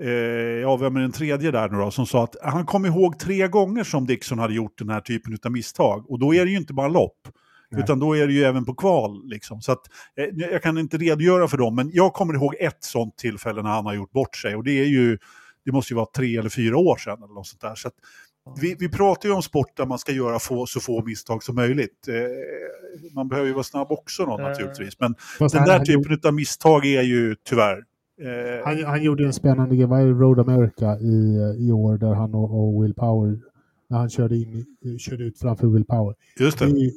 eh, 0.04 0.10
ja 0.62 0.76
vem 0.76 0.96
är 0.96 1.02
den 1.02 1.12
tredje 1.12 1.52
där 1.52 1.70
nu 1.70 1.78
då, 1.78 1.92
som 1.92 2.06
sa 2.06 2.24
att 2.24 2.36
han 2.42 2.66
kom 2.66 2.86
ihåg 2.86 3.20
tre 3.20 3.48
gånger 3.48 3.84
som 3.84 4.06
Dixon 4.06 4.40
hade 4.40 4.54
gjort 4.54 4.78
den 4.78 4.90
här 4.90 5.02
typen 5.02 5.38
av 5.46 5.52
misstag. 5.52 6.12
Och 6.12 6.20
då 6.20 6.34
är 6.34 6.46
det 6.46 6.52
ju 6.52 6.58
inte 6.58 6.74
bara 6.74 6.88
lopp, 6.88 7.18
Nej. 7.74 7.84
utan 7.84 8.00
då 8.00 8.14
är 8.18 8.28
det 8.28 8.34
ju 8.34 8.44
även 8.44 8.66
på 8.66 8.74
kval. 8.76 9.22
Liksom. 9.26 9.62
Så 9.62 9.72
att, 9.72 9.82
eh, 10.16 10.26
jag 10.52 10.62
kan 10.64 10.78
inte 10.78 10.98
redogöra 10.98 11.48
för 11.48 11.58
dem, 11.58 11.76
men 11.76 11.92
jag 11.94 12.14
kommer 12.14 12.34
ihåg 12.34 12.56
ett 12.60 12.84
sånt 12.84 13.18
tillfälle 13.18 13.62
när 13.62 13.70
han 13.70 13.86
har 13.86 13.94
gjort 13.94 14.12
bort 14.12 14.36
sig. 14.36 14.56
Och 14.56 14.64
det 14.64 14.72
är 14.80 14.86
ju, 14.86 15.18
det 15.66 15.72
måste 15.72 15.94
ju 15.94 15.96
vara 15.96 16.08
tre 16.16 16.38
eller 16.38 16.50
fyra 16.50 16.78
år 16.78 16.96
sedan 16.98 17.18
eller 17.24 17.34
något 17.34 17.48
sånt 17.48 17.62
där. 17.62 17.76
Så 17.76 17.88
att, 17.88 17.94
vi, 18.62 18.76
vi 18.80 18.90
pratar 18.90 19.30
ju 19.30 19.36
om 19.36 19.42
sport 19.42 19.78
där 19.78 19.86
man 19.86 20.00
ska 20.00 20.12
göra 20.12 20.40
få, 20.40 20.66
så 20.66 20.80
få 20.80 21.04
misstag 21.06 21.44
som 21.44 21.56
möjligt. 21.56 22.08
Eh, 22.08 23.14
man 23.16 23.28
behöver 23.28 23.48
ju 23.48 23.54
vara 23.54 23.64
snabb 23.64 23.88
också 23.92 24.26
då, 24.26 24.40
Eh. 24.40 24.48
naturligtvis. 24.48 25.00
Men 25.00 25.16
Fast 25.40 25.54
den 25.54 25.60
han, 25.60 25.68
där 25.70 25.78
han, 25.78 25.86
typen 25.86 26.20
av 26.30 26.34
misstag 26.34 26.86
är 26.86 27.02
ju 27.02 27.36
tyvärr... 27.50 27.78
Eh, 28.22 28.66
han, 28.66 28.84
han 28.84 29.04
gjorde 29.04 29.26
en 29.26 29.34
spännande 29.34 29.76
grej, 29.76 29.86
vad 29.86 30.00
det, 30.00 30.06
Road 30.12 30.40
America 30.40 30.98
i, 31.00 31.38
i 31.68 31.72
år 31.72 31.98
där 31.98 32.14
han 32.14 32.34
och, 32.36 32.76
och 32.78 32.84
Will 32.84 32.94
Power, 32.94 33.40
när 33.90 33.98
han 33.98 34.10
körde, 34.10 34.36
in, 34.36 34.66
i- 34.82 34.98
körde 35.00 35.24
ut 35.24 35.40
framför 35.40 35.68
Will 35.68 35.86
Power. 35.86 36.16
just 36.40 36.60
Det, 36.60 36.66
det. 36.66 36.92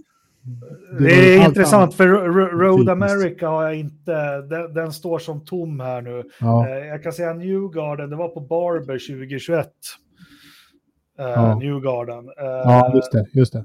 Det 0.98 1.34
är 1.36 1.46
intressant 1.48 1.82
annat. 1.82 1.94
för 1.94 2.08
Ro- 2.08 2.26
Ro- 2.32 2.58
Road. 2.58 2.88
America 2.88 3.48
har 3.48 3.62
jag 3.64 3.74
inte, 3.74 4.40
den, 4.40 4.74
den 4.74 4.92
står 4.92 5.18
som 5.18 5.44
tom 5.44 5.80
här 5.80 6.02
nu. 6.02 6.24
Ja, 6.40 6.68
Eh, 6.68 6.86
Jag 6.86 7.02
kan 7.02 7.12
säga 7.12 7.32
Newgarden, 7.34 8.10
det 8.10 8.16
var 8.16 8.28
på 8.28 8.40
Barber 8.40 8.98
2021. 8.98 9.66
Eh, 11.18 11.24
Ja. 11.26 11.58
Newgarden. 11.58 12.24
Eh, 12.28 12.44
ja, 12.44 12.92
just 12.94 13.12
det. 13.12 13.26
Just 13.32 13.52
det. 13.52 13.58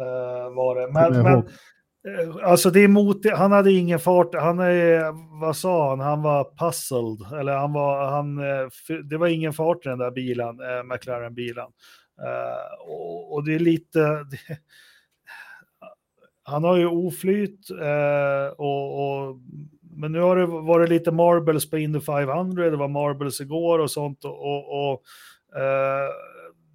eh, 0.00 0.54
var 0.54 0.80
det. 0.80 0.92
Men, 0.92 1.22
men 1.22 1.38
eh, 1.38 2.50
alltså 2.50 2.70
det 2.70 2.80
är 2.80 2.88
mot, 2.88 3.30
han 3.36 3.52
hade 3.52 3.72
ingen 3.72 3.98
fart, 3.98 4.34
han 4.34 4.58
är, 4.58 5.12
vad 5.40 5.56
sa 5.56 5.88
han, 5.90 6.00
han 6.00 6.22
var 6.22 6.44
puzzled, 6.58 7.40
eller 7.40 7.52
han 7.56 7.72
var, 7.72 8.10
han, 8.10 8.38
eh, 8.38 8.68
det 9.10 9.16
var 9.16 9.26
ingen 9.26 9.52
fart 9.52 9.86
i 9.86 9.88
den 9.88 9.98
där 9.98 10.10
bilen, 10.10 10.48
eh, 10.60 10.82
McLaren-bilen. 10.84 11.66
Eh, 12.22 12.88
och, 12.88 13.32
och 13.34 13.44
det 13.44 13.54
är 13.54 13.58
lite, 13.58 13.98
det, 14.00 14.38
han 16.42 16.64
har 16.64 16.76
ju 16.76 16.86
oflyt 16.86 17.70
eh, 17.70 18.52
och, 18.58 19.28
och 19.28 19.36
men 19.96 20.12
nu 20.12 20.20
har 20.20 20.36
det 20.36 20.46
varit 20.46 20.88
lite 20.88 21.10
marbles 21.10 21.70
på 21.70 21.78
Indy 21.78 22.00
500, 22.00 22.70
det 22.70 22.76
var 22.76 22.88
marbles 22.88 23.40
igår 23.40 23.78
och 23.78 23.90
sånt 23.90 24.24
och, 24.24 24.38
och, 24.40 24.90
och 24.90 25.02
eh, 25.60 26.08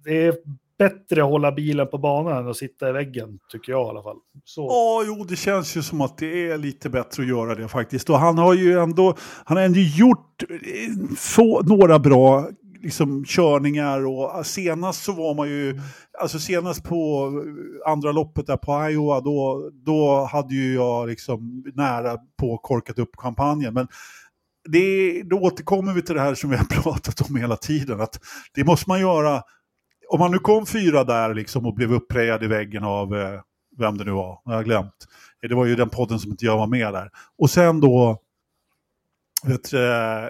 det 0.04 0.26
är 0.26 0.34
bättre 0.78 1.22
att 1.22 1.30
hålla 1.30 1.52
bilen 1.52 1.86
på 1.86 1.98
banan 1.98 2.36
än 2.38 2.48
att 2.48 2.56
sitta 2.56 2.88
i 2.88 2.92
väggen, 2.92 3.38
tycker 3.52 3.72
jag 3.72 3.86
i 3.86 3.90
alla 3.90 4.02
fall. 4.02 4.16
Så. 4.44 4.66
Ja, 4.66 5.02
jo, 5.06 5.24
det 5.24 5.36
känns 5.36 5.76
ju 5.76 5.82
som 5.82 6.00
att 6.00 6.18
det 6.18 6.50
är 6.50 6.58
lite 6.58 6.90
bättre 6.90 7.22
att 7.22 7.28
göra 7.28 7.54
det 7.54 7.68
faktiskt. 7.68 8.10
Och 8.10 8.18
han 8.18 8.38
har 8.38 8.54
ju 8.54 8.78
ändå, 8.78 9.14
han 9.44 9.56
har 9.56 9.64
ändå 9.64 9.80
gjort 9.80 10.42
eh, 10.48 11.16
få, 11.16 11.62
några 11.62 11.98
bra 11.98 12.48
liksom, 12.82 13.24
körningar 13.24 14.06
och 14.06 14.24
ah, 14.24 14.44
senast 14.44 15.04
så 15.04 15.12
var 15.12 15.34
man 15.34 15.48
ju, 15.48 15.80
alltså 16.20 16.38
senast 16.38 16.84
på 16.84 17.32
eh, 17.84 17.90
andra 17.90 18.12
loppet 18.12 18.46
där 18.46 18.56
på 18.56 18.90
Iowa, 18.90 19.20
då, 19.20 19.70
då 19.72 20.24
hade 20.32 20.54
ju 20.54 20.74
jag 20.74 21.08
liksom 21.08 21.64
nära 21.74 22.16
på 22.40 22.58
korkat 22.58 22.98
upp 22.98 23.16
champagnen. 23.16 23.74
Men 23.74 23.88
det, 24.68 25.22
då 25.22 25.36
återkommer 25.38 25.92
vi 25.92 26.02
till 26.02 26.14
det 26.14 26.20
här 26.20 26.34
som 26.34 26.50
vi 26.50 26.56
har 26.56 26.64
pratat 26.82 27.30
om 27.30 27.36
hela 27.36 27.56
tiden, 27.56 28.00
att 28.00 28.20
det 28.54 28.64
måste 28.64 28.90
man 28.90 29.00
göra, 29.00 29.42
om 30.08 30.20
man 30.20 30.30
nu 30.30 30.38
kom 30.38 30.66
fyra 30.66 31.04
där 31.04 31.34
liksom 31.34 31.66
och 31.66 31.74
blev 31.74 31.92
upprejad 31.92 32.42
i 32.42 32.46
väggen 32.46 32.84
av 32.84 33.16
eh, 33.16 33.40
vem 33.78 33.98
det 33.98 34.04
nu 34.04 34.10
var, 34.10 34.40
jag 34.44 34.52
har 34.52 34.64
glömt. 34.64 35.06
Det 35.40 35.54
var 35.54 35.66
ju 35.66 35.76
den 35.76 35.88
podden 35.88 36.18
som 36.18 36.30
inte 36.30 36.44
jag 36.44 36.56
var 36.56 36.66
med 36.66 36.92
där. 36.92 37.10
Och 37.38 37.50
sen 37.50 37.80
då, 37.80 38.18
vet, 39.42 39.72
eh, 39.72 40.28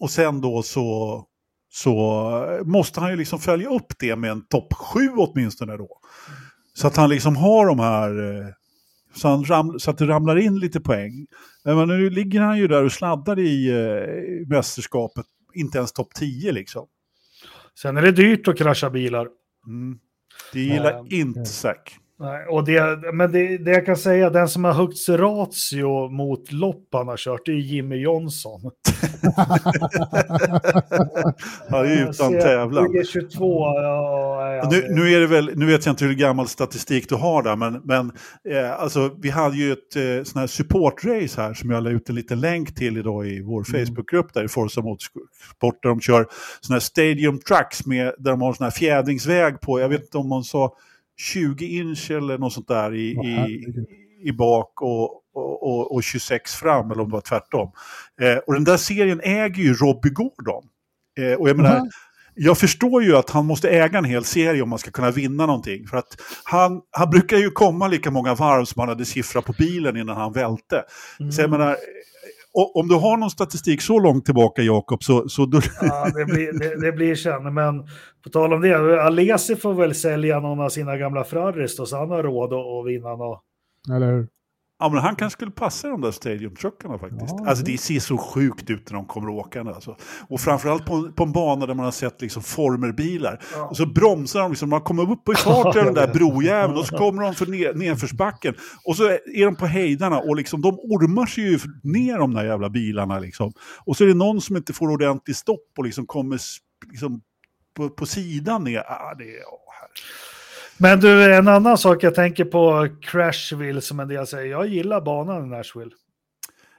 och 0.00 0.10
sen 0.10 0.40
då 0.40 0.62
så, 0.62 1.24
så 1.74 2.62
måste 2.64 3.00
han 3.00 3.10
ju 3.10 3.16
liksom 3.16 3.38
följa 3.38 3.68
upp 3.68 3.98
det 3.98 4.16
med 4.16 4.30
en 4.30 4.46
topp 4.46 4.72
sju 4.72 5.08
åtminstone 5.16 5.76
då. 5.76 5.88
Så 6.74 6.86
att 6.86 6.96
han 6.96 7.10
liksom 7.10 7.36
har 7.36 7.66
de 7.66 7.78
här, 7.78 8.40
eh, 8.40 8.46
så, 9.14 9.28
han 9.28 9.44
ram, 9.44 9.78
så 9.78 9.90
att 9.90 9.98
det 9.98 10.06
ramlar 10.06 10.36
in 10.36 10.58
lite 10.58 10.80
poäng. 10.80 11.26
Men 11.64 11.88
nu 11.88 12.10
ligger 12.10 12.40
han 12.40 12.58
ju 12.58 12.68
där 12.68 12.84
och 12.84 12.92
sladdar 12.92 13.38
i 13.38 13.68
eh, 13.70 14.48
mästerskapet, 14.48 15.26
inte 15.54 15.78
ens 15.78 15.92
topp 15.92 16.14
10 16.14 16.52
liksom. 16.52 16.86
Sen 17.78 17.96
är 17.96 18.02
det 18.02 18.12
dyrt 18.12 18.48
att 18.48 18.58
krascha 18.58 18.90
bilar. 18.90 19.28
Mm. 19.66 19.98
Det 20.52 20.60
gillar 20.60 20.98
Ehm, 20.98 21.06
inte 21.10 21.44
Zack. 21.44 21.98
Nej, 22.18 22.46
och 22.46 22.64
det, 22.64 23.12
men 23.12 23.32
det, 23.32 23.58
det 23.58 23.70
jag 23.70 23.86
kan 23.86 23.96
säga, 23.96 24.30
den 24.30 24.48
som 24.48 24.64
har 24.64 24.72
högst 24.72 25.08
ratio 25.08 26.08
mot 26.08 26.52
lopp 26.52 26.88
han 26.92 27.08
har 27.08 27.16
kört, 27.16 27.40
det 27.44 27.52
är 27.52 27.56
Jimmy 27.56 27.96
Johnson. 27.96 28.60
Ja, 31.68 31.84
utan 31.86 32.32
tävlan. 32.32 32.86
2022, 32.86 33.64
ja, 33.64 34.54
ja, 34.54 34.68
Nu, 34.70 34.86
nu, 34.90 35.14
är 35.14 35.20
det 35.20 35.26
väl, 35.26 35.50
nu 35.54 35.66
vet 35.66 35.86
jag 35.86 35.92
inte 35.92 36.04
hur 36.04 36.14
gammal 36.14 36.48
statistik 36.48 37.08
du 37.08 37.14
har 37.14 37.42
där, 37.42 37.56
men, 37.56 37.80
men 37.84 38.12
eh, 38.50 38.80
alltså, 38.80 39.10
vi 39.22 39.30
hade 39.30 39.56
ju 39.56 39.72
ett 39.72 39.96
eh, 39.96 40.24
sån 40.24 40.40
här 40.40 40.46
supportrace 40.46 41.42
här 41.42 41.54
som 41.54 41.70
jag 41.70 41.82
la 41.82 41.90
ut 41.90 42.08
en 42.08 42.14
liten 42.14 42.40
länk 42.40 42.74
till 42.74 42.96
idag 42.96 43.26
i 43.26 43.42
vår 43.42 43.64
Facebookgrupp 43.64 44.34
där 44.34 44.44
i 44.44 44.48
Forza 44.48 44.80
Motorsport 44.80 45.82
där 45.82 45.88
de 45.88 46.00
kör 46.00 46.26
såna 46.60 46.74
här 46.74 46.80
stadium 46.80 47.38
trucks 47.38 47.86
med, 47.86 48.14
där 48.18 48.30
de 48.30 48.42
har 48.42 48.52
sån 48.52 48.64
här 48.64 48.70
fjädringsväg 48.70 49.60
på, 49.60 49.80
jag 49.80 49.88
vet 49.88 50.02
inte 50.02 50.18
om 50.18 50.28
man 50.28 50.44
sa 50.44 50.76
20 51.16 51.66
inch 51.66 52.10
eller 52.10 52.38
något 52.38 52.52
sånt 52.52 52.68
där 52.68 52.94
i, 52.94 53.10
i, 53.10 53.64
i 54.28 54.32
bak 54.32 54.82
och, 54.82 55.02
och, 55.34 55.62
och, 55.62 55.94
och 55.94 56.02
26 56.02 56.54
fram, 56.54 56.90
eller 56.90 57.02
om 57.02 57.08
det 57.08 57.12
var 57.14 57.20
tvärtom. 57.20 57.72
Eh, 58.20 58.36
och 58.36 58.54
den 58.54 58.64
där 58.64 58.76
serien 58.76 59.20
äger 59.24 59.62
ju 59.62 59.74
Robbie 59.74 60.10
Gordon. 60.10 60.64
Eh, 61.18 61.32
och 61.40 61.48
jag 61.48 61.56
menar, 61.56 61.78
Mhm. 61.78 61.88
jag 62.34 62.58
förstår 62.58 63.02
ju 63.02 63.16
att 63.16 63.30
han 63.30 63.46
måste 63.46 63.70
äga 63.70 63.98
en 63.98 64.04
hel 64.04 64.24
serie 64.24 64.62
om 64.62 64.68
man 64.68 64.78
ska 64.78 64.90
kunna 64.90 65.10
vinna 65.10 65.46
någonting. 65.46 65.86
För 65.86 65.96
att 65.96 66.20
han, 66.44 66.80
han 66.90 67.10
brukar 67.10 67.36
ju 67.36 67.50
komma 67.50 67.88
lika 67.88 68.10
många 68.10 68.34
varv 68.34 68.64
som 68.64 68.80
han 68.80 68.88
hade 68.88 69.04
siffrat 69.04 69.44
på 69.44 69.52
bilen 69.58 69.96
innan 69.96 70.16
han 70.16 70.32
välte. 70.32 70.84
Mm. 71.20 71.32
Så 71.32 71.40
jag 71.40 71.50
menar, 71.50 71.76
o- 72.54 72.80
om 72.80 72.88
du 72.88 72.94
har 72.94 73.16
någon 73.16 73.30
statistik 73.30 73.82
så 73.82 73.98
långt 73.98 74.24
tillbaka 74.24 74.62
Jakob, 74.62 75.02
så, 75.04 75.28
så 75.28 75.46
då, 75.46 75.60
Ja, 75.82 76.08
det 76.14 76.24
blir, 76.24 76.52
det, 76.58 76.80
det 76.86 76.92
blir 76.92 77.14
sen. 77.14 77.54
Men 77.54 77.82
på 78.24 78.30
tal 78.32 78.52
om 78.52 78.60
det, 78.60 79.02
Alesi 79.02 79.56
får 79.56 79.74
väl 79.74 79.94
sälja 79.94 80.40
någon 80.40 80.60
av 80.60 80.68
sina 80.68 80.96
gamla 80.96 81.24
Ferraris 81.24 81.76
då, 81.76 81.86
så 81.86 81.96
han 81.96 82.10
har 82.10 82.22
råd 82.22 82.52
att, 82.52 82.58
att 82.66 82.86
vinna 82.86 83.16
något. 83.16 83.40
Eller 83.96 84.12
hur? 84.12 84.28
Ja, 84.78 84.88
men 84.88 84.98
han 85.02 85.16
kanske 85.16 85.36
skulle 85.36 85.50
passa 85.50 85.88
de 85.88 86.00
där 86.00 86.10
stadiumtruckarna 86.10 86.98
faktiskt. 86.98 87.34
Ja, 87.38 87.48
alltså 87.48 87.64
det- 87.64 87.78
ser 87.78 88.00
så 88.00 88.18
sjukt 88.18 88.70
ut 88.70 88.90
när 88.90 88.96
de 88.96 89.06
kommer 89.06 89.28
åkande. 89.28 89.72
Alltså. 89.72 89.96
Och 90.28 90.40
framförallt 90.40 90.86
på, 90.86 91.12
på 91.12 91.22
en 91.22 91.32
bana 91.32 91.66
där 91.66 91.74
man 91.74 91.84
har 91.84 91.92
sett 91.92 92.20
liksom 92.20 92.42
formerbilar. 92.42 93.42
Ja. 93.54 93.66
Och 93.66 93.76
så 93.76 93.86
bromsar 93.86 94.40
de, 94.40 94.50
liksom, 94.52 94.68
man 94.70 94.80
kommer 94.80 95.10
upp 95.12 95.28
i 95.28 95.34
fart 95.36 95.76
i 95.76 95.78
den 95.78 95.94
där 95.94 96.12
brojäveln 96.14 96.78
och 96.78 96.86
så 96.86 96.96
kommer 96.98 97.22
de 97.22 97.34
för 97.34 97.46
ner, 97.46 97.74
nerförsbacken. 97.74 98.54
Och 98.84 98.96
så 98.96 99.04
är 99.08 99.44
de 99.44 99.56
på 99.56 99.66
hejdarna 99.66 100.18
och 100.18 100.36
liksom, 100.36 100.60
de 100.62 100.74
ormar 100.78 101.26
sig 101.26 101.44
ju 101.44 101.58
ner 101.82 102.18
de 102.18 102.34
där 102.34 102.44
jävla 102.44 102.70
bilarna. 102.70 103.18
Liksom. 103.18 103.52
Och 103.86 103.96
så 103.96 104.04
är 104.04 104.08
det 104.08 104.14
någon 104.14 104.40
som 104.40 104.56
inte 104.56 104.72
får 104.72 104.88
ordentligt 104.90 105.36
stopp 105.36 105.72
och 105.78 105.84
liksom 105.84 106.06
kommer 106.06 106.38
liksom, 106.90 107.20
på, 107.76 107.88
på 107.88 108.06
sidan 108.06 108.64
ner. 108.64 108.78
Ah, 108.78 109.14
det 109.14 109.24
är, 109.24 109.28
herre. 109.80 109.90
Men 110.78 111.00
du, 111.00 111.34
en 111.34 111.48
annan 111.48 111.78
sak 111.78 112.02
jag 112.02 112.14
tänker 112.14 112.44
på 112.44 112.88
Crashville 113.02 113.80
som 113.80 114.00
en 114.00 114.08
del 114.08 114.26
säger. 114.26 114.50
Jag 114.50 114.66
gillar 114.66 115.00
banan 115.00 115.46
i 115.46 115.48
Nashville. 115.48 115.90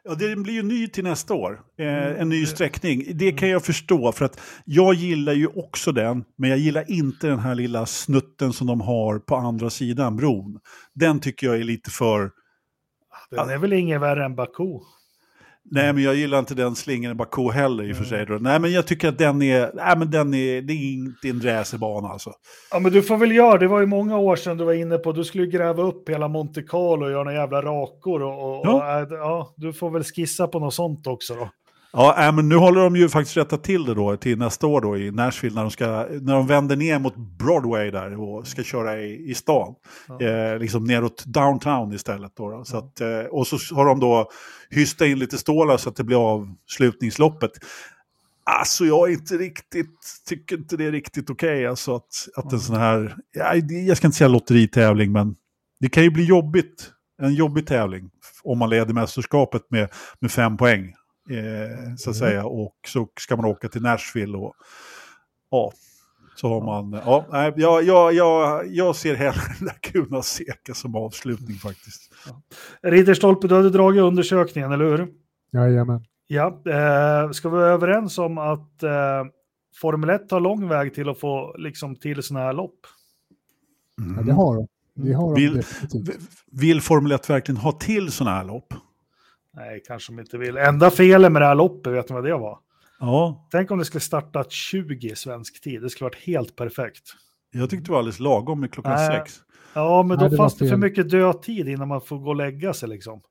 Ja, 0.04 0.16
det 0.16 0.36
blir 0.36 0.54
ju 0.54 0.64
ny 0.64 0.88
till 0.88 1.04
nästa 1.04 1.34
år. 1.34 1.62
Eh, 1.80 1.86
Mm, 1.88 2.16
en 2.22 2.30
ny 2.30 2.46
sträckning. 2.46 3.18
Det 3.18 3.32
kan 3.32 3.50
jag 3.50 3.66
förstå, 3.66 4.12
för 4.12 4.26
att 4.26 4.42
jag 4.66 4.94
gillar 4.94 5.34
ju 5.34 5.48
också 5.48 5.92
den, 5.92 6.24
men 6.36 6.50
jag 6.50 6.60
gillar 6.60 6.92
inte 6.92 7.28
den 7.28 7.40
här 7.40 7.56
lilla 7.56 7.86
snutten 7.86 8.54
som 8.54 8.68
de 8.68 8.82
har 8.82 9.20
på 9.20 9.36
andra 9.36 9.70
sidan 9.70 10.16
bron. 10.16 10.60
Den 10.94 11.20
tycker 11.20 11.48
jag 11.48 11.56
är 11.56 11.64
lite 11.64 11.92
för... 11.92 12.32
Den 13.32 13.50
är 13.50 13.58
väl 13.58 13.74
inget 13.74 14.02
värre 14.02 14.26
än 14.26 14.36
Baku. 14.36 14.80
Nej, 15.72 15.94
men 15.94 16.04
jag 16.04 16.16
gillar 16.16 16.40
inte 16.40 16.54
den 16.56 16.76
slingan 16.76 17.12
i 17.12 17.16
Baku 17.16 17.52
heller 17.52 17.84
i 17.84 17.94
och 17.94 17.98
för 17.98 18.04
sig. 18.04 18.26
Då. 18.26 18.34
Nej, 18.34 18.60
men 18.60 18.72
jag 18.72 18.88
tycker 18.88 19.10
att 19.10 19.18
den 19.18 19.42
är, 19.42 19.72
nej, 19.74 19.98
men 19.98 20.12
den 20.12 20.34
är, 20.34 20.62
det 20.62 20.74
är 20.74 20.94
inte 20.94 21.30
en 21.30 21.42
racerbana 21.42 22.08
alltså. 22.08 22.32
Ja, 22.72 22.80
men 22.80 22.92
du 22.92 23.02
får 23.02 23.18
väl 23.18 23.32
göra, 23.32 23.58
det 23.58 23.68
var 23.68 23.80
ju 23.80 23.86
många 23.86 24.18
år 24.18 24.36
sedan 24.36 24.58
du 24.58 24.64
var 24.64 24.74
inne 24.74 24.98
på, 24.98 25.12
du 25.12 25.24
skulle 25.24 25.46
gräva 25.46 25.84
upp 25.84 26.10
hela 26.10 26.28
Monte 26.28 26.62
Carlo 26.62 27.06
och 27.06 27.12
göra 27.12 27.24
några 27.24 27.38
jävla 27.38 27.62
rakor 27.62 28.22
och, 28.24 28.60
och, 28.60 28.66
Ja. 28.66 28.74
och 29.02 29.14
äh, 29.14 29.20
ja, 29.20 29.54
du 29.58 29.74
får 29.74 29.90
väl 29.90 30.04
skissa 30.04 30.48
på 30.48 30.60
något 30.60 30.74
sånt 30.74 31.08
också 31.08 31.36
då. 31.36 31.50
Ja, 31.98 32.28
äh, 32.28 32.36
men 32.36 32.50
nu 32.50 32.56
håller 32.56 32.82
de 32.82 32.96
ju 32.96 33.10
faktiskt 33.10 33.38
rätta 33.38 33.58
till 33.58 33.86
det 33.86 33.94
då 33.94 34.18
till 34.18 34.38
nästa 34.38 34.68
år 34.68 34.82
då 34.82 34.98
i 34.98 35.12
Nashville 35.12 35.56
när 35.56 35.62
de, 35.62 35.72
ska, 35.72 35.86
när 36.22 36.34
de 36.34 36.48
vänder 36.48 36.76
ner 36.76 37.00
mot 37.00 37.16
Broadway 37.16 37.92
där 37.92 38.20
och 38.20 38.48
ska 38.48 38.64
köra 38.64 39.02
i, 39.02 39.30
i 39.30 39.34
stan. 39.34 39.76
Ja. 40.08 40.22
Eh, 40.22 40.60
liksom 40.60 40.84
neråt 40.84 41.24
downtown 41.26 41.94
istället 41.94 42.32
då. 42.36 42.50
då. 42.50 42.66
Så 42.66 42.78
att, 42.78 43.02
eh, 43.02 43.20
och 43.20 43.48
så 43.48 43.76
har 43.76 43.86
de 43.86 44.00
då 44.00 44.30
hystat 44.70 45.08
in 45.08 45.20
lite 45.20 45.38
stålar 45.38 45.78
så 45.78 45.90
att 45.90 45.96
det 45.96 46.04
blir 46.04 46.34
avslutningsloppet. 46.34 47.52
Alltså 48.44 48.86
jag 48.86 49.10
är 49.10 49.14
inte 49.14 49.38
riktigt, 49.38 50.00
tycker 50.28 50.58
inte 50.58 50.78
det 50.78 50.86
är 50.86 50.92
riktigt 50.92 51.30
okej 51.30 51.68
alltså 51.68 51.96
att, 51.96 52.28
att 52.36 52.54
en 52.54 52.60
sån 52.60 52.76
här, 52.76 53.16
jag 53.88 53.98
ska 53.98 54.08
inte 54.08 54.18
säga 54.18 54.28
lotteritävling 54.28 55.12
men 55.12 55.36
det 55.80 55.90
kan 55.90 56.04
ju 56.04 56.10
bli 56.10 56.24
jobbigt, 56.24 56.92
en 57.22 57.34
jobbig 57.34 57.68
tävling 57.68 58.10
om 58.44 58.60
man 58.60 58.70
leder 58.70 58.94
mästerskapet 58.94 59.62
med, 59.70 59.90
med 60.20 60.32
fem 60.32 60.58
poäng. 60.58 60.94
Eh, 61.30 61.96
så 61.98 62.10
att 62.10 62.16
Mm. 62.22 62.30
säga 62.30 62.46
och 62.46 62.76
så 62.88 63.08
ska 63.20 63.36
man 63.36 63.46
åka 63.46 63.68
till 63.70 63.82
Nashville 63.82 64.38
och 64.38 64.54
ja, 65.52 65.72
så 66.36 66.48
har 66.50 66.62
man, 66.66 67.02
ja, 67.06 67.26
nej, 67.32 67.54
jag, 67.56 67.84
jag, 67.84 68.14
jag, 68.14 68.68
jag 68.68 68.96
ser 68.96 69.16
hellre 69.16 69.42
Laguna 69.62 70.22
Seca 70.22 70.74
som 70.74 70.96
avslutning 70.96 71.58
faktiskt. 71.58 72.12
Ridderstolpe, 72.84 73.48
du 73.48 73.56
hade 73.56 73.70
dragit 73.70 74.02
undersökningen, 74.02 74.72
eller 74.72 74.86
hur? 74.86 75.08
Jajamän. 75.52 76.06
Ja, 76.28 76.48
eh, 76.48 77.32
ska 77.32 77.50
vi 77.50 77.56
vara 77.58 77.70
överens 77.72 78.18
om 78.18 78.38
att 78.38 78.84
eh, 78.84 79.24
Formel 79.82 80.10
1 80.10 80.32
har 80.32 80.40
lång 80.40 80.68
väg 80.68 80.94
till 80.94 81.10
att 81.10 81.20
få 81.20 81.56
liksom, 81.58 81.96
till 81.96 82.24
sådana 82.24 82.46
här 82.46 82.54
lopp? 82.54 82.80
Ja, 84.18 84.22
det 84.22 84.34
har 84.34 84.56
de. 84.56 84.68
Det 84.96 85.14
har 85.14 85.36
de 85.36 85.42
Vill- 85.42 85.54
definitivt. 85.54 86.20
Vill 86.52 86.82
Formel 86.82 87.12
1 87.12 87.30
verkligen 87.30 87.58
ha 87.58 87.72
till 87.72 88.12
sådana 88.12 88.36
här 88.38 88.44
lopp? 88.44 88.74
Nej, 89.56 89.82
kanske 89.88 90.12
de 90.14 90.20
inte 90.20 90.38
vill. 90.38 90.58
Enda 90.58 90.90
felet 90.92 91.32
med 91.32 91.42
det 91.42 91.46
här 91.46 91.56
loppet, 91.56 91.94
vet 91.94 92.10
ni 92.10 92.14
vad 92.14 92.24
det 92.24 92.38
var? 92.38 92.60
Ja, 93.00 93.48
Tänk 93.52 93.72
om 93.72 93.78
det 93.80 93.86
skulle 93.86 94.02
startat 94.02 94.52
20 94.52 95.16
svensk 95.16 95.62
tid, 95.62 95.82
det 95.82 95.90
skulle 95.90 96.06
varit 96.06 96.24
helt 96.26 96.56
perfekt. 96.56 97.04
jag 97.52 97.70
tyckte 97.70 97.86
det 97.86 97.92
var 97.92 98.00
alldeles 98.00 98.20
lagom 98.20 98.60
med 98.60 98.72
klockan 98.74 98.94
Nej. 98.94 99.18
sex. 99.20 99.40
Ja, 99.74 100.04
men 100.04 100.18
Nej, 100.18 100.26
då 100.26 100.32
det 100.32 100.38
fanns 100.38 100.58
det 100.58 100.70
för 100.70 100.78
mycket 100.78 101.10
dödtid 101.10 101.68
innan 101.68 101.88
man 101.88 102.02
får 102.02 102.18
gå 102.18 102.30
och 102.30 102.36
lägga 102.36 102.74
sig 102.74 102.90
liksom. 102.90 103.22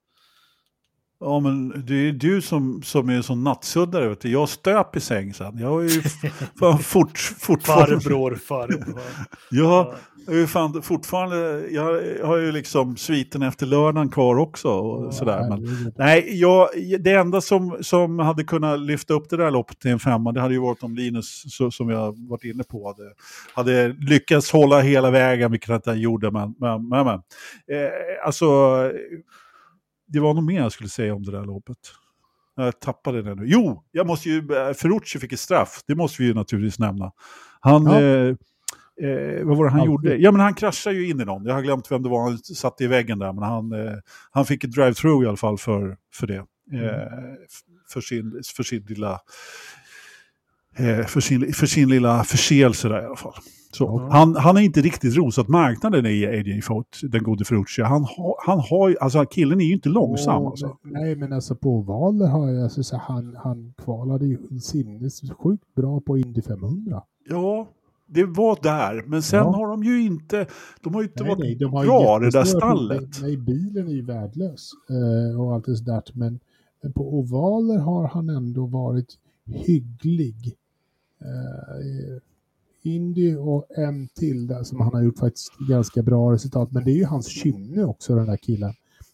Ja, 1.25 1.41
men 1.41 1.85
det 1.87 1.95
är 1.95 2.13
du 2.13 2.43
som, 2.43 2.83
som 2.83 3.09
är 3.09 3.15
en 3.15 3.23
sån 3.23 3.45
nattsuddare. 3.45 4.09
Vet 4.09 4.21
du. 4.21 4.31
Jag 4.31 4.49
stöp 4.49 4.97
i 4.97 5.01
säng 5.01 5.35
sen. 5.35 5.59
Jag 5.59 5.85
är 5.85 5.89
ju 5.89 6.03
fan 6.59 6.79
fort, 6.79 7.19
fortfarande... 7.19 8.01
Farbror, 8.01 8.35
farbror. 8.35 9.01
Jag 9.51 9.95
är 10.43 10.47
fan 10.47 10.83
fortfarande... 10.83 11.69
Jag 11.71 11.85
har 12.27 12.37
ju 12.37 12.53
liksom 12.53 12.97
sviten 12.97 13.43
efter 13.43 13.67
lördagen 13.67 14.09
kvar 14.09 14.37
också. 14.37 14.69
Och 14.69 15.15
sådär. 15.15 15.49
Men, 15.49 15.93
nej, 15.97 16.41
jag, 16.41 16.69
det 17.01 17.13
enda 17.13 17.41
som, 17.41 17.79
som 17.81 18.19
hade 18.19 18.45
kunnat 18.45 18.81
lyfta 18.81 19.15
upp 19.15 19.31
det 19.31 19.37
där 19.37 19.51
loppet 19.51 19.81
till 19.81 19.91
en 19.91 19.99
femma, 19.99 20.33
det 20.33 20.41
hade 20.41 20.55
ju 20.55 20.61
varit 20.61 20.83
om 20.83 20.95
Linus, 20.95 21.43
så, 21.57 21.71
som 21.71 21.91
jag 21.91 22.29
varit 22.29 22.45
inne 22.45 22.65
på, 22.65 22.87
hade, 22.87 23.13
hade 23.55 23.89
lyckats 23.89 24.53
hålla 24.53 24.81
hela 24.81 25.11
vägen, 25.11 25.51
vilket 25.51 25.69
han 25.69 25.77
inte 25.77 25.91
gjorde. 25.91 26.31
Men, 26.31 26.55
men, 26.59 26.89
men, 26.89 27.07
men. 27.07 27.15
Eh, 27.15 28.27
alltså, 28.27 28.47
det 30.07 30.21
var 30.21 30.35
nog 30.35 30.45
mer 30.45 30.61
jag 30.61 30.73
skulle 30.73 30.89
säga 30.89 31.15
om 31.15 31.23
det 31.23 31.33
där 31.33 31.45
loppet. 31.45 31.77
Jag 32.57 32.81
tappade 32.81 33.23
det 33.23 33.35
nu. 33.35 33.43
Jo, 33.47 33.85
jag 33.93 34.07
måste 34.07 34.29
ju, 34.29 34.39
eh, 34.39 34.73
Ferrucci 34.75 35.19
fick 35.19 35.33
ett 35.33 35.41
straff, 35.41 35.81
det 35.87 35.95
måste 35.95 36.23
vi 36.23 36.29
ju 36.29 36.35
naturligtvis 36.35 36.79
nämna. 36.79 37.13
Han, 37.61 37.85
Ja. 37.85 38.01
eh, 38.01 38.29
eh, 39.11 39.45
vad 39.45 39.57
var 39.57 39.65
det 39.65 39.71
han 39.71 39.81
Alltid. 39.81 39.91
gjorde? 39.93 40.17
Ja 40.17 40.31
men 40.33 40.41
han 40.41 40.55
kraschade 40.55 40.97
ju 40.97 41.09
in 41.11 41.21
i 41.21 41.25
någon, 41.25 41.45
jag 41.45 41.55
har 41.55 41.63
glömt 41.63 41.91
vem 41.91 42.03
det 42.03 42.09
var, 42.09 42.23
han 42.31 42.39
satt 42.39 42.81
i 42.81 42.87
väggen 42.87 43.19
där, 43.19 43.33
men 43.33 43.45
han, 43.45 43.73
eh, 43.73 43.95
han 44.31 44.47
fick 44.47 44.65
ett 44.65 44.71
drive-through 44.71 45.25
i 45.25 45.27
alla 45.29 45.37
fall 45.37 45.59
för, 45.59 45.97
för 46.15 46.27
det. 46.27 46.37
Eh, 46.73 47.35
f- 47.49 47.61
för, 47.93 48.01
sin, 48.01 48.43
för 48.57 48.63
sin 48.63 48.83
lilla 48.83 49.21
för, 51.09 51.21
sin, 51.21 51.53
för 51.53 51.67
sin 51.67 51.89
lilla 51.89 52.25
förseelse 52.25 52.89
där 52.89 53.03
i 53.03 53.05
alla 53.07 53.17
fall. 53.17 53.35
Så, 53.75 53.99
han, 54.11 54.37
han 54.37 54.57
har 54.57 54.63
inte 54.63 54.81
riktigt 54.81 55.17
rosat 55.17 55.49
marknaden 55.49 56.07
i 56.07 56.27
AJ 56.27 56.61
Foot, 56.63 57.01
den 57.03 57.23
gode 57.23 57.45
Ferrucci. 57.45 57.83
Han, 57.83 58.07
han 58.47 58.59
har 58.71 58.89
ju, 58.89 58.97
alltså 59.01 59.25
killen 59.25 59.61
är 59.61 59.65
ju 59.65 59.73
inte 59.73 59.89
långsam 59.89 60.43
Åh, 60.43 60.49
alltså. 60.51 60.77
men- 60.83 60.93
Nej, 61.03 61.17
men 61.17 61.33
alltså 61.33 61.55
på 61.55 61.71
ovaler 61.71 62.27
har 62.27 62.49
jag, 62.51 62.63
alltså, 62.63 62.83
så 62.83 62.97
han, 62.97 63.37
han 63.43 63.75
kvalade 63.85 64.27
ju 64.27 64.39
sinnessjukt 64.61 65.75
bra 65.75 66.01
på 66.01 66.19
Indy 66.19 66.43
500. 66.43 67.03
Ja, 67.29 67.69
det 68.07 68.25
var 68.25 68.59
där, 68.63 69.03
men 69.07 69.23
sen 69.23 69.39
Ja. 69.39 69.57
har 69.57 69.69
de 69.69 69.85
ju 69.85 70.03
inte, 70.03 70.47
de 70.83 70.95
har 70.95 71.03
ju 71.03 71.09
inte 71.09 71.23
Nej, 71.23 71.29
varit 71.31 71.39
nej, 71.45 71.55
de 71.55 71.73
har 71.73 71.85
bra 71.85 72.19
det 72.19 72.31
där 72.31 72.45
stallet. 72.45 73.09
Nej, 73.23 73.37
bilen 73.37 73.89
är 73.89 73.93
ju 73.93 74.03
värdelös 74.03 74.71
eh, 74.91 75.41
och 75.41 75.55
allt 75.55 75.65
det 75.65 75.77
sådär. 75.77 76.03
Men, 76.13 76.39
men 76.83 76.93
på 76.93 77.15
ovaler 77.19 77.79
har 77.79 78.09
han 78.09 78.29
ändå 78.29 78.67
varit 78.67 79.19
hygglig. 79.47 80.57
Eh, 81.21 82.17
Indy 82.85 83.35
och 83.35 83.67
en 83.77 84.09
till 84.09 84.47
där 84.47 84.63
som 84.63 84.81
han 84.81 84.95
har 84.95 85.03
gjort 85.03 85.19
faktiskt 85.19 85.53
ganska 85.69 86.03
bra 86.03 86.33
resultat. 86.33 86.73
Men 86.73 86.85
det 86.85 86.91
är 86.91 86.97
ju 86.97 87.05
hans 87.05 87.29
kynne 87.29 87.85
också 87.85 88.15
den 88.15 88.27
där 88.27 88.37
killen. 88.37 88.73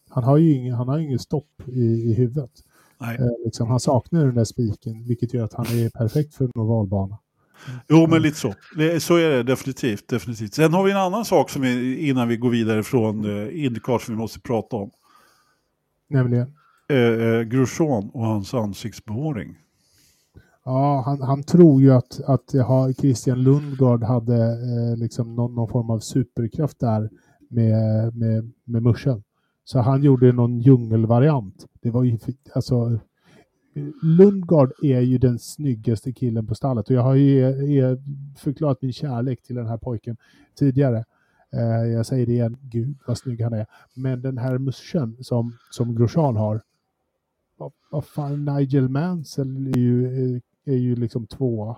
Han 0.09 0.23
har 0.23 0.37
ju 0.37 0.51
ingen, 0.51 0.75
han 0.75 0.87
har 0.87 0.99
ingen 0.99 1.19
stopp 1.19 1.67
i, 1.67 1.81
i 1.81 2.13
huvudet. 2.13 2.51
Nej. 3.01 3.15
Eh, 3.15 3.45
liksom, 3.45 3.67
han 3.67 3.79
saknar 3.79 4.25
den 4.25 4.35
där 4.35 4.43
spiken 4.43 5.03
vilket 5.07 5.33
gör 5.33 5.45
att 5.45 5.53
han 5.53 5.65
är 5.65 5.89
perfekt 5.89 6.35
för 6.35 6.45
en 6.45 6.61
ovalbana. 6.61 7.17
Jo, 7.89 8.07
men 8.07 8.21
lite 8.21 8.37
så. 8.37 8.53
Så 8.99 9.15
är 9.15 9.29
det 9.29 9.43
definitivt, 9.43 10.07
definitivt. 10.07 10.53
Sen 10.53 10.73
har 10.73 10.83
vi 10.83 10.91
en 10.91 10.97
annan 10.97 11.25
sak 11.25 11.49
som 11.49 11.61
vi, 11.61 11.97
innan 12.09 12.27
vi 12.27 12.37
går 12.37 12.49
vidare 12.49 12.83
från 12.83 13.25
eh, 13.25 13.65
Indycar 13.65 13.99
som 13.99 14.15
vi 14.15 14.21
måste 14.21 14.39
prata 14.39 14.75
om. 14.75 14.91
Nämligen 16.09 16.53
Eh, 16.91 16.97
eh, 16.97 17.41
Grosjean 17.41 18.09
och 18.13 18.25
hans 18.25 18.53
ansiktsbehåring. 18.53 19.55
Ja, 20.65 21.03
han, 21.05 21.21
han 21.21 21.43
tror 21.43 21.81
ju 21.81 21.91
att, 21.91 22.21
att 22.25 22.55
Christian 22.97 23.43
Lundgard 23.43 24.03
hade 24.03 24.37
eh, 24.45 24.97
liksom 24.97 25.35
någon, 25.35 25.55
någon 25.55 25.69
form 25.69 25.89
av 25.89 25.99
superkraft 25.99 26.79
där 26.79 27.09
med, 27.49 28.15
med, 28.15 28.51
med 28.63 28.83
muschen. 28.83 29.23
Så 29.63 29.79
han 29.79 30.03
gjorde 30.03 30.31
någon 30.31 30.59
djungelvariant. 30.59 31.65
Det 31.81 31.91
var 31.91 32.03
ju, 32.03 32.17
alltså, 32.53 32.99
Lundgard 34.01 34.71
är 34.83 34.99
ju 34.99 35.17
den 35.17 35.39
snyggaste 35.39 36.13
killen 36.13 36.47
på 36.47 36.55
stallet 36.55 36.89
och 36.89 36.95
jag 36.95 37.01
har 37.01 37.15
ju 37.15 37.39
är, 37.79 37.97
förklarat 38.37 38.81
min 38.81 38.93
kärlek 38.93 39.43
till 39.43 39.55
den 39.55 39.67
här 39.67 39.77
pojken 39.77 40.17
tidigare. 40.55 41.05
Eh, 41.53 41.91
jag 41.91 42.05
säger 42.05 42.25
det 42.25 42.31
igen, 42.31 42.57
gud 42.61 42.97
vad 43.07 43.17
snygg 43.17 43.41
han 43.41 43.53
är. 43.53 43.65
Men 43.93 44.21
den 44.21 44.37
här 44.37 44.57
muschen 44.57 45.17
som, 45.23 45.57
som 45.71 45.95
Grosjean 45.95 46.35
har, 46.35 46.61
vad, 47.57 47.71
vad 47.91 48.05
fan, 48.05 48.45
Nigel 48.45 48.89
Mansell 48.89 49.67
är 49.67 49.77
ju, 49.79 50.35
eh, 50.35 50.41
är, 50.65 50.71
är 50.71 50.77
ju 50.77 50.95
liksom 50.95 51.27
tvåa. 51.27 51.77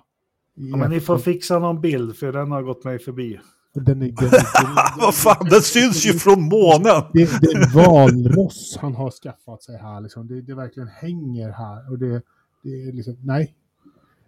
Ja, 0.56 0.78
men 0.78 0.90
ni 0.92 1.00
får 1.00 1.18
fixa 1.18 1.60
någon 1.60 1.82
bild, 1.82 2.16
för 2.16 2.32
den 2.34 2.52
har 2.52 2.62
gått 2.64 2.84
mig 2.84 3.00
förbi. 3.00 3.40
Den 3.74 4.02
är, 4.02 4.06
den, 4.08 4.30
Vad 5.00 5.16
fan, 5.16 5.48
den 5.50 5.62
syns 5.62 6.06
ju 6.06 6.14
från 6.14 6.42
månen! 6.42 7.04
det, 7.14 7.42
det 7.42 7.52
är 7.52 7.64
en 7.64 7.72
valross 7.74 8.78
han 8.82 8.96
har 8.96 9.12
skaffat 9.12 9.64
sig 9.64 9.78
här. 9.78 10.02
Liksom. 10.02 10.28
Det, 10.28 10.42
det 10.42 10.56
verkligen 10.56 10.88
hänger 10.90 11.50
här. 11.52 11.92
Och 11.92 12.00
det, 12.00 12.22
det 12.64 12.70
är 12.70 12.94
liksom, 12.94 13.18
nej. 13.24 13.56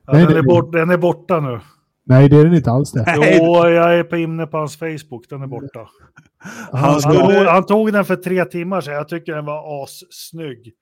Ja, 0.07 0.13
Nej, 0.13 0.23
den, 0.23 0.33
det- 0.33 0.39
är 0.39 0.43
bort, 0.43 0.71
den 0.73 0.89
är 0.89 0.97
borta 0.97 1.39
nu. 1.39 1.59
Nej, 2.07 2.29
det 2.29 2.37
är 2.37 2.45
den 2.45 2.53
inte 2.55 2.71
alls 2.71 2.91
det. 2.91 3.03
Nej. 3.07 3.37
Jo, 3.41 3.55
jag 3.55 3.99
är 3.99 4.03
på 4.03 4.17
inne 4.17 4.45
på 4.47 4.57
hans 4.57 4.77
Facebook, 4.77 5.29
den 5.29 5.41
är 5.41 5.47
borta. 5.47 5.87
Han 6.71 6.79
Han, 6.81 7.01
skulle- 7.01 7.19
tog, 7.19 7.47
han 7.47 7.65
tog 7.65 7.93
den 7.93 8.05
för 8.05 8.15
tre 8.15 8.45
timmar 8.45 8.81
sedan, 8.81 8.93
jag 8.93 9.07
tycker 9.07 9.35
den 9.35 9.45
var 9.45 9.83
assnygg. 9.83 10.73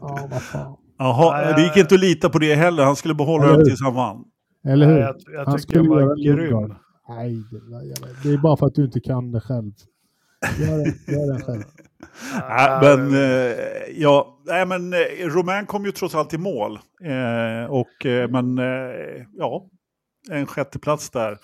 Ja, 0.00 0.28
vad 0.30 0.42
fan. 0.42 0.76
Jaha, 0.98 1.52
det 1.56 1.62
gick 1.62 1.76
inte 1.76 1.94
att 1.94 2.00
lita 2.00 2.28
på 2.30 2.38
det 2.38 2.54
heller. 2.54 2.84
Han 2.84 2.96
skulle 2.96 3.14
behålla 3.14 3.46
den 3.56 3.64
tills 3.64 3.82
han 3.82 3.94
vann. 3.94 4.24
Eller 4.68 4.86
Nej, 4.86 4.94
hur? 4.94 5.02
jag, 5.02 5.16
jag 5.26 5.44
Han 5.46 5.58
skulle 5.58 5.88
var 5.88 6.00
göra 6.00 6.36
grym. 6.36 6.74
Nej, 7.08 7.34
det, 7.50 8.28
det 8.28 8.34
är 8.34 8.38
bara 8.38 8.56
för 8.56 8.66
att 8.66 8.74
du 8.74 8.84
inte 8.84 9.00
kan 9.00 9.32
det 9.32 9.40
själv. 9.40 9.72
Gör, 10.60 10.78
det- 10.78 11.12
gör 11.12 11.32
den 11.32 11.42
själv. 11.42 11.62
Nej, 12.48 12.78
men, 12.82 13.14
eh, 13.14 13.56
ja, 13.96 14.38
nej, 14.46 14.66
men 14.66 14.92
eh, 14.92 14.98
Romain 15.26 15.66
kom 15.66 15.84
ju 15.84 15.92
trots 15.92 16.14
allt 16.14 16.34
i 16.34 16.38
mål. 16.38 16.78
Eh, 17.04 17.70
och, 17.70 18.06
eh, 18.06 18.30
men 18.30 18.58
eh, 18.58 19.24
ja, 19.36 19.66
en 20.30 20.46
sjätteplats 20.46 21.10
där. 21.10 21.38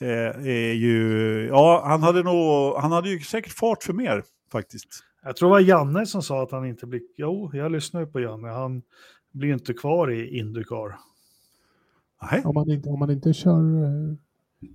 Eh, 0.00 0.46
är 0.46 0.72
ju, 0.72 1.46
ja, 1.48 1.82
han 1.86 2.02
hade, 2.02 2.22
nog, 2.22 2.74
han 2.76 2.92
hade 2.92 3.08
ju 3.10 3.20
säkert 3.20 3.52
fart 3.52 3.82
för 3.82 3.92
mer 3.92 4.22
faktiskt. 4.52 4.88
Jag 5.24 5.36
tror 5.36 5.48
det 5.48 5.52
var 5.52 5.60
Janne 5.60 6.06
som 6.06 6.22
sa 6.22 6.42
att 6.42 6.50
han 6.50 6.66
inte 6.66 6.86
blir... 6.86 7.02
Jo, 7.16 7.50
jag 7.52 7.72
lyssnar 7.72 8.00
ju 8.00 8.06
på 8.06 8.20
Janne. 8.20 8.48
Han 8.48 8.82
blir 9.32 9.52
inte 9.52 9.74
kvar 9.74 10.10
i 10.10 10.38
Indycar. 10.38 10.98
Nej. 12.30 12.42
Om 12.44 12.54
man 12.54 12.70
inte, 12.70 12.88
om 12.88 12.98
man 12.98 13.10
inte 13.10 13.32
kör, 13.32 13.84
eh, 13.84 14.14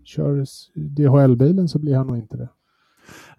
kör 0.03 0.45
DHL-bilen 0.75 1.69
så 1.69 1.79
blir 1.79 1.95
han 1.95 2.07
nog 2.07 2.17
inte 2.17 2.37
det. 2.37 2.49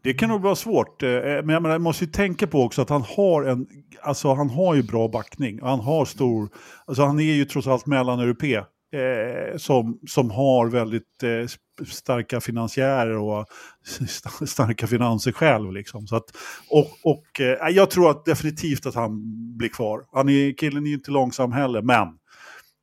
Det 0.02 0.14
kan 0.14 0.28
nog 0.28 0.42
vara 0.42 0.54
svårt, 0.54 1.02
eh, 1.02 1.10
men 1.10 1.48
jag, 1.48 1.62
menar, 1.62 1.70
jag 1.70 1.80
måste 1.80 2.04
ju 2.04 2.10
tänka 2.10 2.46
på 2.46 2.62
också 2.62 2.82
att 2.82 2.90
han 2.90 3.02
har 3.16 3.44
en, 3.44 3.66
alltså 4.02 4.34
han 4.34 4.50
har 4.50 4.74
ju 4.74 4.82
bra 4.82 5.08
backning. 5.08 5.60
Han 5.62 5.80
har 5.80 6.04
stor, 6.04 6.48
alltså 6.84 7.02
han 7.02 7.20
är 7.20 7.34
ju 7.34 7.44
trots 7.44 7.66
allt 7.66 7.86
mellaneuropé 7.86 8.56
eh, 8.56 9.56
som, 9.56 9.98
som 10.06 10.30
har 10.30 10.66
väldigt 10.66 11.22
eh, 11.22 11.46
starka 11.86 12.40
finansiärer 12.40 13.16
och 13.16 13.46
starka 14.46 14.86
finanser 14.86 15.32
själv. 15.32 15.72
Liksom. 15.72 16.06
Så 16.06 16.16
att, 16.16 16.36
och 16.70 16.90
och 17.02 17.40
eh, 17.40 17.68
jag 17.68 17.90
tror 17.90 18.10
att 18.10 18.24
definitivt 18.24 18.86
att 18.86 18.94
han 18.94 19.22
blir 19.56 19.68
kvar. 19.68 20.04
Han 20.12 20.28
är, 20.28 20.52
killen 20.52 20.84
är 20.84 20.88
ju 20.88 20.94
inte 20.94 21.10
långsam 21.10 21.52
heller, 21.52 21.82
men 21.82 22.08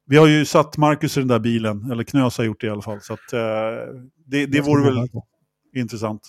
vi 0.07 0.17
har 0.17 0.27
ju 0.27 0.45
satt 0.45 0.77
Marcus 0.77 1.17
i 1.17 1.19
den 1.19 1.27
där 1.27 1.39
bilen, 1.39 1.91
eller 1.91 2.03
Knös 2.03 2.37
har 2.37 2.45
gjort 2.45 2.61
det 2.61 2.67
i 2.67 2.69
alla 2.69 2.81
fall. 2.81 3.01
Så 3.01 3.13
att, 3.13 3.33
eh, 3.33 3.39
det, 4.25 4.45
det 4.45 4.61
vore 4.61 4.83
väl 4.83 5.07
intressant. 5.75 6.21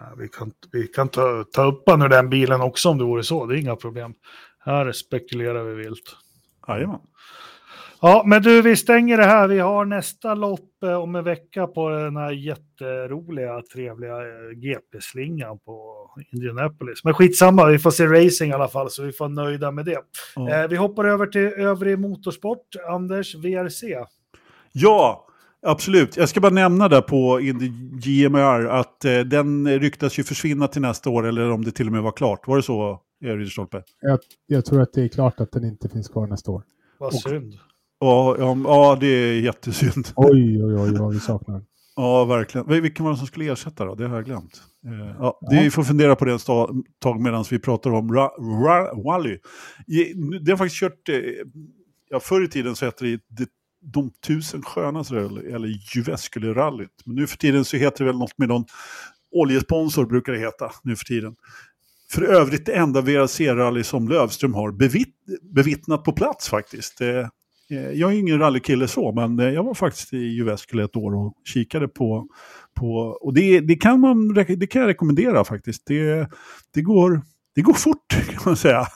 Ja, 0.00 0.14
vi 0.18 0.28
kan, 0.28 0.52
vi 0.72 0.86
kan 0.86 1.08
ta, 1.08 1.44
ta 1.52 1.64
upp 1.64 1.88
honom 1.88 2.06
ur 2.06 2.08
den 2.08 2.30
bilen 2.30 2.60
också 2.60 2.88
om 2.88 2.98
det 2.98 3.04
vore 3.04 3.24
så, 3.24 3.46
det 3.46 3.54
är 3.54 3.58
inga 3.58 3.76
problem. 3.76 4.14
Här 4.58 4.92
spekulerar 4.92 5.64
vi 5.64 5.74
vilt. 5.74 6.16
Jajamän. 6.68 7.00
Ja, 8.02 8.22
men 8.26 8.42
du, 8.42 8.62
vi 8.62 8.76
stänger 8.76 9.16
det 9.16 9.24
här. 9.24 9.48
Vi 9.48 9.58
har 9.58 9.84
nästa 9.84 10.34
lopp 10.34 10.82
eh, 10.82 10.94
om 10.94 11.14
en 11.14 11.24
vecka 11.24 11.66
på 11.66 11.88
den 11.88 12.16
här 12.16 12.30
jätteroliga, 12.30 13.62
trevliga 13.72 14.16
eh, 14.16 14.50
GP-slingan 14.56 15.58
på 15.58 16.06
Indianapolis. 16.32 17.04
Men 17.04 17.14
skitsamma, 17.14 17.66
vi 17.66 17.78
får 17.78 17.90
se 17.90 18.06
racing 18.06 18.50
i 18.50 18.54
alla 18.54 18.68
fall, 18.68 18.90
så 18.90 19.02
vi 19.02 19.12
får 19.12 19.28
nöjda 19.28 19.70
med 19.70 19.84
det. 19.84 19.98
Ja. 20.36 20.50
Eh, 20.50 20.68
vi 20.68 20.76
hoppar 20.76 21.04
över 21.04 21.26
till 21.26 21.40
övrig 21.40 21.98
motorsport. 21.98 22.66
Anders, 22.88 23.34
VRC. 23.34 23.84
Ja, 24.72 25.26
absolut. 25.66 26.16
Jag 26.16 26.28
ska 26.28 26.40
bara 26.40 26.52
nämna 26.52 26.88
där 26.88 27.00
på 27.00 27.40
GMR 28.04 28.66
att 28.66 29.04
eh, 29.04 29.20
den 29.20 29.78
ryktas 29.80 30.18
ju 30.18 30.24
försvinna 30.24 30.68
till 30.68 30.82
nästa 30.82 31.10
år, 31.10 31.26
eller 31.26 31.50
om 31.50 31.64
det 31.64 31.70
till 31.70 31.86
och 31.86 31.92
med 31.92 32.02
var 32.02 32.12
klart. 32.12 32.48
Var 32.48 32.56
det 32.56 32.62
så, 32.62 33.00
Erik 33.24 33.52
Stolpe? 33.52 33.82
Jag, 34.00 34.18
jag 34.46 34.64
tror 34.64 34.82
att 34.82 34.92
det 34.92 35.02
är 35.02 35.08
klart 35.08 35.40
att 35.40 35.52
den 35.52 35.64
inte 35.64 35.88
finns 35.88 36.08
kvar 36.08 36.26
nästa 36.26 36.50
år. 36.50 36.62
Vad 36.98 37.14
synd. 37.14 37.54
Ja, 38.00 38.36
ja, 38.38 38.56
ja, 38.64 38.96
det 39.00 39.06
är 39.06 39.40
jättesynd. 39.40 40.08
Oj, 40.16 40.64
oj, 40.64 40.74
oj, 40.76 40.94
vad 40.98 41.12
vi 41.14 41.20
saknar. 41.20 41.62
Ja, 41.96 42.24
verkligen. 42.24 42.66
Vil- 42.66 42.80
Vilken 42.80 43.04
var 43.04 43.12
det 43.12 43.18
som 43.18 43.26
skulle 43.26 43.52
ersätta 43.52 43.84
då? 43.84 43.94
Det 43.94 44.06
har 44.08 44.14
jag 44.16 44.24
glömt. 44.24 44.62
Eh, 44.86 45.14
ja, 45.18 45.40
Vi 45.50 45.70
får 45.70 45.82
fundera 45.82 46.16
på 46.16 46.24
det 46.24 46.34
ett 46.34 46.46
tag 47.02 47.20
medan 47.20 47.44
vi 47.50 47.58
pratar 47.58 47.90
om 47.90 48.12
Ra- 48.12 48.38
Ra- 48.38 49.04
Wally. 49.04 49.38
Det 50.44 50.50
har 50.52 50.56
faktiskt 50.56 50.80
kört, 50.80 51.08
eh, 51.08 51.14
ja 52.10 52.20
förr 52.20 52.44
i 52.44 52.48
tiden 52.48 52.76
så 52.76 52.84
hette 52.84 53.04
det 53.04 53.20
det- 53.28 53.48
de 53.82 54.10
tusen 54.26 54.62
skönas 54.62 55.10
rally, 55.12 55.50
eller 55.52 55.68
Jyväskylä-rallyt. 55.96 57.02
Men 57.04 57.16
nu 57.16 57.26
för 57.26 57.36
tiden 57.38 57.64
så 57.64 57.76
heter 57.76 57.98
det 57.98 58.10
väl 58.10 58.18
något 58.18 58.38
med 58.38 58.48
någon 58.48 58.64
oljesponsor 59.32 60.06
brukar 60.06 60.32
det 60.32 60.38
heta 60.38 60.70
nu 60.82 60.96
för 60.96 61.04
tiden. 61.04 61.34
För 62.12 62.22
övrigt 62.22 62.66
det 62.66 62.72
enda 62.72 63.00
VRC-rally 63.00 63.82
som 63.82 64.08
Lövström 64.08 64.54
har 64.54 64.72
bevitt, 64.72 65.14
bevittnat 65.54 66.04
på 66.04 66.12
plats 66.12 66.48
faktiskt. 66.48 67.00
Eh, 67.00 67.28
Eh, 67.70 67.90
jag 67.90 68.12
är 68.12 68.18
ingen 68.18 68.38
rallykille 68.38 68.88
så, 68.88 69.12
men 69.12 69.38
eh, 69.38 69.48
jag 69.48 69.64
var 69.64 69.74
faktiskt 69.74 70.12
i 70.12 70.18
Jyväskylä 70.18 70.84
ett 70.84 70.96
år 70.96 71.14
och 71.14 71.34
kikade 71.44 71.88
på... 71.88 72.26
på 72.80 72.94
och 73.20 73.34
det, 73.34 73.60
det, 73.60 73.76
kan 73.76 74.00
man, 74.00 74.34
det 74.34 74.66
kan 74.66 74.80
jag 74.82 74.88
rekommendera 74.88 75.44
faktiskt. 75.44 75.82
Det, 75.86 76.28
det, 76.74 76.82
går, 76.82 77.22
det 77.54 77.62
går 77.62 77.74
fort 77.74 78.06
kan 78.30 78.42
man 78.44 78.56
säga. 78.56 78.86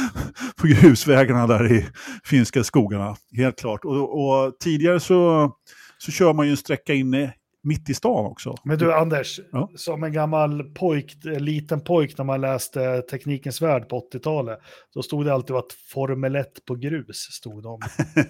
på 0.60 0.66
grusvägarna 0.66 1.46
där 1.46 1.72
i 1.72 1.86
finska 2.24 2.64
skogarna, 2.64 3.16
helt 3.36 3.60
klart. 3.60 3.84
Och, 3.84 4.24
och 4.24 4.58
tidigare 4.60 5.00
så, 5.00 5.50
så 5.98 6.12
kör 6.12 6.32
man 6.32 6.46
ju 6.46 6.50
en 6.50 6.56
sträcka 6.56 6.94
inne 6.94 7.34
mitt 7.62 7.90
i 7.90 7.94
stan 7.94 8.26
också. 8.26 8.54
Men 8.64 8.78
du 8.78 8.94
Anders, 8.94 9.40
Ja. 9.52 9.70
som 9.76 10.04
en 10.04 10.12
gammal 10.12 10.62
pojk, 10.64 11.16
liten 11.24 11.80
pojk 11.80 12.18
när 12.18 12.24
man 12.24 12.40
läste 12.40 13.02
Teknikens 13.02 13.62
Värld 13.62 13.88
på 13.88 13.98
80-talet, 14.12 14.58
då 14.94 15.02
stod 15.02 15.24
det 15.24 15.34
alltid 15.34 15.56
att 15.56 15.72
Formel 15.92 16.36
1 16.36 16.64
på 16.64 16.74
grus 16.74 17.16
stod 17.16 17.62
de 17.62 17.80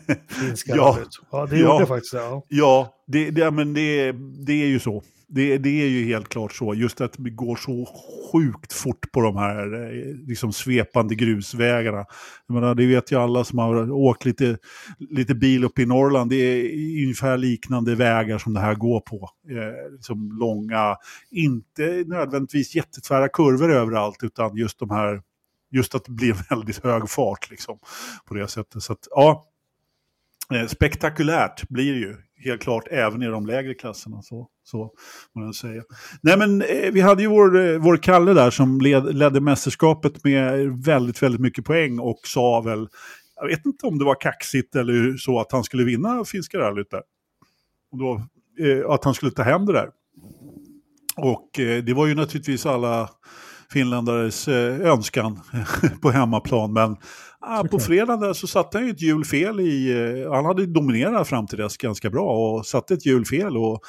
Ja. 0.66 0.98
Ja, 1.32 1.46
det 1.46 1.56
Ja. 1.58 1.72
gjorde 1.74 1.86
faktiskt 1.86 2.12
det. 2.12 2.18
Ja. 2.18 2.42
Ja, 2.48 2.94
det, 3.06 3.30
det, 3.30 3.50
men 3.50 3.74
det, 3.74 4.12
det 4.46 4.52
är 4.52 4.66
ju 4.66 4.78
så. 4.80 5.02
Det, 5.32 5.58
det 5.58 5.82
är 5.82 5.88
ju 5.88 6.06
helt 6.06 6.28
klart 6.28 6.52
så. 6.52 6.74
Just 6.74 7.00
att 7.00 7.14
det 7.18 7.30
går 7.30 7.56
så 7.56 7.88
sjukt 8.32 8.72
fort 8.72 9.12
på 9.12 9.20
de 9.20 9.36
här 9.36 9.74
eh, 9.74 10.14
liksom 10.26 10.52
svepande 10.52 11.14
grusvägarna. 11.14 12.04
Jag 12.46 12.54
menar, 12.54 12.74
det 12.74 12.86
vet 12.86 13.12
ju 13.12 13.16
alla 13.16 13.44
som 13.44 13.58
har 13.58 13.90
åkt 13.90 14.24
lite, 14.24 14.58
lite 14.98 15.34
bil 15.34 15.64
uppe 15.64 15.82
i 15.82 15.86
Norrland. 15.86 16.30
Det 16.30 16.36
är 16.36 16.62
ungefär 17.02 17.36
liknande 17.38 17.94
vägar 17.94 18.38
som 18.38 18.54
det 18.54 18.60
här 18.60 18.74
går 18.74 19.00
på. 19.00 19.30
Eh, 19.50 19.92
liksom 19.92 20.38
långa, 20.40 20.96
inte 21.30 22.04
nödvändigtvis 22.06 22.74
jättetvära 22.74 23.28
kurvor 23.28 23.72
överallt, 23.72 24.18
utan 24.22 24.56
just 24.56 24.78
de 24.78 24.90
här 24.90 25.20
Just 25.70 25.94
att 25.94 26.04
det 26.04 26.12
blir 26.12 26.36
väldigt 26.50 26.84
hög 26.84 27.10
fart 27.10 27.50
liksom, 27.50 27.78
på 28.24 28.34
det 28.34 28.48
sättet. 28.48 28.82
Så 28.82 28.92
att, 28.92 29.08
ja, 29.10 29.44
eh, 30.54 30.66
spektakulärt 30.66 31.68
blir 31.68 31.92
det 31.92 31.98
ju, 31.98 32.16
helt 32.44 32.62
klart, 32.62 32.84
även 32.90 33.22
i 33.22 33.26
de 33.26 33.46
lägre 33.46 33.74
klasserna. 33.74 34.22
Så, 34.22 34.48
så 34.62 34.90
man 35.34 35.54
säga. 35.54 35.82
Nej, 36.22 36.38
men 36.38 36.62
eh, 36.62 36.92
vi 36.92 37.00
hade 37.00 37.22
ju 37.22 37.28
vår, 37.28 37.60
eh, 37.60 37.78
vår 37.78 37.96
Kalle 37.96 38.32
där 38.32 38.50
som 38.50 38.80
led, 38.80 39.14
ledde 39.14 39.40
mästerskapet 39.40 40.24
med 40.24 40.68
väldigt, 40.84 41.22
väldigt 41.22 41.40
mycket 41.40 41.64
poäng 41.64 41.98
och 41.98 42.20
sa 42.24 42.60
väl, 42.60 42.88
jag 43.36 43.46
vet 43.46 43.66
inte 43.66 43.86
om 43.86 43.98
det 43.98 44.04
var 44.04 44.20
kaxigt 44.20 44.76
eller 44.76 45.16
så 45.16 45.40
att 45.40 45.52
han 45.52 45.64
skulle 45.64 45.84
vinna 45.84 46.24
finska 46.24 46.58
rallyt 46.58 46.90
där. 46.90 47.02
Och 47.92 47.98
då, 47.98 48.22
eh, 48.66 48.90
att 48.90 49.04
han 49.04 49.14
skulle 49.14 49.32
ta 49.32 49.42
hem 49.42 49.66
det 49.66 49.72
där. 49.72 49.90
Och 51.16 51.60
eh, 51.60 51.84
det 51.84 51.94
var 51.94 52.06
ju 52.06 52.14
naturligtvis 52.14 52.66
alla 52.66 53.10
finländares 53.72 54.48
eh, 54.48 54.80
önskan 54.80 55.40
på 56.02 56.10
hemmaplan. 56.10 56.72
Men 56.72 56.96
ah, 57.50 57.64
på 57.64 57.78
fredagen 57.78 58.34
så 58.34 58.46
satte 58.46 58.78
han 58.78 58.86
ju 58.86 58.92
ett 58.92 59.02
hjul 59.02 59.24
i... 59.60 59.92
Eh, 60.24 60.32
han 60.32 60.44
hade 60.44 60.66
dominerat 60.66 61.28
fram 61.28 61.46
till 61.46 61.58
dess 61.58 61.76
ganska 61.76 62.10
bra 62.10 62.56
och 62.56 62.66
satte 62.66 62.94
ett 62.94 63.06
hjul 63.06 63.24
och 63.56 63.80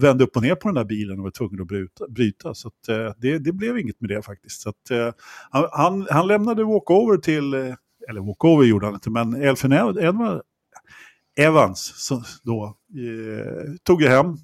vände 0.00 0.24
upp 0.24 0.36
och 0.36 0.42
ner 0.42 0.54
på 0.54 0.68
den 0.68 0.74
där 0.74 0.84
bilen 0.84 1.18
och 1.18 1.24
var 1.24 1.30
tvungen 1.30 1.60
att 1.60 1.66
bryta. 1.66 2.08
bryta. 2.08 2.54
Så 2.54 2.68
att, 2.68 2.88
eh, 2.88 3.14
det, 3.18 3.38
det 3.38 3.52
blev 3.52 3.78
inget 3.78 4.00
med 4.00 4.10
det 4.10 4.22
faktiskt. 4.22 4.60
Så 4.60 4.68
att, 4.68 4.90
eh, 4.90 5.12
han, 5.50 6.06
han, 6.10 6.26
lämnade 6.26 6.64
walkover 6.64 7.16
till... 7.16 7.54
Eller 8.08 8.20
walkover 8.20 8.64
gjorde 8.64 8.86
han 8.86 8.94
inte, 8.94 9.10
men 9.10 9.42
Edward 9.42 10.42
Evans 11.38 11.92
så, 11.96 12.22
då, 12.42 12.64
eh, 12.64 13.72
tog 13.82 14.02
jag 14.02 14.10
hem 14.10 14.36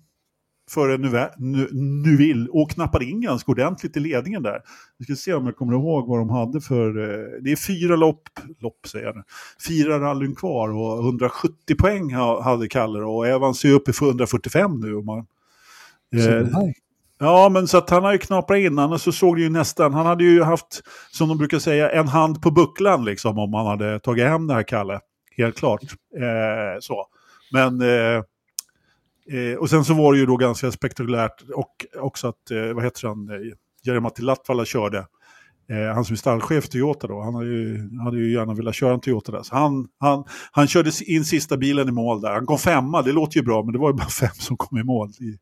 före 0.71 0.97
Nuve- 0.97 1.31
Nu- 1.37 1.69
Nuville 1.73 2.49
och 2.51 2.71
knappade 2.71 3.05
in 3.05 3.21
ganska 3.21 3.53
ordentligt 3.53 3.97
i 3.97 4.01
ledningen 4.01 4.43
där. 4.43 4.61
Vi 4.99 5.05
ska 5.05 5.15
se 5.15 5.35
om 5.35 5.47
jag 5.47 5.57
kommer 5.57 5.73
ihåg 5.73 6.09
vad 6.09 6.19
de 6.19 6.31
hade 6.31 6.61
för... 6.61 6.87
Eh, 6.89 7.43
det 7.43 7.53
är 7.53 7.57
fyra 7.57 7.97
lopp, 7.97 8.23
lopp 8.61 8.87
säger 8.87 9.07
jag 9.07 9.17
nu, 9.17 9.23
fyra 9.69 10.01
rallyn 10.01 10.35
kvar 10.35 10.69
och 10.69 11.05
170 11.05 11.51
poäng 11.79 12.15
ha, 12.15 12.43
hade 12.43 12.69
Kalle 12.69 12.99
och 12.99 13.27
Evans 13.27 13.65
är 13.65 13.73
uppe 13.73 13.93
för 13.93 14.07
145 14.07 14.81
nu. 14.81 14.95
Om 14.95 15.07
man, 15.07 15.19
eh. 15.19 16.49
Ja, 17.19 17.49
men 17.49 17.69
så 17.69 17.79
att 17.79 17.91
han 17.91 18.05
har 18.05 18.13
ju 18.13 18.19
knaprat 18.19 18.59
in, 18.59 18.79
annars 18.79 19.01
så 19.01 19.13
såg 19.13 19.37
det 19.37 19.43
ju 19.43 19.49
nästan, 19.49 19.95
han 19.95 20.07
hade 20.07 20.25
ju 20.25 20.43
haft, 20.43 20.83
som 21.11 21.29
de 21.29 21.39
brukar 21.39 21.59
säga, 21.59 21.91
en 21.91 22.09
hand 22.09 22.43
på 22.43 22.51
bucklan 22.51 23.05
liksom 23.05 23.39
om 23.39 23.55
han 23.55 23.67
hade 23.67 24.01
tagit 24.01 24.27
hem 24.29 24.47
det 24.47 24.55
här 24.55 24.63
Kalle. 24.63 25.01
Helt 25.37 25.57
klart. 25.59 25.81
Eh, 26.17 26.81
så. 26.81 27.07
Men, 27.53 27.81
eh, 27.81 28.23
eh, 29.31 29.59
och 29.59 29.71
sen 29.71 29.85
så 29.85 29.95
var 29.95 30.13
det 30.13 30.19
ju 30.19 30.27
då 30.27 30.37
ganska 30.37 30.73
spektakulärt 30.73 31.43
och 31.55 31.87
också 32.01 32.29
att, 32.29 32.51
eh, 32.51 32.75
vad 32.75 32.85
heter 32.85 33.09
han, 33.09 33.29
eh, 33.29 33.37
Jari-Matti 33.85 34.23
Latvala 34.23 34.65
körde. 34.65 35.07
Eh, 35.69 35.95
han 35.95 36.05
som 36.05 36.15
är 36.15 36.17
stallchef 36.17 36.69
Toyota 36.69 37.07
då, 37.07 37.21
han 37.21 37.35
hade 37.35 37.47
ju, 37.47 37.91
hade 38.05 38.19
ju 38.19 38.33
gärna 38.33 38.55
velat 38.55 38.75
köra 38.75 38.95
en 38.95 39.01
Toyota 39.01 39.33
där. 39.33 39.43
Så 39.43 39.55
han, 39.55 39.89
han, 39.99 40.25
han 40.51 40.67
körde 40.67 40.91
in 41.07 41.25
sista 41.25 41.57
bilen 41.57 41.89
i 41.89 41.93
mål 41.93 42.21
där. 42.21 42.33
Han 42.33 42.47
kom 42.47 42.59
femma, 42.59 43.03
det 43.03 43.13
låter 43.13 43.37
ju 43.37 43.43
bra, 43.43 43.63
men 43.63 43.73
det 43.73 43.79
var 43.79 43.91
ju 43.91 43.97
bara 43.97 44.09
fem 44.21 44.35
som 44.35 44.57
kom 44.57 44.79
i 44.79 44.83
mål 44.83 45.09
i 45.09 45.39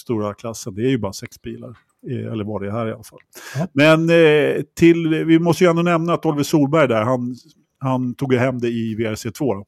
stora 0.00 0.34
klassen. 0.34 0.74
Det 0.74 0.82
är 0.82 0.88
ju 0.88 0.98
bara 0.98 1.12
sex 1.12 1.42
bilar, 1.42 1.76
eh, 2.10 2.32
eller 2.32 2.44
var 2.44 2.60
det 2.60 2.72
här 2.72 2.88
i 2.88 2.92
alla 2.92 3.02
fall. 3.02 3.18
Ja. 3.54 3.66
Men 3.72 4.10
eh, 4.10 4.62
till, 4.78 5.24
vi 5.24 5.38
måste 5.38 5.64
ju 5.64 5.70
ändå 5.70 5.82
nämna 5.82 6.14
att 6.14 6.26
Oliver 6.26 6.42
Solberg 6.42 6.88
där, 6.88 7.02
han, 7.02 7.36
han 7.78 8.14
tog 8.14 8.32
ju 8.32 8.38
hem 8.38 8.58
det 8.58 8.68
i 8.68 8.96
VRC2. 8.98 9.38
Då. 9.38 9.64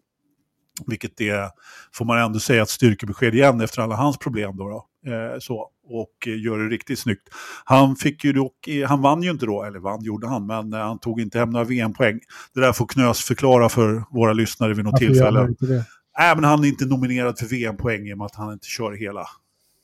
Vilket 0.87 1.21
är, 1.21 1.49
får 1.95 2.05
man 2.05 2.19
ändå 2.19 2.39
säga, 2.39 2.63
ett 2.63 2.69
styrkebesked 2.69 3.35
igen 3.35 3.61
efter 3.61 3.83
alla 3.83 3.97
hans 3.97 4.19
problem. 4.19 4.57
Då, 4.57 4.69
då. 4.69 4.85
Eh, 5.13 5.39
så, 5.39 5.69
och 5.91 6.27
eh, 6.29 6.41
gör 6.45 6.59
det 6.59 6.69
riktigt 6.69 6.99
snyggt. 6.99 7.29
Han, 7.65 7.97
fick 7.97 8.25
ju 8.25 8.33
dock, 8.33 8.69
eh, 8.69 8.89
han 8.89 9.03
vann 9.03 9.23
ju 9.23 9.31
inte 9.31 9.47
då, 9.47 9.63
eller 9.65 9.79
vann 9.79 10.03
gjorde 10.03 10.27
han, 10.29 10.47
men 10.47 10.73
eh, 10.73 10.79
han 10.81 10.99
tog 10.99 11.21
inte 11.21 11.39
hem 11.39 11.51
några 11.51 11.65
VM-poäng. 11.65 12.21
Det 12.55 12.61
där 12.61 12.73
får 12.73 12.87
Knös 12.87 13.21
förklara 13.25 13.69
för 13.69 14.05
våra 14.11 14.33
lyssnare 14.33 14.75
vid 14.75 14.85
något 14.85 14.93
Varför 14.93 15.07
tillfälle. 15.07 15.49
det? 15.59 15.85
Nej, 16.19 16.35
men 16.35 16.45
han 16.45 16.65
är 16.65 16.69
inte 16.69 16.85
nominerad 16.87 17.39
för 17.39 17.47
VM-poäng 17.47 18.07
i 18.09 18.15
och 18.15 18.19
med 18.19 18.25
att 18.25 18.35
han 18.35 18.53
inte 18.53 18.67
kör 18.67 18.93
hela. 18.93 19.27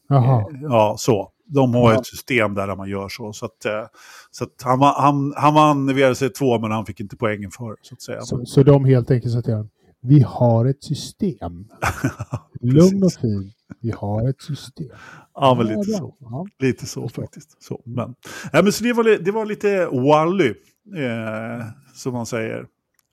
Jaha. 0.08 0.44
Ja, 0.62 0.94
så. 0.98 1.30
De 1.46 1.74
har 1.74 1.92
Ja. 1.92 2.00
ett 2.00 2.06
system 2.06 2.54
där, 2.54 2.66
där 2.66 2.76
man 2.76 2.88
gör 2.88 3.08
så. 3.08 3.32
Så, 3.32 3.46
att, 3.46 3.64
eh, 3.64 3.84
så 4.30 4.44
att 4.44 4.62
han, 4.62 4.80
han, 4.82 5.34
han 5.36 5.54
vann 5.54 5.90
VRC2 5.90 6.60
men 6.60 6.70
han 6.70 6.86
fick 6.86 7.00
inte 7.00 7.16
poängen 7.16 7.50
för 7.50 7.70
det, 7.70 7.76
så 7.82 7.94
att 7.94 8.02
säga. 8.02 8.20
Så, 8.20 8.46
så 8.46 8.62
de 8.62 8.84
helt 8.84 9.10
enkelt 9.10 9.46
honom, 9.46 9.68
Vi 10.04 10.20
har 10.20 10.64
ett 10.64 10.84
system. 10.84 11.68
Lugn 12.60 13.02
och 13.02 13.12
fin. 13.12 13.52
Vi 13.80 13.90
har 13.90 14.28
ett 14.28 14.42
system. 14.42 14.88
Ja, 15.34 15.54
men 15.54 15.66
lite 15.66 15.90
så. 15.90 16.14
Ja. 16.20 16.46
Lite 16.58 16.86
så 16.86 17.08
faktiskt. 17.08 17.62
Så, 17.62 17.82
men, 17.84 18.14
ja, 18.52 18.62
men 18.62 18.72
så 18.72 18.84
det, 18.84 18.92
var, 18.92 19.24
det 19.24 19.30
var 19.30 19.46
lite 19.46 19.86
Wally, 19.86 20.48
eh, 20.96 21.66
som 21.94 22.12
man 22.12 22.26
säger. 22.26 22.66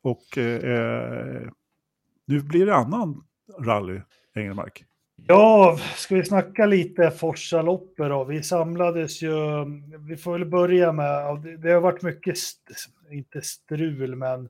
Och 0.03 0.37
eh, 0.37 1.41
nu 2.27 2.39
blir 2.41 2.65
det 2.65 2.75
annan 2.75 3.23
rally, 3.59 4.01
Engelmark. 4.35 4.85
Ja, 5.27 5.79
ska 5.95 6.15
vi 6.15 6.25
snacka 6.25 6.65
lite 6.65 7.11
Forsa-loppor 7.11 8.09
då? 8.09 8.23
Vi 8.23 8.43
samlades 8.43 9.21
ju, 9.21 9.31
vi 10.07 10.17
får 10.17 10.31
väl 10.33 10.45
börja 10.45 10.91
med, 10.91 11.37
det 11.61 11.71
har 11.71 11.81
varit 11.81 12.01
mycket, 12.01 12.37
st- 12.37 12.73
inte 13.11 13.41
strul, 13.41 14.15
men 14.15 14.49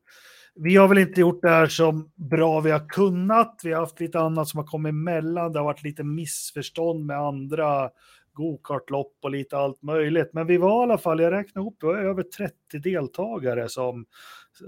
vi 0.55 0.75
har 0.75 0.87
väl 0.87 0.97
inte 0.97 1.21
gjort 1.21 1.41
det 1.41 1.49
här 1.49 1.67
som 1.67 2.11
bra 2.15 2.59
vi 2.59 2.71
har 2.71 2.89
kunnat. 2.89 3.59
Vi 3.63 3.73
har 3.73 3.79
haft 3.79 3.99
lite 3.99 4.19
annat 4.19 4.47
som 4.47 4.57
har 4.57 4.65
kommit 4.65 4.89
emellan. 4.89 5.51
Det 5.51 5.59
har 5.59 5.65
varit 5.65 5.83
lite 5.83 6.03
missförstånd 6.03 7.05
med 7.05 7.17
andra 7.17 7.89
gokartlopp 8.33 9.13
och 9.21 9.31
lite 9.31 9.57
allt 9.57 9.81
möjligt. 9.81 10.29
Men 10.33 10.47
vi 10.47 10.57
var 10.57 10.81
i 10.81 10.83
alla 10.83 10.97
fall, 10.97 11.19
jag 11.19 11.33
räknade 11.33 11.63
ihop, 11.63 11.77
det 11.79 11.85
var 11.85 11.97
över 11.97 12.23
30 12.23 12.53
deltagare 12.83 13.69
som, 13.69 14.05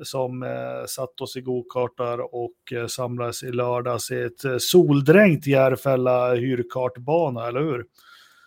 som 0.03 0.43
eh, 0.43 0.85
satt 0.87 1.21
oss 1.21 1.37
i 1.37 1.41
gokartar 1.41 2.35
och 2.35 2.73
eh, 2.73 2.87
samlades 2.87 3.43
i 3.43 3.51
lördags 3.51 4.11
i 4.11 4.21
ett 4.21 4.45
eh, 4.45 4.57
soldränkt 4.59 5.47
Järfälla 5.47 6.33
hyrkartbana, 6.33 7.47
eller 7.47 7.61
hur? 7.61 7.85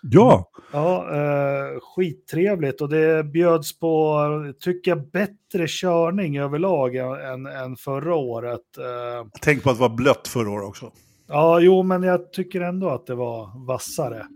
Ja, 0.02 0.50
Ja, 0.72 1.06
eh, 1.14 1.80
skittrevligt 1.80 2.80
och 2.80 2.88
det 2.88 3.24
bjöds 3.24 3.78
på, 3.78 4.18
tycker 4.60 4.90
jag, 4.90 5.10
bättre 5.10 5.66
körning 5.68 6.38
överlag 6.38 6.96
än, 6.96 7.12
än, 7.12 7.46
än 7.46 7.76
förra 7.76 8.14
året. 8.14 8.60
Eh, 8.78 9.28
tänk 9.42 9.62
på 9.62 9.70
att 9.70 9.76
det 9.76 9.80
var 9.80 9.96
blött 9.96 10.28
förra 10.28 10.50
året 10.50 10.68
också. 10.68 10.90
ja, 11.28 11.60
jo, 11.60 11.82
men 11.82 12.02
jag 12.02 12.32
tycker 12.32 12.60
ändå 12.60 12.88
att 12.90 13.06
det 13.06 13.14
var 13.14 13.66
vassare. 13.66 14.26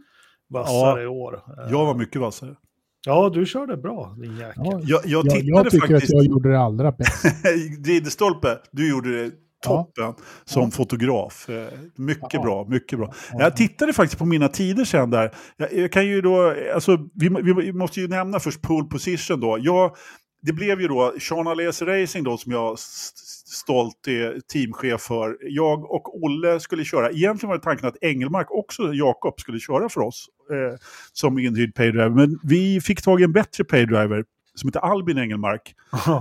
Vassare 0.49 1.01
Ja, 1.01 1.03
i 1.03 1.07
år. 1.07 1.35
Eh, 1.35 1.71
Jag 1.71 1.87
var 1.87 1.95
mycket 1.95 2.21
vassare. 2.21 2.55
Ja, 3.07 3.31
du 3.35 3.47
körde 3.47 3.77
bra, 3.77 4.15
din 4.21 4.37
jäkel. 4.37 4.63
Ja, 4.65 4.81
Jag, 4.85 5.01
jag 5.05 5.27
jag 5.43 5.71
tycker 5.71 5.81
faktiskt... 5.89 6.03
att 6.05 6.17
jag 6.17 6.25
gjorde 6.25 6.51
det 6.51 6.59
allra 6.61 6.93
bäst. 6.93 7.25
Ridderstolpe, 7.87 8.59
du 8.71 8.91
gjorde 8.91 9.23
det 9.25 9.31
toppen 9.67 10.15
som 10.45 10.63
Ja. 10.63 10.71
fotograf. 10.71 11.49
Eh, 11.49 11.67
Mycket 11.97 12.35
Ja. 12.35 12.43
bra, 12.43 12.67
mycket 12.69 12.99
bra. 12.99 13.15
Ja. 13.33 13.39
Jag 13.41 13.57
tittade 13.57 13.93
faktiskt 13.93 14.19
på 14.19 14.25
mina 14.27 14.49
tider 14.49 14.85
sen 14.85 15.11
där. 15.11 15.35
Jag, 15.57 15.73
jag 15.73 15.93
kan 15.93 16.07
ju 16.07 16.21
då, 16.21 16.55
alltså, 16.75 16.99
vi, 17.15 17.29
vi 17.57 17.73
måste 17.73 18.01
ju 18.01 18.09
nämna 18.09 18.41
först 18.41 18.63
pole 18.63 18.87
position 18.89 19.41
då. 19.41 19.59
Jag, 19.61 19.97
det 20.43 20.53
blev 20.53 20.81
ju 20.81 20.89
då 20.89 21.15
Sean 21.21 21.47
Alesi 21.47 21.85
Racing 21.85 22.25
då 22.25 22.37
som 22.37 22.53
jag 22.53 22.75
st- 22.75 23.17
stolt 23.53 24.07
är 24.09 24.41
teamchef 24.53 25.01
för. 25.01 25.37
Jag 25.41 25.91
och 25.91 26.23
Olle 26.25 26.61
skulle 26.61 26.85
köra. 26.85 27.11
Egentligen 27.11 27.49
var 27.49 27.57
det 27.57 27.63
tanken 27.65 27.89
att 27.89 27.97
Engelmark 28.03 28.51
också, 28.51 28.95
Jakob, 28.95 29.41
skulle 29.41 29.59
köra 29.59 29.89
för 29.89 30.01
oss 30.01 30.27
eh, 30.51 30.79
som 31.13 31.39
inhyrd 31.39 31.75
paydriver. 31.75 32.09
Men 32.11 32.39
vi 32.43 32.81
fick 32.81 33.03
tag 33.03 33.21
i 33.21 33.25
en 33.25 33.33
bättre 33.33 33.65
paydriver 33.65 34.25
som 34.55 34.69
heter 34.69 34.81
Albin 34.81 35.19
Engelmark 35.19 35.75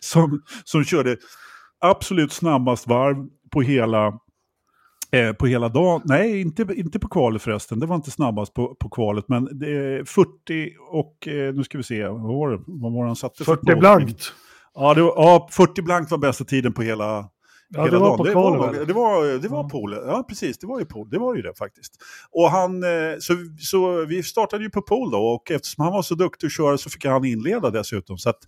som, 0.00 0.42
som 0.64 0.84
körde 0.84 1.16
absolut 1.80 2.32
snabbast 2.32 2.86
varv 2.86 3.28
på 3.50 3.62
hela, 3.62 4.06
eh, 5.12 5.32
på 5.32 5.46
hela 5.46 5.68
dagen. 5.68 6.02
Nej, 6.04 6.40
inte, 6.40 6.66
inte 6.74 6.98
på 6.98 7.08
kvalet 7.08 7.42
förresten. 7.42 7.80
Det 7.80 7.86
var 7.86 7.96
inte 7.96 8.10
snabbast 8.10 8.54
på, 8.54 8.74
på 8.74 8.88
kvalet. 8.88 9.24
Men 9.28 9.46
är 9.68 10.04
40 10.04 10.72
och, 10.90 11.28
eh, 11.28 11.54
nu 11.54 11.64
ska 11.64 11.78
vi 11.78 11.84
se, 11.84 12.08
vad 12.08 12.20
var 12.20 12.50
det? 12.50 12.62
Vad 12.66 12.92
var 12.92 13.02
det 13.02 13.08
han 13.08 13.16
satte? 13.16 13.44
för 13.44 13.44
40 13.44 13.64
plåtning? 13.64 13.80
blankt. 13.80 14.32
Ja, 14.74 14.94
var, 15.02 15.12
ja, 15.16 15.48
40 15.52 15.82
blankt 15.82 16.10
var 16.10 16.18
bästa 16.18 16.44
tiden 16.44 16.72
på 16.72 16.82
hela, 16.82 17.28
Ja, 17.70 17.84
hela 17.84 17.92
det 17.92 17.98
var 17.98 18.08
dagen. 18.08 18.18
på 18.18 18.24
det 18.24 18.34
var, 18.34 18.84
det 18.86 18.92
var, 18.92 19.38
det 19.42 19.48
var 19.48 19.62
Ja. 19.62 19.68
pool. 19.68 19.92
Ja, 20.06 20.24
precis. 20.28 20.58
Det 20.58 20.66
var 20.66 20.78
ju 20.78 20.84
pool. 20.84 21.08
Det 21.10 21.18
var 21.18 21.34
ju 21.36 21.42
det 21.42 21.54
faktiskt. 21.58 21.92
Och 22.30 22.50
han, 22.50 22.82
eh, 22.82 22.88
så, 23.20 23.32
så 23.58 24.04
vi 24.04 24.22
startade 24.22 24.64
ju 24.64 24.70
på 24.70 24.82
pool 24.82 25.10
då 25.10 25.18
och 25.18 25.50
eftersom 25.50 25.84
han 25.84 25.92
var 25.92 26.02
så 26.02 26.14
duktig 26.14 26.46
att 26.46 26.52
köra 26.52 26.78
så 26.78 26.90
fick 26.90 27.04
han 27.04 27.24
inleda 27.24 27.70
dessutom. 27.70 28.18
Så 28.18 28.30
att 28.30 28.38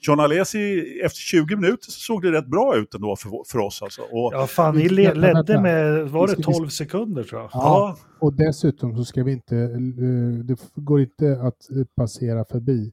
John 0.00 0.20
Alesi, 0.20 0.80
efter 1.04 1.18
20 1.20 1.56
minuter 1.56 1.84
så 1.90 2.00
såg 2.00 2.22
det 2.22 2.32
rätt 2.32 2.46
bra 2.46 2.76
ut 2.76 2.94
ändå 2.94 3.16
för, 3.16 3.30
för 3.50 3.58
oss 3.58 3.82
alltså. 3.82 4.02
Och, 4.02 4.30
Ja, 4.34 4.46
fan, 4.46 4.76
ni 4.76 4.88
ledde 4.88 5.60
med, 5.60 6.08
var 6.10 6.26
det 6.26 6.32
ska- 6.32 6.50
vi 6.50 6.56
12 6.58 6.68
sekunder 6.68 7.22
tror 7.22 7.40
jag? 7.40 7.50
Ja, 7.52 7.96
och 8.20 8.32
dessutom 8.34 8.96
så 8.96 9.04
ska 9.04 9.22
vi 9.24 9.32
inte, 9.32 9.56
eh, 9.56 10.44
det 10.44 10.56
går 10.74 11.00
inte 11.00 11.32
att 11.42 11.70
eh, 11.70 11.84
passera 11.96 12.44
förbi 12.44 12.92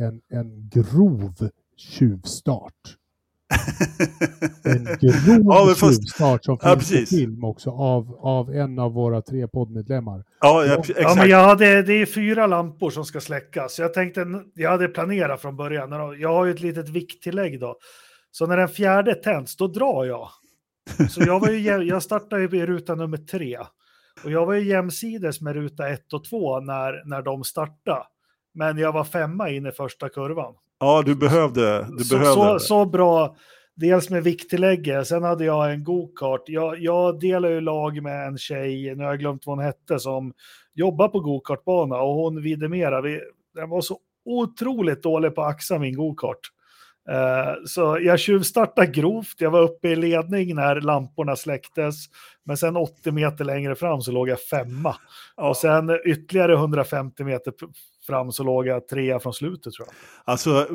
en, 0.00 0.20
en 0.38 0.68
grov 0.74 1.48
tjuvstart. 1.76 2.96
En 4.64 4.84
grov 4.84 5.42
Ja, 5.44 5.64
men 5.66 5.74
fast- 5.74 6.02
tjuvstart 6.02 6.44
som 6.44 6.58
Ja, 6.62 6.68
finns 6.72 6.88
på 6.90 6.96
precis. 6.96 7.10
film 7.18 7.44
också 7.44 7.70
av, 7.70 8.14
av 8.20 8.50
en 8.54 8.78
av 8.78 8.92
våra 8.92 9.22
tre 9.22 9.48
poddmedlemmar. 9.48 10.24
ja, 10.40 10.64
ja, 10.64 10.72
Ja, 10.74 10.80
exakt. 10.88 11.16
men 11.16 11.28
jag 11.28 11.44
hade, 11.44 11.82
det 11.82 11.92
är 11.92 12.06
fyra 12.06 12.46
lampor 12.46 12.90
som 12.90 13.04
ska 13.04 13.20
släckas. 13.20 13.74
Så 13.74 13.82
jag 13.82 13.94
tänkte, 13.94 14.26
jag 14.54 14.70
hade 14.70 14.88
planerat 14.88 15.40
från 15.40 15.56
början. 15.56 15.90
Jag 16.20 16.28
har 16.34 16.44
ju 16.44 16.50
ett 16.50 16.60
litet 16.60 16.88
vikttillägg 16.88 17.60
då. 17.60 17.76
Så 18.30 18.46
när 18.46 18.56
den 18.56 18.68
fjärde 18.68 19.14
tänds, 19.14 19.56
då 19.56 19.66
drar 19.66 20.04
jag. 20.04 20.28
Så 21.10 21.20
jag, 21.26 21.40
var 21.40 21.48
ju, 21.50 21.58
jag 21.84 22.02
startade 22.02 22.42
ju 22.42 22.58
i 22.62 22.66
ruta 22.66 22.94
nummer 22.94 23.16
tre. 23.18 23.58
Och 24.24 24.30
jag 24.30 24.46
var 24.46 24.54
ju 24.54 24.68
jämsides 24.68 25.40
med 25.40 25.54
ruta 25.54 25.88
ett 25.88 26.12
och 26.12 26.24
två 26.24 26.60
när, 26.60 27.08
när 27.08 27.22
de 27.22 27.44
startade. 27.44 28.02
Men 28.54 28.78
jag 28.78 28.92
var 28.92 29.04
femma 29.04 29.50
in 29.50 29.66
i 29.66 29.72
första 29.72 30.08
kurvan. 30.08 30.54
Ja, 30.84 31.02
du 31.06 31.14
behövde, 31.14 31.86
du 31.98 32.04
så, 32.04 32.18
behövde 32.18 32.34
så, 32.34 32.58
så 32.58 32.84
bra, 32.84 33.36
dels 33.74 34.10
med 34.10 34.24
vikttillägget, 34.24 35.06
sen 35.06 35.22
hade 35.22 35.44
jag 35.44 35.72
en 35.72 35.84
go-kart. 35.84 36.42
Jag, 36.46 36.78
jag 36.78 37.20
delar 37.20 37.48
ju 37.48 37.60
lag 37.60 38.02
med 38.02 38.26
en 38.26 38.38
tjej, 38.38 38.94
nu 38.94 39.02
har 39.02 39.10
jag 39.10 39.18
glömt 39.18 39.46
vad 39.46 39.56
hon 39.56 39.64
hette, 39.64 39.98
som 39.98 40.32
jobbar 40.74 41.08
på 41.08 41.20
go-kartbana 41.20 41.96
och 41.96 42.14
hon 42.14 42.42
vidimerar, 42.42 43.02
vi, 43.02 43.20
den 43.54 43.70
var 43.70 43.80
så 43.80 43.98
otroligt 44.24 45.02
dålig 45.02 45.34
på 45.34 45.42
att 45.42 45.54
axa 45.54 45.78
min 45.78 45.96
go-kart. 45.96 46.40
Eh, 47.10 47.54
så 47.66 47.98
jag 48.02 48.20
tjuvstartade 48.20 48.86
grovt, 48.86 49.34
jag 49.38 49.50
var 49.50 49.60
uppe 49.62 49.88
i 49.88 49.96
ledning 49.96 50.54
när 50.54 50.80
lamporna 50.80 51.36
släcktes, 51.36 51.96
men 52.46 52.56
sen 52.56 52.76
80 52.76 53.12
meter 53.12 53.44
längre 53.44 53.74
fram 53.74 54.00
så 54.00 54.12
låg 54.12 54.28
jag 54.28 54.40
femma. 54.40 54.96
Ja. 55.36 55.48
Och 55.48 55.56
sen 55.56 55.90
ytterligare 56.06 56.54
150 56.54 57.24
meter 57.24 57.52
fram 58.06 58.32
så 58.32 58.42
låg 58.42 58.66
jag 58.66 58.88
trea 58.88 59.20
från 59.20 59.32
slutet 59.34 59.72
tror 59.72 59.86
jag. 59.88 59.94
Alltså, 60.32 60.66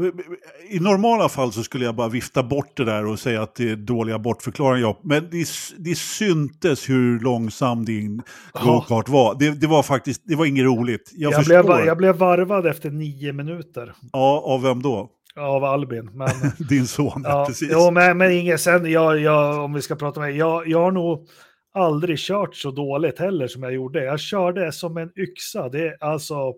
i 0.69 0.79
normala 0.79 1.29
fall 1.29 1.51
så 1.51 1.63
skulle 1.63 1.85
jag 1.85 1.95
bara 1.95 2.07
vifta 2.09 2.43
bort 2.43 2.77
det 2.77 2.85
där 2.85 3.05
och 3.05 3.19
säga 3.19 3.41
att 3.41 3.55
det 3.55 3.71
är 3.71 3.75
dåliga 3.75 4.19
bortförklaringar. 4.19 4.87
Ja. 4.87 4.99
Men 5.03 5.29
det, 5.31 5.47
det 5.77 5.95
syntes 5.95 6.89
hur 6.89 7.19
långsam 7.19 7.85
din 7.85 8.21
Ja. 8.53 8.61
go-kart 8.63 9.09
var. 9.09 9.35
Det, 9.39 9.49
det 9.61 9.67
var 9.67 9.83
faktiskt, 9.83 10.21
det 10.25 10.35
var 10.35 10.45
inget 10.45 10.65
roligt. 10.65 11.11
Jag, 11.15 11.33
Jag, 11.33 11.45
blev, 11.45 11.85
jag 11.85 11.97
blev 11.97 12.15
varvad 12.15 12.65
efter 12.67 12.89
nio 12.89 13.33
minuter 13.33 13.93
Ja, 14.11 14.43
av 14.45 14.61
vem 14.61 14.81
då? 14.81 15.09
Av 15.35 15.63
Albin. 15.63 16.09
Men, 16.13 16.29
Din 16.69 16.87
son, 16.87 17.21
ja, 17.23 17.45
precis. 17.47 17.69
jo, 17.71 17.91
men, 17.91 18.17
men 18.17 18.31
inget 18.31 18.61
sen, 18.61 18.91
jag, 18.91 19.19
jag, 19.19 19.63
om 19.63 19.73
vi 19.73 19.81
ska 19.81 19.95
prata 19.95 20.19
med 20.19 20.35
jag, 20.35 20.67
jag 20.67 20.81
har 20.81 20.91
nog 20.91 21.27
aldrig 21.73 22.19
kört 22.19 22.55
så 22.55 22.71
dåligt 22.71 23.19
heller 23.19 23.47
som 23.47 23.63
jag 23.63 23.73
gjorde. 23.73 24.03
Jag 24.03 24.19
körde 24.19 24.71
som 24.71 24.97
en 24.97 25.11
yxa. 25.15 25.69
Det 25.69 25.87
är 25.87 26.03
alltså, 26.03 26.53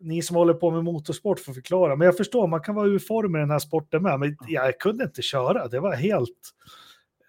ni 0.00 0.22
som 0.22 0.36
håller 0.36 0.54
på 0.54 0.70
med 0.70 0.84
motorsport 0.84 1.40
får 1.40 1.52
förklara. 1.52 1.96
Men 1.96 2.04
jag 2.04 2.16
förstår, 2.16 2.46
man 2.46 2.60
kan 2.60 2.74
vara 2.74 2.86
ur 2.86 2.98
form 2.98 3.36
i 3.36 3.38
den 3.38 3.50
här 3.50 3.58
sporten 3.58 4.02
med. 4.02 4.20
Men 4.20 4.36
jag 4.48 4.78
kunde 4.78 5.04
inte 5.04 5.22
köra. 5.22 5.68
Det 5.68 5.80
var 5.80 5.94
helt 5.94 6.54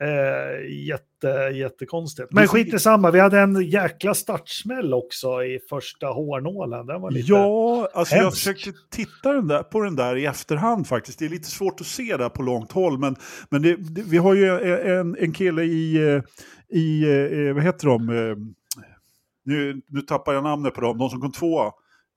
eh, 0.04 0.86
jätte, 0.86 1.28
jättekonstigt. 1.58 2.28
Men 2.32 2.48
skit 2.48 2.74
i 2.74 2.80
samma, 2.80 3.12
vi 3.12 3.20
hade 3.20 3.40
en 3.40 3.62
jäkla 3.62 4.14
startsmäll 4.14 4.94
också 4.94 5.44
i 5.44 5.60
första 5.70 6.08
hårnålen. 6.08 6.86
Den 6.86 7.02
var 7.02 7.12
lite... 7.12 7.32
Ja, 7.32 7.90
alltså 7.94 8.16
jag 8.16 8.24
hemsk. 8.24 8.38
försökte 8.38 8.72
titta 8.92 9.34
den 9.34 9.48
där, 9.48 9.64
på 9.64 9.82
den 9.82 9.96
där 9.96 10.16
i 10.16 10.26
efterhand 10.26 10.88
faktiskt. 10.88 11.20
Det 11.20 11.26
är 11.26 11.30
lite 11.30 11.50
svårt 11.50 11.82
att 11.82 11.88
se 11.88 12.18
där 12.18 12.30
på 12.30 12.44
långt 12.44 12.72
håll. 12.72 12.98
Men, 13.00 13.16
men 13.50 13.62
det, 13.62 13.76
det, 13.76 14.02
vi 14.02 14.18
har 14.18 14.34
ju 14.34 14.48
en, 15.00 15.16
en 15.20 15.34
kille 15.34 15.64
i, 15.64 16.22
i 16.74 17.04
eh, 17.48 17.54
vad 17.54 17.64
heter 17.64 17.88
de? 17.88 18.10
Eh, 18.10 18.36
Nu, 19.46 19.82
nu 19.90 20.02
tappar 20.02 20.34
jag 20.34 20.44
namnet 20.44 20.74
på 20.74 20.82
dem, 20.82 20.98
de 20.98 21.10
som 21.10 21.22
kom 21.22 21.32
tvåa. 21.32 21.72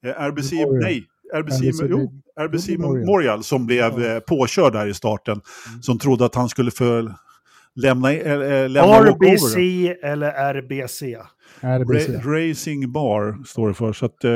Eh, 0.07 0.11
RBC, 0.23 0.53
nej, 0.83 1.05
RBC, 1.35 1.61
jo, 1.89 2.13
RBC 2.41 2.69
Memorial. 2.79 3.43
Som 3.43 3.67
blev 3.67 4.01
Ja. 4.03 4.21
påkörd 4.21 4.73
där 4.73 4.87
i 4.87 4.95
starten. 4.95 5.33
Mm. 5.71 5.83
Som 5.83 5.99
trodde 5.99 6.25
att 6.25 6.35
han 6.35 6.49
skulle 6.49 6.71
få 6.71 7.11
lämna, 7.77 8.12
äh, 8.12 8.69
lämna. 8.69 8.82
RBC 9.53 9.94
eller 10.03 10.31
RBC? 10.55 11.03
RBC. 11.61 12.09
Ra 12.09 12.51
Racing 12.51 12.93
Bar 12.93 13.44
står 13.47 13.69
det 13.69 13.74
för. 13.74 13.93
Så 13.93 14.07
att, 14.07 14.24
eh, 14.24 14.31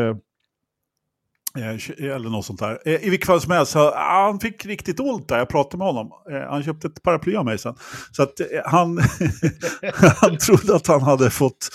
eh, 1.59 2.15
eller 2.15 2.31
något 2.31 2.45
sånt 2.45 2.59
där. 2.59 2.89
I 3.05 3.11
vilket 3.11 3.27
fall 3.27 3.41
som 3.41 3.53
helst, 3.53 3.73
så, 3.73 3.79
ah, 3.89 4.27
han 4.27 4.41
fick 4.41 4.67
riktigt 4.67 5.01
ont 5.01 5.29
där. 5.29 5.39
Jag 5.39 5.49
pratade 5.49 5.79
med 5.79 5.87
honom. 5.87 6.11
Han 6.51 6.63
köpte 6.63 6.87
ett 6.89 7.03
paraply 7.03 7.35
av 7.37 7.45
mig 7.45 7.59
sen. 7.59 7.75
Så 8.13 8.23
att 8.23 8.33
han, 8.65 8.99
han 10.21 10.39
trodde 10.39 10.77
att 10.77 10.87
han 10.87 11.03
hade 11.03 11.31
fått, 11.31 11.69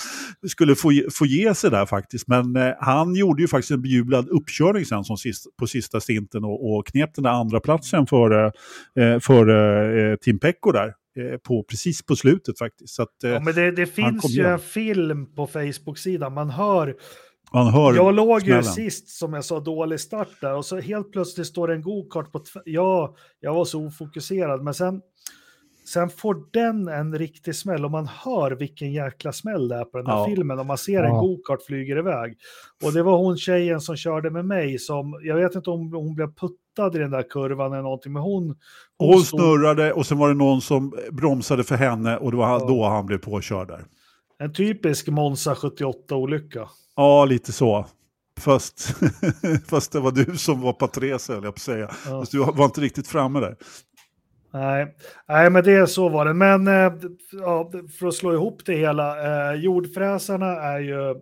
skulle 0.48 0.76
få, 0.76 0.92
ge- 0.92 1.10
få 1.12 1.26
ge 1.26 1.54
sig 1.56 1.72
där 1.72 1.86
faktiskt. 1.86 2.28
Men 2.28 2.74
han 2.80 3.16
gjorde 3.16 3.42
ju 3.42 3.48
faktiskt 3.48 3.72
en 3.72 3.82
bejublad 3.82 4.30
uppkörning 4.30 4.86
sen 4.86 5.04
som 5.04 5.18
sist, 5.18 5.58
på 5.60 5.68
sista 5.68 6.00
stinten 6.00 6.44
och, 6.44 6.72
och 6.78 6.88
knep 6.88 7.16
den 7.16 7.24
där 7.24 7.32
andra 7.32 7.60
platsen 7.60 8.08
för, 8.08 8.46
eh, 8.46 9.20
för 9.20 9.50
eh, 10.12 10.16
Team 10.16 10.40
Pecco 10.40 10.72
där. 10.72 10.94
Eh, 11.20 11.38
på 11.38 11.64
precis 11.64 12.06
på 12.06 12.16
slutet 12.16 12.58
faktiskt. 12.58 12.96
Så 12.96 13.04
att, 13.04 13.24
eh, 13.24 13.30
Ja, 13.30 13.40
men 13.40 13.56
det, 13.56 13.72
det 13.72 13.86
finns 13.86 14.30
ju 14.30 14.42
igen. 14.42 14.54
en 14.54 14.60
film 14.60 15.36
på 15.36 15.48
Facebook-sidan, 15.48 16.34
man 16.34 16.50
hör 16.50 16.96
man 17.54 17.68
hör 17.68 17.94
Jag 17.96 18.16
låg 18.16 18.42
ju 18.42 18.64
sist, 18.64 19.10
som 19.10 19.34
jag 19.34 19.46
sa, 19.46 19.60
dålig 19.60 20.00
start 20.00 20.42
där 20.42 20.54
och 20.54 20.66
så 20.66 20.80
helt 20.80 21.12
plötsligt 21.12 21.48
står 21.48 21.68
det 21.68 21.74
en 21.74 21.82
go-kart 21.82 22.32
på... 22.32 22.44
Ja, 22.66 23.16
jag 23.40 23.54
var 23.54 23.66
så 23.66 23.86
ofokuserad, 23.86 24.64
men 24.64 24.74
sen, 24.74 25.02
sen 25.86 26.10
får 26.10 26.44
den 26.52 26.88
en 26.88 27.18
riktig 27.18 27.56
smäll 27.56 27.86
och 27.86 27.92
man 27.92 28.08
hör 28.08 28.52
vilken 28.52 28.92
jäkla 28.92 29.32
smäll 29.34 29.68
det 29.68 29.76
är 29.76 29.84
på 29.86 29.98
den 29.98 30.08
här 30.08 30.18
Ja. 30.18 30.26
filmen 30.26 30.60
och 30.60 30.66
man 30.66 30.78
ser 30.78 31.04
en 31.04 31.14
Ja. 31.16 31.22
go-kart 31.22 31.64
flyger 31.64 31.98
iväg. 31.98 32.38
Och 32.84 32.94
det 32.94 33.04
var 33.04 33.18
hon 33.18 33.38
tjejen 33.38 33.82
som 33.82 33.96
körde 33.96 34.30
med 34.30 34.46
mig 34.46 34.80
som, 34.80 35.20
jag 35.24 35.36
vet 35.36 35.56
inte 35.56 35.70
om 35.70 35.94
hon 35.94 36.16
blev 36.16 36.28
puttad 36.28 36.96
i 36.96 37.00
den 37.00 37.12
där 37.12 37.24
kurvan 37.30 37.74
eller 37.74 37.84
någonting, 37.84 38.14
men 38.14 38.22
hon... 38.22 38.56
Hon 38.98 39.22
stod- 39.22 39.40
snurrade 39.40 39.94
och 39.94 40.06
sen 40.06 40.18
var 40.18 40.28
det 40.28 40.36
någon 40.36 40.62
som 40.62 40.94
bromsade 41.12 41.64
för 41.64 41.76
henne 41.76 42.18
och 42.18 42.32
det 42.32 42.38
var 42.38 42.50
Ja. 42.50 42.66
då 42.68 42.84
han 42.84 43.06
blev 43.06 43.18
påkörd 43.18 43.68
där. 43.68 43.86
En 44.40 44.54
typisk 44.54 45.08
Monza 45.08 45.54
78-olycka. 45.54 46.68
Ja, 46.96 47.26
lite 47.26 47.52
så. 47.52 47.86
Fast, 48.40 48.96
fast 49.68 49.92
det 49.92 50.00
var 50.00 50.12
du 50.12 50.38
som 50.38 50.62
var 50.62 50.74
Patrese, 50.74 51.34
höll 51.34 51.44
jag 51.44 51.54
på 51.54 51.58
att 51.58 51.62
säga. 51.62 51.90
Ja. 52.06 52.20
Fast 52.20 52.32
du 52.32 52.38
var 52.40 52.66
inte 52.66 52.82
riktigt 52.82 53.08
framme 53.08 53.40
där. 53.40 53.56
Nej, 54.54 54.88
nej, 55.28 55.50
men 55.50 55.64
det 55.64 55.88
så 55.88 56.10
var 56.10 56.26
det. 56.26 56.34
Men 56.34 56.68
eh, 56.68 56.94
ja, 57.32 57.72
för 58.00 58.08
att 58.08 58.14
slå 58.14 58.34
ihop 58.34 58.62
det 58.66 58.76
hela, 58.76 59.18
eh, 59.52 59.60
jordfräsarna 59.62 60.46
är 60.46 60.80
ju, 60.80 61.16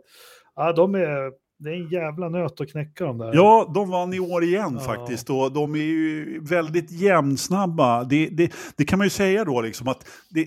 ja, 0.55 0.73
de 0.73 0.95
är, 0.95 1.31
det 1.63 1.69
är 1.69 1.73
en 1.73 1.89
jävla 1.89 2.29
nöt 2.29 2.61
att 2.61 2.71
knäcka 2.71 3.05
de 3.05 3.17
där. 3.17 3.31
Ja, 3.33 3.71
de 3.75 3.89
vann 3.89 4.13
i 4.13 4.19
år 4.19 4.43
igen 4.43 4.77
Ja. 4.79 4.85
faktiskt 4.85 5.29
och 5.29 5.51
de 5.53 5.75
är 5.75 5.79
ju 5.79 6.39
väldigt 6.43 6.91
jämnsnabba. 6.91 8.03
Det, 8.03 8.29
det, 8.31 8.53
det 8.77 8.85
kan 8.85 8.99
man 8.99 9.05
ju 9.05 9.09
säga 9.09 9.45
då 9.45 9.61
liksom 9.61 9.87
att 9.87 10.05
det, 10.29 10.45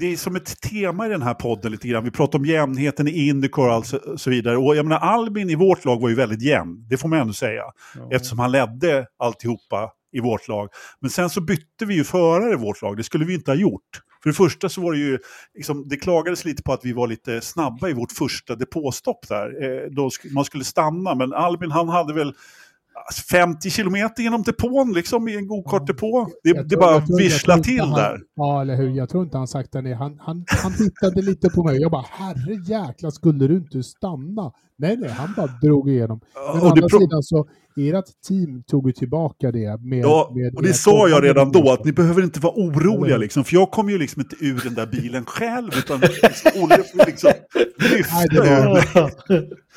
det 0.00 0.06
är 0.12 0.16
som 0.16 0.36
ett 0.36 0.60
tema 0.60 1.06
i 1.06 1.08
den 1.08 1.22
här 1.22 1.34
podden 1.34 1.72
lite 1.72 1.88
grann. 1.88 2.04
Vi 2.04 2.10
pratar 2.10 2.38
om 2.38 2.44
jämnheten 2.44 3.08
i 3.08 3.28
Indycar 3.28 3.62
och 3.62 3.72
allt 3.72 3.86
så, 3.86 3.98
så 4.16 4.30
vidare. 4.30 4.56
Och 4.56 4.76
jag 4.76 4.86
menar 4.86 4.98
Albin 5.00 5.50
i 5.50 5.54
vårt 5.54 5.84
lag 5.84 6.00
var 6.00 6.08
ju 6.08 6.14
väldigt 6.14 6.42
jämn, 6.42 6.86
det 6.88 6.96
får 6.96 7.08
man 7.08 7.18
ändå 7.18 7.32
säga. 7.32 7.62
Ja. 7.96 8.08
Eftersom 8.12 8.38
han 8.38 8.52
ledde 8.52 9.06
alltihopa 9.18 9.90
i 10.12 10.20
vårt 10.20 10.48
lag. 10.48 10.68
Men 11.00 11.10
sen 11.10 11.30
så 11.30 11.40
bytte 11.40 11.84
vi 11.86 11.94
ju 11.94 12.04
förare 12.04 12.52
i 12.52 12.56
vårt 12.56 12.82
lag, 12.82 12.96
det 12.96 13.02
skulle 13.04 13.24
vi 13.24 13.34
inte 13.34 13.50
ha 13.50 13.56
gjort. 13.56 14.00
För 14.22 14.30
det 14.30 14.34
första 14.34 14.68
så 14.68 14.80
var 14.80 14.92
det 14.92 14.98
ju, 14.98 15.18
liksom, 15.54 15.88
det 15.88 15.96
klagades 15.96 16.44
lite 16.44 16.62
på 16.62 16.72
att 16.72 16.80
vi 16.84 16.92
var 16.92 17.06
lite 17.08 17.40
snabba 17.40 17.88
i 17.88 17.92
vårt 17.92 18.12
första 18.12 18.54
depåstopp 18.56 19.28
där. 19.28 19.46
Eh, 19.64 19.90
då 19.90 20.08
sk- 20.08 20.32
man 20.34 20.44
skulle 20.44 20.64
stanna, 20.64 21.14
men 21.14 21.32
Albin 21.34 21.70
han 21.70 21.88
hade 21.88 22.14
väl 22.14 22.34
alltså, 23.06 23.22
50 23.30 23.70
kilometer 23.70 24.22
genom 24.22 24.42
depån 24.42 24.92
liksom 24.92 25.28
i 25.28 25.36
en 25.36 25.46
go-kart-depå. 25.46 26.28
Det, 26.42 26.54
tror- 26.54 26.80
bara 26.80 27.02
vissla 27.18 27.58
till 27.58 27.80
han- 27.80 27.90
där. 27.92 28.18
Ja, 28.36 28.60
eller 28.60 28.76
hur. 28.76 28.88
Jag 28.90 29.08
tror 29.08 29.24
inte 29.24 29.38
han 29.38 29.46
sakta 29.48 29.80
ner. 29.80 29.94
Han, 29.94 30.18
han, 30.20 30.44
han 30.62 30.72
tittade 30.76 31.22
lite 31.22 31.48
på 31.50 31.64
mig. 31.64 31.80
Jag 31.80 31.90
bara, 31.90 32.04
herre 32.10 32.54
jäkla, 32.54 33.10
skulle 33.10 33.46
du 33.46 33.56
inte 33.56 33.82
stanna? 33.82 34.52
Nej, 34.78 34.96
nej, 34.96 35.10
han 35.10 35.34
bara 35.36 35.46
drog 35.46 35.88
igenom. 35.90 36.20
Men 36.54 36.62
å 36.62 36.66
andra 36.70 36.88
sidan 36.88 37.22
så, 37.22 37.48
ert 37.76 38.04
team 38.28 38.62
tog 38.62 38.86
ju 38.86 38.92
tillbaka 38.92 39.50
det 39.50 39.80
med... 39.80 40.04
Ja, 40.04 40.32
med 40.34 40.54
och 40.56 40.62
det 40.62 40.74
sa 40.74 41.08
jag 41.08 41.24
redan 41.24 41.52
då, 41.52 41.72
att 41.72 41.84
ni 41.84 41.92
behöver 41.92 42.22
inte 42.22 42.40
vara 42.40 42.52
oroliga 42.52 43.16
liksom, 43.16 43.44
för 43.44 43.54
jag 43.54 43.70
kom 43.70 43.90
ju 43.90 43.98
liksom 43.98 44.20
inte 44.22 44.36
ur 44.40 44.60
den 44.64 44.74
där 44.74 44.86
bilen 44.86 45.24
själv, 45.24 45.70
utan 45.78 46.00
Olle 46.62 46.84
liksom 47.06 47.30
mig. 47.30 47.50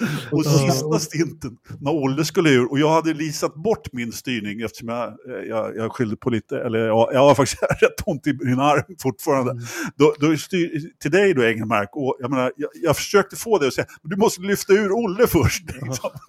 Och 0.31 0.45
sista 0.45 0.99
stinten, 0.99 1.57
när 1.79 1.91
Olle 1.91 2.25
skulle 2.25 2.49
ur, 2.49 2.71
och 2.71 2.79
jag 2.79 2.89
hade 2.89 3.13
lisat 3.13 3.55
bort 3.55 3.93
min 3.93 4.11
styrning 4.11 4.61
eftersom 4.61 4.89
jag, 4.89 5.13
jag, 5.47 5.77
jag 5.77 5.91
skyllde 5.91 6.15
på 6.15 6.29
lite, 6.29 6.59
eller 6.59 6.79
jag, 6.79 7.09
jag 7.13 7.19
har 7.19 7.35
faktiskt 7.35 7.63
rätt 7.81 8.01
ont 8.05 8.27
i 8.27 8.33
min 8.33 8.59
arm 8.59 8.95
fortfarande. 9.01 9.51
Mm. 9.51 9.63
Då, 9.95 10.13
då 10.19 10.37
styr, 10.37 10.81
till 11.01 11.11
dig 11.11 11.33
då 11.33 11.43
Engelmark, 11.43 11.89
och 11.93 12.17
jag 12.19 12.29
menar, 12.29 12.51
jag, 12.55 12.69
jag 12.73 12.95
försökte 12.95 13.35
få 13.35 13.57
dig 13.57 13.67
att 13.67 13.73
säga, 13.73 13.87
du 14.03 14.15
måste 14.15 14.41
lyfta 14.41 14.73
ur 14.73 14.91
Olle 14.91 15.27
först. 15.27 15.63
Liksom. 15.81 16.09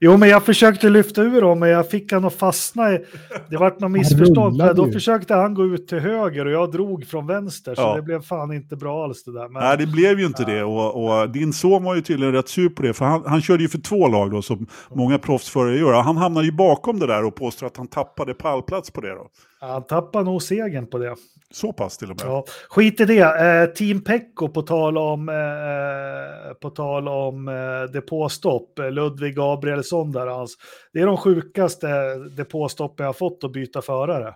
Jo, 0.00 0.16
men 0.16 0.28
jag 0.28 0.44
försökte 0.44 0.88
lyfta 0.88 1.07
ur 1.18 1.40
dem, 1.40 1.58
men 1.58 1.68
jag 1.68 1.90
fick 1.90 2.12
han 2.12 2.24
att 2.24 2.34
fastna. 2.34 2.92
I, 2.92 3.04
det 3.50 3.56
vart 3.56 3.80
något 3.80 3.90
missförstånd. 3.90 4.60
För 4.60 4.74
då 4.74 4.86
ju. 4.86 4.92
försökte 4.92 5.34
han 5.34 5.54
gå 5.54 5.64
ut 5.64 5.88
till 5.88 5.98
höger 5.98 6.46
och 6.46 6.52
jag 6.52 6.72
drog 6.72 7.06
från 7.06 7.26
vänster, 7.26 7.74
så 7.74 7.80
Ja. 7.82 7.96
det 7.96 8.02
blev 8.02 8.22
fan 8.22 8.52
inte 8.52 8.76
bra 8.76 9.04
alls 9.04 9.24
det 9.24 9.32
där. 9.32 9.48
Men, 9.48 9.62
Nej, 9.62 9.76
det 9.78 9.86
blev 9.86 10.20
ju 10.20 10.26
inte 10.26 10.44
det. 10.44 10.64
Och, 10.64 11.04
och 11.20 11.30
din 11.30 11.52
son 11.52 11.84
var 11.84 11.94
ju 11.94 12.00
tydligen 12.00 12.34
rätt 12.34 12.48
sur 12.48 12.68
på 12.68 12.82
det. 12.82 12.92
För 12.92 13.04
han, 13.04 13.22
han 13.26 13.40
körde 13.42 13.62
ju 13.62 13.68
för 13.68 13.78
två 13.78 14.08
lag 14.08 14.30
då, 14.30 14.42
som 14.42 14.66
många 14.94 15.18
proffsförare 15.18 15.76
gör. 15.78 15.92
Han 16.02 16.16
hamnade 16.16 16.46
ju 16.46 16.52
bakom 16.52 16.98
det 16.98 17.06
där 17.06 17.24
och 17.24 17.34
påstår 17.34 17.66
att 17.66 17.76
han 17.76 17.86
tappade 17.86 18.34
pallplats 18.34 18.90
på 18.90 19.00
det 19.00 19.14
då. 19.14 19.26
Han 19.60 19.86
tappade 19.86 20.24
nog 20.24 20.42
segern 20.42 20.86
på 20.86 20.98
det. 20.98 21.16
Så 21.50 21.72
pass 21.72 21.98
till 21.98 22.10
och 22.10 22.16
med. 22.16 22.26
Ja, 22.26 22.44
skit 22.68 23.00
i 23.00 23.04
det. 23.04 23.20
Eh, 23.20 23.66
Team 23.66 24.04
Pecco 24.04 24.48
på 24.48 24.62
tal 24.62 24.98
om, 24.98 25.28
eh, 25.28 26.54
på 26.54 26.70
tal 26.70 27.08
om 27.08 27.48
eh, 27.48 27.92
depåstopp. 27.92 28.78
Eh, 28.78 28.90
Ludvig 28.90 29.36
Gabrielsson 29.36 30.12
där 30.12 30.26
hans. 30.26 30.56
Det 30.92 31.00
är 31.00 31.06
de 31.06 31.16
sjukaste 31.16 31.88
depåstoppen 32.36 33.04
jag 33.04 33.08
har 33.08 33.14
fått 33.14 33.44
att 33.44 33.52
byta 33.52 33.82
förare. 33.82 34.34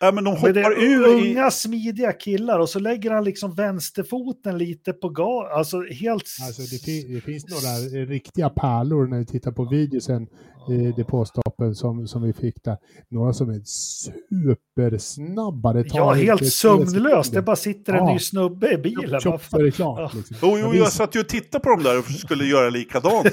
Ja, 0.00 0.12
men 0.12 0.24
de 0.24 0.38
Men 0.42 0.54
det 0.54 0.60
hoppar 0.60 0.72
är 0.72 0.84
ur 0.84 1.18
i... 1.26 1.30
unga 1.30 1.50
smidiga 1.50 2.12
killar 2.12 2.58
och 2.58 2.68
så 2.68 2.78
lägger 2.78 3.10
han 3.10 3.24
liksom 3.24 3.54
vänsterfoten 3.54 4.58
lite 4.58 4.92
på 4.92 5.08
gas. 5.08 5.48
Alltså 5.52 5.82
helt... 5.82 6.24
Alltså 6.46 6.62
det, 6.62 6.82
fin- 6.84 7.14
det 7.14 7.20
finns 7.20 7.44
några 7.48 8.04
riktiga 8.06 8.48
pärlor 8.50 9.06
när 9.06 9.18
vi 9.18 9.26
tittar 9.26 9.52
på 9.52 9.64
videosen 9.64 10.26
i 10.70 10.92
depåstoppen 10.96 11.74
som, 11.74 12.08
som 12.08 12.22
vi 12.22 12.32
fick 12.32 12.64
där. 12.64 12.76
Några 13.10 13.32
som 13.32 13.50
är 13.50 13.60
supersnabba. 13.64 15.72
Det 15.72 15.84
tar 15.84 15.98
Ja, 15.98 16.12
helt 16.12 16.52
sömnlöst. 16.52 17.32
Det 17.32 17.42
bara 17.42 17.56
sitter 17.56 17.92
en 17.92 17.98
Ja. 18.06 18.12
ny 18.12 18.18
snubbe 18.18 18.72
i 18.72 18.76
bilen. 18.78 19.20
Vad 19.24 19.40
så 19.42 19.58
är 19.58 19.62
det 19.64 19.70
klart. 19.70 19.98
Ja. 19.98 20.10
Liksom. 20.14 20.36
Jo, 20.42 20.58
jo, 20.58 20.74
jag 20.74 20.92
satt 20.92 21.16
ju 21.16 21.20
och 21.20 21.28
tittade 21.28 21.64
på 21.64 21.70
dem 21.70 21.82
där 21.82 21.98
och 21.98 22.04
skulle 22.04 22.44
göra 22.44 22.70
likadant. 22.70 23.26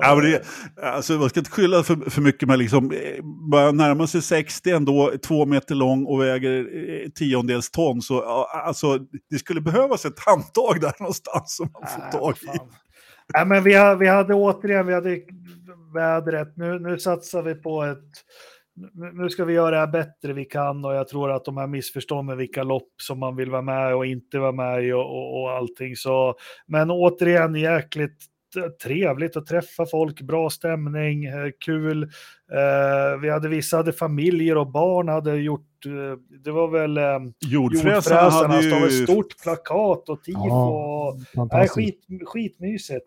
Ja, 0.00 0.14
men 0.14 0.24
det, 0.30 0.42
alltså, 0.82 1.12
man 1.12 1.28
ska 1.28 1.40
inte 1.40 1.50
skylla 1.50 1.82
för, 1.82 2.10
för 2.10 2.22
mycket, 2.22 2.48
men 2.48 2.58
liksom, 2.58 2.90
eh, 2.90 2.98
bara 3.50 3.72
närma 3.72 4.06
sig 4.06 4.22
60 4.22 4.70
ändå, 4.70 5.12
två 5.26 5.46
meter 5.46 5.74
lång 5.74 6.06
och 6.06 6.20
väger 6.20 6.58
eh, 7.04 7.08
tiondels 7.10 7.70
ton. 7.70 8.02
Så 8.02 8.22
alltså, 8.66 8.98
det 9.30 9.38
skulle 9.38 9.60
behövas 9.60 10.04
ett 10.04 10.18
handtag 10.18 10.80
där 10.80 10.92
någonstans 11.00 11.56
som 11.56 11.68
man 11.72 11.82
får 12.12 12.18
tag 12.18 12.34
i. 12.42 12.46
fan 12.46 12.58
ja, 13.32 13.44
men 13.44 13.62
vi, 13.64 13.74
har, 13.74 13.96
vi 13.96 14.08
hade 14.08 14.34
återigen, 14.34 14.86
vi 14.86 14.94
hade 14.94 15.20
vädret. 15.94 16.56
Nu, 16.56 16.78
nu 16.78 16.98
satsar 16.98 17.42
vi 17.42 17.54
på 17.54 17.82
ett... 17.82 17.98
Nu, 18.74 19.12
nu 19.12 19.28
ska 19.28 19.44
vi 19.44 19.54
göra 19.54 19.70
det 19.70 19.76
här 19.76 19.86
bättre 19.86 20.32
vi 20.32 20.44
kan 20.44 20.84
och 20.84 20.94
jag 20.94 21.08
tror 21.08 21.30
att 21.30 21.44
de 21.44 21.56
här 21.56 21.66
missförstånden 21.66 22.38
vilka 22.38 22.62
lopp 22.62 22.92
som 23.02 23.18
man 23.18 23.36
vill 23.36 23.50
vara 23.50 23.62
med 23.62 23.94
och 23.94 24.06
inte 24.06 24.38
vara 24.38 24.52
med 24.52 24.84
i 24.84 24.92
och, 24.92 25.00
och, 25.00 25.42
och 25.42 25.50
allting. 25.50 25.96
Så, 25.96 26.34
men 26.66 26.90
återigen 26.90 27.54
jäkligt 27.54 28.31
trevligt 28.82 29.36
att 29.36 29.46
träffa 29.46 29.86
folk, 29.86 30.20
bra 30.22 30.50
stämning, 30.50 31.24
eh, 31.24 31.34
kul. 31.64 32.02
Eh, 32.02 33.20
vi 33.22 33.30
hade 33.30 33.48
vissa 33.48 33.76
hade 33.76 33.92
familjer 33.92 34.56
och 34.56 34.70
barn 34.70 35.08
hade 35.08 35.36
gjort, 35.36 35.86
eh, 35.86 36.38
det 36.44 36.50
var 36.50 36.68
väl 36.68 36.90
Jordfräsarna 37.46 38.22
jordfräsarna, 38.22 38.54
hade 38.54 38.68
det 38.70 38.80
var 38.80 38.86
ett 38.86 38.92
ju... 38.92 39.06
stort 39.06 39.42
plakat 39.42 40.08
och 40.08 40.22
tifo. 40.24 40.38
Ja, 40.48 41.08
och, 41.08 41.16
nej, 41.16 41.26
fantastiskt. 41.34 41.74
skit, 41.74 42.00
skitmysigt. 42.26 43.06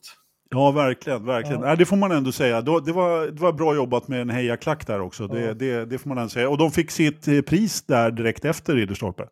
Ja, 0.49 0.71
verkligen. 0.71 1.25
verkligen. 1.25 1.61
Ja. 1.61 1.67
Nej, 1.67 1.77
det 1.77 1.85
får 1.85 1.95
man 1.95 2.11
ändå 2.11 2.31
säga. 2.31 2.61
Det 2.61 2.71
var, 2.71 3.25
det 3.31 3.41
var 3.41 3.53
bra 3.53 3.75
jobbat 3.75 4.07
med 4.07 4.21
en 4.21 4.29
hejaklack 4.29 4.87
där 4.87 5.01
också. 5.01 5.27
Det, 5.27 5.41
Ja. 5.41 5.53
det, 5.53 5.85
det 5.85 5.97
får 5.97 6.09
man 6.09 6.17
ändå 6.17 6.29
säga. 6.29 6.49
Och 6.49 6.57
de 6.57 6.71
fick 6.71 6.91
sitt 6.91 7.25
pris 7.45 7.81
där 7.85 8.11
direkt 8.11 8.45
efter 8.45 8.75
Ridderstolpe. 8.75 9.23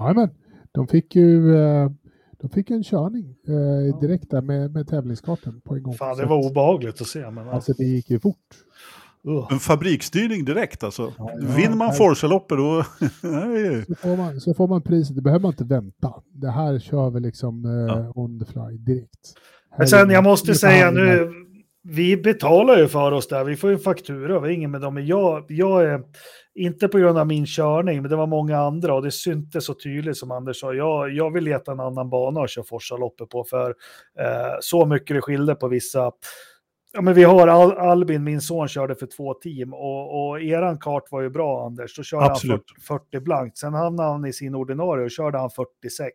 Jajamän, 0.00 0.30
de 0.72 0.88
fick 0.88 1.16
ju 1.16 1.56
eh, 1.56 1.90
de 2.40 2.50
fick 2.50 2.70
en 2.70 2.82
körning 2.84 3.34
eh, 3.48 4.00
direkt 4.00 4.30
där 4.30 4.42
med, 4.42 4.72
med 4.72 4.88
tävlingskartan 4.88 5.60
på 5.64 5.74
en 5.74 5.82
gång. 5.82 5.94
Fan, 5.94 6.16
det 6.16 6.26
var 6.26 6.46
obehagligt 6.50 7.00
att 7.00 7.06
se. 7.06 7.30
Men, 7.30 7.48
Alltså 7.48 7.72
det 7.72 7.84
gick 7.84 8.10
ju 8.10 8.20
fort. 8.20 8.36
uh. 9.28 9.48
En 9.50 9.58
fabriksstyrning 9.58 10.44
direkt 10.44 10.84
alltså. 10.84 11.12
Ja, 11.18 11.30
Vinner 11.56 11.76
man 11.76 11.88
nej. 11.88 11.96
Forza-loppet 11.98 12.56
då... 12.58 12.82
Så 13.86 13.94
får, 13.94 14.16
man, 14.16 14.40
så 14.40 14.54
får 14.54 14.68
man 14.68 14.82
priset, 14.82 15.16
det 15.16 15.22
behöver 15.22 15.42
man 15.42 15.50
inte 15.52 15.64
vänta. 15.64 16.12
Det 16.32 16.50
här 16.50 16.78
kör 16.78 17.10
vi 17.10 17.20
liksom 17.20 17.64
eh, 17.64 17.70
Ja. 17.96 18.12
on 18.14 18.38
the 18.44 18.52
fly 18.52 18.76
direkt. 18.78 19.34
Men 19.78 19.88
sen, 19.88 20.10
jag 20.10 20.24
måste 20.24 20.54
säga 20.54 20.90
nu, 20.90 21.30
vi 21.82 22.16
betalar 22.16 22.78
ju 22.78 22.88
för 22.88 23.12
oss 23.12 23.28
där. 23.28 23.44
Vi 23.44 23.56
får 23.56 23.70
ju 23.70 23.74
en 23.74 23.80
faktura, 23.80 24.26
vi 24.26 24.32
har 24.34 24.48
ingen 24.48 24.70
med 24.70 24.80
dem. 24.80 24.94
Men 24.94 25.06
jag, 25.06 25.44
jag 25.48 25.84
är, 25.84 26.00
inte 26.54 26.88
på 26.88 26.98
grund 26.98 27.18
av 27.18 27.26
min 27.26 27.46
körning, 27.46 28.02
men 28.02 28.10
det 28.10 28.16
var 28.16 28.26
många 28.26 28.58
andra 28.58 28.94
och 28.94 29.02
det 29.02 29.10
syntes 29.10 29.64
så 29.64 29.74
tydligt 29.74 30.16
som 30.16 30.30
Anders 30.30 30.60
sa. 30.60 30.74
Jag, 30.74 31.10
jag 31.10 31.32
vill 31.32 31.44
leta 31.44 31.72
en 31.72 31.80
annan 31.80 32.10
bana 32.10 32.40
och 32.40 32.48
köra 32.48 32.64
Forsa-loppet 32.64 33.28
på 33.28 33.44
för 33.44 33.74
eh, 34.18 34.56
så 34.60 34.86
mycket 34.86 35.16
det 35.16 35.20
skilde 35.20 35.54
på 35.54 35.68
vissa. 35.68 36.12
Ja, 36.92 37.00
men 37.00 37.14
vi 37.14 37.24
har 37.24 37.48
Al 37.48 37.72
Albin, 37.72 38.24
min 38.24 38.40
son, 38.40 38.68
körde 38.68 38.94
för 38.94 39.06
två 39.06 39.34
team 39.34 39.74
och, 39.74 40.28
och 40.28 40.40
eran 40.40 40.78
kart 40.78 41.04
var 41.10 41.20
ju 41.20 41.30
bra 41.30 41.66
Anders. 41.66 41.96
Då 41.96 42.02
körde 42.02 42.24
Absolut. 42.24 42.64
han 42.88 42.98
40, 42.98 43.04
40 43.10 43.20
blankt. 43.20 43.58
Sen 43.58 43.74
hamnade 43.74 44.08
han 44.08 44.24
i 44.24 44.32
sin 44.32 44.54
ordinarie 44.54 45.04
och 45.04 45.10
körde 45.10 45.38
han 45.38 45.50
46. 45.50 46.14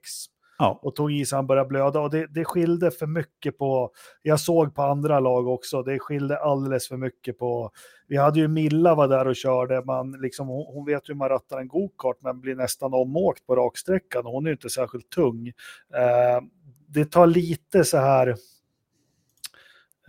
Ja. 0.61 0.80
och 0.81 0.95
tog 0.95 1.11
i 1.11 1.26
så 1.26 1.36
han 1.36 1.48
började 1.48 1.68
blöda. 1.68 1.99
Och 1.99 2.10
det, 2.10 2.27
det 2.27 2.45
skilde 2.45 2.91
för 2.91 3.07
mycket 3.07 3.57
på, 3.57 3.91
jag 4.22 4.40
såg 4.40 4.76
på 4.76 4.81
andra 4.81 5.19
lag 5.19 5.48
också, 5.48 5.84
det 5.84 5.99
skilde 5.99 6.40
alldeles 6.40 6.88
för 6.88 6.98
mycket 6.98 7.38
på, 7.38 7.72
vi 8.07 8.18
hade 8.18 8.40
ju 8.40 8.48
Milla 8.48 8.95
var 8.95 9.07
där 9.07 9.27
och 9.27 9.36
körde, 9.36 9.84
man 9.86 10.11
liksom, 10.11 10.48
hon, 10.48 10.65
hon 10.73 10.86
vet 10.86 11.10
hur 11.10 11.14
man 11.14 11.30
rattar 11.30 11.60
en 11.60 11.68
gokart 11.68 12.18
men 12.22 12.41
blir 12.41 12.56
nästan 12.56 12.94
omåkt 12.94 13.45
på 13.45 13.56
raksträckan 13.56 14.26
och 14.26 14.31
hon 14.31 14.45
är 14.45 14.49
ju 14.49 14.53
inte 14.53 14.69
särskilt 14.69 15.10
tung. 15.10 15.48
Eh, 15.94 16.41
det 16.88 17.11
tar 17.11 17.27
lite 17.27 17.84
så 17.84 17.98
här, 17.98 18.36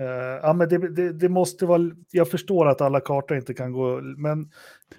Uh, 0.00 0.06
ja, 0.42 0.52
men 0.52 0.68
det, 0.68 0.94
det, 0.94 1.12
det, 1.12 1.28
måste 1.28 1.66
vara, 1.66 1.90
jag 2.10 2.30
förstår 2.30 2.68
att 2.68 2.80
alla 2.80 3.00
kartor 3.00 3.36
inte 3.36 3.54
kan 3.54 3.72
gå, 3.72 4.00
men 4.00 4.48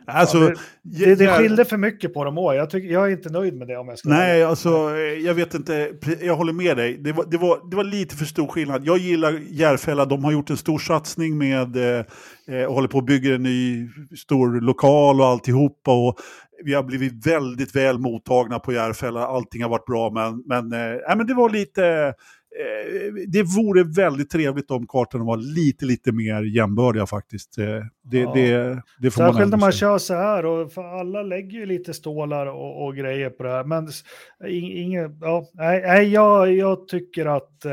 Alltså, 0.06 0.38
ja, 0.38 0.56
det, 0.82 1.06
det, 1.06 1.16
det 1.16 1.38
skilde 1.38 1.66
för 1.66 1.78
mycket 1.78 2.14
på 2.14 2.24
dem 2.24 2.38
också. 2.38 2.56
Jag, 2.56 2.70
tycker, 2.70 2.90
jag 2.90 3.08
är 3.08 3.12
inte 3.12 3.30
nöjd 3.30 3.54
med 3.54 3.68
det 3.68 3.78
om 3.78 3.88
jag 3.88 4.00
ska 4.00 4.10
Nej, 4.10 4.44
alltså 4.44 4.70
jag 4.98 5.34
vet 5.34 5.54
inte. 5.54 5.94
Jag 6.22 6.36
håller 6.36 6.54
med 6.54 6.78
dig. 6.78 6.98
Det 6.98 7.12
var, 7.12 7.26
det 7.26 7.38
var, 7.38 7.70
det 7.70 7.76
var 7.76 7.84
lite 7.84 8.16
för 8.16 8.26
stor 8.26 8.48
skillnad. 8.48 8.86
Jag 8.86 8.98
gillar 8.98 9.40
Järfälla. 9.50 10.06
De 10.06 10.24
har 10.24 10.32
gjort 10.32 10.50
en 10.50 10.58
stor 10.58 10.80
satsning 10.80 11.38
med 11.38 11.76
eh, 11.76 12.06
eh, 12.48 12.66
och 12.66 12.74
håller 12.74 12.88
på 12.88 12.98
att 12.98 13.06
bygga 13.06 13.36
en 13.36 13.44
ny 13.44 13.90
stor 14.18 14.62
lokal 14.62 15.22
och 15.22 15.28
alltihopa. 15.28 16.08
Och 16.08 16.16
vi 16.64 16.74
har 16.74 16.84
blivit 16.84 17.28
väldigt 17.28 17.76
väl 17.76 18.00
mottagna 18.00 18.60
på 18.60 18.74
Järfälla. 18.74 19.28
Allting 19.28 19.64
har 19.64 19.70
varit 19.70 19.86
bra, 19.86 20.12
men, 20.12 20.44
men, 20.46 20.74
eh, 20.74 21.18
men 21.18 21.28
det 21.28 21.34
var 21.34 21.50
lite... 21.50 22.14
Eh, 22.60 23.14
det 23.28 23.44
vore 23.44 23.84
väldigt 23.84 24.30
trevligt 24.30 24.72
om 24.72 24.88
kartorna 24.88 25.24
var 25.24 25.38
lite, 25.38 25.86
lite 25.86 26.12
mer 26.12 26.42
jämbördiga 26.44 27.06
faktiskt. 27.06 27.58
Eh, 27.58 27.66
det, 28.04 28.20
Ja. 28.20 28.34
det, 28.34 28.82
det 29.00 29.12
får 29.12 29.22
Särskilt 29.24 29.50
när 29.52 29.58
man 29.58 29.72
kör 29.72 29.98
så 29.98 30.14
här, 30.14 30.46
och 30.46 30.72
för 30.74 31.00
alla 31.00 31.24
lägger 31.24 31.60
ju 31.60 31.66
lite 31.66 31.94
stålar 31.94 32.46
och, 32.48 32.86
och 32.86 32.96
grejer 32.96 33.30
på 33.30 33.44
det 33.44 33.50
här. 33.50 33.64
Men 33.64 33.88
s- 33.88 34.04
ing- 34.44 34.72
inget, 34.74 35.12
ja, 35.22 35.46
nej, 35.54 35.82
nej 35.82 36.10
jag, 36.10 36.54
jag 36.54 36.88
tycker 36.88 37.26
att 37.26 37.66
eh, 37.66 37.72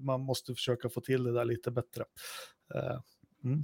man 0.00 0.20
måste 0.20 0.54
försöka 0.54 0.88
få 0.88 1.00
till 1.00 1.24
det 1.24 1.32
där 1.32 1.44
lite 1.44 1.70
bättre. 1.70 2.04
Eh, 2.74 3.00
mm. 3.50 3.60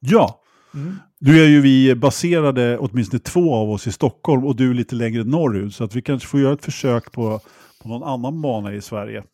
Ja, 0.00 0.42
Mm. 0.74 0.94
Nu 1.18 1.40
är 1.40 1.46
ju 1.48 1.60
vi 1.60 1.94
baserade, 1.94 2.78
åtminstone 2.78 3.20
två 3.20 3.54
av 3.54 3.70
oss, 3.70 3.86
i 3.86 3.92
Stockholm 3.92 4.44
och 4.44 4.56
du 4.56 4.74
lite 4.74 4.94
längre 4.94 5.24
norrut. 5.24 5.74
Så 5.74 5.84
att 5.84 5.94
vi 5.94 6.02
kanske 6.02 6.28
får 6.28 6.40
göra 6.40 6.52
ett 6.52 6.64
försök 6.64 7.12
på, 7.12 7.40
på 7.82 7.88
någon 7.88 8.02
annan 8.02 8.42
bana 8.42 8.74
i 8.74 8.80
Sverige. 8.80 9.24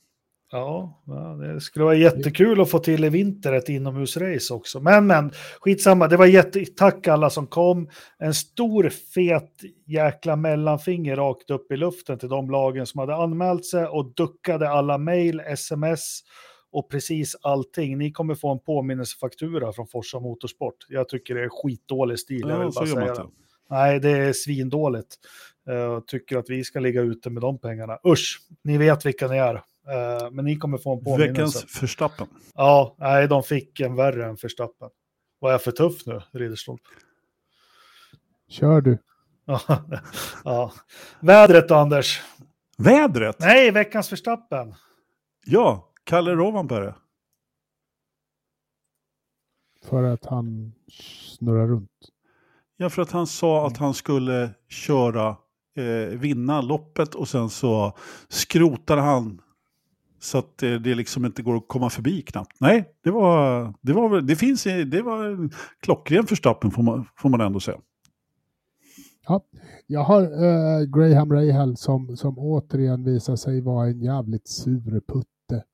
Ja, 0.55 1.03
det 1.41 1.61
skulle 1.61 1.85
vara 1.85 1.95
jättekul 1.95 2.61
att 2.61 2.71
få 2.71 2.79
till 2.79 3.05
i 3.05 3.09
vinter 3.09 3.53
ett 3.53 3.69
inomhusrace 3.69 4.55
också. 4.55 4.81
Men, 4.81 5.07
men, 5.07 5.31
skitsamma, 5.61 6.09
det 6.09 6.17
var 6.17 6.27
jätte... 6.27 6.65
Tack 6.65 7.09
alla 7.09 7.31
som 7.31 7.47
kom. 7.47 7.89
En 8.19 8.35
stor 8.35 8.89
fet 8.89 9.53
jäkla 9.87 10.37
mellanfinger 10.37 11.17
rakt 11.17 11.51
upp 11.51 11.73
i 11.73 11.77
luften 11.77 12.19
till 12.19 12.29
de 12.29 12.51
lagen 12.51 12.87
som 12.87 12.99
hade 12.99 13.17
anmält 13.17 13.67
sig 13.67 13.87
och 13.87 14.15
duckade 14.15 14.71
alla 14.71 14.99
mejl, 14.99 15.41
sms 15.41 16.21
och 16.73 16.91
precis 16.91 17.37
allting. 17.43 17.99
Ni 17.99 18.13
kommer 18.13 18.35
få 18.35 18.53
en 18.53 18.61
påminnelsefaktura 18.61 19.73
från 19.73 19.87
Forsa 19.87 20.21
Motorsport. 20.21 20.77
Jag 20.89 21.09
tycker 21.09 21.35
det 21.35 21.45
är 21.45 21.49
skitdålig 21.63 22.19
stil. 22.19 22.41
jag 22.41 22.51
Ja, 22.51 22.59
vill 22.65 22.73
så 22.73 22.81
bara 22.81 22.87
säga 22.87 23.15
det. 23.15 23.27
Nej, 23.71 24.01
det 24.01 24.11
är 24.11 24.33
svindåligt. 24.33 25.17
Eh, 25.69 25.75
Jag 25.75 26.07
tycker 26.07 26.37
att 26.39 26.51
vi 26.51 26.65
ska 26.65 26.81
ligga 26.81 27.01
ute 27.01 27.31
med 27.31 27.41
de 27.43 27.59
pengarna. 27.59 27.99
Usch, 28.07 28.41
ni 28.65 28.79
vet 28.79 29.07
vilka 29.07 29.29
ni 29.29 29.37
är. 29.37 29.55
Eh, 29.55 30.31
Men 30.31 30.45
ni 30.45 30.57
kommer 30.57 30.79
få 30.79 30.97
en 30.99 31.05
påminnelse. 31.05 31.43
Veckans 31.59 31.65
förstappen. 31.79 32.27
Ja, 32.55 32.97
nej, 32.99 33.29
de 33.29 33.43
fick 33.43 33.81
en 33.81 33.95
värre 33.97 34.27
än 34.27 34.37
Verstappen. 34.43 34.91
Var 35.39 35.51
jag 35.53 35.63
för 35.63 35.71
tuff 35.73 36.07
nu, 36.07 36.23
Ridderstolp? 36.33 36.81
Kör 38.49 38.81
du. 38.81 38.99
Ja. 40.45 40.73
Vädret 41.21 41.69
då, 41.69 41.75
Anders? 41.75 42.23
Vädret! 42.79 43.37
Nej, 43.41 43.71
veckans 43.71 44.13
Verstappen. 44.13 44.75
Ja, 45.47 45.93
Kalle 46.05 46.35
Rovanperä. 46.35 46.95
För 49.85 50.03
att 50.03 50.25
han 50.27 50.73
snurrar 51.29 51.67
runt. 51.67 51.91
Ja, 52.77 52.91
för 52.91 53.03
att 53.03 53.11
han 53.13 53.27
sa 53.27 53.67
att 53.67 53.77
han 53.77 53.95
skulle 53.95 54.51
köra, 54.69 55.37
eh, 55.77 56.19
vinna 56.19 56.61
loppet 56.61 57.15
och 57.15 57.29
sen 57.29 57.51
så 57.51 57.97
skrotar 58.29 58.97
han 58.97 59.41
så 60.21 60.39
att 60.39 60.63
eh, 60.63 60.73
det 60.73 60.95
liksom 60.95 61.25
inte 61.25 61.43
går 61.43 61.57
att 61.57 61.69
komma 61.69 61.91
förbi 61.91 62.23
knappt. 62.23 62.57
Nej, 62.61 62.89
det 63.05 63.11
var, 63.11 63.75
det 63.81 63.93
var, 63.93 64.21
det 64.21 64.37
finns, 64.37 64.65
det 64.65 65.03
var 65.03 65.25
en 65.25 65.51
klockren 65.81 66.27
förstappen 66.27 66.71
får 66.71 66.83
man, 66.83 67.07
får 67.17 67.29
man 67.29 67.41
ändå 67.41 67.61
säga. 67.61 67.79
Jag 69.87 70.05
har 70.05 70.23
eh, 70.23 70.85
Graham 70.87 71.33
Rahal 71.33 71.77
som, 71.77 72.17
som 72.17 72.39
återigen 72.39 73.05
visar 73.05 73.37
sig 73.37 73.61
vara 73.61 73.87
en 73.87 74.01
jävligt 74.01 74.49
sur 74.49 75.01
putte. 75.01 75.65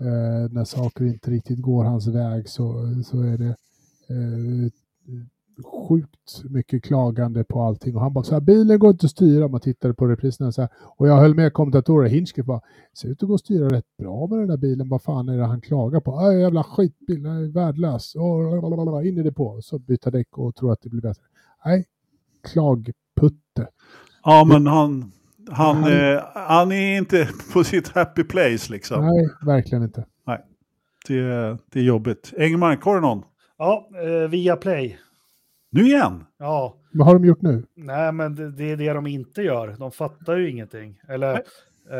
Eh, 0.00 0.52
när 0.52 0.64
saker 0.64 1.04
inte 1.04 1.30
riktigt 1.30 1.62
går 1.62 1.84
hans 1.84 2.06
väg 2.06 2.48
så, 2.48 2.94
så 3.04 3.22
är 3.22 3.38
det 3.38 3.56
eh, 4.08 4.70
sjukt 5.88 6.44
mycket 6.44 6.84
klagande 6.84 7.44
på 7.44 7.62
allting. 7.62 7.94
Och 7.96 8.00
han 8.02 8.12
bara 8.12 8.24
så 8.24 8.34
här, 8.34 8.40
bilen 8.40 8.78
går 8.78 8.90
inte 8.90 9.06
att 9.06 9.10
styra. 9.10 9.48
Man 9.48 9.60
tittade 9.60 9.94
på 9.94 10.06
repriserna 10.06 10.52
så 10.52 10.60
här. 10.60 10.70
Och 10.96 11.08
jag 11.08 11.16
höll 11.16 11.34
med 11.34 11.52
kommentatorer, 11.52 12.08
Hinchcliffe 12.08 12.46
bara, 12.46 12.60
ser 12.98 13.08
ut 13.08 13.22
att 13.22 13.28
gå 13.28 13.34
att 13.34 13.40
styra 13.40 13.68
rätt 13.68 13.96
bra 13.98 14.26
med 14.26 14.38
den 14.38 14.48
där 14.48 14.56
bilen. 14.56 14.88
Vad 14.88 15.02
fan 15.02 15.28
är 15.28 15.36
det 15.38 15.44
han 15.44 15.60
klagar 15.60 16.00
på? 16.00 16.30
Äh, 16.30 16.40
jävla 16.40 16.64
skitbil, 16.64 17.22
den 17.22 17.32
är 17.32 17.48
värdelös. 17.52 18.14
Och 18.14 19.06
in 19.06 19.18
i 19.18 19.22
det 19.22 19.32
på. 19.32 19.62
Så 19.62 19.78
byta 19.78 20.10
däck 20.10 20.38
och 20.38 20.54
tro 20.54 20.70
att 20.70 20.82
det 20.82 20.88
blir 20.88 21.02
bättre. 21.02 21.22
Nej, 21.64 21.84
klagputte. 22.52 23.68
Ja, 24.24 24.44
men 24.48 24.66
han, 24.66 25.12
han, 25.50 25.76
Han- 25.76 25.92
eh, 25.92 26.20
han 26.34 26.72
är 26.72 26.96
inte 26.98 27.28
på 27.52 27.64
sitt 27.64 27.88
happy 27.88 28.24
place 28.24 28.72
liksom. 28.72 29.06
Nej, 29.06 29.28
verkligen 29.46 29.84
inte. 29.84 30.04
Det, 31.08 31.22
det 31.72 31.78
är 31.78 31.82
jobbigt. 31.82 32.34
Engmark, 32.38 32.82
har 32.84 32.94
du 32.94 33.00
någon? 33.00 33.22
Ja, 33.58 33.88
eh, 34.24 34.30
via 34.30 34.56
Play. 34.56 34.98
Nu 35.74 35.82
igen? 35.86 36.24
Ja, 36.38 36.76
Vad 36.92 37.06
har 37.06 37.14
de 37.14 37.24
gjort 37.24 37.42
nu? 37.42 37.64
nej, 37.76 38.12
men 38.12 38.34
det, 38.34 38.50
det 38.50 38.70
är 38.70 38.76
det 38.76 38.92
de 38.92 39.06
inte 39.06 39.42
gör. 39.42 39.76
De 39.78 39.90
fattar 39.92 40.36
ju 40.36 40.50
ingenting. 40.50 41.00
Eller, 41.08 41.32
Nej. 41.32 41.42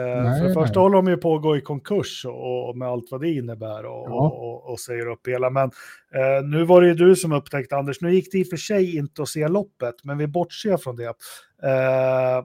eh, 0.01 0.23
Nej, 0.23 0.41
för 0.41 0.49
det 0.49 0.55
första 0.55 0.81
nej. 0.81 0.83
håller 0.83 0.97
de 0.97 1.09
ju 1.09 1.17
på 1.17 1.35
att 1.37 1.43
gå 1.43 1.57
i 1.57 1.61
konkurs 1.61 2.25
och, 2.27 2.69
och 2.69 2.77
med 2.77 2.89
allt 2.89 3.11
vad 3.11 3.21
det 3.21 3.31
innebär 3.31 3.85
och, 3.87 4.09
Ja. 4.11 4.13
och, 4.13 4.49
och, 4.49 4.73
och 4.73 4.81
säger 4.81 5.07
upp 5.09 5.29
hela. 5.29 5.51
Men 5.51 5.71
eh, 6.15 6.45
nu 6.45 6.65
var 6.65 6.81
det 6.81 6.89
ju 6.89 6.95
du 6.95 7.17
som 7.17 7.33
upptäckte, 7.33 7.77
Anders. 7.77 8.01
Nu 8.01 8.15
gick 8.15 8.33
det 8.33 8.39
i 8.39 8.43
och 8.43 8.47
för 8.49 8.57
sig 8.57 8.97
inte 8.97 9.23
att 9.23 9.29
se 9.29 9.49
loppet, 9.49 9.95
men 10.05 10.19
vi 10.19 10.27
bortser 10.27 10.77
från 10.77 10.97
det. 10.97 11.15
Eh, 11.63 12.43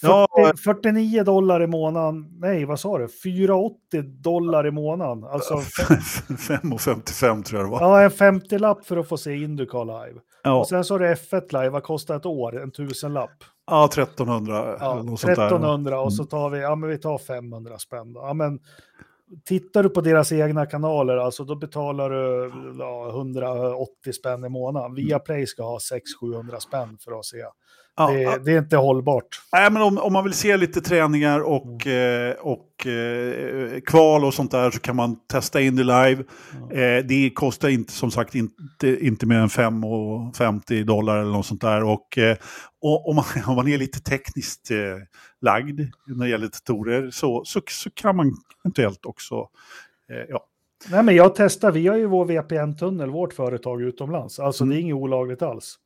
40, 0.00 0.06
Ja. 0.36 0.52
49 0.64 1.22
dollar 1.24 1.62
i 1.62 1.66
månaden, 1.66 2.26
nej 2.38 2.64
vad 2.64 2.80
sa 2.80 2.98
du, 2.98 3.08
480 3.08 4.02
dollar 4.02 4.66
i 4.66 4.70
månaden. 4.70 5.24
Alltså, 5.24 5.54
5,55 5.54 7.42
tror 7.44 7.60
jag 7.60 7.66
det 7.68 7.70
var. 7.72 7.80
ja, 7.80 8.02
en 8.02 8.10
50-lapp 8.10 8.84
för 8.86 8.96
att 8.96 9.08
få 9.08 9.16
se 9.16 9.34
Indycar 9.36 9.84
live. 9.84 10.20
Ja, 10.42 10.58
Och 10.60 10.68
sen 10.68 10.84
så 10.84 10.94
har 10.94 10.98
du 10.98 11.06
F1 11.14 11.52
live, 11.52 11.68
vad 11.68 11.82
kostar 11.82 12.16
ett 12.16 12.26
år? 12.26 12.62
En 12.62 12.70
tusenlapp. 12.70 13.30
ja 13.66 13.84
1300 13.84 14.76
Ja, 14.80 14.92
eller 14.92 15.02
något 15.02 15.20
sånt 15.20 15.36
där. 15.36 15.46
1300 15.46 16.00
och 16.00 16.12
så 16.14 16.24
tar 16.24 16.50
vi, 16.50 16.60
ja 16.60 16.74
men 16.74 16.90
vi 16.90 16.98
tar 16.98 17.18
500 17.18 17.78
spänn. 17.78 18.12
Ja, 18.14 18.34
men 18.34 18.58
tittar 19.44 19.82
du 19.82 19.88
på 19.88 20.00
deras 20.00 20.32
egna 20.32 20.66
kanaler, 20.66 21.16
alltså 21.16 21.44
då 21.44 21.54
betalar 21.54 22.10
du 22.10 22.52
ja, 22.78 23.08
180 23.08 24.12
spänn 24.12 24.44
i 24.44 24.48
månaden. 24.48 24.94
Via 24.94 25.18
Play 25.18 25.46
ska 25.46 25.62
ha 25.62 25.78
600-700 26.22 26.58
spänn 26.58 26.98
för 27.04 27.18
att 27.18 27.24
se. 27.24 27.36
Ja, 27.96 28.10
det, 28.10 28.44
det 28.44 28.52
är 28.52 28.58
inte 28.58 28.76
hållbart. 28.76 29.26
Nej, 29.52 29.70
men 29.70 29.82
om, 29.82 29.98
om 29.98 30.12
man 30.12 30.24
vill 30.24 30.32
se 30.32 30.56
lite 30.56 30.80
träningar 30.80 31.40
och, 31.40 31.86
eh, 31.86 32.34
och 32.40 32.86
eh, 32.86 33.80
kval 33.80 34.24
och 34.24 34.34
sånt 34.34 34.50
där 34.50 34.70
så 34.70 34.80
kan 34.80 34.96
man 34.96 35.16
testa 35.26 35.60
in 35.60 35.76
det 35.76 35.82
live. 35.82 36.24
Eh, 36.70 37.04
det 37.04 37.30
kostar 37.34 37.68
inte, 37.68 37.92
som 37.92 38.10
sagt 38.10 38.34
inte, 38.34 39.06
inte 39.06 39.26
mer 39.26 39.36
än 39.36 39.48
5,50 39.48 40.84
dollar 40.84 41.18
eller 41.18 41.32
något 41.32 41.46
sånt 41.46 41.60
där. 41.60 41.84
Och, 41.84 42.18
eh, 42.18 42.36
och 42.82 43.08
om, 43.08 43.16
man, 43.16 43.24
om 43.46 43.56
man 43.56 43.68
är 43.68 43.78
lite 43.78 44.00
tekniskt 44.00 44.70
eh, 44.70 44.76
lagd 45.40 45.80
när 46.06 46.24
det 46.24 46.30
gäller 46.30 46.46
datorer 46.46 47.10
så, 47.10 47.44
så, 47.44 47.60
så 47.68 47.90
kan 47.90 48.16
man 48.16 48.32
eventuellt 48.64 49.06
också 49.06 49.48
eh, 50.10 50.24
ja, 50.28 50.46
Nej 50.90 51.02
men 51.02 51.16
jag 51.16 51.34
testar, 51.34 51.72
vi 51.72 51.86
har 51.86 51.96
ju 51.96 52.06
vår 52.06 52.24
VPN-tunnel, 52.24 53.10
vårt 53.10 53.32
företag 53.32 53.82
utomlands. 53.82 54.38
Alltså 54.38 54.64
det 54.64 54.76
är 54.76 54.78
inget 54.78 54.94
olagligt 54.94 55.42
alls. 55.42 55.78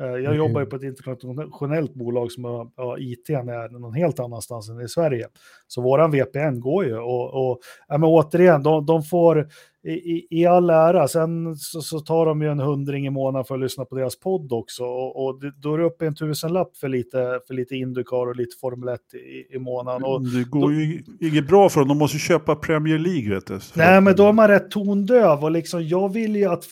Eh, 0.00 0.06
Jag 0.06 0.22
Okej. 0.22 0.36
jobbar 0.36 0.60
ju 0.60 0.66
på 0.66 0.76
ett 0.76 0.82
internationellt 0.82 1.94
bolag 1.94 2.32
som 2.32 2.44
har 2.44 2.70
ja, 2.76 2.98
IT 2.98 3.30
är 3.30 3.78
någon 3.78 3.94
helt 3.94 4.20
annanstans 4.20 4.70
än 4.70 4.80
i 4.80 4.88
Sverige. 4.88 5.28
Så 5.72 5.82
våran 5.82 6.10
VPN 6.10 6.60
går 6.60 6.84
ju 6.84 6.98
och, 6.98 7.50
och 7.50 7.58
ja, 7.88 7.98
men 7.98 8.08
återigen, 8.08 8.62
de, 8.62 8.86
de 8.86 9.02
får 9.02 9.48
i, 9.84 9.92
i, 9.92 10.26
i 10.30 10.46
all 10.46 10.70
ära, 10.70 11.08
sen 11.08 11.56
så, 11.56 11.80
så, 11.80 12.00
tar 12.00 12.26
de 12.26 12.42
ju 12.42 12.48
en 12.48 12.60
hundring 12.60 13.06
i 13.06 13.10
månaden 13.10 13.44
för 13.44 13.54
att 13.54 13.60
lyssna 13.60 13.84
på 13.84 13.94
deras 13.94 14.18
podd 14.20 14.52
också. 14.52 14.84
Och, 14.84 15.26
och 15.26 15.40
då 15.62 15.74
är 15.74 15.78
det 15.78 15.84
uppe 15.84 16.06
en 16.06 16.14
tusenlapp 16.14 16.76
för 16.76 16.88
lite, 16.88 17.40
för 17.46 17.54
lite 17.54 17.74
Indycar 17.74 18.28
och 18.28 18.36
lite 18.36 18.56
Formel 18.60 18.88
1 18.88 19.00
i, 19.14 19.56
i 19.56 19.58
månaden. 19.58 20.04
Och 20.04 20.22
det 20.22 20.44
går 20.44 20.60
då, 20.60 20.72
ju 20.72 21.02
inget 21.20 21.48
bra 21.48 21.68
för 21.68 21.80
dem, 21.80 21.88
de 21.88 21.98
måste 21.98 22.18
köpa 22.18 22.54
Premier 22.54 22.98
League 22.98 23.34
vet 23.34 23.46
du. 23.46 23.58
Nej, 23.74 24.00
men 24.00 24.16
då 24.16 24.28
är 24.28 24.32
man 24.32 24.48
rätt 24.48 24.70
tondöv 24.70 25.44
och 25.44 25.50
liksom 25.50 25.88
jag 25.88 26.12
vill 26.12 26.36
ju 26.36 26.46
att 26.46 26.64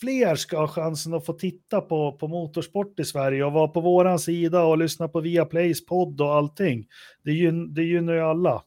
fler 0.00 0.34
ska 0.34 0.58
ha 0.58 0.68
chansen 0.68 1.14
att 1.14 1.26
få 1.26 1.32
titta 1.32 1.80
på, 1.80 2.12
på 2.12 2.28
motorsport 2.28 3.00
i 3.00 3.04
Sverige 3.04 3.44
och 3.44 3.52
vara 3.52 3.68
på 3.68 3.80
våran 3.80 4.18
sida 4.18 4.62
och 4.62 4.78
lyssna 4.78 5.08
på 5.08 5.20
Viaplays 5.20 5.86
podd 5.86 6.20
och 6.20 6.34
allting. 6.34 6.84
Det, 7.26 7.32
gyn, 7.32 7.74
det 7.74 7.82
gynnar 7.82 8.12
ju 8.12 8.20
alla. 8.20 8.62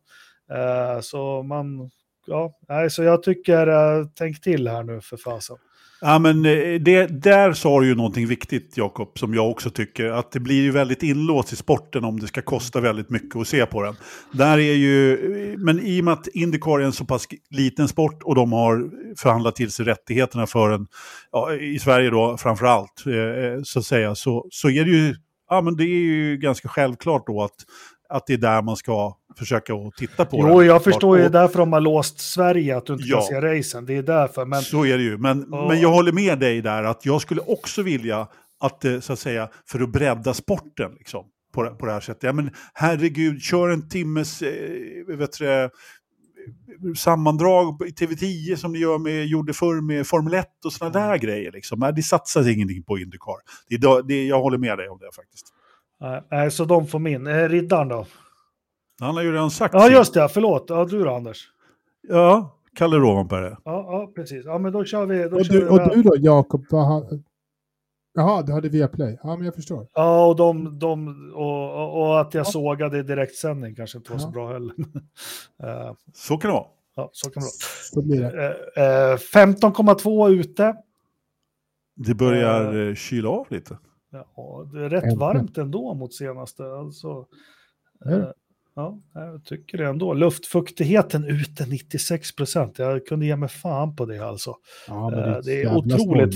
Eh, 0.51 1.01
så 1.01 1.43
man 1.43 1.89
ja, 2.27 2.57
nej, 2.69 2.89
så 2.89 3.03
jag 3.03 3.23
tycker, 3.23 3.67
eh, 3.67 4.05
tänk 4.15 4.41
till 4.41 4.67
här 4.67 4.83
nu 4.83 5.01
för 5.01 5.17
fasen. 5.17 5.57
Ja, 6.01 6.19
men 6.19 6.45
eh, 6.45 6.79
det, 6.79 7.07
där 7.23 7.53
sa 7.53 7.79
du 7.79 7.87
ju 7.87 7.95
någonting 7.95 8.27
viktigt, 8.27 8.77
Jakob, 8.77 9.19
som 9.19 9.33
jag 9.33 9.49
också 9.49 9.69
tycker. 9.69 10.05
Att 10.05 10.31
det 10.31 10.39
blir 10.39 10.61
ju 10.61 10.71
väldigt 10.71 11.03
inlåst 11.03 11.53
i 11.53 11.55
sporten 11.55 12.03
om 12.03 12.19
det 12.19 12.27
ska 12.27 12.41
kosta 12.41 12.79
väldigt 12.79 13.09
mycket 13.09 13.35
att 13.35 13.47
se 13.47 13.65
på 13.65 13.83
den. 13.83 13.95
Där 14.31 14.57
är 14.57 14.73
ju, 14.73 15.17
men 15.57 15.79
i 15.79 16.01
och 16.01 16.05
med 16.05 16.13
att 16.13 16.27
Indycar 16.27 16.79
är 16.79 16.83
en 16.83 16.93
så 16.93 17.05
pass 17.05 17.27
liten 17.49 17.87
sport 17.87 18.23
och 18.23 18.35
de 18.35 18.51
har 18.51 18.89
förhandlat 19.17 19.55
till 19.55 19.71
sig 19.71 19.85
rättigheterna 19.85 20.47
för 20.47 20.69
den, 20.69 20.87
ja, 21.31 21.53
i 21.53 21.79
Sverige 21.79 22.09
då 22.09 22.37
framför 22.37 22.65
allt, 22.65 23.03
så 23.63 23.79
att 23.79 23.85
säga, 23.85 24.15
så, 24.15 24.47
så 24.51 24.69
är 24.69 24.85
det 24.85 24.91
ju, 24.91 25.15
ja 25.49 25.61
men 25.61 25.75
det 25.75 25.83
är 25.83 26.01
ju 26.01 26.37
ganska 26.37 26.67
självklart 26.67 27.27
då 27.27 27.43
att 27.43 27.55
att 28.09 28.27
det 28.27 28.33
är 28.33 28.37
där 28.37 28.61
man 28.61 28.75
ska 28.75 29.15
försöka 29.37 29.73
att 29.73 29.95
titta 29.95 30.25
på 30.25 30.37
Jo, 30.37 30.63
jag 30.63 30.83
förstår 30.83 31.19
ju 31.19 31.29
därför 31.29 31.59
de 31.59 31.73
har 31.73 31.79
låst 31.79 32.19
Sverige, 32.19 32.77
att 32.77 32.85
du 32.85 32.93
inte 32.93 33.05
ja, 33.07 33.17
kan 33.17 33.27
se 33.27 33.41
racen. 33.41 33.85
Det 33.85 33.97
är 33.97 34.03
därför. 34.03 34.45
Men... 34.45 34.61
Så 34.61 34.85
är 34.85 34.97
det 34.97 35.03
ju. 35.03 35.17
Men, 35.17 35.43
oh. 35.43 35.67
men 35.67 35.81
jag 35.81 35.91
håller 35.91 36.11
med 36.11 36.39
dig 36.39 36.61
där, 36.61 36.83
att 36.83 37.05
jag 37.05 37.21
skulle 37.21 37.41
också 37.41 37.81
vilja 37.81 38.27
att, 38.59 38.85
så 39.01 39.13
att 39.13 39.19
säga, 39.19 39.49
för 39.65 39.79
att 39.79 39.89
bredda 39.89 40.33
sporten, 40.33 40.91
liksom, 40.97 41.25
på, 41.53 41.75
på 41.75 41.85
det 41.85 41.91
här 41.91 41.99
sättet. 41.99 42.23
Ja, 42.23 42.33
men 42.33 42.51
herregud, 42.73 43.41
kör 43.41 43.69
en 43.69 43.89
timmes, 43.89 44.41
eh, 44.41 45.17
vet 45.17 45.39
du, 45.39 45.69
sammandrag 46.95 47.81
i 47.87 47.91
TV10 47.91 48.55
som 48.55 48.73
de 48.73 48.79
gör 48.79 48.97
med, 48.97 49.25
gjorde 49.25 49.53
förr 49.53 49.81
med 49.81 50.07
Formel 50.07 50.33
1 50.33 50.47
och 50.65 50.73
sådana 50.73 50.99
där 50.99 51.07
mm. 51.07 51.19
grejer. 51.19 51.51
Liksom. 51.51 51.91
Det 51.95 52.03
satsas 52.03 52.47
ingenting 52.47 52.83
på 52.83 52.97
Indycar. 52.97 53.37
Det, 53.69 54.07
det, 54.07 54.25
jag 54.25 54.41
håller 54.41 54.57
med 54.57 54.77
dig 54.77 54.89
om 54.89 54.99
det 54.99 55.09
faktiskt. 55.15 55.53
Nej, 56.31 56.51
så 56.51 56.65
de 56.65 56.87
får 56.87 56.99
min. 56.99 57.27
Eh, 57.27 57.49
riddaren 57.49 57.87
då? 57.87 58.05
Han 58.99 59.15
har 59.15 59.23
ju 59.23 59.31
redan 59.31 59.51
sagt 59.51 59.73
Ja, 59.73 59.89
just 59.89 60.13
det. 60.13 60.29
Förlåt. 60.29 60.65
Ja, 60.69 60.85
du 60.85 61.03
då, 61.03 61.15
Anders? 61.15 61.51
Ja, 62.07 62.55
Kalle 62.75 62.97
Rovanperä. 62.97 63.49
Ja, 63.49 63.61
ja, 63.65 64.11
precis. 64.15 64.45
Ja, 64.45 64.57
men 64.57 64.71
då 64.73 64.85
kör 64.85 65.05
vi. 65.05 65.29
Då 65.29 65.37
och, 65.37 65.45
kör 65.45 65.53
du, 65.53 65.59
vi 65.59 65.69
och 65.69 65.89
du 65.89 66.03
då, 66.03 66.15
Jakob? 66.17 66.65
Jaha, 68.13 68.41
du 68.41 68.53
hade 68.53 68.69
Viaplay. 68.69 69.19
Ja, 69.23 69.35
men 69.35 69.45
jag 69.45 69.55
förstår. 69.55 69.87
Ja, 69.93 70.25
och, 70.25 70.35
de, 70.35 70.79
de, 70.79 71.07
och, 71.35 72.01
och 72.01 72.21
att 72.21 72.33
jag 72.33 72.45
ja. 72.45 72.51
sågade 72.51 72.99
i 72.99 73.03
direktsändning 73.03 73.75
kanske 73.75 73.97
inte 73.97 74.11
var 74.11 74.19
ja. 74.19 74.21
så 74.21 74.29
bra 74.29 74.53
heller. 74.53 74.73
uh, 75.63 75.93
så 76.13 76.37
kan 76.37 76.49
det 76.49 76.53
vara. 76.53 76.67
Ja, 76.95 77.09
så 77.13 77.31
kan 77.31 77.43
det 77.93 78.21
vara. 78.21 78.49
Uh, 78.49 79.13
uh, 79.13 79.17
15,2 79.17 80.29
ute. 80.29 80.75
Det 81.95 82.15
börjar 82.15 82.95
kyla 82.95 83.29
av 83.29 83.47
lite. 83.49 83.77
Ja, 84.11 84.69
det 84.73 84.79
är 84.85 84.89
rätt 84.89 85.03
Äntligen. 85.03 85.19
varmt 85.19 85.57
ändå 85.57 85.93
mot 85.93 86.13
senaste. 86.13 86.63
Alltså, 86.63 87.25
mm. 88.05 88.21
eh, 88.21 88.27
ja, 88.75 88.99
jag 89.13 89.45
tycker 89.45 89.77
det 89.77 89.85
ändå. 89.85 90.13
Luftfuktigheten 90.13 91.25
ute 91.25 91.65
96 91.65 92.35
procent. 92.35 92.79
Jag 92.79 93.05
kunde 93.05 93.25
ge 93.25 93.35
mig 93.35 93.49
fan 93.49 93.95
på 93.95 94.05
det 94.05 94.19
alltså. 94.19 94.55
Ja, 94.87 95.09
det, 95.09 95.21
är, 95.21 95.35
eh, 95.35 95.41
det 95.43 95.61
är 95.61 95.77
otroligt. 95.77 96.35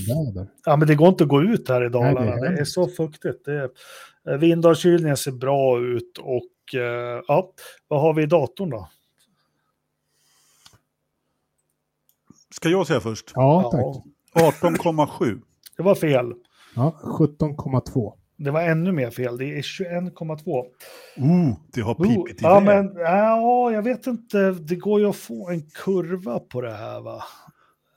Ja, 0.66 0.76
men 0.76 0.88
det 0.88 0.96
går 0.96 1.08
inte 1.08 1.24
att 1.24 1.30
gå 1.30 1.42
ut 1.44 1.70
här 1.70 1.86
i 1.86 1.90
Dalarna. 1.90 2.22
Nej, 2.22 2.42
det, 2.42 2.48
är 2.48 2.52
det, 2.52 2.60
är 2.60 2.66
så 2.66 2.88
fuktigt. 2.88 3.46
Det 3.46 3.54
är, 3.54 3.70
eh, 4.30 4.38
vindavkylningen 4.38 5.18
ser 5.18 5.32
bra 5.32 5.80
ut 5.80 6.18
och 6.18 6.80
eh, 6.80 7.22
ja, 7.28 7.52
vad 7.88 8.02
har 8.02 8.14
vi 8.14 8.24
i 8.24 8.26
datorn 8.26 8.70
då? 8.70 8.90
Ska 12.56 12.70
jag 12.70 12.88
säga 12.88 13.00
först? 13.00 13.32
Ja, 13.36 13.72
tack. 13.72 14.62
18,7. 14.62 15.42
Det 15.78 15.84
var 15.84 15.96
fel. 15.96 16.34
Ja, 16.76 17.00
17,2. 17.04 18.14
Det 18.38 18.52
var 18.52 18.62
ännu 18.62 18.92
mer 18.92 19.10
fel, 19.10 19.38
det 19.38 19.46
är 19.58 19.62
21,2. 19.62 20.66
Oh, 21.18 21.58
det 21.74 21.82
har 21.82 21.96
pipit 21.96 22.44
oh, 22.44 22.50
Ja, 22.50 22.60
men 22.60 22.96
ja, 22.96 23.72
jag 23.72 23.82
vet 23.82 24.08
inte, 24.08 24.52
det 24.52 24.76
går 24.76 25.00
ju 25.00 25.10
att 25.10 25.16
få 25.16 25.50
en 25.50 25.62
kurva 25.62 26.40
på 26.40 26.62
det 26.62 26.74
här 26.74 27.02
va. 27.02 27.24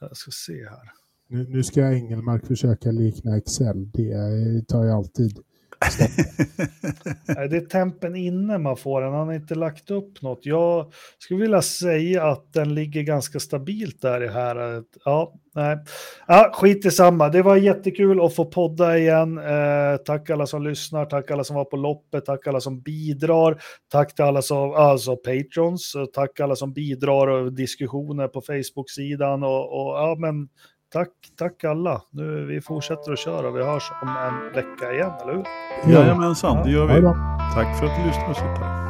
Jag 0.01 0.16
ska 0.16 0.31
se 0.31 0.69
här. 0.69 0.93
Nu, 1.28 1.48
nu 1.48 1.62
ska 1.62 1.93
Engelmark 1.93 2.47
försöka 2.47 2.90
likna 2.90 3.36
Excel, 3.36 3.90
det 3.90 4.69
tar 4.69 4.85
ju 4.85 4.90
alltid 4.90 5.39
det 7.27 7.57
är 7.57 7.66
tempen 7.66 8.16
inne 8.16 8.59
man 8.59 8.77
får 8.77 9.01
den, 9.01 9.12
han 9.12 9.27
har 9.27 9.35
inte 9.35 9.55
lagt 9.55 9.90
upp 9.90 10.23
något. 10.23 10.47
Jag 10.47 10.93
skulle 11.19 11.40
vilja 11.40 11.62
säga 11.62 12.24
att 12.24 12.53
den 12.53 12.74
ligger 12.74 13.03
ganska 13.03 13.40
stabilt 13.40 14.03
där 14.03 14.24
i 14.24 14.28
här. 14.28 14.82
Ja, 15.05 15.35
nej. 15.55 15.78
Ja, 16.27 16.51
skit 16.55 16.86
i 16.86 16.90
samma. 16.90 17.28
Det 17.28 17.43
var 17.43 17.57
jättekul 17.57 18.24
att 18.24 18.35
få 18.35 18.44
podda 18.44 18.98
igen. 18.98 19.39
Eh, 19.39 19.97
tack 20.05 20.31
alla 20.31 20.47
som 20.47 20.65
lyssnar, 20.65 21.05
tack 21.05 21.31
alla 21.31 21.44
som 21.44 21.57
var 21.57 21.65
på 21.65 21.77
loppet, 21.77 22.24
tack 22.24 22.47
alla 22.47 22.61
som 22.61 22.81
bidrar, 22.81 23.62
tack 23.93 24.15
till 24.15 24.24
alla 24.24 24.43
som, 24.43 24.74
alltså 24.74 25.16
patrons, 25.16 25.97
tack 26.12 26.40
alla 26.40 26.57
som 26.57 26.73
bidrar 26.73 27.27
och 27.27 27.53
diskussioner 27.53 28.28
på 28.28 28.40
Facebook-sidan 28.40 29.43
och, 29.43 29.81
och 29.81 29.97
ja, 29.97 30.16
men 30.19 30.48
tack, 30.97 31.09
tack 31.39 31.64
alla. 31.64 32.02
Nu, 32.10 32.47
vi 32.47 32.60
fortsätter 32.60 33.12
att 33.12 33.18
köra. 33.18 33.51
Vi 33.51 33.64
hörs 33.64 33.93
om 34.02 34.09
en 34.09 34.52
vecka 34.52 34.93
igen, 34.93 35.12
eller 35.23 35.32
hur? 35.32 35.44
Jajamensan, 35.93 36.64
det 36.64 36.70
gör 36.70 36.86
vi. 36.86 37.02
Tack 37.55 37.78
för 37.78 37.86
att 37.86 37.97
du 37.97 38.06
lyssnade. 38.06 38.85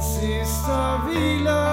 insista 0.00 0.96
vila 1.04 1.69